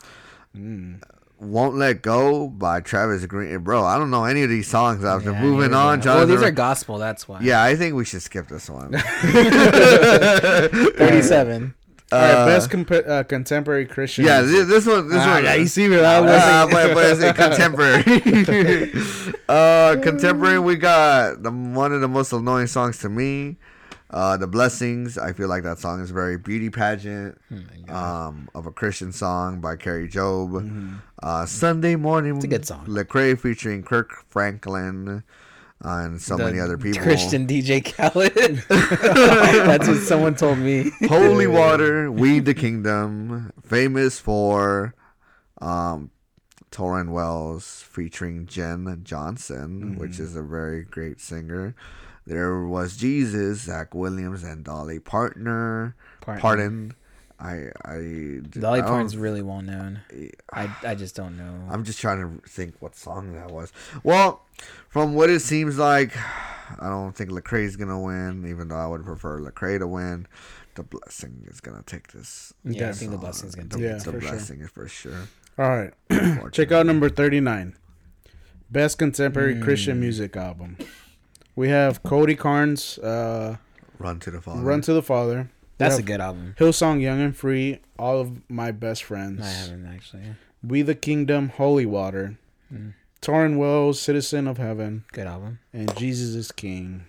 Mm. 0.56 1.02
Won't 1.40 1.74
let 1.74 2.00
go 2.00 2.46
by 2.48 2.80
Travis 2.80 3.26
Greene, 3.26 3.58
bro. 3.58 3.84
I 3.84 3.98
don't 3.98 4.10
know 4.10 4.24
any 4.24 4.44
of 4.44 4.48
these 4.48 4.68
songs 4.68 5.04
after 5.04 5.32
Yeah, 5.32 5.42
moving 5.42 5.72
neither 5.72 5.92
on. 5.92 6.00
do 6.00 6.08
I. 6.10 6.14
Well, 6.14 6.26
these 6.26 6.42
are 6.42 6.50
gospel. 6.52 6.96
That's 6.98 7.26
why. 7.28 7.40
yeah, 7.42 7.62
I 7.62 7.74
think 7.76 7.94
we 7.96 8.04
should 8.04 8.22
skip 8.22 8.46
this 8.48 8.70
one. 8.70 8.92
37. 10.94 11.74
All 12.14 12.20
right, 12.20 12.30
Uh, 12.34 12.46
best 12.46 12.70
comp- 12.70 12.90
uh, 12.92 13.22
contemporary 13.24 13.86
Christian. 13.86 14.24
Yeah, 14.24 14.42
this, 14.42 14.66
this 14.68 14.86
one, 14.86 15.08
this 15.08 15.18
Ah, 15.20 15.34
one. 15.34 15.44
yeah, 15.44 15.54
you 15.54 15.66
see 15.66 15.88
me. 15.88 15.98
I 15.98 16.20
was 16.20 16.30
Uh, 16.30 16.66
like- 16.70 16.70
but, 16.72 16.94
but 16.94 17.18
it's 17.18 17.38
contemporary. 17.38 18.92
uh, 19.48 19.96
contemporary, 20.02 20.58
we 20.58 20.76
got 20.76 21.42
the 21.42 21.50
one 21.50 21.92
of 21.92 22.00
the 22.00 22.08
most 22.08 22.32
annoying 22.32 22.66
songs 22.66 22.98
to 22.98 23.08
me. 23.08 23.56
Uh, 24.10 24.36
the 24.36 24.46
blessings. 24.46 25.18
I 25.18 25.32
feel 25.32 25.48
like 25.48 25.64
that 25.64 25.80
song 25.80 26.00
is 26.00 26.10
very 26.12 26.36
beauty 26.38 26.70
pageant. 26.70 27.36
Um, 27.88 28.48
of 28.54 28.66
a 28.66 28.70
Christian 28.70 29.10
song 29.12 29.60
by 29.60 29.74
Kari 29.76 30.08
Jobe. 30.08 31.00
Uh, 31.20 31.46
Sunday 31.46 31.96
morning. 31.96 32.36
It's 32.36 32.44
a 32.44 32.48
good 32.48 32.64
song. 32.66 32.86
Lecrae 32.86 33.36
featuring 33.38 33.82
Kirk 33.82 34.12
Franklin. 34.30 35.24
And 35.80 36.20
so 36.20 36.36
The 36.36 36.44
many 36.44 36.60
other 36.60 36.78
people. 36.78 37.02
Christian 37.02 37.46
DJ 37.46 37.84
Khaled. 37.84 38.32
That's 38.68 39.86
what 39.86 39.98
someone 39.98 40.34
told 40.34 40.58
me. 40.58 40.90
Holy 41.06 41.46
Water, 41.46 42.10
We 42.10 42.40
the 42.40 42.54
Kingdom, 42.54 43.52
famous 43.62 44.18
for 44.18 44.94
um, 45.60 46.10
Tauren 46.70 47.10
Wells 47.10 47.84
featuring 47.88 48.46
Jenn 48.46 49.00
Johnson, 49.04 49.96
which 49.98 50.18
is 50.18 50.36
a 50.36 50.42
very 50.42 50.84
great 50.84 51.20
singer. 51.20 51.74
There 52.26 52.62
was 52.64 52.96
Jesus, 52.96 53.60
Zach 53.62 53.94
Williams, 53.94 54.42
and 54.42 54.64
Dolly 54.64 54.98
Partner. 54.98 55.94
Partner. 56.22 56.40
Pardon. 56.40 56.94
I 57.40 57.68
I 57.84 58.40
Dolly 58.48 58.80
I 58.80 58.82
Parton's 58.82 59.16
really 59.16 59.42
well 59.42 59.60
known. 59.60 60.00
I, 60.52 60.74
I 60.84 60.94
just 60.94 61.16
don't 61.16 61.36
know. 61.36 61.68
I'm 61.70 61.84
just 61.84 62.00
trying 62.00 62.20
to 62.40 62.48
think 62.48 62.74
what 62.80 62.96
song 62.96 63.34
that 63.34 63.50
was. 63.50 63.72
Well, 64.02 64.42
from 64.88 65.14
what 65.14 65.30
it 65.30 65.40
seems 65.40 65.76
like, 65.78 66.16
I 66.80 66.88
don't 66.88 67.12
think 67.14 67.30
Lecrae 67.30 67.64
is 67.64 67.76
gonna 67.76 68.00
win, 68.00 68.46
even 68.48 68.68
though 68.68 68.76
I 68.76 68.86
would 68.86 69.04
prefer 69.04 69.40
Lecrae 69.40 69.78
to 69.80 69.86
win. 69.86 70.26
The 70.76 70.82
blessing 70.84 71.44
is 71.48 71.60
gonna 71.60 71.82
take 71.86 72.12
this. 72.12 72.52
yeah, 72.64 72.88
I 72.88 72.92
think 72.92 73.10
the 73.10 73.18
blessing's 73.18 73.54
gonna 73.54 73.68
The, 73.68 73.76
take 73.76 73.84
Yeah, 73.84 73.96
it. 73.96 74.04
the 74.04 74.12
for 74.12 74.20
sure. 74.20 74.30
blessing 74.30 74.60
is 74.60 74.70
for 74.70 74.88
sure. 74.88 75.28
All 75.58 75.68
right. 75.68 75.92
Check 76.52 76.72
out 76.72 76.86
number 76.86 77.08
39. 77.08 77.76
Best 78.70 78.98
contemporary 78.98 79.60
Christian 79.60 80.00
music 80.00 80.36
album. 80.36 80.76
We 81.54 81.68
have 81.68 82.02
Cody 82.02 82.34
Carnes, 82.34 82.98
uh, 82.98 83.56
Run 84.00 84.18
to 84.20 84.32
the 84.32 84.40
Father. 84.40 84.62
Run 84.62 84.80
to 84.80 84.92
the 84.92 85.02
Father. 85.02 85.50
We 85.74 85.78
That's 85.78 85.98
a 85.98 86.02
good 86.02 86.20
album. 86.20 86.54
Hillsong 86.56 87.00
Young 87.00 87.20
and 87.20 87.36
Free, 87.36 87.80
All 87.98 88.20
of 88.20 88.48
My 88.48 88.70
Best 88.70 89.02
Friends. 89.02 89.44
I 89.44 89.48
haven't 89.48 89.86
actually. 89.86 90.22
We 90.62 90.82
the 90.82 90.94
Kingdom, 90.94 91.48
Holy 91.48 91.84
Water. 91.84 92.38
Mm. 92.72 92.94
Tauren 93.20 93.56
Wells, 93.56 94.00
Citizen 94.00 94.46
of 94.46 94.58
Heaven. 94.58 95.04
Good 95.12 95.26
album. 95.26 95.58
And 95.72 95.94
Jesus 95.96 96.36
is 96.36 96.52
King. 96.52 97.06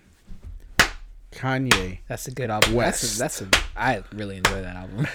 Kanye. 1.30 1.98
That's 2.08 2.26
a 2.26 2.32
good 2.32 2.50
album. 2.50 2.74
West. 2.74 3.18
That's 3.18 3.40
a, 3.40 3.44
that's 3.44 3.56
a. 3.56 3.80
I 3.80 4.02
really 4.12 4.38
enjoy 4.38 4.62
that 4.62 4.74
album. 4.74 5.06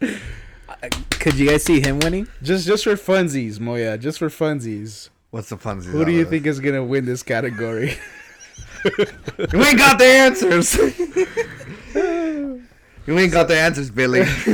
Could 1.10 1.34
you 1.34 1.48
guys 1.50 1.64
see 1.64 1.80
him 1.80 1.98
winning? 1.98 2.28
Just 2.42 2.64
just 2.66 2.84
for 2.84 2.94
funsies, 2.94 3.58
Moya. 3.58 3.98
Just 3.98 4.20
for 4.20 4.28
funsies. 4.28 5.08
What's 5.30 5.48
the 5.48 5.56
funsies? 5.56 5.86
Who 5.86 6.04
do 6.04 6.12
you 6.12 6.24
think 6.24 6.46
is 6.46 6.60
gonna 6.60 6.84
win 6.84 7.06
this 7.06 7.24
category? 7.24 7.98
we 8.84 9.66
ain't 9.66 9.78
got 9.78 9.98
the 9.98 10.04
answers. 10.04 10.78
you 13.06 13.18
ain't 13.18 13.32
got 13.32 13.48
the 13.48 13.58
answers, 13.58 13.90
Billy. 13.90 14.20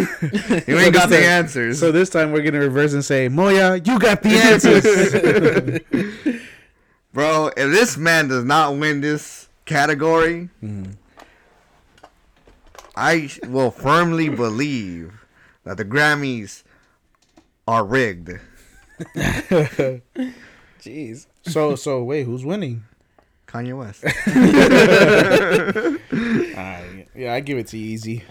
you 0.66 0.78
ain't 0.78 0.94
got 0.94 1.08
the 1.08 1.22
answers. 1.24 1.78
so 1.80 1.90
this 1.92 2.10
time 2.10 2.32
we're 2.32 2.42
gonna 2.42 2.60
reverse 2.60 2.92
and 2.92 3.04
say, 3.04 3.28
Moya, 3.28 3.76
you 3.76 3.98
got 3.98 4.22
the 4.22 5.80
answers. 6.20 6.40
Bro, 7.12 7.48
if 7.56 7.72
this 7.72 7.96
man 7.96 8.28
does 8.28 8.44
not 8.44 8.76
win 8.76 9.00
this 9.00 9.48
category, 9.64 10.48
I 12.96 13.30
will 13.46 13.70
firmly 13.70 14.28
believe 14.28 15.24
that 15.64 15.76
the 15.76 15.84
Grammys 15.84 16.62
are 17.66 17.84
rigged. 17.84 18.30
Jeez. 20.80 21.26
so 21.42 21.74
so 21.74 22.02
wait, 22.04 22.24
who's 22.24 22.44
winning? 22.44 22.84
Kanye 23.54 23.78
West. 23.78 24.04
Uh, 26.54 26.82
yeah, 27.14 27.34
I 27.34 27.40
give 27.40 27.58
it 27.58 27.66
to 27.68 27.76
Yeezy. 27.76 28.22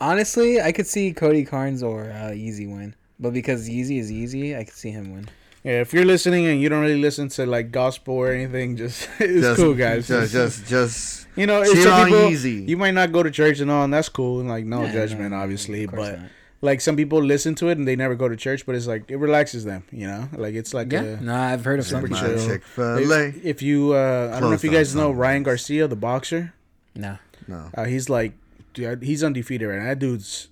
Honestly, 0.00 0.60
I 0.60 0.72
could 0.72 0.86
see 0.86 1.12
Cody 1.12 1.44
Carnes 1.44 1.82
or 1.82 2.04
uh, 2.04 2.30
Yeezy 2.30 2.68
win, 2.68 2.94
but 3.18 3.32
because 3.32 3.68
Yeezy 3.68 3.98
is 3.98 4.10
Yeezy, 4.10 4.56
I 4.56 4.64
could 4.64 4.74
see 4.74 4.90
him 4.90 5.12
win. 5.12 5.28
Yeah, 5.64 5.80
if 5.80 5.92
you're 5.92 6.04
listening 6.04 6.46
and 6.46 6.60
you 6.60 6.68
don't 6.68 6.82
really 6.82 7.00
listen 7.00 7.28
to 7.30 7.46
like 7.46 7.72
gospel 7.72 8.14
or 8.14 8.32
anything, 8.32 8.76
just 8.82 9.08
it's 9.18 9.42
just, 9.42 9.60
cool, 9.60 9.74
guys. 9.74 10.06
Just, 10.06 10.32
just, 10.32 10.66
just. 10.66 11.26
you 11.36 11.46
know, 11.46 11.62
it's 11.62 11.72
cheer 11.72 11.82
some 11.84 12.00
on 12.00 12.06
people. 12.06 12.20
Yeezy. 12.30 12.68
You 12.68 12.76
might 12.76 12.94
not 12.94 13.12
go 13.12 13.22
to 13.22 13.30
church 13.30 13.60
and 13.60 13.70
all, 13.70 13.84
and 13.84 13.92
that's 13.92 14.08
cool. 14.08 14.40
And 14.40 14.48
like, 14.48 14.64
no 14.64 14.84
Yeah, 14.84 14.92
judgment, 14.92 15.30
no, 15.30 15.36
no, 15.36 15.42
obviously. 15.42 15.86
But 15.86 16.18
not. 16.18 16.30
Like, 16.64 16.80
some 16.80 16.96
people 16.96 17.22
listen 17.22 17.54
to 17.56 17.68
it 17.68 17.76
and 17.78 17.86
they 17.86 17.94
never 17.96 18.14
go 18.14 18.26
to 18.28 18.36
church, 18.36 18.64
but 18.66 18.74
it's 18.74 18.86
like 18.86 19.10
it 19.10 19.16
relaxes 19.16 19.64
them. 19.64 19.84
You 19.92 20.06
know, 20.08 20.28
like 20.32 20.54
it's 20.54 20.72
like 20.74 20.90
Yeah, 20.92 21.02
a, 21.02 21.20
no, 21.20 21.34
I've 21.34 21.64
heard 21.64 21.78
of 21.78 21.86
some 21.86 22.00
super 22.02 22.14
people. 22.14 22.36
chill. 22.36 22.46
Chick-fil-A. 22.48 23.24
If, 23.28 23.44
if 23.44 23.62
you, 23.62 23.92
uh, 23.94 24.32
I 24.34 24.40
don't 24.40 24.50
know 24.50 24.54
if 24.56 24.64
you 24.64 24.70
guys 24.70 24.94
know 24.94 25.10
Ryan 25.12 25.42
Garcia, 25.42 25.86
the 25.88 25.96
boxer. 25.96 26.54
No, 26.96 27.18
No. 27.46 27.70
Uh, 27.74 27.84
he's 27.84 28.08
like, 28.08 28.32
dude, 28.72 29.02
he's 29.02 29.22
undefeated 29.22 29.68
right 29.68 29.78
now. 29.78 29.86
That 29.86 29.98
dude's 29.98 30.48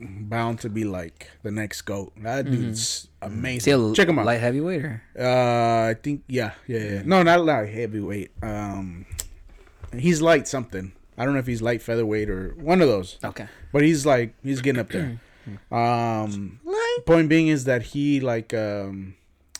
bound 0.00 0.60
to 0.60 0.68
be 0.68 0.84
like 0.84 1.30
the 1.42 1.50
next 1.50 1.82
goat. 1.82 2.12
That 2.18 2.44
Mm-hmm. 2.46 2.54
dude's 2.54 3.08
amazing. 3.22 3.72
a 3.74 3.94
Check 3.94 4.08
him 4.08 4.18
out. 4.18 4.26
light 4.26 4.40
heavyweight 4.40 4.84
or? 4.84 5.02
Uh, 5.18 5.90
I 5.90 5.94
think 5.94 6.22
yeah, 6.28 6.52
yeah, 6.66 6.78
yeah. 6.80 7.02
No, 7.04 7.22
not 7.22 7.44
light 7.44 7.68
heavyweight. 7.72 8.30
Um, 8.42 9.06
he's 9.96 10.20
light 10.20 10.46
something. 10.48 10.92
I 11.18 11.24
don't 11.24 11.32
know 11.32 11.40
if 11.40 11.46
he's 11.46 11.62
light 11.62 11.80
featherweight 11.80 12.28
or 12.28 12.54
one 12.58 12.82
of 12.82 12.88
those. 12.88 13.16
Okay. 13.24 13.48
But 13.72 13.82
he's 13.84 14.04
like 14.04 14.34
he's 14.42 14.60
getting 14.60 14.80
up 14.80 14.90
there. 14.90 15.20
Um, 15.70 16.60
point 17.06 17.28
being 17.28 17.48
is 17.48 17.64
that 17.64 17.82
he 17.82 18.20
like 18.20 18.52
um, 18.54 19.14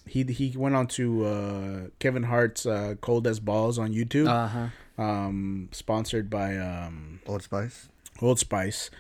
he 0.07 0.23
he 0.25 0.57
went 0.57 0.75
on 0.75 0.87
to 0.89 1.25
uh 1.25 1.81
Kevin 1.99 2.25
Hart's 2.25 2.67
uh, 2.67 2.95
Cold 3.01 3.27
as 3.27 3.41
Balls 3.41 3.79
on 3.79 3.93
YouTube. 3.93 4.29
Uh 4.29 4.49
huh. 4.49 5.03
um, 5.03 5.69
sponsored 5.73 6.31
by 6.31 6.57
um 6.57 7.21
Old 7.27 7.43
Spice. 7.43 7.89
Old 8.23 8.39
Spice, 8.39 8.91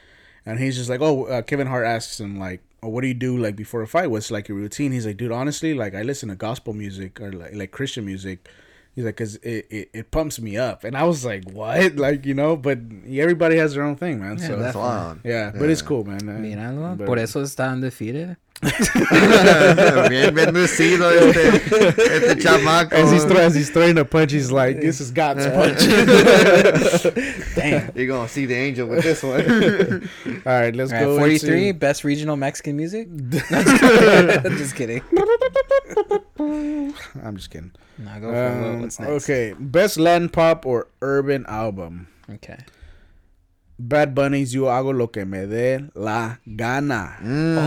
and 0.44 0.58
he's 0.58 0.76
just 0.76 0.90
like, 0.90 1.00
oh, 1.00 1.24
uh, 1.24 1.42
Kevin 1.42 1.66
Hart 1.66 1.86
asks 1.86 2.20
him 2.20 2.38
like, 2.38 2.60
oh, 2.82 2.88
what 2.88 3.00
do 3.00 3.08
you 3.08 3.14
do 3.14 3.36
like 3.36 3.56
before 3.56 3.82
a 3.82 3.86
fight? 3.86 4.10
What's 4.10 4.30
like 4.30 4.48
your 4.48 4.58
routine? 4.58 4.92
He's 4.92 5.06
like, 5.06 5.16
dude, 5.16 5.32
honestly, 5.32 5.72
like 5.74 5.94
I 5.94 6.02
listen 6.02 6.28
to 6.28 6.34
gospel 6.34 6.74
music 6.74 7.20
or 7.20 7.32
like, 7.32 7.54
like 7.54 7.70
Christian 7.70 8.04
music. 8.04 8.48
He's 8.96 9.04
like, 9.04 9.14
cause 9.16 9.34
it, 9.36 9.66
it, 9.70 9.90
it 9.92 10.10
pumps 10.10 10.40
me 10.40 10.56
up, 10.56 10.82
and 10.82 10.96
I 10.96 11.04
was 11.04 11.22
like, 11.22 11.44
what? 11.50 11.96
Like 11.96 12.24
you 12.24 12.32
know, 12.32 12.56
but 12.56 12.78
everybody 13.06 13.56
has 13.58 13.74
their 13.74 13.82
own 13.84 13.94
thing, 13.96 14.20
man. 14.20 14.38
so 14.38 14.56
That's 14.56 14.74
wild. 14.74 15.18
yeah, 15.22 15.52
but 15.54 15.68
it's 15.68 15.82
cool, 15.82 16.02
man. 16.04 16.26
Uh, 16.26 16.32
Míralo. 16.40 16.96
but- 16.96 17.06
Por 17.06 17.18
eso 17.18 17.42
está 17.42 17.70
undefeated. 17.70 18.36
bien 18.62 20.34
bendecido 20.34 21.10
este, 21.10 21.56
este 21.98 22.36
chamaco. 22.42 22.92
As 22.94 23.12
he's, 23.12 23.24
throw, 23.24 23.36
as 23.36 23.54
he's 23.54 23.68
throwing 23.68 23.98
a 23.98 24.04
punch, 24.06 24.32
he's 24.32 24.50
like, 24.50 24.80
"This 24.80 24.98
is 24.98 25.10
God's 25.10 25.44
punch." 25.46 25.78
Damn. 27.54 27.90
You're 27.94 28.06
gonna 28.06 28.28
see 28.30 28.46
the 28.46 28.54
angel 28.54 28.88
with 28.88 29.02
this 29.02 29.22
one. 29.22 30.08
All 30.46 30.52
right, 30.58 30.74
let's 30.74 30.90
All 30.90 30.98
right, 30.98 31.04
go. 31.04 31.18
43, 31.18 31.68
into- 31.68 31.78
best 31.78 32.02
regional 32.02 32.36
Mexican 32.36 32.78
music. 32.78 33.08
Just 34.56 34.74
kidding. 34.74 35.02
I'm 36.40 37.36
just 37.36 37.50
kidding. 37.50 37.72
No, 37.98 38.20
go 38.20 38.30
for 38.30 38.36
it. 38.36 38.66
Um, 38.74 38.80
What's 38.82 38.98
next? 39.00 39.24
okay, 39.24 39.54
best 39.58 39.98
Latin 39.98 40.28
pop 40.28 40.66
or 40.66 40.88
urban 41.02 41.46
album. 41.46 42.08
Okay. 42.30 42.58
Bad 43.78 44.14
Bunny's 44.14 44.54
"Yo 44.54 44.70
hago 44.72 44.92
lo 44.96 45.08
que 45.08 45.26
me 45.26 45.46
dé 45.46 45.90
la 45.94 46.38
gana." 46.46 47.18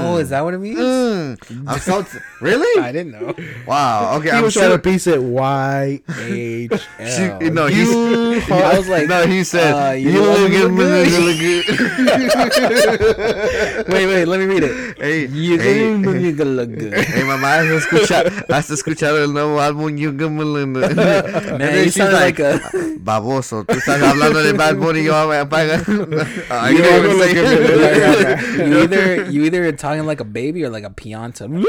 Oh, 0.01 0.17
is 0.17 0.29
that 0.29 0.41
what 0.43 0.55
it 0.55 0.59
means? 0.59 0.79
Mm, 0.79 1.37
I'm 1.67 1.79
so 1.79 2.01
t- 2.01 2.17
really. 2.41 2.81
I 2.81 2.91
didn't 2.91 3.11
know. 3.11 3.33
Wow. 3.67 4.17
Okay. 4.17 4.31
He 4.31 4.37
I'm 4.37 4.43
was 4.43 4.53
trying 4.55 4.69
sure. 4.69 4.77
to 4.77 4.83
piece 4.83 5.05
it 5.05 5.21
Y 5.21 6.01
H 6.17 6.71
L. 6.97 7.09
She, 7.39 7.49
no, 7.51 7.67
he's, 7.67 7.91
You 7.91 8.41
I 8.49 8.77
was 8.77 8.89
like, 8.89 9.07
no, 9.07 9.27
he 9.27 9.43
said, 9.43 9.69
uh, 9.71 9.91
you, 9.93 10.09
you 10.11 10.21
look 10.21 10.49
look 10.49 10.49
good, 10.49 10.71
good." 10.73 11.21
look 11.21 12.53
good. 12.57 13.87
wait, 13.93 14.05
wait, 14.07 14.25
let 14.25 14.39
me 14.39 14.45
read 14.45 14.63
it. 14.63 14.97
Hey, 14.99 15.27
You 15.27 15.57
hey, 15.59 15.79
can 16.01 16.21
you 16.21 16.33
can 16.35 16.55
look 16.55 16.69
good. 16.73 16.93
hey, 17.05 17.21
mamá, 17.23 17.61
has 17.61 17.85
escuchado, 17.85 18.31
has 18.49 18.69
escuchado 18.71 19.21
el 19.23 19.31
nuevo 19.31 19.61
álbum 19.61 19.95
You 19.97 20.11
Good 20.11 20.31
Melinda. 20.31 20.87
And 20.89 20.95
Man, 20.97 21.59
then 21.59 21.77
you 21.77 21.83
she's 21.85 21.95
sound 21.95 22.13
like, 22.13 22.39
a. 22.39 22.59
Baboso, 22.99 23.63
tú 23.65 23.77
estás 23.77 24.01
hablando 24.01 24.41
de 24.43 24.53
Bad 24.53 24.75
Bunny, 24.77 25.03
yo 25.03 25.27
me 25.27 25.37
apaga. 25.37 25.81
I 26.51 26.69
You 26.71 26.81
can't 26.81 27.05
even 27.05 27.17
say 27.19 27.31
it. 27.35 28.39
dé 28.39 28.67
you 28.67 28.77
either 28.83 29.31
you 29.31 29.43
either 29.43 29.71
talking 29.73 30.05
like 30.05 30.19
a 30.19 30.23
baby 30.25 30.63
or 30.63 30.69
like 30.69 30.83
a 30.83 30.89
pianta. 30.89 31.47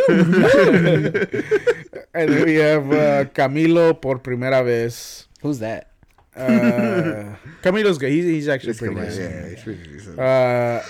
And 2.12 2.28
then 2.28 2.44
we 2.44 2.56
have 2.56 2.90
uh, 2.90 3.24
Camilo 3.30 3.94
por 4.00 4.18
primera 4.18 4.64
vez. 4.64 5.28
Who's 5.42 5.60
that? 5.60 5.92
Uh, 6.34 7.36
Camilo's 7.62 7.98
good. 7.98 8.10
He's, 8.10 8.24
he's 8.24 8.48
actually 8.48 8.70
It's 8.70 8.80
pretty 8.80 8.94
come 8.96 9.04
on, 9.04 9.10
good. 9.10 9.30
yeah, 9.30 9.48
he's 9.50 9.62
pretty 9.62 9.82
decent. 9.84 10.18
Uh, 10.18 10.82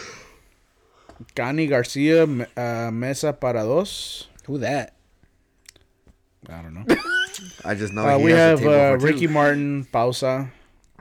Kany 1.37 1.69
Garcia, 1.69 2.23
uh, 2.57 2.91
Mesa 2.91 3.33
para 3.35 3.63
dos. 3.63 4.29
Who 4.47 4.59
that? 4.59 4.95
I 6.49 6.63
don't 6.63 6.73
know. 6.75 6.85
I 7.65 7.75
just 7.75 7.93
know 7.93 8.07
Uh, 8.07 8.17
he 8.19 8.25
we 8.25 8.31
has 8.33 8.41
a 8.41 8.49
have 8.49 8.59
table 8.61 8.73
uh, 8.75 8.91
for 8.93 8.99
two. 8.99 9.07
Ricky 9.07 9.27
Martin, 9.27 9.87
Pausa. 9.93 10.51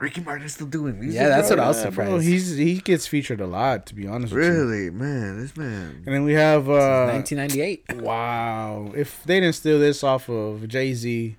Ricky 0.00 0.20
Martin's 0.22 0.54
still 0.54 0.66
doing 0.66 0.98
music. 0.98 1.20
Yeah, 1.20 1.28
that's 1.28 1.48
bro? 1.48 1.58
what 1.58 1.64
I 1.64 1.68
was 1.68 1.84
Yeah, 1.84 1.90
bro, 1.90 2.18
he's 2.18 2.56
he 2.56 2.78
gets 2.80 3.06
featured 3.06 3.40
a 3.40 3.46
lot, 3.46 3.86
to 3.86 3.94
be 3.94 4.06
honest. 4.06 4.32
with 4.32 4.42
you. 4.44 4.50
Really, 4.50 4.90
man, 4.90 5.38
this 5.38 5.56
man. 5.56 6.02
And 6.06 6.14
then 6.14 6.24
we 6.24 6.32
have 6.32 6.68
uh, 6.68 7.10
1998. 7.12 8.00
wow. 8.02 8.90
If 8.96 9.22
they 9.24 9.40
didn't 9.40 9.54
steal 9.56 9.78
this 9.78 10.02
off 10.02 10.28
of 10.30 10.66
Jay 10.68 10.94
Z, 10.94 11.36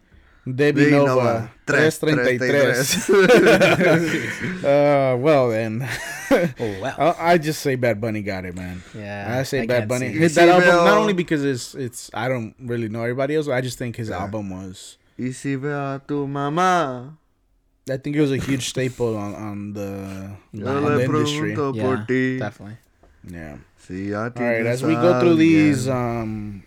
Debi 0.48 0.72
Debi 0.74 0.92
Nova, 0.92 1.06
Nova, 1.06 1.52
tres, 1.68 1.98
333. 1.98 4.64
uh, 4.64 5.16
well 5.18 5.50
then, 5.50 5.88
Oh 6.32 6.80
wow. 6.82 6.96
I, 7.20 7.34
I 7.34 7.38
just 7.38 7.62
say 7.62 7.76
Bad 7.76 8.00
Bunny 8.02 8.22
got 8.22 8.46
it, 8.46 8.56
man. 8.56 8.82
Yeah, 8.96 9.38
I 9.40 9.44
say 9.44 9.62
I 9.62 9.66
Bad 9.68 9.78
can't 9.80 9.90
Bunny 9.90 10.14
see. 10.14 10.20
hit 10.20 10.34
that 10.36 10.50
album 10.50 10.70
not 10.70 10.86
Bill? 10.86 10.94
only 10.96 11.14
because 11.14 11.44
it's 11.44 11.76
it's 11.76 12.10
I 12.14 12.28
don't 12.28 12.56
really 12.60 12.90
know 12.90 13.02
everybody 13.02 13.36
else. 13.36 13.48
I 13.48 13.62
just 13.62 13.78
think 13.78 13.96
his 13.98 14.10
album 14.10 14.50
was. 14.50 14.98
Y 15.18 15.32
si 15.32 15.56
veo 15.56 15.96
a 15.96 16.02
tu 16.08 16.26
mamá, 16.28 17.18
I 17.90 17.98
think 17.98 18.16
it 18.16 18.22
was 18.22 18.32
a 18.32 18.38
huge 18.38 18.70
staple 18.70 19.18
on 19.18 19.34
on 19.36 19.74
the, 19.74 20.32
yo 20.54 20.68
on 20.68 20.84
the 20.98 21.04
industry. 21.06 21.54
pregunto 21.56 21.76
Yeah, 21.76 21.84
por 21.84 22.06
ti. 22.06 22.38
definitely. 22.40 22.78
Yeah. 23.28 23.58
Si 23.78 24.10
ya 24.12 24.30
All 24.36 24.44
right, 24.44 24.66
as 24.66 24.84
we 24.84 24.94
go 24.94 25.20
through 25.20 25.36
these 25.36 25.88
alguien. 25.88 26.22
um 26.22 26.64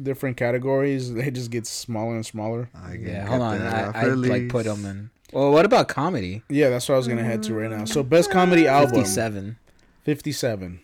different 0.00 0.36
categories, 0.36 1.14
they 1.14 1.30
just 1.30 1.50
get 1.50 1.66
smaller 1.66 2.14
and 2.16 2.26
smaller. 2.26 2.68
Alguien 2.74 3.06
Yeah, 3.08 3.26
hold 3.26 3.42
on. 3.42 3.60
I, 3.62 3.90
I 3.94 4.04
like 4.08 4.48
put 4.48 4.64
them 4.66 4.84
in. 4.84 5.10
Well, 5.32 5.50
what 5.52 5.64
about 5.64 5.88
comedy? 5.88 6.42
Yeah, 6.48 6.70
that's 6.70 6.88
what 6.88 6.96
I 6.96 6.98
was 6.98 7.08
gonna 7.08 7.24
head 7.24 7.42
to 7.44 7.54
right 7.54 7.70
now. 7.70 7.84
So 7.86 8.02
best 8.02 8.30
comedy 8.30 8.66
album, 8.66 9.02
57. 9.06 9.56
fifty-seven. 10.04 10.80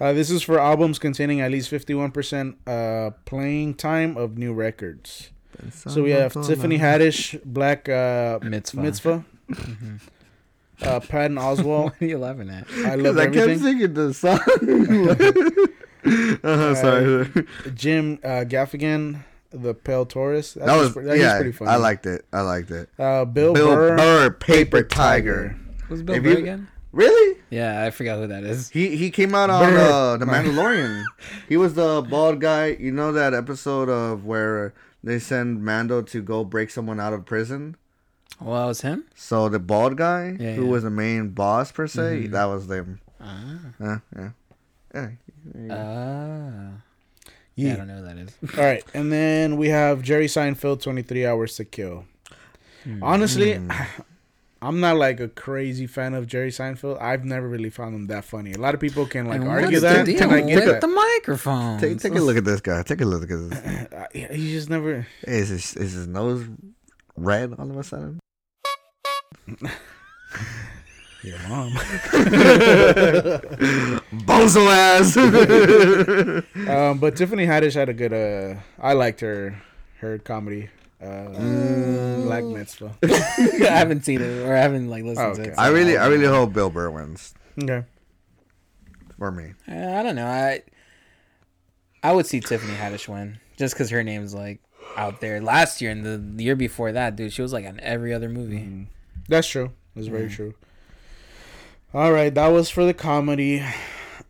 Uh, 0.00 0.12
this 0.12 0.30
is 0.30 0.42
for 0.42 0.60
albums 0.60 0.98
containing 0.98 1.40
at 1.40 1.50
least 1.50 1.68
fifty-one 1.68 2.10
percent 2.12 2.56
uh 2.66 3.10
playing 3.24 3.74
time 3.74 4.16
of 4.16 4.38
new 4.38 4.52
records. 4.52 5.30
So 5.70 6.02
we 6.02 6.10
have 6.12 6.32
Tiffany 6.32 6.78
Haddish, 6.78 7.40
Black 7.44 7.88
uh, 7.88 8.38
Mitzvah. 8.42 8.80
Mitzvah, 8.82 9.24
uh, 10.82 11.00
Patton 11.00 11.36
Oswalt. 11.36 11.84
What 11.84 12.02
are 12.02 12.06
you 12.06 12.18
laughing 12.18 12.50
at? 12.50 12.66
I 12.84 12.94
love 12.94 13.18
I 13.18 13.24
kept 13.26 13.36
everything. 13.36 13.62
singing 13.62 13.94
the 13.94 14.14
song. 14.14 14.38
uh, 16.44 16.74
sorry. 16.74 17.28
Jim 17.74 18.18
uh, 18.22 18.44
Gaffigan, 18.46 19.24
the 19.50 19.74
Pale 19.74 20.06
Tourist. 20.06 20.54
That, 20.56 20.66
That 20.66 20.76
was 20.76 20.92
pre- 20.92 21.04
that 21.04 21.12
was 21.12 21.20
yeah. 21.20 21.36
pretty 21.36 21.52
funny. 21.52 21.70
I 21.70 21.76
liked 21.76 22.06
it. 22.06 22.24
I 22.32 22.40
liked 22.42 22.70
it. 22.70 22.88
uh, 22.98 23.24
Bill, 23.24 23.54
Bill 23.54 23.74
Burr, 23.74 23.96
Burr, 23.96 24.30
Paper 24.30 24.82
Tiger. 24.82 25.56
Who's 25.88 26.02
Bill 26.02 26.16
If 26.16 26.22
Burr 26.22 26.30
you- 26.30 26.38
again? 26.38 26.68
Really? 26.90 27.38
Yeah, 27.50 27.84
I 27.84 27.90
forgot 27.90 28.18
who 28.18 28.26
that 28.28 28.44
is. 28.44 28.70
He 28.70 28.96
he 28.96 29.10
came 29.10 29.34
out 29.34 29.50
on 29.50 29.74
uh, 29.74 30.16
the 30.16 30.24
Mandalorian. 30.24 31.04
he 31.46 31.58
was 31.58 31.74
the 31.74 32.00
bald 32.08 32.40
guy. 32.40 32.68
You 32.80 32.92
know 32.92 33.12
that 33.12 33.34
episode 33.34 33.90
of 33.90 34.24
where 34.24 34.72
they 35.08 35.18
send 35.18 35.64
Mando 35.64 36.02
to 36.02 36.22
go 36.22 36.44
break 36.44 36.70
someone 36.70 37.00
out 37.00 37.12
of 37.12 37.24
prison. 37.24 37.76
Well, 38.40 38.60
that 38.60 38.66
was 38.66 38.80
him. 38.82 39.04
So 39.16 39.48
the 39.48 39.58
bald 39.58 39.96
guy 39.96 40.36
Yeah, 40.38 40.54
who 40.54 40.64
yeah. 40.64 40.70
was 40.70 40.82
the 40.84 40.90
main 40.90 41.30
boss 41.30 41.72
per 41.72 41.86
se, 41.86 42.26
that 42.28 42.44
was 42.44 42.66
them. 42.68 43.00
Ah. 43.20 43.58
Uh, 43.82 43.98
yeah. 44.16 44.30
Yeah. 44.94 45.08
Ah. 45.70 46.70
Yeah, 47.56 47.66
Yeah. 47.68 47.72
I 47.72 47.76
don't 47.76 47.88
know 47.88 47.96
who 47.96 48.02
that 48.04 48.18
is. 48.18 48.30
All 48.58 48.64
right, 48.64 48.84
and 48.94 49.10
then 49.12 49.56
we 49.56 49.68
have 49.70 50.02
Jerry 50.02 50.26
Seinfeld, 50.26 50.80
Twenty 50.82 51.02
Three 51.02 51.26
Hours 51.26 51.56
to 51.56 51.64
Kill. 51.64 52.04
Honestly, 53.02 53.60
I'm 54.60 54.80
not 54.80 54.96
like 54.96 55.20
a 55.20 55.28
crazy 55.28 55.86
fan 55.86 56.14
of 56.14 56.26
Jerry 56.26 56.50
Seinfeld. 56.50 57.00
I've 57.00 57.24
never 57.24 57.48
really 57.48 57.70
found 57.70 57.94
him 57.94 58.06
that 58.08 58.24
funny. 58.24 58.52
A 58.54 58.58
lot 58.58 58.74
of 58.74 58.80
people 58.80 59.06
can 59.06 59.26
like 59.28 59.40
And 59.40 59.48
argue 59.48 59.68
what's 59.80 59.82
that, 59.82 60.04
the 60.04 60.12
deal 60.14 60.22
and 60.24 60.32
I 60.32 60.40
get 60.40 60.64
that. 60.66 60.80
the 60.80 60.88
microphone? 60.88 61.78
Take, 61.78 61.98
take 62.00 62.14
a 62.16 62.20
look 62.20 62.36
at 62.36 62.44
this 62.44 62.60
guy. 62.60 62.82
Take 62.82 63.00
a 63.00 63.04
look 63.04 63.22
at 63.22 63.28
this. 63.50 64.08
Yeah, 64.14 64.32
he 64.34 64.50
just 64.50 64.68
never. 64.68 65.06
Is 65.22 65.50
his, 65.50 65.76
is 65.76 65.92
his 65.92 66.06
nose 66.08 66.44
red 67.16 67.54
all 67.56 67.70
of 67.70 67.76
a 67.76 67.84
sudden? 67.84 68.18
Your 71.22 71.38
mom. 71.48 71.72
Bozo 74.12 74.66
ass. 74.70 75.16
um, 76.68 76.98
but 76.98 77.16
Tiffany 77.16 77.46
Haddish 77.46 77.74
had 77.74 77.88
a 77.88 77.92
good. 77.94 78.12
Uh, 78.12 78.60
I 78.80 78.92
liked 78.94 79.20
her 79.20 79.60
her 80.00 80.18
comedy. 80.18 80.70
Uh, 81.00 82.22
Black 82.22 82.44
Mitzvah. 82.44 82.94
I 83.04 83.64
haven't 83.70 84.04
seen 84.04 84.20
it 84.20 84.46
or 84.46 84.54
I 84.54 84.58
haven't 84.60 84.88
like 84.88 85.04
listened 85.04 85.36
to 85.36 85.42
Okay. 85.42 85.50
it. 85.52 85.58
I 85.58 85.68
really, 85.68 85.96
I 85.96 86.06
really 86.08 86.26
hope 86.26 86.52
Bill 86.52 86.70
Burr 86.70 86.90
wins 86.90 87.34
Okay. 87.62 87.84
for 89.18 89.30
me. 89.30 89.52
Uh, 89.68 89.74
I 89.74 90.02
don't 90.02 90.16
know. 90.16 90.26
I 90.26 90.62
I 92.02 92.12
would 92.12 92.26
see 92.26 92.40
Tiffany 92.40 92.74
Haddish 92.74 93.08
win 93.08 93.38
just 93.56 93.74
because 93.74 93.90
her 93.90 94.02
name's 94.02 94.34
like 94.34 94.60
out 94.96 95.20
there. 95.20 95.40
Last 95.40 95.80
year 95.80 95.90
and 95.92 96.04
the, 96.04 96.16
the 96.18 96.44
year 96.44 96.56
before 96.56 96.90
that, 96.92 97.14
dude, 97.16 97.32
she 97.32 97.42
was 97.42 97.52
like 97.52 97.66
on 97.66 97.78
every 97.80 98.12
other 98.12 98.28
movie. 98.28 98.88
That's 99.28 99.46
true. 99.48 99.72
That's 99.94 100.08
very 100.08 100.28
true. 100.28 100.54
All 101.94 102.12
right, 102.12 102.34
that 102.34 102.48
was 102.48 102.68
for 102.70 102.84
the 102.84 102.94
comedy. 102.94 103.64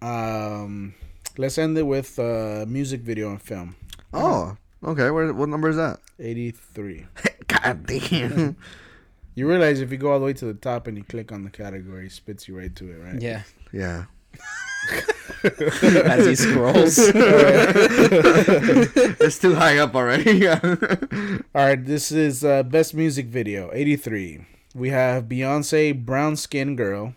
Um, 0.01 0.95
let's 1.37 1.59
end 1.59 1.77
it 1.77 1.83
with 1.87 2.19
uh, 2.19 2.64
music 2.69 3.01
video 3.01 3.31
and 3.31 3.43
film. 3.43 3.75
Oh, 4.12 4.57
okay. 4.85 5.11
Where, 5.11 5.33
what 5.33 5.49
number 5.49 5.68
is 5.68 5.76
that? 5.76 6.01
Eighty-three. 6.18 7.07
God 7.49 7.87
damn. 7.87 8.57
You 9.35 9.47
realize 9.49 9.81
if 9.81 9.93
you 9.93 9.99
go 9.99 10.11
all 10.11 10.18
the 10.18 10.24
way 10.24 10.33
to 10.33 10.47
the 10.47 10.55
top 10.55 10.89
and 10.89 10.97
you 10.97 11.05
click 11.05 11.31
on 11.31 11.45
the 11.45 11.51
category, 11.51 12.07
it 12.07 12.12
spits 12.12 12.49
you 12.49 12.59
right 12.59 12.74
to 12.74 12.91
it, 12.91 12.97
right? 12.97 13.22
Yeah. 13.22 13.43
Yeah. 13.72 14.07
As 15.45 16.26
he 16.26 16.35
scrolls. 16.35 16.99
it's 19.20 19.39
too 19.39 19.55
high 19.55 19.79
up 19.79 19.95
already. 19.95 20.39
Yeah. 20.39 20.59
All 21.55 21.66
right, 21.66 21.85
this 21.85 22.11
is 22.11 22.43
uh, 22.45 22.64
best 22.64 22.95
music 22.95 23.26
video, 23.26 23.70
83. 23.72 24.45
We 24.74 24.91
have 24.91 25.26
Beyonce, 25.26 26.05
Brown 26.05 26.35
Skin 26.35 26.74
Girl. 26.74 27.14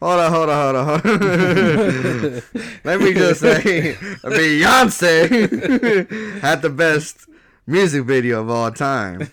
Hold 0.00 0.20
on, 0.20 0.32
hold 0.32 0.48
on, 0.48 0.64
hold 0.64 0.76
on. 0.76 0.86
Hold 0.86 1.02
on. 1.22 2.42
Let 2.84 3.00
me 3.00 3.12
just 3.12 3.40
say, 3.40 3.94
Beyonce 4.24 6.40
had 6.40 6.62
the 6.62 6.70
best 6.70 7.26
music 7.66 8.04
video 8.04 8.40
of 8.40 8.48
all 8.48 8.70
time. 8.72 9.28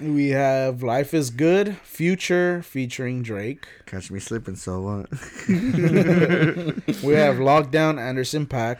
We 0.00 0.28
have 0.28 0.82
Life 0.82 1.12
is 1.12 1.30
Good, 1.30 1.76
Future 1.78 2.62
featuring 2.62 3.22
Drake. 3.22 3.66
Catch 3.86 4.10
me 4.12 4.20
slipping, 4.20 4.54
so 4.56 4.80
what? 4.80 5.10
We 5.48 7.14
have 7.14 7.36
Lockdown, 7.36 7.98
Anderson 7.98 8.46
Paak. 8.46 8.78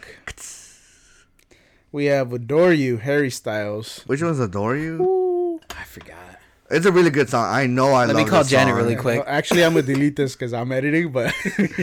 We 1.91 2.05
have 2.07 2.33
Adore 2.33 2.72
You, 2.72 2.99
Harry 2.99 3.31
Styles. 3.31 4.03
Which 4.07 4.22
one's 4.22 4.39
Adore 4.39 4.77
You? 4.77 5.61
I 5.70 5.83
forgot. 5.85 6.26
It's 6.70 6.86
a 6.86 6.92
really 6.92 7.10
good 7.10 7.28
song. 7.30 7.44
I 7.52 7.66
know 7.66 7.92
I 7.92 8.06
Let 8.06 8.08
love 8.08 8.16
Let 8.16 8.24
me 8.24 8.30
call 8.30 8.44
Janet 8.44 8.72
song. 8.72 8.82
really 8.82 8.96
quick. 8.96 9.18
Well, 9.24 9.28
actually, 9.28 9.64
I'm 9.64 9.72
gonna 9.74 9.82
delete 9.86 10.16
this 10.16 10.34
because 10.34 10.52
I'm 10.52 10.72
editing, 10.72 11.12
but 11.12 11.32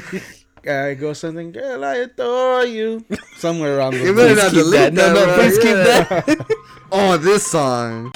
I 0.68 0.94
go 0.96 1.14
something, 1.14 1.52
girl, 1.52 1.84
I 1.84 1.96
adore 1.96 2.66
you, 2.66 3.04
somewhere 3.38 3.78
around 3.78 3.94
You 3.94 4.14
the 4.14 4.14
better 4.14 4.36
not 4.36 4.52
delete 4.52 4.72
that. 4.74 4.94
No, 4.94 5.14
no, 5.14 5.26
bro. 5.26 5.36
please 5.36 5.58
keep 5.58 5.76
that. 5.76 6.46
Oh, 6.96 7.18
this 7.18 7.48
song. 7.48 8.12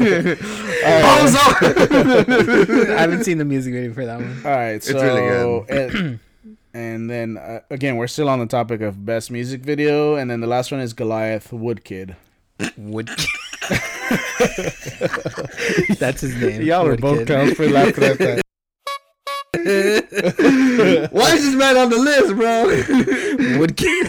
I'll. 0.00 1.36
I 2.96 3.00
haven't 3.00 3.24
seen 3.24 3.38
the 3.38 3.44
music 3.44 3.72
video 3.74 3.92
for 3.92 4.06
that 4.06 4.20
one. 4.20 4.40
All 4.44 4.50
right, 4.50 4.82
so 4.82 4.94
really 5.00 5.20
good. 5.20 5.68
And, 5.70 6.20
and 6.74 7.10
then 7.10 7.36
uh, 7.36 7.60
again, 7.70 7.96
we're 7.96 8.06
still 8.06 8.28
on 8.28 8.38
the 8.38 8.46
topic 8.46 8.80
of 8.80 9.04
best 9.04 9.30
music 9.30 9.60
video, 9.62 10.14
and 10.16 10.30
then 10.30 10.40
the 10.40 10.46
last 10.46 10.70
one 10.72 10.80
is 10.80 10.92
Goliath 10.92 11.52
Wood 11.52 11.84
Kid. 11.84 12.16
Wood. 12.76 13.08
That's 15.98 16.20
his 16.20 16.34
name. 16.36 16.62
Y'all 16.62 16.86
are 16.86 16.90
Wood 16.90 17.00
both 17.00 17.18
Kid. 17.18 17.28
counts 17.28 17.54
for 17.54 17.68
laughing 17.68 18.04
at 18.04 18.18
that. 18.18 18.42
Why 19.60 21.34
is 21.34 21.42
this 21.42 21.54
man 21.56 21.76
on 21.76 21.90
the 21.90 21.98
list, 21.98 22.34
bro? 22.36 23.58
Wood 23.58 23.76
Kid. 23.76 24.08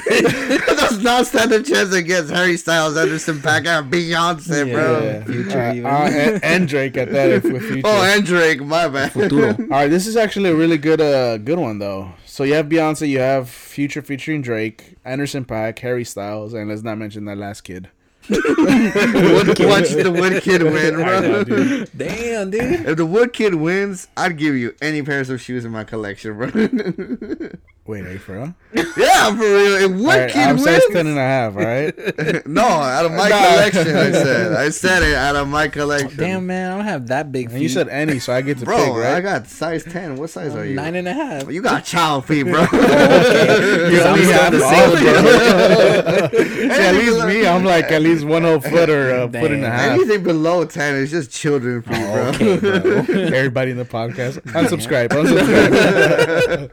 Does 0.67 1.01
not 1.01 1.25
stand 1.25 1.51
a 1.51 1.63
chance 1.63 1.91
against 1.93 2.31
Harry 2.31 2.57
Styles, 2.57 2.95
Anderson 2.95 3.39
Paak, 3.39 3.65
and 3.65 3.91
Beyonce, 3.91 4.71
bro. 4.71 5.01
Yeah. 5.03 5.23
Future 5.25 5.59
Uh, 5.59 5.73
even. 5.73 5.85
uh, 5.87 5.89
and, 6.11 6.43
and 6.43 6.67
Drake 6.67 6.95
at 6.95 7.11
that 7.11 7.29
if 7.31 7.41
Future. 7.41 7.81
Oh, 7.85 8.03
and 8.15 8.23
Drake, 8.23 8.61
my 8.61 8.87
bad. 8.87 9.13
Futuro. 9.13 9.47
All 9.59 9.65
right, 9.69 9.87
this 9.87 10.05
is 10.05 10.15
actually 10.15 10.51
a 10.51 10.55
really 10.55 10.77
good 10.77 11.01
uh 11.01 11.37
good 11.37 11.57
one 11.57 11.79
though. 11.79 12.11
So 12.27 12.43
you 12.43 12.53
have 12.53 12.67
Beyonce, 12.67 13.09
you 13.09 13.19
have 13.19 13.49
Future 13.49 14.03
featuring 14.03 14.43
Drake, 14.43 14.95
Anderson 15.03 15.43
Paak, 15.43 15.79
Harry 15.79 16.05
Styles, 16.05 16.53
and 16.53 16.69
let's 16.69 16.83
not 16.83 16.97
mention 16.99 17.25
that 17.25 17.37
last 17.37 17.61
kid. 17.61 17.89
Watch 18.29 19.89
the 19.89 20.11
Wood 20.15 20.41
Kid 20.43 20.63
win, 20.63 20.95
I 20.95 21.19
know, 21.19 21.43
bro. 21.43 21.57
dude. 21.57 21.89
Damn, 21.97 22.51
dude. 22.51 22.85
If 22.87 22.97
the 22.97 23.05
Wood 23.05 23.33
Kid 23.33 23.55
wins, 23.55 24.07
I'd 24.15 24.37
give 24.37 24.55
you 24.55 24.75
any 24.81 25.01
pairs 25.01 25.29
of 25.29 25.41
shoes 25.41 25.65
in 25.65 25.71
my 25.71 25.83
collection, 25.83 26.37
bro. 26.37 26.49
Wait, 27.91 28.05
are 28.05 28.13
you 28.13 28.19
for 28.19 28.35
real? 28.37 28.55
yeah, 28.95 29.35
for 29.35 29.41
real. 29.41 29.75
If 29.75 29.91
Wood 29.91 29.99
All 29.99 30.05
right, 30.05 30.31
Kid 30.31 30.47
I'm 30.47 30.57
size 30.57 30.79
wins, 30.87 30.93
ten 30.95 31.07
and 31.07 31.17
a 31.17 31.21
half, 31.21 31.55
right? 31.57 32.47
no, 32.47 32.61
out 32.63 33.03
of 33.05 33.11
my 33.11 33.27
Nah. 33.27 33.49
collection, 33.49 33.97
I 33.97 34.11
said. 34.13 34.53
I 34.53 34.69
said 34.69 35.03
it 35.03 35.13
out 35.13 35.35
of 35.35 35.49
my 35.49 35.67
collection. 35.67 36.15
Damn, 36.17 36.47
man. 36.47 36.71
I 36.71 36.77
don't 36.77 36.85
have 36.85 37.07
that 37.07 37.33
big 37.33 37.47
feet. 37.47 37.55
And 37.55 37.63
you 37.63 37.67
said 37.67 37.89
any, 37.89 38.19
so 38.19 38.31
I 38.31 38.39
get 38.43 38.59
to 38.59 38.65
bro, 38.65 38.77
pick, 38.77 38.93
right? 38.93 39.15
I 39.15 39.19
got 39.19 39.47
size 39.47 39.83
ten. 39.83 40.15
What 40.15 40.29
size 40.29 40.55
are 40.55 40.65
you? 40.65 40.75
nine 40.75 40.95
and 40.95 41.05
a 41.05 41.11
half. 41.13 41.51
You 41.51 41.61
got 41.61 41.83
child 41.83 42.27
feet, 42.27 42.43
bro. 42.43 42.65
Oh, 42.71 43.87
you 43.89 43.99
I'm 44.01 44.13
only 44.13 44.25
have 44.31 44.53
the 44.53 44.63
all 44.63 44.71
same, 44.71 44.93
of 44.93 44.99
them. 45.01 46.29
See, 46.71 46.81
at 46.81 46.93
least 46.95 47.25
me, 47.25 47.45
I'm 47.45 47.65
like 47.65 47.91
at 47.91 48.01
least 48.01 48.23
one 48.23 48.43
whole 48.43 48.61
foot 48.61 48.89
or 48.89 49.11
a 49.15 49.27
foot 49.29 49.51
and 49.51 49.63
a 49.65 49.67
Damn. 49.67 49.71
half. 49.71 49.91
Anything 49.99 50.23
below 50.23 50.63
ten 50.63 50.95
is 50.95 51.11
just 51.11 51.29
children 51.29 51.81
feet, 51.81 51.97
oh, 51.97 52.13
bro. 52.13 52.27
Okay, 52.29 52.57
bro. 52.57 53.13
Everybody 53.37 53.71
in 53.71 53.77
the 53.77 53.83
podcast, 53.83 54.39
unsubscribe, 54.43 55.09
unsubscribe. 55.09 56.71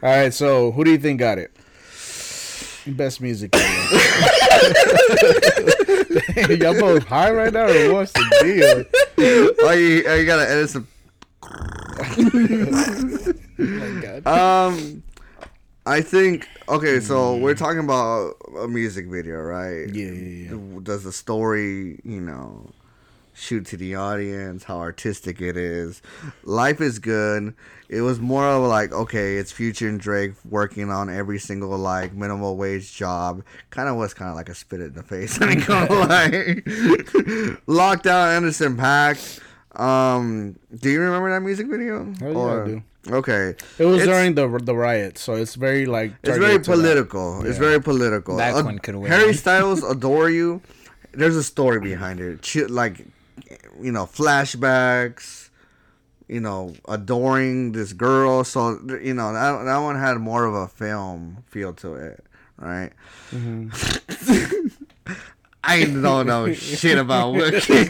All 0.00 0.08
right, 0.08 0.32
so 0.32 0.70
who 0.70 0.84
do 0.84 0.92
you 0.92 0.98
think 0.98 1.18
got 1.18 1.38
it? 1.38 1.50
Best 2.86 3.20
music. 3.20 3.52
video. 3.52 3.68
Y'all 6.56 6.80
both 6.80 7.04
high 7.04 7.32
right 7.32 7.52
now, 7.52 7.66
or 7.66 7.94
what's 7.94 8.12
the 8.12 8.24
deal? 8.40 8.84
oh, 9.60 9.72
you, 9.72 10.04
oh, 10.06 10.14
you 10.14 10.24
gotta 10.24 10.48
edit 10.50 10.70
some. 10.70 10.86
Um, 14.24 15.02
I 15.84 16.00
think 16.00 16.46
okay. 16.68 17.00
So 17.00 17.36
we're 17.36 17.56
talking 17.56 17.80
about 17.80 18.36
a 18.60 18.68
music 18.68 19.08
video, 19.08 19.38
right? 19.38 19.92
Yeah, 19.92 20.10
yeah, 20.10 20.54
yeah. 20.54 20.78
Does 20.82 21.02
the 21.02 21.12
story, 21.12 21.98
you 22.04 22.20
know, 22.20 22.70
shoot 23.38 23.64
to 23.66 23.76
the 23.76 23.94
audience? 23.94 24.64
How 24.64 24.78
artistic 24.78 25.40
it 25.40 25.56
is? 25.56 26.02
Life 26.44 26.80
is 26.80 26.98
good. 26.98 27.54
It 27.88 28.02
was 28.02 28.20
more 28.20 28.46
of 28.46 28.62
like 28.64 28.92
okay, 28.92 29.36
it's 29.36 29.50
Future 29.52 29.88
and 29.88 29.98
Drake 30.00 30.32
working 30.48 30.90
on 30.90 31.08
every 31.08 31.38
single 31.38 31.76
like 31.78 32.12
minimal 32.12 32.56
wage 32.56 32.94
job. 32.94 33.42
Kind 33.70 33.88
of 33.88 33.96
was 33.96 34.12
kind 34.14 34.28
of 34.30 34.36
like 34.36 34.48
a 34.48 34.54
spit 34.54 34.80
in 34.80 34.92
the 34.92 35.02
face. 35.02 35.40
I 35.42 35.50
ain't 35.52 35.66
gonna 35.66 35.92
lie. 35.94 36.28
Lockdown 37.66 38.36
Anderson 38.36 38.76
Paak. 38.76 39.40
Um, 39.78 40.56
do 40.76 40.90
you 40.90 41.00
remember 41.00 41.30
that 41.30 41.40
music 41.40 41.68
video? 41.68 42.12
Hell 42.20 42.32
yeah, 42.32 42.62
I 42.62 42.66
do. 42.66 42.82
Okay, 43.10 43.54
It 43.78 43.84
was 43.84 44.02
It's- 44.02 44.06
during 44.06 44.34
the 44.34 44.46
the 44.62 44.74
riot, 44.74 45.16
so 45.18 45.34
it's 45.34 45.54
very 45.54 45.86
like 45.86 46.12
it's 46.22 46.36
very 46.36 46.40
targeted 46.58 46.64
to 46.64 46.70
that. 46.70 46.76
political. 46.76 47.40
It's 47.46 47.54
Yeah. 47.54 47.60
very 47.68 47.80
political. 47.80 48.36
That 48.36 48.54
Ad- 48.56 48.64
one 48.64 48.78
could 48.80 48.96
win. 48.96 49.10
Harry 49.10 49.32
Styles 49.34 49.82
adore 49.94 50.28
you. 50.28 50.60
There's 51.12 51.36
a 51.36 51.42
story 51.42 51.80
behind 51.80 52.20
it. 52.20 52.42
Ch- 52.42 52.68
like, 52.68 53.06
you 53.80 53.92
know, 53.92 54.04
flashbacks. 54.06 55.46
You 56.28 56.40
know, 56.40 56.74
adoring 56.86 57.72
this 57.72 57.94
girl. 57.94 58.44
So 58.44 58.78
you 59.00 59.14
know 59.14 59.32
that 59.32 59.64
that 59.64 59.78
one 59.78 59.96
had 59.96 60.18
more 60.18 60.44
of 60.44 60.52
a 60.52 60.68
film 60.68 61.42
feel 61.46 61.72
to 61.74 61.94
it, 61.94 62.22
right? 62.58 62.90
Mm-hmm. 63.30 64.66
I 65.64 65.84
don't 65.84 66.26
know 66.26 66.52
shit 66.54 66.98
about. 66.98 67.32
Wood 67.34 67.54
Kid. 67.62 67.82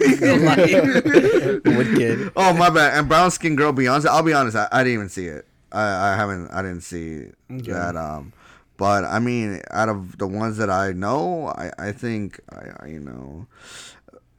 Oh 2.36 2.52
my 2.52 2.70
bad. 2.70 2.98
And 2.98 3.08
brown 3.08 3.30
skin 3.30 3.56
girl 3.56 3.72
Beyonce. 3.72 4.06
I'll 4.06 4.22
be 4.22 4.32
honest. 4.32 4.56
I, 4.56 4.68
I 4.72 4.82
didn't 4.82 4.94
even 4.94 5.08
see 5.08 5.26
it. 5.26 5.46
I, 5.70 6.12
I 6.12 6.16
haven't. 6.16 6.48
I 6.50 6.62
didn't 6.62 6.80
see 6.80 7.26
that. 7.48 7.96
Um, 7.96 8.32
but 8.76 9.04
I 9.04 9.18
mean, 9.18 9.60
out 9.70 9.88
of 9.88 10.18
the 10.18 10.26
ones 10.26 10.56
that 10.56 10.70
I 10.70 10.92
know, 10.92 11.48
I 11.48 11.70
I 11.78 11.92
think 11.92 12.40
I, 12.50 12.84
I 12.84 12.86
you 12.86 13.00
know. 13.00 13.46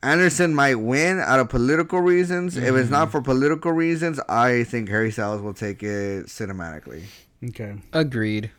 Anderson 0.01 0.55
might 0.55 0.75
win 0.75 1.19
out 1.19 1.39
of 1.39 1.49
political 1.49 1.99
reasons. 1.99 2.55
If 2.55 2.75
it's 2.75 2.89
not 2.89 3.11
for 3.11 3.21
political 3.21 3.71
reasons, 3.71 4.19
I 4.29 4.63
think 4.63 4.87
Harry 4.89 5.11
Styles 5.11 5.41
will 5.41 5.53
take 5.53 5.83
it 5.83 6.27
cinematically. 6.27 7.03
Okay. 7.49 7.75
Agreed. 7.93 8.51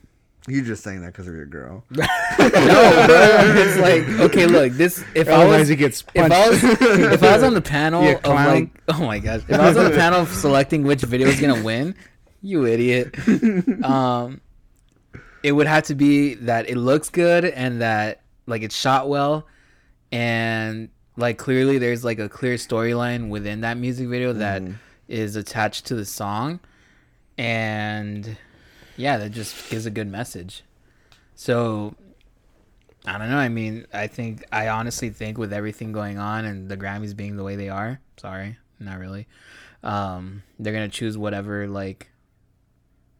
You 0.48 0.62
just 0.62 0.82
saying 0.82 1.02
that 1.02 1.08
because 1.08 1.28
of 1.28 1.34
your 1.34 1.46
girl. 1.46 1.84
No, 2.40 2.48
bro. 2.48 3.54
It's 3.56 3.78
like 3.78 4.08
okay, 4.30 4.46
look. 4.46 4.72
This 4.72 5.04
if 5.14 5.28
I 5.28 5.44
was 5.44 5.68
he 5.68 5.76
gets 5.76 6.02
if. 6.14 6.32
I 6.32 6.48
was 6.48 6.64
if 6.64 7.22
I 7.22 7.34
was 7.34 7.42
on 7.42 7.52
the 7.52 7.60
panel 7.60 8.02
of 8.24 8.24
like 8.24 8.70
oh 8.88 9.04
my 9.04 9.18
gosh 9.18 9.42
if 9.46 9.60
I 9.60 9.68
was 9.68 9.76
on 9.76 9.84
the 9.90 9.96
panel 9.96 10.20
of 10.20 10.28
selecting 10.30 10.84
which 10.84 11.02
video 11.02 11.28
is 11.28 11.38
gonna 11.38 11.62
win, 11.62 11.94
you 12.40 12.66
idiot. 12.66 13.14
Um, 13.84 14.40
it 15.42 15.52
would 15.52 15.66
have 15.66 15.84
to 15.84 15.94
be 15.94 16.34
that 16.34 16.68
it 16.70 16.76
looks 16.76 17.10
good 17.10 17.44
and 17.44 17.82
that 17.82 18.22
like 18.46 18.62
it's 18.62 18.74
shot 18.74 19.08
well, 19.08 19.46
and 20.10 20.88
like 21.20 21.38
clearly 21.38 21.78
there's 21.78 22.04
like 22.04 22.18
a 22.18 22.28
clear 22.28 22.54
storyline 22.54 23.28
within 23.28 23.60
that 23.60 23.76
music 23.76 24.08
video 24.08 24.32
that 24.32 24.62
is 25.06 25.36
attached 25.36 25.86
to 25.86 25.94
the 25.94 26.04
song, 26.04 26.60
and 27.36 28.36
yeah, 28.96 29.18
that 29.18 29.30
just 29.30 29.70
gives 29.70 29.86
a 29.86 29.90
good 29.90 30.08
message. 30.08 30.64
So 31.34 31.94
I 33.06 33.18
don't 33.18 33.30
know. 33.30 33.38
I 33.38 33.48
mean, 33.48 33.86
I 33.92 34.06
think 34.06 34.44
I 34.50 34.68
honestly 34.68 35.10
think 35.10 35.38
with 35.38 35.52
everything 35.52 35.92
going 35.92 36.18
on 36.18 36.44
and 36.44 36.68
the 36.68 36.76
Grammys 36.76 37.14
being 37.14 37.36
the 37.36 37.44
way 37.44 37.56
they 37.56 37.68
are, 37.68 38.00
sorry, 38.16 38.58
not 38.78 38.98
really. 38.98 39.26
Um, 39.82 40.42
they're 40.58 40.72
gonna 40.72 40.88
choose 40.88 41.16
whatever 41.16 41.66
like 41.68 42.10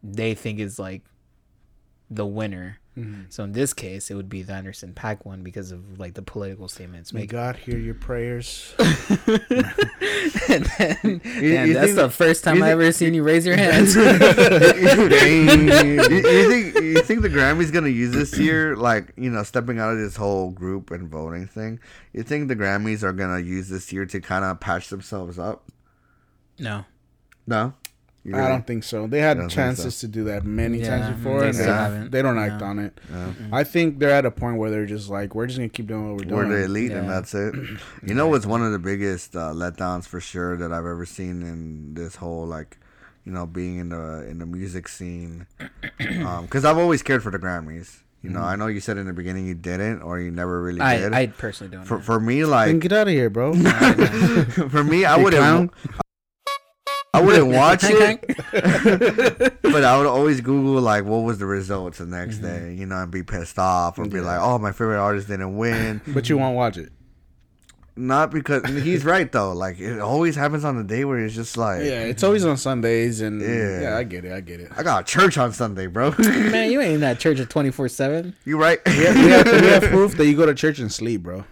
they 0.03 0.35
think 0.35 0.59
is 0.59 0.79
like 0.79 1.03
the 2.11 2.27
winner. 2.27 2.79
Mm-hmm. 2.99 3.23
So 3.29 3.45
in 3.45 3.53
this 3.53 3.73
case, 3.73 4.11
it 4.11 4.15
would 4.15 4.29
be 4.29 4.43
the 4.43 4.53
Anderson 4.53 4.93
Paak 4.95 5.25
one 5.25 5.43
because 5.45 5.71
of 5.71 5.99
like 6.01 6.15
the 6.15 6.23
political 6.23 6.67
statements 6.69 7.13
May 7.13 7.21
made. 7.21 7.29
God 7.31 7.55
hear 7.57 7.79
your 7.79 7.95
prayers. 7.95 8.75
and 8.79 10.65
then, 10.79 10.99
You- 11.05 11.21
damn, 11.55 11.69
you 11.69 11.75
that's 11.75 11.87
think- 11.87 11.97
the 11.97 12.11
first 12.11 12.43
time 12.45 12.57
you 12.57 12.65
I 12.65 12.69
think- 12.71 12.73
ever 12.83 12.93
seen 12.93 13.15
you 13.15 13.23
raise 13.23 13.47
your 13.47 13.57
hands. 13.65 13.95
you, 13.95 14.03
you 14.03 14.19
think 16.49 16.75
you 16.77 17.03
think 17.03 17.23
the 17.23 17.29
Grammys 17.31 17.73
gonna 17.73 17.89
use 17.89 18.13
this 18.13 18.37
year, 18.39 18.77
like 18.77 19.13
you 19.17 19.31
know, 19.31 19.43
stepping 19.43 19.79
out 19.79 19.93
of 19.93 19.99
this 19.99 20.17
whole 20.17 20.51
group 20.51 20.91
and 20.91 21.09
voting 21.09 21.47
thing? 21.47 21.79
You 22.13 22.23
think 22.23 22.49
the 22.49 22.57
Grammys 22.57 23.03
are 23.03 23.13
gonna 23.13 23.39
use 23.41 23.69
this 23.69 23.93
year 23.93 24.07
to 24.07 24.21
kind 24.21 24.45
of 24.45 24.61
patch 24.61 24.89
themselves 24.89 25.39
up? 25.39 25.65
no, 26.59 26.85
No, 27.47 27.73
You 28.23 28.35
I 28.35 28.39
really- 28.39 28.49
don't 28.51 28.67
think 28.67 28.85
so. 28.85 29.07
They 29.07 29.21
had 29.21 29.39
don't 29.39 29.49
chances 29.49 29.97
so. 29.97 30.07
to 30.07 30.13
do 30.13 30.25
that 30.25 30.45
many 30.45 30.79
Yeah, 30.81 30.99
times 30.99 31.17
before, 31.17 31.41
they 31.41 31.49
and 31.49 31.59
they, 31.59 31.65
haven't. 31.65 32.11
they 32.11 32.21
don't 32.21 32.39
act 32.39 32.61
No. 32.61 32.67
on 32.67 32.79
it. 32.79 33.01
Yeah. 33.11 33.33
I 33.51 33.65
think 33.65 33.99
they're 33.99 34.11
at 34.11 34.27
a 34.27 34.31
point 34.31 34.59
where 34.59 34.71
they're 34.71 34.85
just 34.85 35.09
like, 35.09 35.35
we're 35.35 35.47
just 35.47 35.59
gonna 35.59 35.71
keep 35.71 35.87
doing 35.87 36.07
what 36.11 36.19
we're 36.19 36.25
doing. 36.29 36.49
We're 36.49 36.59
the 36.59 36.65
elite, 36.65 36.93
and 36.93 37.09
that's 37.09 37.33
it. 37.35 37.55
You 38.07 38.15
know 38.15 38.27
what's 38.29 38.45
one 38.47 38.63
of 38.63 38.73
the 38.73 38.79
biggest 38.79 39.35
uh, 39.37 39.53
letdowns 39.55 40.07
for 40.07 40.21
sure 40.21 40.57
that 40.59 40.71
I've 40.73 40.85
ever 40.87 41.07
seen 41.07 41.43
in 41.43 41.95
this 41.95 42.17
whole 42.17 42.47
like, 42.47 42.79
you 43.25 43.33
know, 43.33 43.47
being 43.47 43.79
in 43.79 43.89
the 43.89 44.27
in 44.29 44.39
the 44.39 44.47
music 44.47 44.89
scene. 44.89 45.47
Because 45.99 46.65
I've 46.65 46.79
always 46.79 47.03
cared 47.03 47.23
for 47.23 47.31
the 47.31 47.39
Grammys. 47.39 48.01
You 48.23 48.29
know, 48.31 48.43
I 48.43 48.55
know 48.57 48.67
you 48.67 48.81
said 48.81 48.99
in 48.99 49.07
the 49.07 49.15
beginning 49.15 49.47
you 49.47 49.55
didn't, 49.55 50.03
or 50.03 50.21
you 50.21 50.31
never 50.31 50.61
really 50.61 50.81
I 50.83 50.99
did. 50.99 51.13
I 51.15 51.27
personally 51.29 51.75
don't. 51.75 51.87
for 51.87 51.97
know. 51.97 52.03
for 52.05 52.21
me, 52.21 52.43
Then 52.43 52.51
like 52.51 52.79
get 52.81 52.93
out 52.93 53.09
of 53.09 53.15
here, 53.15 53.31
bro. 53.31 53.55
for 54.69 54.85
me, 54.85 55.07
I 55.07 55.17
wouldn't. 55.17 55.73
Clown. 57.13 57.23
I 57.23 57.27
wouldn't 57.27 57.53
watch 57.53 57.81
it, 57.85 59.63
but 59.63 59.85
I 59.85 59.97
would 59.99 60.07
always 60.07 60.41
Google 60.41 60.81
like 60.81 61.05
what 61.05 61.19
was 61.19 61.39
the 61.39 61.47
results 61.47 61.99
the 61.99 62.07
next 62.07 62.37
mm-hmm. 62.37 62.47
day, 62.47 62.75
you 62.75 62.87
know, 62.87 62.97
and 62.97 63.11
be 63.11 63.23
pissed 63.23 63.59
off 63.59 63.99
or 63.99 64.07
be 64.07 64.21
like, 64.21 64.41
"Oh, 64.41 64.59
my 64.59 64.73
favorite 64.73 65.01
artist 65.01 65.29
didn't 65.29 65.57
win." 65.57 66.01
but 66.09 66.29
you 66.29 66.39
won't 66.39 66.57
watch 66.57 66.77
it. 66.77 66.91
Not 67.97 68.31
because 68.31 68.65
he's 68.83 69.05
right 69.05 69.31
though. 69.31 69.53
Like 69.53 69.79
it 69.79 70.01
always 70.01 70.35
happens 70.35 70.65
on 70.65 70.77
the 70.77 70.85
day 70.85 71.05
where 71.05 71.19
it's 71.19 71.35
just 71.35 71.57
like, 71.59 71.81
Yeah, 71.83 72.05
it's 72.05 72.23
always 72.23 72.47
on 72.47 72.57
Sundays, 72.57 73.21
and 73.21 73.43
Yeah. 73.43 73.81
yeah, 73.81 73.97
I 73.97 74.05
get 74.05 74.25
it. 74.25 74.33
I 74.33 74.41
get 74.41 74.61
it. 74.61 74.71
I 74.75 74.83
got 74.83 75.07
church 75.07 75.37
on 75.37 75.53
Sunday, 75.53 75.87
bro. 75.87 76.15
Man, 76.19 76.71
you 76.71 76.81
ain't 76.81 76.95
in 76.95 77.01
that 77.01 77.19
church 77.19 77.41
at 77.41 77.51
twenty 77.51 77.71
four 77.71 77.89
seven. 77.89 78.37
you 78.45 78.59
right? 78.59 78.81
We 78.87 78.93
have, 78.93 79.17
we, 79.17 79.31
have, 79.31 79.47
we 79.47 79.67
have 79.67 79.83
proof 79.85 80.17
that 80.17 80.27
you 80.27 80.37
go 80.37 80.47
to 80.47 80.55
church 80.55 80.79
and 80.79 80.91
sleep, 80.91 81.25
bro. 81.25 81.45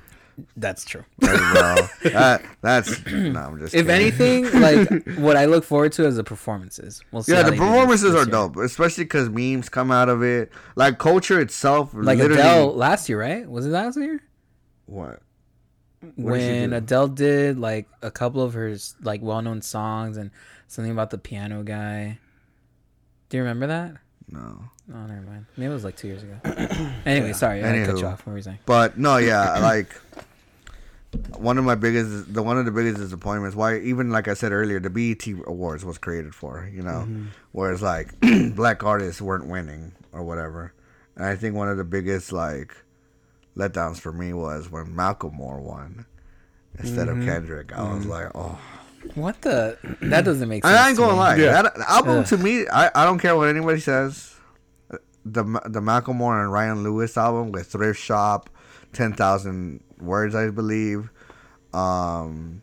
That's 0.57 0.85
true. 0.85 1.05
That, 1.21 2.43
that's 2.63 3.05
no. 3.11 3.41
I'm 3.41 3.59
just. 3.59 3.75
If 3.75 3.87
kidding. 3.87 3.91
anything, 3.91 4.61
like 4.61 5.17
what 5.19 5.37
I 5.37 5.45
look 5.47 5.65
forward 5.65 5.93
to 5.93 6.07
is 6.07 6.17
the 6.17 6.25
performances. 6.25 7.03
We'll 7.13 7.23
see 7.23 7.33
Yeah, 7.33 7.43
the 7.43 7.51
they 7.51 7.57
do 7.57 7.61
this- 7.63 7.69
performances 7.71 8.15
are 8.15 8.25
dope, 8.25 8.57
especially 8.57 9.05
because 9.05 9.29
memes 9.29 9.69
come 9.69 9.91
out 9.91 10.09
of 10.09 10.23
it. 10.23 10.51
Like 10.77 10.99
culture 10.99 11.41
itself, 11.41 11.91
Like 11.93 12.19
literally. 12.19 12.41
Adele 12.41 12.75
last 12.75 13.09
year, 13.09 13.21
right? 13.21 13.49
Was 13.49 13.67
it 13.67 13.71
last 13.71 13.99
year? 13.99 14.23
What? 14.87 15.21
What 16.01 16.15
when 16.17 16.71
do? 16.71 16.77
Adele 16.77 17.09
did 17.09 17.59
like 17.59 17.89
a 18.03 18.11
couple 18.11 18.41
of 18.43 18.55
her 18.55 18.77
like 19.03 19.21
well 19.21 19.43
known 19.43 19.61
songs 19.63 20.17
and 20.17 20.31
something 20.69 20.93
about 20.93 21.11
the 21.11 21.19
piano 21.19 21.63
guy. 21.65 22.19
Do 23.29 23.37
you 23.37 23.43
remember 23.43 23.67
that? 23.67 23.97
No. 24.31 24.63
Oh, 24.95 25.07
never 25.07 25.21
mind. 25.23 25.47
Maybe 25.57 25.71
it 25.71 25.75
was 25.75 25.85
like 25.85 25.97
two 25.97 26.07
years 26.09 26.23
ago. 26.23 26.37
anyway, 27.05 27.33
sorry, 27.33 27.63
I 27.65 27.85
cut 27.85 27.99
you 27.99 28.07
off. 28.07 28.25
What 28.27 28.33
were 28.33 28.37
you 28.39 28.43
saying? 28.43 28.59
But 28.65 28.97
no, 28.99 29.17
yeah, 29.19 29.59
like 29.59 29.95
one 31.37 31.57
of 31.59 31.65
my 31.65 31.75
biggest, 31.75 32.33
the 32.33 32.43
one 32.43 32.59
of 32.59 32.65
the 32.65 32.71
biggest 32.71 32.99
disappointments. 32.99 33.57
Why 33.57 33.79
even 33.79 34.11
like 34.11 34.29
I 34.29 34.35
said 34.35 34.53
earlier, 34.53 34.81
the 34.81 34.91
BET 34.91 35.27
Awards 35.47 35.85
was 35.85 35.99
created 35.99 36.35
for 36.35 36.71
you 36.73 36.83
know, 36.83 37.07
mm-hmm. 37.07 37.27
whereas 37.53 37.83
like 37.83 38.15
black 38.55 38.85
artists 38.85 39.21
weren't 39.21 39.47
winning 39.47 39.93
or 40.13 40.23
whatever. 40.23 40.75
And 41.17 41.27
I 41.27 41.37
think 41.37 41.55
one 41.55 41.69
of 41.69 41.77
the 41.77 41.85
biggest 41.85 42.33
like 42.33 42.77
letdowns 43.57 43.99
for 43.99 44.13
me 44.13 44.33
was 44.33 44.71
when 44.71 44.87
Macklemore 44.87 45.61
won 45.61 46.07
instead 46.79 47.09
of 47.09 47.17
mm-hmm. 47.17 47.29
Kendrick. 47.29 47.73
I 47.73 47.83
was 47.83 48.03
mm-hmm. 48.03 48.11
like, 48.11 48.31
oh. 48.35 48.59
What 49.15 49.41
the? 49.43 49.79
That 50.03 50.25
doesn't 50.25 50.49
make 50.49 50.65
sense. 50.65 50.77
I 50.77 50.89
ain't 50.89 50.97
to 50.97 51.03
gonna 51.03 51.13
me. 51.13 51.19
lie. 51.19 51.37
Yeah. 51.37 51.63
That 51.63 51.79
album 51.89 52.19
Ugh. 52.19 52.27
to 52.27 52.37
me, 52.37 52.67
I, 52.69 52.91
I 52.95 53.05
don't 53.05 53.19
care 53.19 53.37
what 53.37 53.49
anybody 53.49 53.81
says. 53.81 54.35
The 55.25 55.45
the 55.67 55.81
Macklemore 55.81 56.43
and 56.43 56.53
Ryan 56.53 56.83
Lewis 56.83 57.17
album 57.17 57.53
with 57.53 57.69
Thrift 57.69 58.01
Shop, 58.01 58.51
ten 58.93 59.13
thousand 59.13 59.81
words, 60.01 60.35
I 60.35 60.51
believe. 60.51 61.11
Um, 61.73 62.63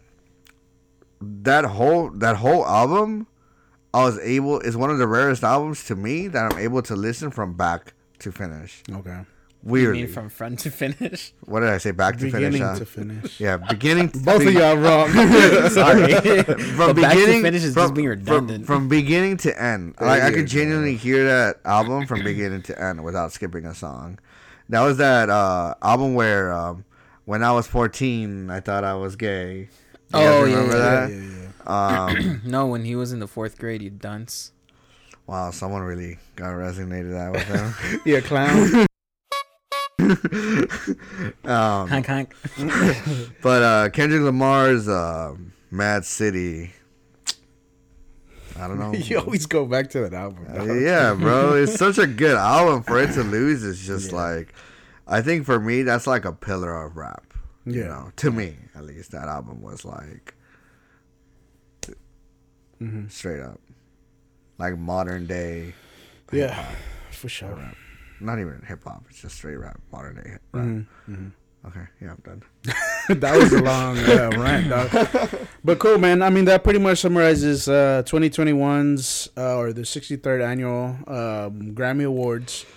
that 1.21 1.65
whole 1.65 2.09
that 2.11 2.37
whole 2.37 2.65
album, 2.65 3.27
I 3.93 4.03
was 4.03 4.19
able 4.19 4.59
is 4.59 4.75
one 4.75 4.89
of 4.89 4.97
the 4.97 5.07
rarest 5.07 5.43
albums 5.43 5.85
to 5.85 5.95
me 5.95 6.27
that 6.27 6.51
I'm 6.53 6.59
able 6.59 6.81
to 6.83 6.95
listen 6.95 7.31
from 7.31 7.53
back 7.53 7.93
to 8.19 8.31
finish. 8.31 8.83
Okay. 8.91 9.21
You 9.67 9.71
Weirdly, 9.71 10.05
from 10.05 10.29
front 10.29 10.59
to 10.59 10.69
finish? 10.69 11.33
what 11.45 11.61
did 11.61 11.69
I 11.69 11.79
say? 11.79 11.89
Back 11.89 12.17
to 12.17 12.25
Beginning 12.25 12.51
finish. 12.51 12.61
huh? 12.61 12.75
to 12.77 12.85
finish. 12.85 13.39
Yeah, 13.39 13.57
beginning. 13.57 14.07
Both 14.23 14.45
of 14.45 14.53
y'all 14.53 14.77
wrong. 14.77 15.09
Sorry. 15.71 16.13
from 16.43 16.77
But 16.77 16.95
back 16.97 17.13
to 17.13 17.17
beginning 17.17 17.41
finish 17.41 17.63
is 17.63 17.73
from, 17.73 17.83
just 17.85 17.93
being 17.95 18.07
from- 18.09 18.19
redundant. 18.19 18.65
From, 18.67 18.87
beginning 18.89 19.37
to 19.37 19.59
end. 19.59 19.95
Like 19.99 20.21
I 20.21 20.31
could 20.31 20.45
genuinely 20.45 20.95
hear 20.95 21.23
that 21.25 21.61
album 21.65 22.05
from 22.05 22.23
beginning 22.23 22.61
to 22.63 22.79
end 22.79 23.03
without 23.03 23.31
skipping 23.31 23.65
a 23.65 23.73
song. 23.73 24.19
That 24.69 24.81
was 24.81 24.97
that 24.97 25.29
uh, 25.29 25.75
album 25.81 26.15
where 26.15 26.51
um, 26.51 26.85
when 27.25 27.43
I 27.43 27.51
was 27.51 27.67
14, 27.67 28.49
I 28.49 28.59
thought 28.59 28.83
I 28.83 28.95
was 28.95 29.15
gay. 29.15 29.57
You 29.59 29.67
Oh, 30.13 30.21
yeah, 30.21 30.39
remember 30.55 30.77
yeah, 30.77 31.07
that? 31.07 31.11
yeah, 31.11 31.21
yeah. 31.67 32.05
Um, 32.25 32.41
no, 32.45 32.65
when 32.67 32.85
he 32.85 32.95
was 32.95 33.11
in 33.11 33.19
the 33.19 33.27
fourth 33.27 33.57
grade, 33.57 33.81
you 33.81 33.89
dunce. 33.89 34.51
wow, 35.27 35.51
someone 35.51 35.81
really 35.83 36.17
got 36.35 36.49
resonated 36.53 37.11
that 37.11 37.31
with 37.31 37.43
him. 37.45 38.01
Yeah, 38.05 38.19
clown. 38.21 38.85
um, 41.45 41.87
Honk, 41.89 42.05
honk. 42.05 42.35
but 43.41 43.63
uh, 43.63 43.89
Kendrick 43.89 44.21
Lamar's 44.21 44.87
uh, 44.87 45.35
Mad 45.71 46.05
City. 46.05 46.71
I 48.57 48.67
don't 48.67 48.79
know. 48.79 48.93
you 48.93 49.19
always 49.19 49.45
go 49.45 49.65
back 49.65 49.89
to 49.91 50.01
that 50.01 50.13
album. 50.13 50.47
Uh, 50.49 50.73
yeah, 50.75 51.13
bro, 51.13 51.55
it's 51.55 51.75
such 51.77 51.97
a 51.97 52.07
good 52.07 52.35
album 52.37 52.83
for 52.83 52.99
it 53.01 53.11
to 53.13 53.23
lose. 53.23 53.63
It's 53.63 53.85
just 53.85 54.11
like, 54.11 54.53
I 55.07 55.21
think 55.21 55.45
for 55.45 55.59
me, 55.59 55.83
that's 55.83 56.07
like 56.07 56.25
a 56.25 56.31
pillar 56.33 56.83
of 56.83 56.95
rap. 56.97 57.33
You 57.65 57.81
Yeah. 57.81 57.87
know, 57.87 58.11
to 58.17 58.31
me 58.31 58.55
at 58.75 58.83
least, 58.85 59.11
that 59.11 59.27
album 59.27 59.61
was 59.61 59.83
like 59.85 60.35
Mm-hmm. 62.81 63.07
straight 63.07 63.39
up, 63.41 63.59
like 64.57 64.77
modern 64.77 65.25
day, 65.27 65.73
Yeah, 66.31 66.69
for 67.11 67.29
sure. 67.29 67.57
not 68.19 68.37
even 68.39 68.61
hip 68.67 68.83
hop. 68.83 69.05
It's 69.09 69.21
just 69.21 69.35
straight 69.35 69.55
rap, 69.55 69.79
modern 69.93 70.15
day 70.15 70.37
rap. 70.51 70.65
Mm-hmm. 70.65 71.27
Okay, 71.67 71.85
yeah, 71.99 72.11
I'm 72.11 72.21
done. 72.23 72.43
that 73.19 73.37
was 73.37 73.51
a 73.51 73.61
long 73.61 73.97
uh, 73.97 74.29
rant, 74.37 74.69
dog. 74.69 75.47
But 75.63 75.79
cool, 75.79 75.97
man. 75.97 76.21
I 76.21 76.29
mean, 76.29 76.45
that 76.45 76.63
pretty 76.63 76.77
much 76.77 76.99
summarizes 76.99 77.67
uh, 77.67 78.03
2021's 78.05 79.29
uh, 79.35 79.57
or 79.57 79.73
the 79.73 79.81
63rd 79.81 80.45
annual 80.45 80.85
um, 81.07 81.73
Grammy 81.73 82.05
Awards. 82.05 82.67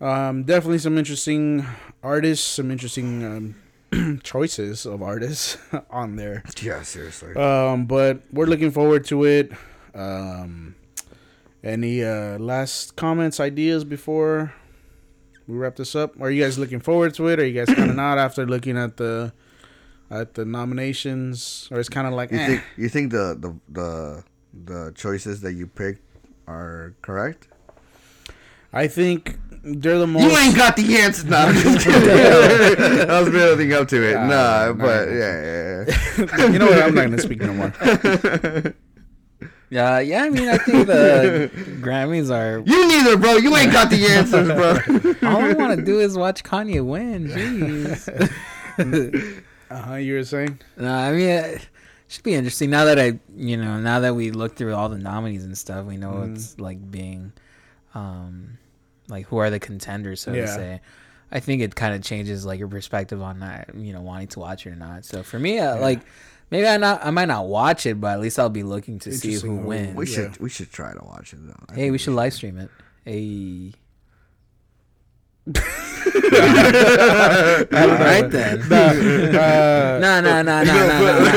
Um, 0.00 0.44
definitely 0.44 0.78
some 0.78 0.98
interesting 0.98 1.66
artists, 2.00 2.46
some 2.46 2.70
interesting 2.70 3.54
um, 3.92 4.20
choices 4.22 4.86
of 4.86 5.02
artists 5.02 5.58
on 5.90 6.14
there. 6.14 6.44
Yeah, 6.60 6.82
seriously. 6.82 7.34
Um, 7.34 7.86
but 7.86 8.22
we're 8.32 8.46
looking 8.46 8.70
forward 8.70 9.04
to 9.06 9.24
it. 9.24 9.50
Um, 9.94 10.76
any 11.64 12.04
uh, 12.04 12.38
last 12.38 12.94
comments, 12.94 13.40
ideas 13.40 13.82
before 13.82 14.52
we 15.52 15.58
wrap 15.58 15.76
this 15.76 15.94
up? 15.94 16.20
Are 16.20 16.30
you 16.30 16.42
guys 16.42 16.58
looking 16.58 16.80
forward 16.80 17.14
to 17.14 17.28
it? 17.28 17.38
Are 17.38 17.46
you 17.46 17.64
guys 17.64 17.74
kind 17.74 17.90
of 17.90 17.96
not 18.04 18.18
after 18.18 18.46
looking 18.46 18.76
at 18.76 18.96
the 18.96 19.32
at 20.10 20.34
the 20.34 20.44
nominations, 20.44 21.68
or 21.70 21.78
it's 21.78 21.88
kind 21.88 22.06
of 22.06 22.14
like 22.14 22.30
you 22.30 22.38
eh. 22.38 22.46
think 22.46 22.62
you 22.76 22.88
think 22.88 23.12
the 23.12 23.36
the 23.38 23.54
the 23.68 24.24
the 24.64 24.92
choices 24.94 25.40
that 25.42 25.52
you 25.52 25.66
picked 25.66 26.02
are 26.46 26.94
correct? 27.02 27.48
I 28.72 28.88
think 28.88 29.38
they're 29.62 29.98
the 29.98 30.06
most. 30.06 30.22
You 30.22 30.38
ain't 30.38 30.56
got 30.56 30.76
the 30.76 30.96
answer. 30.96 31.26
No, 31.28 31.36
I'm 31.36 31.54
just 31.54 31.86
kidding. 31.86 33.10
I 33.10 33.20
was 33.20 33.30
building 33.30 33.72
up 33.74 33.88
to 33.88 34.10
it. 34.10 34.14
Nah, 34.14 34.26
nah, 34.26 34.66
nah, 34.66 34.72
but 34.72 35.08
nah. 35.08 35.14
yeah, 35.14 35.84
yeah, 36.18 36.46
you 36.50 36.58
know 36.58 36.66
what? 36.66 36.82
I'm 36.82 36.94
not 36.94 37.02
gonna 37.02 37.18
speak 37.18 37.40
no 37.40 37.52
more. 37.52 37.72
Yeah, 39.72 40.00
yeah. 40.00 40.24
I 40.24 40.28
mean, 40.28 40.48
I 40.48 40.58
think 40.58 40.86
the 40.86 41.50
Grammys 41.80 42.30
are. 42.30 42.58
You 42.66 42.88
neither, 42.88 43.16
bro. 43.16 43.36
You 43.36 43.56
ain't 43.56 43.72
got 43.72 43.88
the 43.88 44.04
answers, 44.10 44.48
bro. 44.48 45.28
All 45.30 45.38
I 45.42 45.54
want 45.54 45.78
to 45.78 45.82
do 45.82 45.98
is 45.98 46.16
watch 46.18 46.44
Kanye 46.44 46.84
win. 46.84 47.28
Jeez. 47.28 48.32
Uh 49.70 49.80
huh. 49.82 49.94
You 49.94 50.14
were 50.14 50.24
saying? 50.24 50.60
No, 50.76 50.92
I 50.94 51.12
mean, 51.12 51.20
it 51.30 51.66
should 52.08 52.22
be 52.24 52.34
interesting 52.34 52.68
now 52.68 52.84
that 52.84 52.98
I, 52.98 53.18
you 53.34 53.56
know, 53.56 53.80
now 53.80 54.00
that 54.00 54.14
we 54.14 54.30
look 54.30 54.54
through 54.54 54.74
all 54.74 54.90
the 54.90 54.98
nominees 54.98 55.44
and 55.44 55.56
stuff, 55.56 55.86
we 55.86 55.96
know 55.96 56.10
Mm-hmm. 56.12 56.34
it's 56.34 56.60
like 56.60 56.90
being, 56.90 57.32
um, 57.94 58.58
like 59.08 59.24
who 59.26 59.38
are 59.38 59.48
the 59.48 59.58
contenders, 59.58 60.20
so 60.20 60.32
Yeah. 60.34 60.42
to 60.42 60.48
say. 60.48 60.80
I 61.30 61.40
think 61.40 61.62
it 61.62 61.74
kind 61.74 61.94
of 61.94 62.02
changes 62.02 62.44
like 62.44 62.58
your 62.58 62.68
perspective 62.68 63.22
on 63.22 63.40
that, 63.40 63.70
you 63.74 63.94
know, 63.94 64.02
wanting 64.02 64.28
to 64.28 64.38
watch 64.40 64.66
it 64.66 64.70
or 64.72 64.76
not. 64.76 65.06
So 65.06 65.22
for 65.22 65.38
me, 65.38 65.58
uh, 65.58 65.78
like 65.80 66.00
maybe 66.52 66.68
I 66.68 66.76
not, 66.76 67.04
I 67.04 67.10
might 67.10 67.24
not 67.26 67.46
watch 67.48 67.84
it, 67.86 68.00
but 68.00 68.12
at 68.12 68.20
least 68.20 68.38
I'll 68.38 68.48
be 68.48 68.62
looking 68.62 69.00
to 69.00 69.10
see 69.12 69.32
who 69.34 69.56
who- 69.56 69.66
wins. 69.66 69.96
We 69.96 70.06
Yeah. 70.06 70.14
should 70.14 70.38
we 70.38 70.48
should 70.50 70.70
try 70.70 70.92
to 70.92 71.04
watch 71.04 71.32
it 71.32 71.44
though. 71.44 71.56
I 71.68 71.72
hey, 71.74 71.80
think 71.80 71.92
we 71.92 71.98
should 71.98 72.14
live 72.14 72.32
stream 72.34 72.58
it. 72.58 72.70
Hey, 73.04 73.72
All 75.44 75.52
right 77.88 78.30
then. 78.30 78.62
Uh, 78.72 79.98
No, 80.00 80.20
no, 80.20 80.40
no, 80.42 80.62
no, 80.62 80.64
no, 80.64 81.24
no. 81.24 81.32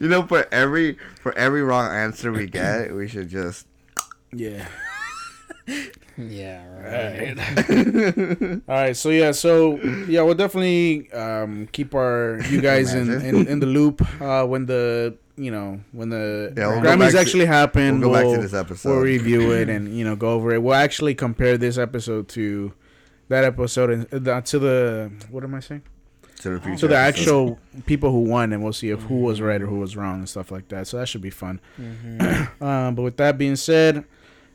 You 0.00 0.08
know, 0.08 0.26
for 0.26 0.46
every 0.52 0.96
for 1.20 1.36
every 1.38 1.62
wrong 1.62 1.90
answer 1.92 2.32
we 2.32 2.46
get, 2.46 2.92
we 2.94 3.06
should 3.08 3.28
just 3.28 3.66
yeah. 4.32 4.66
Yeah, 6.18 6.62
right. 6.78 8.60
All 8.68 8.74
right, 8.74 8.96
so 8.96 9.08
yeah, 9.10 9.32
so 9.32 9.76
yeah, 10.08 10.22
we'll 10.22 10.34
definitely 10.34 11.10
um, 11.12 11.68
keep 11.72 11.94
our 11.94 12.40
you 12.50 12.60
guys 12.70 12.94
in, 12.94 13.10
in, 13.22 13.46
in 13.46 13.60
the 13.60 13.66
loop 13.66 14.02
uh, 14.20 14.44
when 14.46 14.66
the 14.66 15.16
you 15.36 15.50
know 15.50 15.80
when 15.92 16.10
the 16.10 16.52
Yeah, 16.56 16.68
we'll 16.68 16.80
Grammys 16.80 17.12
to- 17.12 17.20
actually 17.20 17.46
happen. 17.46 18.00
we'll 18.00 18.10
go 18.10 18.14
back 18.14 18.36
to 18.36 18.42
this 18.42 18.54
episode. 18.54 18.88
We'll 18.90 19.00
review 19.00 19.52
it 19.52 19.68
and 19.68 19.96
you 19.96 20.04
know 20.04 20.14
go 20.16 20.30
over 20.30 20.52
it. 20.52 20.62
We'll 20.62 20.74
actually 20.74 21.14
compare 21.14 21.56
this 21.56 21.78
episode 21.78 22.28
to 22.30 22.72
that 23.28 23.44
episode 23.44 23.90
and 24.12 24.28
uh, 24.28 24.40
to 24.42 24.58
the 24.58 25.10
what 25.30 25.44
am 25.44 25.54
I 25.54 25.60
saying? 25.60 25.82
to 26.40 26.58
the. 26.58 26.76
To 26.76 26.88
the 26.88 26.96
actual 26.96 27.58
people 27.86 28.10
who 28.10 28.22
won, 28.24 28.52
and 28.52 28.62
we'll 28.64 28.72
see 28.72 28.90
if 28.90 29.00
who 29.02 29.20
was 29.20 29.40
right 29.40 29.62
or 29.62 29.66
who 29.66 29.78
was 29.78 29.96
wrong 29.96 30.18
and 30.18 30.28
stuff 30.28 30.50
like 30.50 30.66
that. 30.68 30.88
So 30.88 30.96
that 30.98 31.06
should 31.06 31.22
be 31.22 31.30
fun. 31.30 31.60
um, 32.60 32.94
but 32.96 33.02
with 33.02 33.16
that 33.18 33.38
being 33.38 33.54
said, 33.56 34.04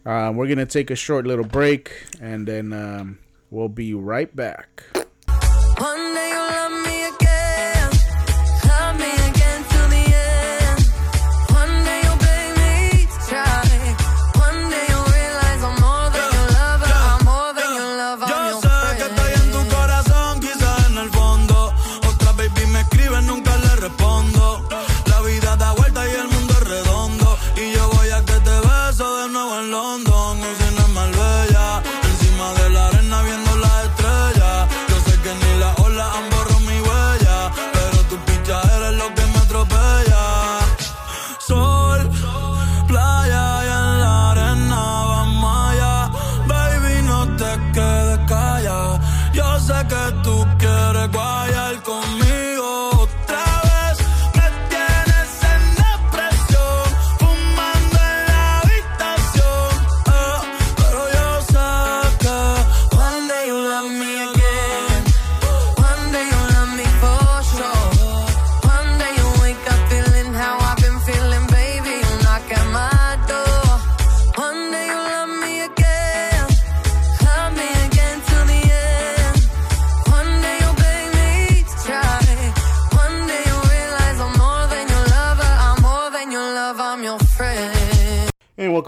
uh, 0.07 0.31
we're 0.31 0.47
gonna 0.47 0.65
take 0.65 0.89
a 0.89 0.95
short 0.95 1.27
little 1.27 1.45
break, 1.45 1.91
and 2.21 2.47
then 2.47 2.71
um, 2.71 3.19
we'll 3.51 3.67
be 3.67 3.93
right 3.93 4.33
back. 4.33 4.83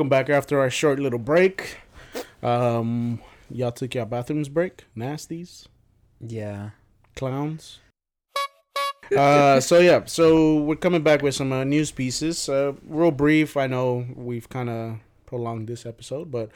Welcome 0.10 0.26
back 0.26 0.36
after 0.36 0.60
our 0.60 0.70
short 0.72 0.98
little 1.00 1.20
break. 1.20 1.78
Um, 2.42 3.22
y'all 3.52 3.72
took 3.72 3.94
your 3.94 4.06
bathrooms 4.08 4.50
break, 4.50 4.86
nasties, 4.98 5.68
Yeah. 6.20 6.72
clowns. 7.16 7.80
Uh, 9.16 9.60
so 9.60 9.80
yeah, 9.80 10.02
so 10.06 10.64
we're 10.64 10.76
coming 10.78 11.04
back 11.04 11.22
with 11.22 11.36
some 11.36 11.52
uh, 11.52 11.64
news 11.64 11.92
pieces. 11.92 12.50
Uh, 12.50 12.74
real 12.88 13.12
brief. 13.12 13.56
I 13.56 13.68
know 13.68 14.06
we've 14.16 14.50
kind 14.50 14.70
of 14.70 14.98
prolonged 15.28 15.68
this 15.68 15.86
episode, 15.86 16.32
but 16.32 16.50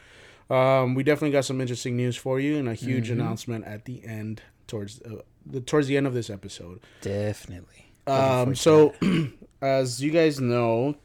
um, 0.53 0.95
we 0.95 1.03
definitely 1.03 1.31
got 1.31 1.45
some 1.45 1.61
interesting 1.61 1.95
news 1.95 2.15
for 2.15 2.39
you 2.39 2.57
and 2.57 2.67
a 2.67 2.73
huge 2.73 3.09
announcement 3.11 3.65
at 3.65 3.85
the 3.85 4.03
end 4.03 4.41
towards 4.67 4.99
uh, 5.01 5.21
the 5.45 5.61
towards 5.61 5.87
the 5.87 5.97
end 5.97 6.07
of 6.07 6.13
this 6.15 6.29
episode. 6.31 6.79
Definitely. 7.01 7.85
Um, 8.07 8.55
so, 8.55 8.93
as 9.61 10.01
you 10.01 10.11
guys 10.11 10.39
know, 10.39 10.95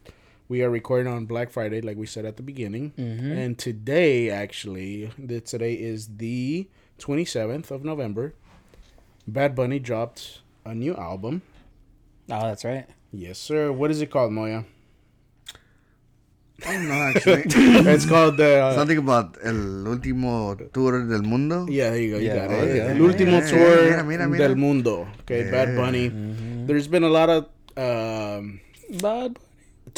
we 0.48 0.62
are 0.62 0.70
recording 0.70 1.12
on 1.12 1.26
Black 1.26 1.50
Friday, 1.50 1.80
like 1.80 1.96
we 1.96 2.06
said 2.06 2.24
at 2.24 2.36
the 2.36 2.42
beginning, 2.42 2.92
and 2.96 3.58
today 3.58 4.30
actually, 4.30 5.10
the, 5.18 5.40
today 5.40 5.74
is 5.74 6.16
the 6.16 6.68
twenty 6.98 7.24
seventh 7.24 7.70
of 7.70 7.84
November. 7.84 8.34
Bad 9.26 9.54
Bunny 9.54 9.78
dropped 9.78 10.40
a 10.64 10.74
new 10.74 10.94
album. 10.96 11.42
Oh, 12.30 12.40
that's 12.48 12.64
right. 12.64 12.86
Yes, 13.12 13.38
sir. 13.38 13.72
What 13.72 13.90
is 13.90 14.00
it 14.00 14.10
called, 14.10 14.32
Moya? 14.32 14.64
I 16.66 16.72
don't 16.72 16.88
know 16.88 16.94
actually. 17.14 17.42
it's 17.92 18.04
called 18.06 18.36
the. 18.36 18.58
Uh, 18.64 18.74
Something 18.74 18.98
about 18.98 19.36
el 19.44 19.54
último 19.86 20.56
tour 20.72 21.04
del 21.06 21.22
mundo. 21.22 21.66
yeah, 21.68 21.90
there 21.90 22.00
you 22.00 22.10
go. 22.12 22.18
You 22.18 22.26
Yeah, 22.28 22.34
got 22.46 22.50
it. 22.50 22.70
okay. 22.70 22.80
El 22.80 22.98
último 22.98 23.38
Yeah, 23.40 23.50
tour 23.50 23.84
mira, 23.84 24.04
mira, 24.04 24.28
mira. 24.28 24.48
del 24.48 24.56
mundo. 24.56 25.06
Okay, 25.20 25.50
Bad 25.50 25.76
Bunny. 25.76 26.08
There's 26.66 26.88
been 26.88 27.04
a 27.04 27.08
lot 27.08 27.28
of 27.30 27.44
um, 27.76 28.60
Bad. 29.00 29.38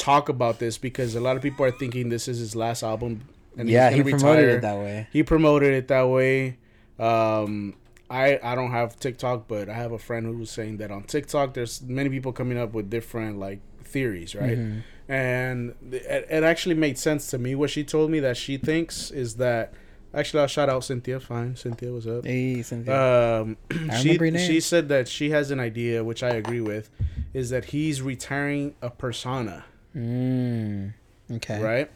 Talk 0.00 0.28
about 0.28 0.58
this 0.58 0.78
because 0.78 1.14
a 1.14 1.20
lot 1.20 1.36
of 1.36 1.42
people 1.42 1.64
are 1.64 1.70
thinking 1.70 2.08
this 2.08 2.26
is 2.28 2.38
his 2.38 2.56
last 2.56 2.82
album. 2.82 3.22
And 3.56 3.68
Yeah, 3.68 3.90
he 3.90 4.02
promoted 4.02 4.44
retire. 4.44 4.48
it 4.48 4.60
that 4.62 4.76
way. 4.78 5.08
He 5.12 5.22
promoted 5.22 5.72
it 5.74 5.88
that 5.88 6.08
way. 6.08 6.56
Um, 6.98 7.74
I 8.08 8.38
I 8.42 8.54
don't 8.54 8.70
have 8.72 8.98
TikTok, 8.98 9.46
but 9.48 9.68
I 9.68 9.74
have 9.74 9.92
a 9.92 9.98
friend 9.98 10.26
who 10.26 10.36
was 10.36 10.50
saying 10.50 10.78
that 10.78 10.90
on 10.90 11.04
TikTok, 11.04 11.54
there's 11.54 11.82
many 11.82 12.08
people 12.10 12.32
coming 12.32 12.58
up 12.58 12.72
with 12.72 12.90
different 12.90 13.38
like 13.38 13.60
theories, 13.84 14.34
right? 14.34 14.58
Mm-hmm. 14.58 15.12
And 15.12 15.74
it, 15.92 16.26
it 16.30 16.44
actually 16.44 16.76
made 16.76 16.98
sense 16.98 17.28
to 17.30 17.38
me. 17.38 17.54
What 17.54 17.70
she 17.70 17.82
told 17.84 18.10
me 18.10 18.20
that 18.20 18.36
she 18.36 18.56
thinks 18.56 19.10
is 19.10 19.36
that 19.36 19.74
actually 20.14 20.40
I'll 20.40 20.46
shout 20.46 20.68
out 20.68 20.84
Cynthia. 20.84 21.18
Fine, 21.20 21.56
Cynthia, 21.56 21.92
what's 21.92 22.06
up? 22.06 22.24
Hey, 22.24 22.62
Cynthia. 22.62 23.40
Um, 23.42 23.56
remember 23.70 23.96
she 23.96 24.12
your 24.12 24.30
name. 24.30 24.46
she 24.46 24.60
said 24.60 24.88
that 24.88 25.08
she 25.08 25.30
has 25.30 25.50
an 25.50 25.58
idea, 25.60 26.04
which 26.04 26.22
I 26.22 26.30
agree 26.30 26.60
with, 26.60 26.90
is 27.34 27.50
that 27.50 27.66
he's 27.66 28.02
retiring 28.02 28.74
a 28.82 28.90
persona, 28.90 29.64
mm, 29.96 30.92
okay. 31.32 31.62
right? 31.62 31.90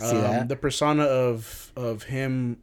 See 0.00 0.16
Um, 0.16 0.22
that? 0.22 0.48
the 0.48 0.56
persona 0.56 1.04
of 1.04 1.72
of 1.76 2.04
him 2.04 2.58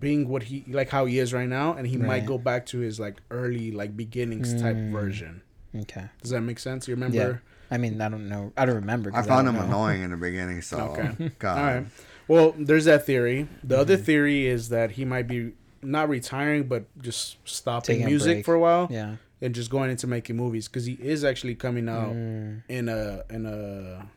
being 0.00 0.28
what 0.28 0.44
he 0.44 0.64
like 0.68 0.90
how 0.90 1.04
he 1.06 1.18
is 1.18 1.32
right 1.32 1.48
now, 1.48 1.72
and 1.74 1.86
he 1.86 1.96
might 1.96 2.26
go 2.26 2.38
back 2.38 2.66
to 2.66 2.78
his 2.78 2.98
like 3.00 3.16
early 3.30 3.70
like 3.72 3.96
beginnings 3.96 4.52
type 4.60 4.76
Mm. 4.76 4.90
version. 4.92 5.42
Okay. 5.74 6.06
Does 6.22 6.30
that 6.30 6.40
make 6.40 6.58
sense? 6.58 6.88
You 6.88 6.94
remember? 6.94 7.16
Yeah. 7.16 7.74
I 7.74 7.78
mean, 7.78 8.00
I 8.00 8.08
don't 8.08 8.28
know. 8.28 8.52
I 8.56 8.64
don't 8.66 8.76
remember. 8.76 9.10
I 9.12 9.22
found 9.22 9.46
don't 9.46 9.54
him 9.54 9.60
know. 9.60 9.66
annoying 9.66 10.02
in 10.02 10.10
the 10.10 10.16
beginning, 10.16 10.62
so 10.62 10.78
Okay. 10.98 11.30
God. 11.38 11.58
All 11.58 11.64
right. 11.64 11.86
Well, 12.28 12.54
there's 12.58 12.84
that 12.86 13.06
theory. 13.06 13.48
The 13.62 13.74
Mm-hmm. 13.74 13.80
other 13.80 13.96
theory 13.96 14.46
is 14.46 14.68
that 14.70 14.92
he 14.92 15.04
might 15.04 15.26
be 15.28 15.52
not 15.82 16.08
retiring, 16.08 16.64
but 16.64 16.84
just 17.00 17.36
stopping 17.48 17.96
Taking 17.96 18.06
music 18.06 18.36
break. 18.38 18.44
for 18.44 18.54
a 18.54 18.60
while. 18.60 18.88
Yeah. 18.90 19.16
And 19.40 19.54
just 19.54 19.70
going 19.70 19.90
into 19.90 20.06
making 20.06 20.36
movies 20.36 20.66
because 20.68 20.86
he 20.86 20.94
is 20.94 21.24
actually 21.24 21.54
coming 21.54 21.88
out 21.88 22.12
Mm. 22.14 22.62
in 22.68 22.88
a 22.88 23.22
in 23.30 23.46
a 23.46 24.08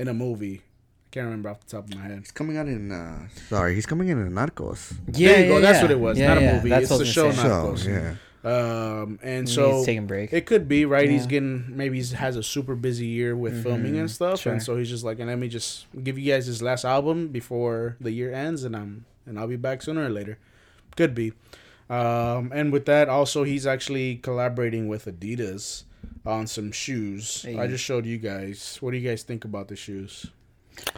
in 0.00 0.08
a 0.08 0.14
movie. 0.14 0.62
I 0.62 1.08
can't 1.10 1.24
remember 1.24 1.48
off 1.48 1.60
the 1.60 1.70
top 1.76 1.84
of 1.88 1.94
my 1.94 2.02
head. 2.02 2.18
He's 2.18 2.30
coming 2.30 2.56
out 2.58 2.68
in. 2.68 2.92
Uh, 2.92 3.28
sorry, 3.48 3.74
he's 3.74 3.86
coming 3.86 4.08
in 4.08 4.18
in 4.18 4.32
Narcos. 4.32 4.92
Yeah, 5.14 5.28
there 5.32 5.40
you 5.42 5.48
go. 5.48 5.54
yeah, 5.54 5.60
That's 5.60 5.76
yeah. 5.78 5.82
what 5.82 5.90
it 5.90 6.00
was. 6.00 6.18
Yeah, 6.18 6.28
not 6.34 6.38
a 6.42 6.52
movie. 6.54 6.68
That's 6.68 6.82
it's 6.82 6.90
what 6.90 6.96
I 6.96 7.00
a 7.00 7.04
was 7.04 7.12
show. 7.12 7.30
say. 7.32 7.48
Narcos. 7.48 7.78
So 7.78 7.88
yeah, 7.90 8.14
Um, 8.44 9.18
and 9.22 9.44
Maybe 9.44 9.46
so 9.46 9.76
he's 9.78 9.86
taking 9.86 10.04
a 10.04 10.06
break. 10.06 10.32
it 10.32 10.44
could 10.46 10.68
be 10.68 10.84
right. 10.84 11.08
He's 11.08 11.26
getting 11.26 11.76
maybe 11.76 12.00
he 12.00 12.14
has 12.14 12.36
a 12.36 12.42
super 12.42 12.74
busy 12.76 13.06
year 13.06 13.34
with 13.34 13.62
filming 13.62 13.96
and 13.98 14.10
stuff, 14.10 14.44
and 14.46 14.56
Mm-hmm. 14.56 14.64
So 14.64 14.76
he's 14.76 14.90
just 14.90 15.02
like, 15.02 15.18
and 15.18 15.28
let 15.28 15.38
me 15.38 15.48
just 15.48 15.86
give 16.04 16.18
you 16.18 16.30
guys 16.32 16.44
his 16.46 16.60
last 16.62 16.84
album 16.84 17.28
before 17.28 17.96
the 18.00 18.12
year 18.12 18.32
ends, 18.32 18.62
and 18.64 18.76
I'm 18.76 19.06
and 19.26 19.38
I'll 19.38 19.48
be 19.48 19.56
back 19.56 19.80
sooner 19.82 20.04
or 20.04 20.10
later. 20.10 20.38
Could 20.96 21.14
be. 21.14 21.32
Um, 21.90 22.52
and 22.54 22.72
with 22.72 22.84
that, 22.86 23.08
also 23.08 23.44
he's 23.44 23.66
actually 23.66 24.16
collaborating 24.16 24.88
with 24.88 25.06
Adidas 25.06 25.84
on 26.26 26.46
some 26.46 26.70
shoes. 26.72 27.46
I 27.46 27.66
just 27.66 27.82
showed 27.84 28.04
you 28.04 28.18
guys. 28.18 28.76
What 28.80 28.90
do 28.90 28.98
you 28.98 29.08
guys 29.08 29.22
think 29.22 29.44
about 29.44 29.68
the 29.68 29.76
shoes? 29.76 30.26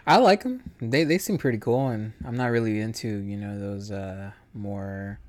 I 0.07 0.17
like 0.19 0.43
them. 0.43 0.62
They 0.81 1.05
they 1.05 1.19
seem 1.19 1.39
pretty 1.39 1.59
cool, 1.59 1.89
and 1.89 2.12
I'm 2.27 2.37
not 2.37 2.47
really 2.51 2.81
into 2.81 3.09
you 3.09 3.37
know 3.37 3.59
those 3.59 3.91
uh 3.91 4.33
more 4.53 5.21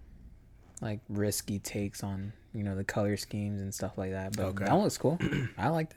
like 0.82 1.00
risky 1.10 1.60
takes 1.60 2.04
on 2.04 2.34
you 2.54 2.64
know 2.64 2.76
the 2.76 2.84
color 2.84 3.16
schemes 3.16 3.62
and 3.62 3.74
stuff 3.74 3.98
like 3.98 4.12
that. 4.12 4.36
But 4.36 4.46
Okay. 4.48 4.66
that 4.66 4.74
one 4.74 4.84
looks 4.84 4.98
cool. 4.98 5.20
I 5.58 5.70
like 5.70 5.90
that. 5.92 5.96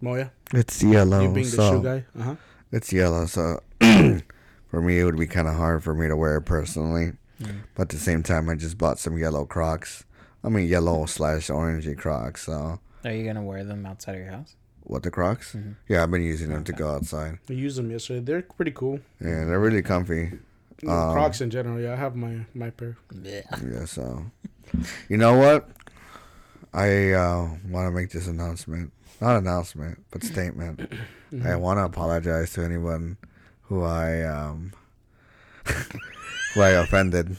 Moya, 0.00 0.32
it's 0.54 0.82
yellow. 0.82 1.22
you 1.22 1.32
being 1.34 1.46
the 1.46 1.52
so 1.56 1.70
shoe 1.70 1.82
guy? 1.82 2.04
Uh 2.18 2.22
huh. 2.22 2.34
it's 2.70 2.92
yellow. 2.92 3.26
So 3.26 3.60
for 3.80 4.80
me 4.80 4.98
it 4.98 5.04
would 5.04 5.18
be 5.18 5.26
kind 5.26 5.46
of 5.48 5.54
hard 5.54 5.82
for 5.84 5.94
me 5.94 6.08
to 6.08 6.16
wear 6.16 6.40
personally. 6.40 7.12
Mm. 7.42 7.62
But 7.74 7.82
at 7.82 7.88
the 7.90 7.98
same 7.98 8.22
time, 8.22 8.48
I 8.48 8.54
just 8.54 8.78
bought 8.78 8.98
some 8.98 9.18
yellow 9.18 9.44
Crocs. 9.44 10.04
I 10.44 10.48
mean 10.48 10.66
yellow 10.68 11.06
slash 11.06 11.48
orangey 11.48 11.96
Crocs. 11.96 12.44
So 12.46 12.80
Are 13.04 13.10
you 13.12 13.24
gonna 13.24 13.42
wear 13.42 13.64
them 13.64 13.86
outside 13.86 14.16
of 14.16 14.20
your 14.22 14.30
house? 14.30 14.56
what 14.84 15.02
the 15.02 15.10
Crocs? 15.10 15.54
Mm-hmm. 15.54 15.72
Yeah, 15.88 16.02
I've 16.02 16.10
been 16.10 16.22
using 16.22 16.50
them 16.50 16.64
to 16.64 16.72
go 16.72 16.90
outside. 16.90 17.38
I 17.48 17.52
used 17.52 17.78
them 17.78 17.90
yesterday. 17.90 18.20
They're 18.20 18.42
pretty 18.42 18.72
cool. 18.72 19.00
Yeah, 19.20 19.44
they're 19.44 19.60
really 19.60 19.82
comfy. 19.82 20.32
Um, 20.86 21.12
Crocs 21.12 21.40
in 21.40 21.50
general. 21.50 21.80
Yeah, 21.80 21.92
I 21.92 21.96
have 21.96 22.16
my 22.16 22.44
my 22.54 22.70
pair. 22.70 22.96
Yeah, 23.22 23.84
so 23.84 24.24
you 25.08 25.16
know 25.16 25.36
what? 25.36 25.68
I 26.74 27.12
uh, 27.12 27.48
want 27.68 27.86
to 27.86 27.90
make 27.90 28.10
this 28.10 28.26
announcement. 28.26 28.92
Not 29.20 29.36
announcement, 29.36 30.04
but 30.10 30.24
statement. 30.34 30.80
Mm-hmm. 30.80 31.46
I 31.46 31.56
want 31.56 31.78
to 31.78 31.84
apologize 31.84 32.52
to 32.54 32.64
anyone 32.64 33.16
who 33.62 33.84
I 33.84 34.22
um 34.22 34.72
who 36.54 36.60
I 36.60 36.70
offended 36.70 37.36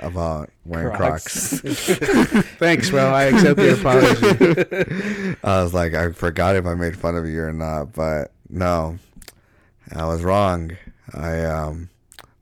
about 0.00 0.50
wearing 0.64 0.96
Crocs. 0.96 1.60
Thanks, 2.58 2.90
bro. 2.90 3.06
I 3.06 3.24
accept 3.24 3.60
your 3.60 3.74
apology. 3.74 5.36
I 5.42 5.62
was 5.62 5.74
like, 5.74 5.94
I 5.94 6.12
forgot 6.12 6.56
if 6.56 6.66
I 6.66 6.74
made 6.74 6.96
fun 6.96 7.16
of 7.16 7.26
you 7.26 7.42
or 7.42 7.52
not, 7.52 7.92
but 7.92 8.32
no, 8.48 8.98
I 9.94 10.06
was 10.06 10.22
wrong. 10.22 10.76
I 11.14 11.44
um, 11.44 11.90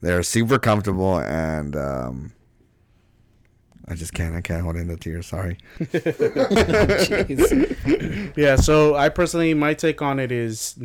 they're 0.00 0.22
super 0.22 0.58
comfortable 0.58 1.18
and 1.18 1.76
um, 1.76 2.32
I 3.88 3.94
just 3.94 4.14
can't. 4.14 4.34
I 4.34 4.40
can't 4.40 4.62
hold 4.62 4.76
in 4.76 4.88
the 4.88 4.96
tears. 4.96 5.26
Sorry. 5.26 5.58
yeah. 8.36 8.56
So 8.56 8.96
I 8.96 9.08
personally, 9.08 9.54
my 9.54 9.74
take 9.74 10.02
on 10.02 10.18
it 10.18 10.32
is, 10.32 10.76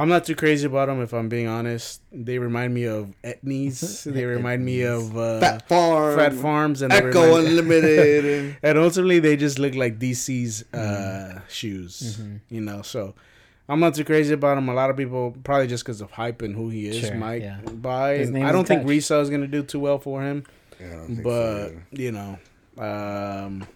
I'm 0.00 0.08
not 0.08 0.24
too 0.24 0.34
crazy 0.36 0.66
about 0.66 0.86
them. 0.86 1.02
If 1.02 1.12
I'm 1.12 1.28
being 1.28 1.48
honest, 1.48 2.02
they 2.12 2.38
remind 2.38 2.72
me 2.74 2.84
of 2.86 3.12
Etnies. 3.24 4.10
They 4.16 4.24
remind 4.24 4.64
me 4.64 4.82
of 4.82 5.16
uh, 5.16 5.40
Phat 5.40 5.68
Farm, 5.68 6.16
Phat 6.18 6.32
Farms, 6.34 6.82
and 6.82 6.92
Ecko 6.92 7.08
remind- 7.26 7.46
Unlimited. 7.48 8.24
and- 8.38 8.56
and 8.62 8.78
ultimately 8.78 9.18
they 9.18 9.36
just 9.36 9.58
look 9.58 9.74
like 9.74 9.98
DC's 9.98 10.64
uh, 10.72 10.76
Mm-hmm. 10.78 11.38
shoes, 11.48 12.20
you 12.48 12.60
know. 12.60 12.82
So 12.82 13.14
I'm 13.68 13.80
not 13.80 13.94
too 13.94 14.04
crazy 14.04 14.34
about 14.34 14.56
him. 14.58 14.68
A 14.68 14.74
lot 14.74 14.88
of 14.90 14.96
people 14.96 15.34
probably 15.44 15.66
just 15.66 15.84
because 15.84 16.00
of 16.00 16.10
hype 16.12 16.42
and 16.42 16.54
who 16.54 16.68
he 16.68 16.86
is 16.88 17.00
Sure, 17.00 17.14
might 17.16 17.42
yeah. 17.42 17.60
buy. 17.60 18.18
His 18.18 18.30
name 18.30 18.46
I 18.46 18.52
don't 18.52 18.66
think 18.66 18.80
attached. 18.80 18.88
resale 18.90 19.20
is 19.20 19.30
gonna 19.30 19.46
do 19.48 19.62
too 19.62 19.80
well 19.80 19.98
for 19.98 20.22
him, 20.22 20.44
Yeah, 20.80 20.86
I 20.86 20.90
don't 20.96 21.06
think 21.08 21.18
so 21.18 21.24
but 21.24 21.64
either. 21.72 21.84
you 22.02 22.12
know, 22.12 22.38
um, 22.78 23.66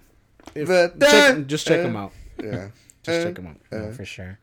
if, 0.55 0.69
But 0.69 1.01
check, 1.01 1.47
just 1.47 1.67
check 1.67 1.81
uh, 1.81 1.89
him 1.89 1.97
out. 1.97 2.13
yeah. 2.43 2.69
Just 3.03 3.21
Uh, 3.21 3.25
check 3.25 3.39
him 3.39 3.47
out. 3.49 3.57
No, 3.73 3.93
for 3.93 4.05
sure. 4.05 4.39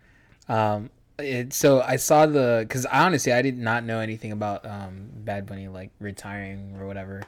Um, 0.50 0.90
it, 1.20 1.54
so 1.54 1.82
I 1.82 1.96
saw 1.98 2.26
the 2.26 2.66
because 2.68 2.86
I 2.86 3.06
honestly 3.06 3.32
I 3.32 3.42
did 3.42 3.58
not 3.58 3.84
know 3.84 4.00
anything 4.00 4.32
about 4.32 4.66
um 4.66 5.10
Bad 5.14 5.46
Bunny 5.46 5.68
like 5.68 5.92
retiring 6.00 6.76
or 6.80 6.88
whatever, 6.88 7.24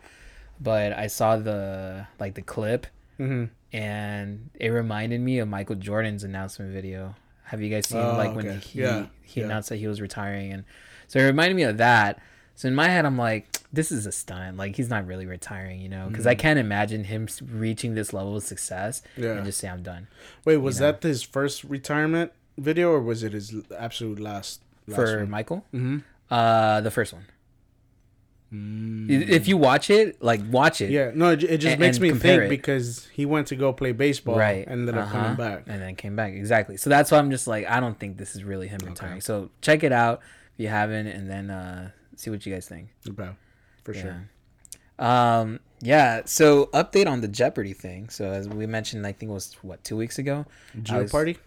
but 0.59 0.93
I 0.93 1.07
saw 1.07 1.37
the 1.37 2.07
like 2.19 2.35
the 2.35 2.41
clip 2.41 2.87
hmm 3.17 3.45
and 3.73 4.49
it 4.59 4.67
reminded 4.69 5.21
me 5.21 5.39
of 5.39 5.47
Michael 5.47 5.75
Jordan's 5.75 6.23
announcement 6.23 6.73
video. 6.73 7.15
Have 7.45 7.61
you 7.61 7.69
guys 7.69 7.87
seen 7.87 7.99
Oh, 7.99 8.15
like 8.17 8.35
when 8.35 8.59
he 8.59 8.81
Yeah, 8.81 9.05
he 9.23 9.39
yeah. 9.39 9.45
announced 9.45 9.69
that 9.69 9.77
he 9.77 9.87
was 9.87 10.01
retiring 10.01 10.51
and 10.53 10.63
so 11.07 11.19
it 11.19 11.23
reminded 11.23 11.55
me 11.55 11.63
of 11.63 11.77
that. 11.77 12.19
So 12.55 12.67
in 12.67 12.75
my 12.75 12.87
head 12.89 13.05
I'm 13.05 13.17
like 13.17 13.47
this 13.73 13.89
is 13.91 14.05
a 14.05 14.11
stunt. 14.11 14.57
Like 14.57 14.75
he's 14.75 14.89
not 14.89 15.07
really 15.07 15.25
retiring, 15.25 15.79
you 15.79 15.87
know, 15.87 16.07
because 16.09 16.27
I 16.27 16.35
can't 16.35 16.59
imagine 16.59 17.05
him 17.05 17.27
reaching 17.49 17.93
this 17.95 18.11
level 18.11 18.35
of 18.35 18.43
success 18.43 19.01
Mm-hmm. 19.13 19.23
Yeah. 19.23 19.31
and 19.37 19.45
just 19.45 19.59
say 19.59 19.69
I'm 19.69 19.81
done. 19.83 20.07
Wait, 20.43 20.57
was 20.57 20.79
know. 20.81 20.91
that 20.91 21.03
his 21.03 21.23
first 21.23 21.63
retirement 21.63 22.33
video 22.57 22.91
or 22.91 23.01
was 23.01 23.23
it 23.23 23.33
his 23.33 23.55
absolute 23.77 24.19
last? 24.19 24.61
last 24.87 24.95
for 24.95 25.17
one? 25.19 25.29
Michael. 25.29 25.65
Mhm. 25.73 26.03
Uh, 26.29 26.81
the 26.81 26.91
first 26.91 27.13
one. 27.13 27.25
I- 28.53 28.55
If 29.37 29.47
you 29.47 29.55
watch 29.55 29.89
it, 29.89 30.21
like 30.21 30.41
watch 30.51 30.81
it, 30.81 30.89
Mm. 30.89 30.93
Yeah, 30.93 31.11
no, 31.15 31.31
it, 31.31 31.41
it 31.43 31.57
just 31.59 31.71
And- 31.73 31.79
makes 31.79 31.97
and 31.97 32.03
me 32.03 32.11
think 32.13 32.43
it. 32.43 32.49
because 32.49 33.07
he 33.13 33.25
went 33.25 33.47
to 33.47 33.55
go 33.55 33.71
play 33.71 33.93
baseball, 33.93 34.37
right, 34.37 34.67
and 34.67 34.89
up 34.89 34.95
uh-huh, 34.95 35.11
coming 35.11 35.37
back. 35.37 35.63
and 35.67 35.81
then 35.81 35.95
came 35.95 36.17
back 36.17 36.33
exactly. 36.33 36.75
So 36.75 36.89
that's 36.89 37.11
why 37.11 37.17
I'm 37.19 37.31
just 37.31 37.47
like, 37.47 37.65
I 37.69 37.79
don't 37.79 37.97
think 37.97 38.17
this 38.17 38.35
is 38.35 38.43
really 38.43 38.67
him 38.67 38.79
retiring. 38.85 39.21
So 39.21 39.51
check 39.61 39.83
it 39.83 39.93
out 39.93 40.19
if 40.53 40.59
you 40.59 40.67
haven't, 40.67 41.07
and 41.07 41.29
then 41.29 41.49
uh, 41.49 41.91
see 42.17 42.29
what 42.29 42.45
you 42.45 42.53
guys 42.53 42.67
think. 42.67 42.89
Okay, 43.09 43.29
for 43.85 43.93
sure. 43.93 44.27
Yeah. 44.99 45.39
Um. 45.39 45.59
Yeah. 45.81 46.21
So 46.25 46.65
update 46.73 47.07
on 47.07 47.21
the 47.21 47.27
Jeopardy 47.29 47.73
thing. 47.73 48.09
So 48.09 48.31
as 48.31 48.49
we 48.49 48.67
mentioned, 48.67 49.07
I 49.07 49.13
think 49.13 49.29
it 49.29 49.33
was 49.33 49.53
what 49.61 49.81
two 49.85 49.95
weeks 49.95 50.19
ago. 50.19 50.45
Party. 51.09 51.37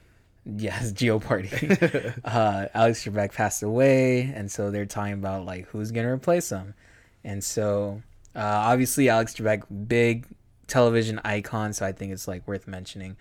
Yes, 0.47 0.93
Geo 0.93 1.19
Party. 1.19 1.49
uh, 2.25 2.67
Alex 2.75 3.05
Trebek 3.05 3.33
passed 3.33 3.63
away, 3.63 4.33
and 4.35 4.51
so 4.51 4.71
they're 4.71 4.87
talking 4.87 5.15
about 5.15 5.47
like 5.47 5.67
who's 5.69 5.91
gonna 5.91 6.13
replace 6.13 6.51
him. 6.51 6.75
And 7.23 7.43
so, 7.43 8.03
uh, 8.37 8.41
obviously, 8.41 9.09
Alex 9.09 9.35
Trebek, 9.35 9.63
big 9.89 10.27
television 10.67 11.21
icon, 11.25 11.73
so 11.73 11.87
I 11.87 11.93
think 11.93 12.13
it's 12.13 12.29
like 12.29 12.47
worth 12.47 12.67
mentioning. 12.67 13.17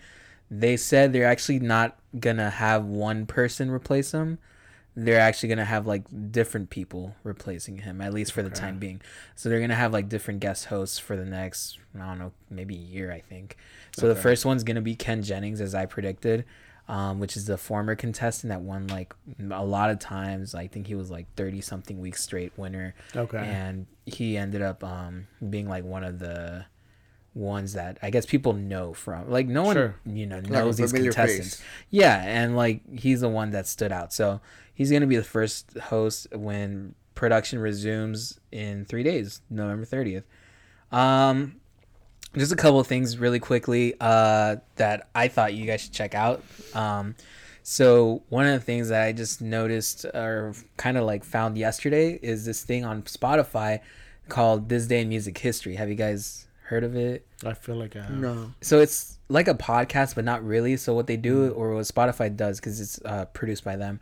They 0.50 0.76
said 0.76 1.12
they're 1.12 1.26
actually 1.26 1.60
not 1.60 1.98
gonna 2.18 2.50
have 2.50 2.84
one 2.84 3.24
person 3.24 3.70
replace 3.70 4.12
him. 4.12 4.38
They're 4.94 5.20
actually 5.20 5.48
gonna 5.48 5.64
have 5.64 5.86
like 5.86 6.04
different 6.30 6.68
people 6.68 7.16
replacing 7.24 7.78
him, 7.78 8.02
at 8.02 8.12
least 8.12 8.32
for 8.32 8.42
the 8.42 8.50
time 8.50 8.78
being. 8.78 9.00
So 9.34 9.48
they're 9.48 9.60
gonna 9.60 9.74
have 9.74 9.94
like 9.94 10.10
different 10.10 10.40
guest 10.40 10.66
hosts 10.66 10.98
for 10.98 11.16
the 11.16 11.24
next, 11.24 11.78
I 11.96 12.06
don't 12.06 12.18
know, 12.18 12.32
maybe 12.50 12.74
year, 12.74 13.10
I 13.10 13.20
think. 13.20 13.56
So 13.92 14.08
the 14.08 14.14
first 14.14 14.44
one's 14.44 14.62
gonna 14.62 14.82
be 14.82 14.94
Ken 14.94 15.22
Jennings, 15.22 15.62
as 15.62 15.74
I 15.74 15.86
predicted, 15.86 16.44
um, 16.88 17.18
which 17.18 17.36
is 17.36 17.46
the 17.46 17.56
former 17.58 17.94
contestant 17.94 18.50
that 18.50 18.60
won 18.60 18.86
like 18.88 19.14
a 19.50 19.64
lot 19.64 19.90
of 19.90 19.98
times. 19.98 20.54
I 20.54 20.66
think 20.66 20.86
he 20.86 20.94
was 20.94 21.10
like 21.10 21.26
thirty 21.36 21.60
something 21.60 21.98
weeks 22.00 22.22
straight 22.22 22.52
winner. 22.58 22.94
Okay. 23.16 23.38
And 23.38 23.86
he 24.06 24.36
ended 24.36 24.62
up 24.62 24.84
um, 24.84 25.26
being 25.50 25.68
like 25.68 25.84
one 25.84 26.04
of 26.04 26.18
the 26.18 26.66
ones 27.34 27.72
that 27.72 27.98
I 28.02 28.10
guess 28.10 28.26
people 28.26 28.52
know 28.52 28.92
from. 28.92 29.28
Like 29.30 29.46
no 29.48 29.62
one, 29.64 29.74
Sure. 29.76 29.94
you 30.06 30.26
know, 30.26 30.36
a 30.38 30.42
knows 30.42 30.76
these 30.76 30.92
contestants. 30.92 31.56
face. 31.56 31.66
Yeah, 31.90 32.22
and 32.22 32.54
like 32.56 32.82
he's 32.98 33.22
the 33.22 33.28
one 33.28 33.50
that 33.50 33.66
stood 33.66 33.90
out. 33.90 34.12
So 34.12 34.40
he's 34.74 34.90
gonna 34.92 35.06
be 35.06 35.16
the 35.16 35.24
first 35.24 35.76
host 35.84 36.26
when 36.34 36.94
production 37.14 37.58
resumes 37.60 38.38
in 38.52 38.84
three 38.84 39.02
days, 39.02 39.40
November 39.50 39.84
thirtieth. 39.84 40.24
Um, 40.92 41.56
just 42.34 42.52
a 42.52 42.56
couple 42.56 42.80
of 42.80 42.86
things 42.86 43.18
really 43.18 43.40
quickly 43.40 43.94
uh, 44.00 44.56
that 44.76 45.08
I 45.14 45.28
thought 45.28 45.54
you 45.54 45.66
guys 45.66 45.82
should 45.82 45.92
check 45.92 46.14
out. 46.14 46.42
Um, 46.74 47.14
so 47.62 48.22
one 48.28 48.46
of 48.46 48.52
the 48.52 48.60
things 48.64 48.88
that 48.88 49.02
I 49.02 49.12
just 49.12 49.40
noticed 49.40 50.04
or 50.04 50.54
kind 50.76 50.98
of 50.98 51.04
like 51.04 51.24
found 51.24 51.56
yesterday 51.56 52.18
is 52.22 52.44
this 52.44 52.62
thing 52.62 52.84
on 52.84 53.02
Spotify 53.02 53.80
called 54.28 54.68
This 54.68 54.86
Day 54.86 55.00
in 55.00 55.08
Music 55.08 55.36
History. 55.38 55.76
Have 55.76 55.88
you 55.88 55.94
guys 55.94 56.46
heard 56.64 56.84
of 56.84 56.96
it? 56.96 57.26
I 57.44 57.54
feel 57.54 57.76
like 57.76 57.96
I 57.96 58.02
have. 58.02 58.10
No. 58.10 58.52
So 58.60 58.80
it's 58.80 59.18
like 59.28 59.48
a 59.48 59.54
podcast, 59.54 60.14
but 60.14 60.24
not 60.24 60.44
really. 60.44 60.76
So 60.76 60.94
what 60.94 61.06
they 61.06 61.16
do, 61.16 61.50
or 61.50 61.74
what 61.74 61.84
Spotify 61.84 62.34
does, 62.34 62.60
because 62.60 62.80
it's 62.80 63.00
uh, 63.04 63.26
produced 63.26 63.64
by 63.64 63.76
them, 63.76 64.00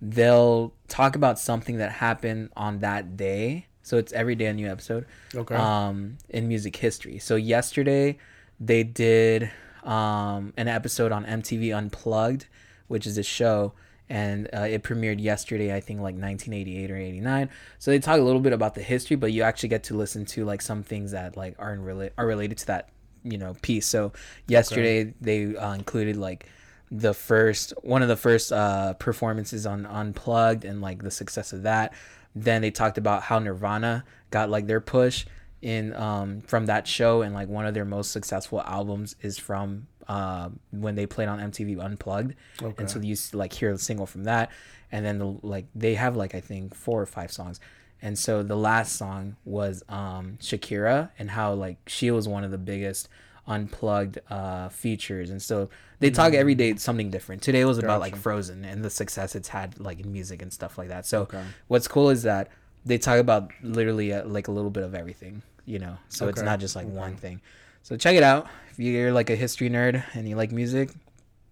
they'll 0.00 0.72
talk 0.88 1.16
about 1.16 1.38
something 1.38 1.78
that 1.78 1.92
happened 1.92 2.50
on 2.56 2.80
that 2.80 3.16
day. 3.16 3.66
So 3.84 3.98
it's 3.98 4.12
every 4.12 4.34
day 4.34 4.46
a 4.46 4.52
new 4.52 4.68
episode. 4.68 5.06
Okay. 5.34 5.54
Um, 5.54 6.18
in 6.30 6.48
music 6.48 6.74
history. 6.74 7.18
So 7.18 7.36
yesterday 7.36 8.18
they 8.58 8.82
did 8.82 9.50
um 9.84 10.52
an 10.56 10.66
episode 10.66 11.12
on 11.12 11.24
MTV 11.24 11.76
Unplugged, 11.76 12.46
which 12.88 13.06
is 13.06 13.16
a 13.18 13.22
show. 13.22 13.74
And 14.08 14.48
uh, 14.52 14.60
it 14.62 14.82
premiered 14.82 15.22
yesterday, 15.22 15.74
I 15.74 15.80
think 15.80 16.00
like 16.00 16.14
1988 16.14 16.90
or 16.90 16.96
89. 16.96 17.50
So 17.78 17.90
they 17.90 17.98
talk 17.98 18.18
a 18.18 18.22
little 18.22 18.40
bit 18.40 18.52
about 18.52 18.74
the 18.74 18.82
history, 18.82 19.16
but 19.16 19.32
you 19.32 19.42
actually 19.42 19.70
get 19.70 19.84
to 19.84 19.94
listen 19.94 20.26
to 20.26 20.44
like 20.44 20.60
some 20.60 20.82
things 20.82 21.12
that 21.12 21.36
like 21.36 21.54
are 21.58 21.72
in 21.72 21.80
rela- 21.80 22.10
are 22.18 22.26
related 22.26 22.58
to 22.58 22.66
that 22.66 22.90
you 23.22 23.38
know 23.38 23.54
piece. 23.62 23.86
So 23.86 24.12
yesterday 24.46 25.14
they 25.20 25.56
uh, 25.56 25.74
included 25.74 26.16
like 26.16 26.46
the 26.90 27.14
first 27.14 27.72
one 27.82 28.02
of 28.02 28.08
the 28.08 28.16
first 28.16 28.52
uh, 28.52 28.94
performances 28.94 29.66
on 29.66 29.86
Unplugged 29.86 30.64
and 30.64 30.80
like 30.80 31.02
the 31.02 31.10
success 31.10 31.52
of 31.52 31.62
that. 31.64 31.92
Then 32.34 32.62
they 32.62 32.70
talked 32.70 32.98
about 32.98 33.22
how 33.22 33.38
Nirvana 33.38 34.04
got 34.30 34.50
like 34.50 34.66
their 34.66 34.80
push 34.80 35.24
in 35.62 35.94
um, 35.94 36.40
from 36.42 36.66
that 36.66 36.86
show 36.86 37.22
and 37.22 37.34
like 37.34 37.48
one 37.48 37.64
of 37.66 37.74
their 37.74 37.84
most 37.84 38.10
successful 38.12 38.60
albums 38.62 39.16
is 39.22 39.38
from 39.38 39.86
uh, 40.08 40.50
when 40.70 40.94
they 40.94 41.06
played 41.06 41.28
on 41.28 41.38
MTV 41.38 41.82
Unplugged. 41.82 42.34
And 42.80 42.90
so 42.90 43.00
you 43.00 43.16
like 43.32 43.52
hear 43.52 43.72
the 43.72 43.78
single 43.78 44.06
from 44.06 44.24
that, 44.24 44.50
and 44.92 45.04
then 45.04 45.18
the 45.18 45.26
like 45.42 45.66
they 45.74 45.94
have 45.94 46.16
like 46.16 46.34
I 46.34 46.40
think 46.40 46.74
four 46.74 47.00
or 47.00 47.06
five 47.06 47.32
songs. 47.32 47.60
And 48.02 48.18
so 48.18 48.42
the 48.42 48.56
last 48.56 48.96
song 48.96 49.36
was 49.46 49.82
um, 49.88 50.36
Shakira 50.40 51.08
and 51.18 51.30
how 51.30 51.54
like 51.54 51.78
she 51.86 52.10
was 52.10 52.28
one 52.28 52.44
of 52.44 52.50
the 52.50 52.58
biggest 52.58 53.08
unplugged 53.46 54.18
uh, 54.30 54.68
features. 54.68 55.30
And 55.30 55.40
so 55.40 55.68
they 56.00 56.10
talk 56.10 56.34
every 56.34 56.54
day 56.54 56.76
something 56.76 57.10
different. 57.10 57.42
Today 57.42 57.64
was 57.64 57.78
about 57.78 58.00
like 58.00 58.16
Frozen 58.16 58.64
and 58.64 58.84
the 58.84 58.90
success 58.90 59.34
it's 59.34 59.48
had 59.48 59.78
like 59.80 60.00
in 60.00 60.12
music 60.12 60.42
and 60.42 60.52
stuff 60.52 60.78
like 60.78 60.88
that. 60.88 61.06
So 61.06 61.28
what's 61.68 61.88
cool 61.88 62.10
is 62.10 62.22
that 62.22 62.48
they 62.84 62.98
talk 62.98 63.18
about 63.18 63.50
literally 63.62 64.12
uh, 64.12 64.24
like 64.26 64.48
a 64.48 64.52
little 64.52 64.70
bit 64.70 64.82
of 64.82 64.94
everything, 64.94 65.42
you 65.64 65.78
know. 65.78 65.96
So 66.08 66.28
it's 66.28 66.42
not 66.42 66.60
just 66.60 66.76
like 66.76 66.86
one 66.86 67.16
thing. 67.16 67.40
So 67.82 67.96
check 67.96 68.16
it 68.16 68.22
out 68.22 68.46
if 68.70 68.78
you're 68.78 69.12
like 69.12 69.30
a 69.30 69.36
history 69.36 69.68
nerd 69.68 70.02
and 70.14 70.28
you 70.28 70.36
like 70.36 70.52
music. 70.52 70.90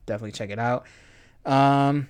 Definitely 0.07 0.33
check 0.33 0.51
it 0.51 0.59
out. 0.59 0.87
Um, 1.45 2.09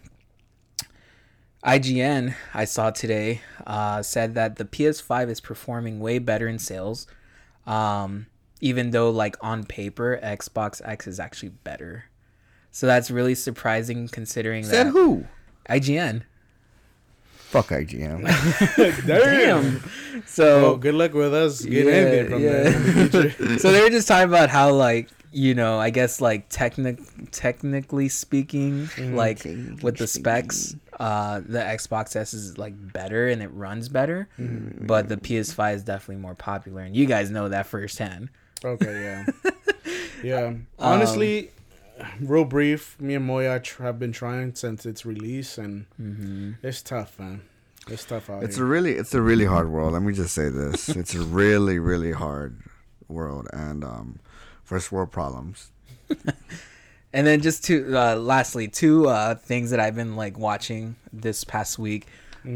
IGN 1.65 2.35
I 2.55 2.65
saw 2.65 2.91
today 2.91 3.41
uh, 3.67 4.03
said 4.03 4.35
that 4.35 4.57
the 4.57 4.65
PS5 4.65 5.29
is 5.29 5.41
performing 5.41 6.01
way 6.01 6.19
better 6.19 6.49
in 6.49 6.59
sales, 6.59 7.07
um, 7.67 8.27
even 8.63 8.91
though 8.93 9.11
like 9.11 9.37
on 9.43 9.65
paper 9.65 10.19
Xbox 10.23 10.81
X 10.83 11.07
is 11.07 11.21
actually 11.21 11.51
better. 11.51 12.05
So 12.71 12.87
that's 12.87 13.11
really 13.11 13.35
surprising 13.35 14.09
considering 14.09 14.65
Said 14.65 14.87
that 14.87 14.91
who? 14.93 15.27
IGN. 15.69 16.23
Fuck 17.51 17.69
IGN. 17.69 19.07
Damn. 19.07 19.83
So 20.27 20.63
Well, 20.63 20.77
good 20.77 20.95
luck 20.95 21.13
with 21.15 21.35
us 21.35 21.63
getting 21.63 21.89
Yeah, 21.89 21.95
anything 21.95 22.31
from 22.31 22.43
yeah. 22.43 22.51
that. 22.63 22.67
in 22.67 22.83
the 22.83 23.09
future. 23.35 23.59
so 23.59 23.73
they 23.73 23.83
were 23.83 23.91
just 23.91 24.07
talking 24.09 24.29
about 24.29 24.49
how 24.51 24.73
like 24.73 25.11
you 25.35 25.55
know 25.55 25.79
i 25.79 25.89
guess 25.89 26.21
like 26.21 26.47
technic 26.51 26.99
technically 27.31 28.07
speaking 28.11 28.85
mm, 28.97 29.15
like 29.15 29.43
with 29.83 29.97
the 29.97 30.07
specs 30.07 30.77
uh 31.01 31.41
the 31.41 31.59
xbox 31.59 32.15
s 32.15 32.35
is 32.35 32.59
like 32.59 32.75
better 32.93 33.29
and 33.29 33.43
it 33.43 33.49
runs 33.55 33.89
better 33.89 34.29
mm, 34.39 34.87
but 34.87 35.07
mm, 35.07 35.09
the 35.09 35.17
ps5 35.17 35.75
is 35.75 35.83
definitely 35.83 36.21
more 36.21 36.35
popular 36.35 36.83
and 36.83 36.95
you 36.95 37.07
guys 37.07 37.31
know 37.31 37.49
that 37.49 37.67
firsthand 37.67 38.29
Okay, 38.65 39.03
yeah, 39.03 39.51
yeah. 40.23 40.55
Honestly, 40.79 41.51
real 42.21 42.45
brief. 42.45 43.01
Me 43.01 43.15
and 43.15 43.25
Moya 43.25 43.61
tr- 43.61 43.83
have 43.83 43.99
been 43.99 44.13
trying 44.13 44.55
since 44.55 44.87
its 44.87 45.05
release, 45.05 45.59
and 45.59 45.87
it's 46.63 46.83
tough, 46.83 47.19
man. 47.19 47.43
It's 47.89 48.05
tough 48.05 48.31
out 48.31 48.45
It's 48.45 48.59
a 48.59 48.65
really, 48.65 48.93
it's 48.93 49.13
a 49.13 49.21
really 49.21 49.45
hard 49.45 49.69
world. 49.69 49.93
Let 49.93 50.03
me 50.03 50.13
just 50.13 50.35
say 50.35 50.49
this: 50.49 50.89
it's 51.01 51.15
a 51.15 51.21
really, 51.23 51.79
really 51.79 52.13
hard 52.13 52.61
world, 53.09 53.49
and 53.53 53.83
um, 53.85 54.21
first 54.63 54.93
world 54.93 55.11
problems. 55.11 55.71
and 57.13 57.27
then 57.27 57.41
just 57.41 57.65
to 57.65 57.97
uh 57.97 58.17
lastly 58.17 58.69
two 58.69 59.09
uh 59.09 59.35
things 59.35 59.71
that 59.71 59.81
i've 59.81 59.95
been 59.95 60.15
like 60.17 60.39
watching 60.39 60.95
this 61.13 61.43
past 61.45 61.79
week 61.79 62.07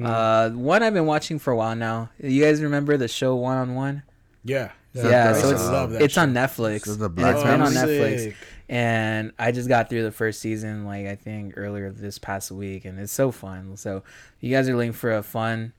uh 0.04 0.50
one 0.50 0.82
i've 0.82 0.92
been 0.92 1.06
watching 1.06 1.38
for 1.38 1.52
a 1.52 1.56
while 1.56 1.74
now 1.76 2.10
you 2.18 2.42
guys 2.42 2.62
remember 2.62 2.96
the 2.98 3.08
show 3.08 3.34
one 3.34 3.56
on 3.56 3.74
one 3.74 4.02
yeah, 4.44 4.70
yeah, 5.04 5.32
the- 5.32 5.40
so 5.40 5.50
it's 5.94 6.02
it's 6.02 6.14
show. 6.14 6.22
on 6.22 6.32
Netflix. 6.34 6.80
This 6.84 6.88
is 6.88 6.98
the 6.98 7.06
and 7.06 7.14
Black 7.16 7.34
it's 7.36 7.44
been 7.44 7.60
on 7.60 7.72
Netflix, 7.72 8.18
Sick. 8.20 8.36
and 8.68 9.32
I 9.38 9.52
just 9.52 9.68
got 9.68 9.88
through 9.88 10.02
the 10.04 10.12
first 10.12 10.40
season, 10.40 10.84
like 10.84 11.06
I 11.06 11.14
think 11.16 11.54
earlier 11.56 11.90
this 11.90 12.18
past 12.18 12.50
week, 12.50 12.84
and 12.84 12.98
it's 12.98 13.12
so 13.12 13.30
fun. 13.30 13.76
So, 13.76 14.02
you 14.40 14.50
guys 14.54 14.68
are 14.68 14.76
looking 14.76 14.92
for 14.92 15.12
a 15.12 15.22
fun, 15.22 15.72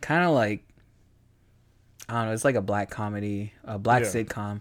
kind 0.00 0.24
of 0.24 0.30
like 0.32 0.62
I 2.08 2.14
don't 2.14 2.26
know, 2.26 2.32
it's 2.32 2.44
like 2.44 2.54
a 2.54 2.62
black 2.62 2.88
comedy, 2.90 3.52
a 3.64 3.78
black 3.78 4.02
Yeah. 4.02 4.08
sitcom 4.08 4.60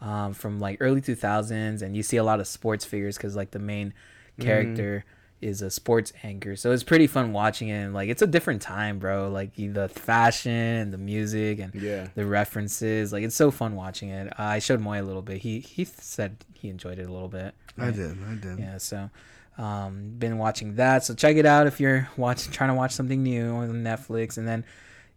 um, 0.00 0.32
from 0.34 0.60
like 0.60 0.78
early 0.80 1.00
two 1.00 1.14
thousands, 1.14 1.82
and 1.82 1.94
you 1.96 2.02
see 2.02 2.16
a 2.16 2.24
lot 2.24 2.40
of 2.40 2.46
sports 2.46 2.84
figures 2.84 3.16
because 3.16 3.36
like 3.36 3.50
the 3.50 3.58
main 3.58 3.92
character 4.40 5.04
is 5.42 5.60
a 5.62 5.70
sports 5.70 6.12
anchor, 6.22 6.56
so 6.56 6.72
it's 6.72 6.82
pretty 6.82 7.06
fun 7.06 7.32
watching 7.32 7.68
it. 7.68 7.74
And 7.84 7.92
like 7.94 8.08
it's 8.08 8.22
a 8.22 8.26
different 8.26 8.62
time, 8.62 8.98
bro. 8.98 9.28
Like 9.28 9.54
the 9.54 9.88
fashion 9.88 10.50
and 10.52 10.92
the 10.92 10.98
music 10.98 11.58
and 11.58 11.74
Yeah. 11.74 12.08
the 12.14 12.24
references. 12.26 13.12
Like 13.12 13.22
it's 13.24 13.36
so 13.36 13.50
fun 13.50 13.74
watching 13.76 14.08
it. 14.08 14.28
Uh, 14.38 14.42
I 14.42 14.58
showed 14.60 14.80
Moy 14.80 15.00
a 15.00 15.04
little 15.04 15.22
bit. 15.22 15.38
He 15.38 15.60
he 15.60 15.84
said 15.84 16.36
he 16.54 16.68
enjoyed 16.68 16.98
it 16.98 17.08
a 17.08 17.12
little 17.12 17.28
bit. 17.28 17.54
I 17.78 17.90
did, 17.90 18.16
I 18.24 18.34
did. 18.34 18.58
Yeah, 18.58 18.78
so 18.78 19.10
um, 19.58 20.14
been 20.18 20.38
watching 20.38 20.76
that. 20.76 21.04
So 21.04 21.14
check 21.14 21.36
it 21.36 21.46
out 21.46 21.66
if 21.66 21.80
you're 21.80 22.08
watching, 22.16 22.52
trying 22.52 22.70
to 22.70 22.74
watch 22.74 22.92
something 22.92 23.22
new 23.22 23.50
on 23.56 23.68
Netflix. 23.84 24.38
And 24.38 24.46
then 24.48 24.64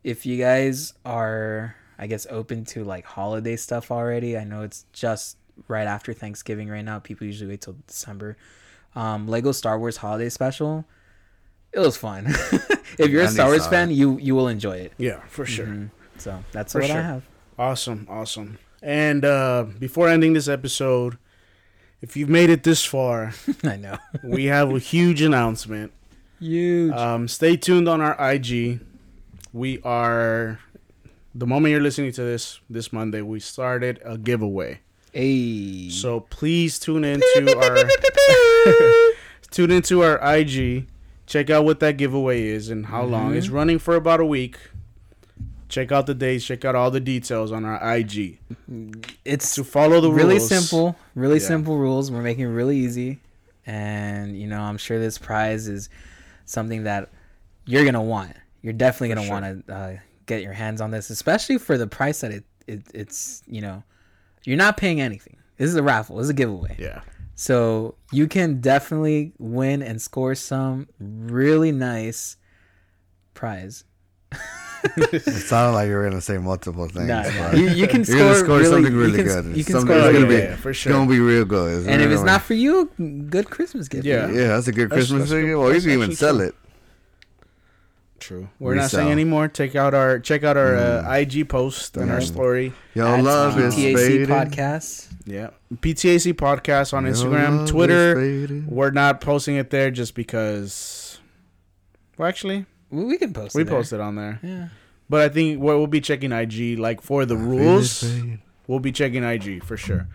if 0.03 0.25
you 0.25 0.37
guys 0.37 0.93
are, 1.05 1.75
I 1.97 2.07
guess, 2.07 2.27
open 2.29 2.65
to 2.65 2.83
like 2.83 3.05
holiday 3.05 3.55
stuff 3.55 3.91
already. 3.91 4.37
I 4.37 4.43
know 4.43 4.63
it's 4.63 4.85
just 4.93 5.37
right 5.67 5.87
after 5.87 6.13
Thanksgiving 6.13 6.69
right 6.69 6.83
now. 6.85 6.99
People 6.99 7.27
usually 7.27 7.49
wait 7.49 7.61
till 7.61 7.75
December. 7.87 8.37
Um, 8.95 9.27
Lego 9.27 9.51
Star 9.51 9.77
Wars 9.79 9.97
Holiday 9.97 10.29
Special. 10.29 10.85
It 11.71 11.79
was 11.79 11.95
fun. 11.97 12.25
if 12.97 13.09
you're 13.09 13.23
a 13.23 13.27
Star 13.27 13.47
Wars 13.47 13.67
fan, 13.67 13.91
you 13.91 14.17
you 14.17 14.33
will 14.35 14.47
enjoy 14.47 14.77
it. 14.77 14.93
Yeah, 14.97 15.19
for 15.27 15.45
sure. 15.45 15.67
Mhm. 15.67 15.91
So 16.17 16.43
that's 16.51 16.73
For 16.73 16.81
what 16.81 16.91
I 16.91 17.01
have. 17.01 17.23
Awesome, 17.57 18.07
awesome. 18.09 18.57
And 18.81 19.23
uh, 19.25 19.65
before 19.77 20.07
ending 20.09 20.33
this 20.33 20.47
episode, 20.47 21.17
if 22.01 22.15
you've 22.17 22.29
made 22.29 22.49
it 22.49 22.63
this 22.63 22.83
far, 22.85 23.33
I 23.63 23.75
know. 23.75 23.97
we 24.23 24.45
have 24.45 24.71
a 24.73 24.79
huge 24.79 25.21
announcement. 25.21 25.91
Huge. 26.39 26.93
Um, 26.93 27.27
stay 27.27 27.57
tuned 27.57 27.87
on 27.87 28.01
our 28.01 28.15
IG. 28.31 28.79
We 29.53 29.81
are 29.83 30.59
the 31.35 31.45
moment 31.45 31.71
you're 31.71 31.81
listening 31.81 32.11
to 32.13 32.21
this 32.23 32.59
this 32.69 32.91
Monday. 32.93 33.21
We 33.21 33.39
started 33.39 33.99
a 34.05 34.17
giveaway, 34.17 34.79
Hey. 35.13 35.89
so 35.89 36.19
please 36.21 36.77
tune 36.79 37.03
into 37.03 37.55
our 37.57 37.77
tune 39.51 39.71
into 39.71 40.03
our 40.03 40.19
IG. 40.37 40.87
Check 41.25 41.49
out 41.49 41.63
what 41.63 41.79
that 41.81 41.97
giveaway 41.97 42.43
is 42.47 42.69
and 42.69 42.87
how 42.87 43.03
long. 43.03 43.35
It's 43.35 43.49
running 43.49 43.77
for 43.79 43.95
about 43.95 44.19
a 44.19 44.25
week. 44.25 44.57
Check 45.67 45.91
out 45.91 46.07
the 46.07 46.15
dates. 46.15 46.43
Check 46.45 46.65
out 46.65 46.73
all 46.75 46.89
the 46.89 46.99
details 46.99 47.51
on 47.51 47.63
our 47.65 47.95
IG. 47.97 48.39
it's 49.25 49.53
To 49.55 49.63
follow 49.63 50.01
the 50.01 50.09
rules. 50.09 50.17
really 50.17 50.35
rules. 50.37 50.49
simple 50.49 50.95
really 51.15 51.39
Yeah. 51.39 51.45
simple 51.47 51.77
rules 51.77 52.09
we're 52.11 52.21
making 52.23 52.45
it 52.45 52.47
really 52.49 52.77
easy 52.77 53.19
and 53.67 54.39
you 54.39 54.47
know 54.47 54.61
i'm 54.61 54.77
sure 54.77 54.97
this 54.99 55.17
prize 55.19 55.67
is 55.67 55.89
something 56.45 56.83
that 56.85 57.09
you're 57.65 57.85
gonna 57.85 58.01
want 58.01 58.31
you're 58.63 58.73
definitely 58.73 59.09
gonna 59.09 59.27
sure. 59.27 59.31
want 59.41 59.67
to 59.67 59.73
uh, 59.73 59.97
get 60.25 60.41
your 60.41 60.53
hands 60.53 60.81
on 60.81 60.89
this 60.91 61.09
especially 61.11 61.57
for 61.59 61.77
the 61.77 61.85
price 61.85 62.21
that 62.21 62.31
it, 62.31 62.43
it 62.67 62.81
it's 62.95 63.43
you 63.47 63.61
know 63.61 63.83
you're 64.45 64.57
not 64.57 64.77
paying 64.77 64.99
anything 65.01 65.37
this 65.57 65.69
is 65.69 65.75
a 65.75 65.83
raffle 65.83 66.17
this 66.17 66.25
is 66.25 66.29
a 66.29 66.33
giveaway 66.33 66.75
Yeah. 66.79 67.01
so 67.35 67.95
you 68.11 68.27
can 68.27 68.61
definitely 68.61 69.33
win 69.37 69.81
and 69.81 70.01
score 70.01 70.35
some 70.35 70.87
really 70.99 71.71
nice 71.71 72.37
prize 73.33 73.83
It 74.95 75.23
sounded 75.23 75.73
like 75.75 75.89
you 75.89 75.95
were 75.95 76.05
gonna 76.09 76.21
say 76.21 76.37
multiple 76.37 76.87
things. 76.87 77.05
Nah, 77.09 77.23
but 77.23 77.57
you, 77.57 77.67
you 77.67 77.85
can 77.85 78.05
score, 78.05 78.33
score 78.35 78.59
really, 78.59 78.65
something 78.69 78.93
you 78.93 78.99
really 78.99 79.17
can- 79.17 79.25
good. 79.25 79.57
you 79.57 79.63
can 79.65 79.73
something 79.73 79.87
score 79.93 79.97
that's 79.97 80.13
gonna 80.13 80.31
yeah, 80.33 80.39
be, 80.39 80.43
yeah, 80.51 80.55
for 80.55 80.73
sure. 80.73 80.93
gonna 80.93 81.09
be 81.09 81.19
real 81.19 81.43
good. 81.43 81.85
and 81.85 82.01
if 82.01 82.09
it's 82.09 82.23
not 82.23 82.41
for 82.43 82.53
you 82.53 82.85
good 83.29 83.49
christmas 83.49 83.89
gift 83.89 84.05
Yeah. 84.05 84.29
yeah, 84.31 84.47
that's 84.47 84.69
a 84.69 84.71
good 84.71 84.89
That's- 84.89 85.09
Christmas 85.09 85.23
gift. 85.23 85.31
thing. 85.31 85.45
good. 85.47 85.55
Well, 85.57 85.75
you 85.75 85.81
can 85.81 85.89
even 85.91 86.15
sell 86.15 86.37
true. 86.37 86.47
it. 86.47 86.55
True. 88.29 88.47
We're 88.59 88.75
not 88.75 88.91
saying 88.91 89.09
anymore. 89.09 89.47
Check 89.47 89.75
out 89.75 89.95
our 89.95 90.19
check 90.19 90.43
out 90.43 90.55
our 90.55 90.75
uh, 90.75 91.15
IG 91.17 91.49
post 91.49 91.97
and 91.97 92.11
our 92.11 92.19
Mm. 92.19 92.27
story. 92.27 92.73
Your 92.93 93.07
At 93.07 93.23
love 93.23 93.59
is 93.59 93.73
PTAC 93.73 93.95
fading. 93.95 94.27
podcast 94.27 95.07
Yeah, 95.25 95.49
PTAC 95.77 96.33
podcast 96.33 96.93
on 96.93 97.05
Your 97.05 97.13
Instagram, 97.15 97.67
Twitter. 97.67 98.63
We're 98.67 98.91
not 98.91 99.19
posting 99.19 99.55
it 99.55 99.71
there 99.71 99.89
just 99.89 100.13
because. 100.13 101.19
Well, 102.19 102.27
actually, 102.29 102.67
we, 102.91 103.05
we 103.05 103.17
can 103.17 103.33
post 103.33 103.55
we 103.55 103.63
it 103.63 103.65
there. 103.65 103.75
post 103.75 103.93
it 103.93 103.99
on 103.99 104.13
there. 104.15 104.39
yeah 104.43 104.67
But 105.09 105.21
I 105.21 105.29
think 105.29 105.59
we'll, 105.59 105.79
we'll 105.79 105.87
be 105.87 105.99
checking 106.01 106.31
IG 106.31 106.77
like 106.77 107.01
for 107.01 107.25
the 107.25 107.35
rules. 107.35 108.03
We'll 108.67 108.79
be 108.79 108.91
checking 108.91 109.23
IG 109.23 109.63
for 109.63 109.75
sure. 109.75 110.07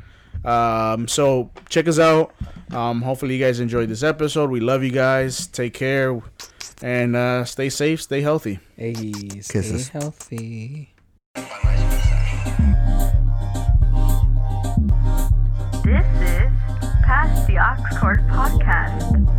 Um, 0.44 1.08
so 1.08 1.50
check 1.68 1.88
us 1.88 1.98
out. 1.98 2.32
Um, 2.70 3.02
hopefully 3.02 3.34
you 3.36 3.44
guys 3.44 3.58
enjoyed 3.58 3.88
this 3.88 4.04
episode. 4.04 4.50
We 4.50 4.60
love 4.60 4.84
you 4.84 4.90
guys. 4.92 5.48
Take 5.48 5.74
care 5.74 6.22
and 6.82 7.16
uh, 7.16 7.44
stay 7.44 7.68
safe. 7.68 8.02
Stay 8.02 8.20
healthy. 8.20 8.58
Hey, 8.76 8.94
stay 8.94 9.60
Kisses. 9.60 9.88
healthy. 9.88 10.94
This 15.84 16.06
is 16.22 16.50
Past 17.04 17.46
the 17.46 17.58
Ox 17.58 17.98
Court 17.98 18.18
Podcast. 18.28 19.33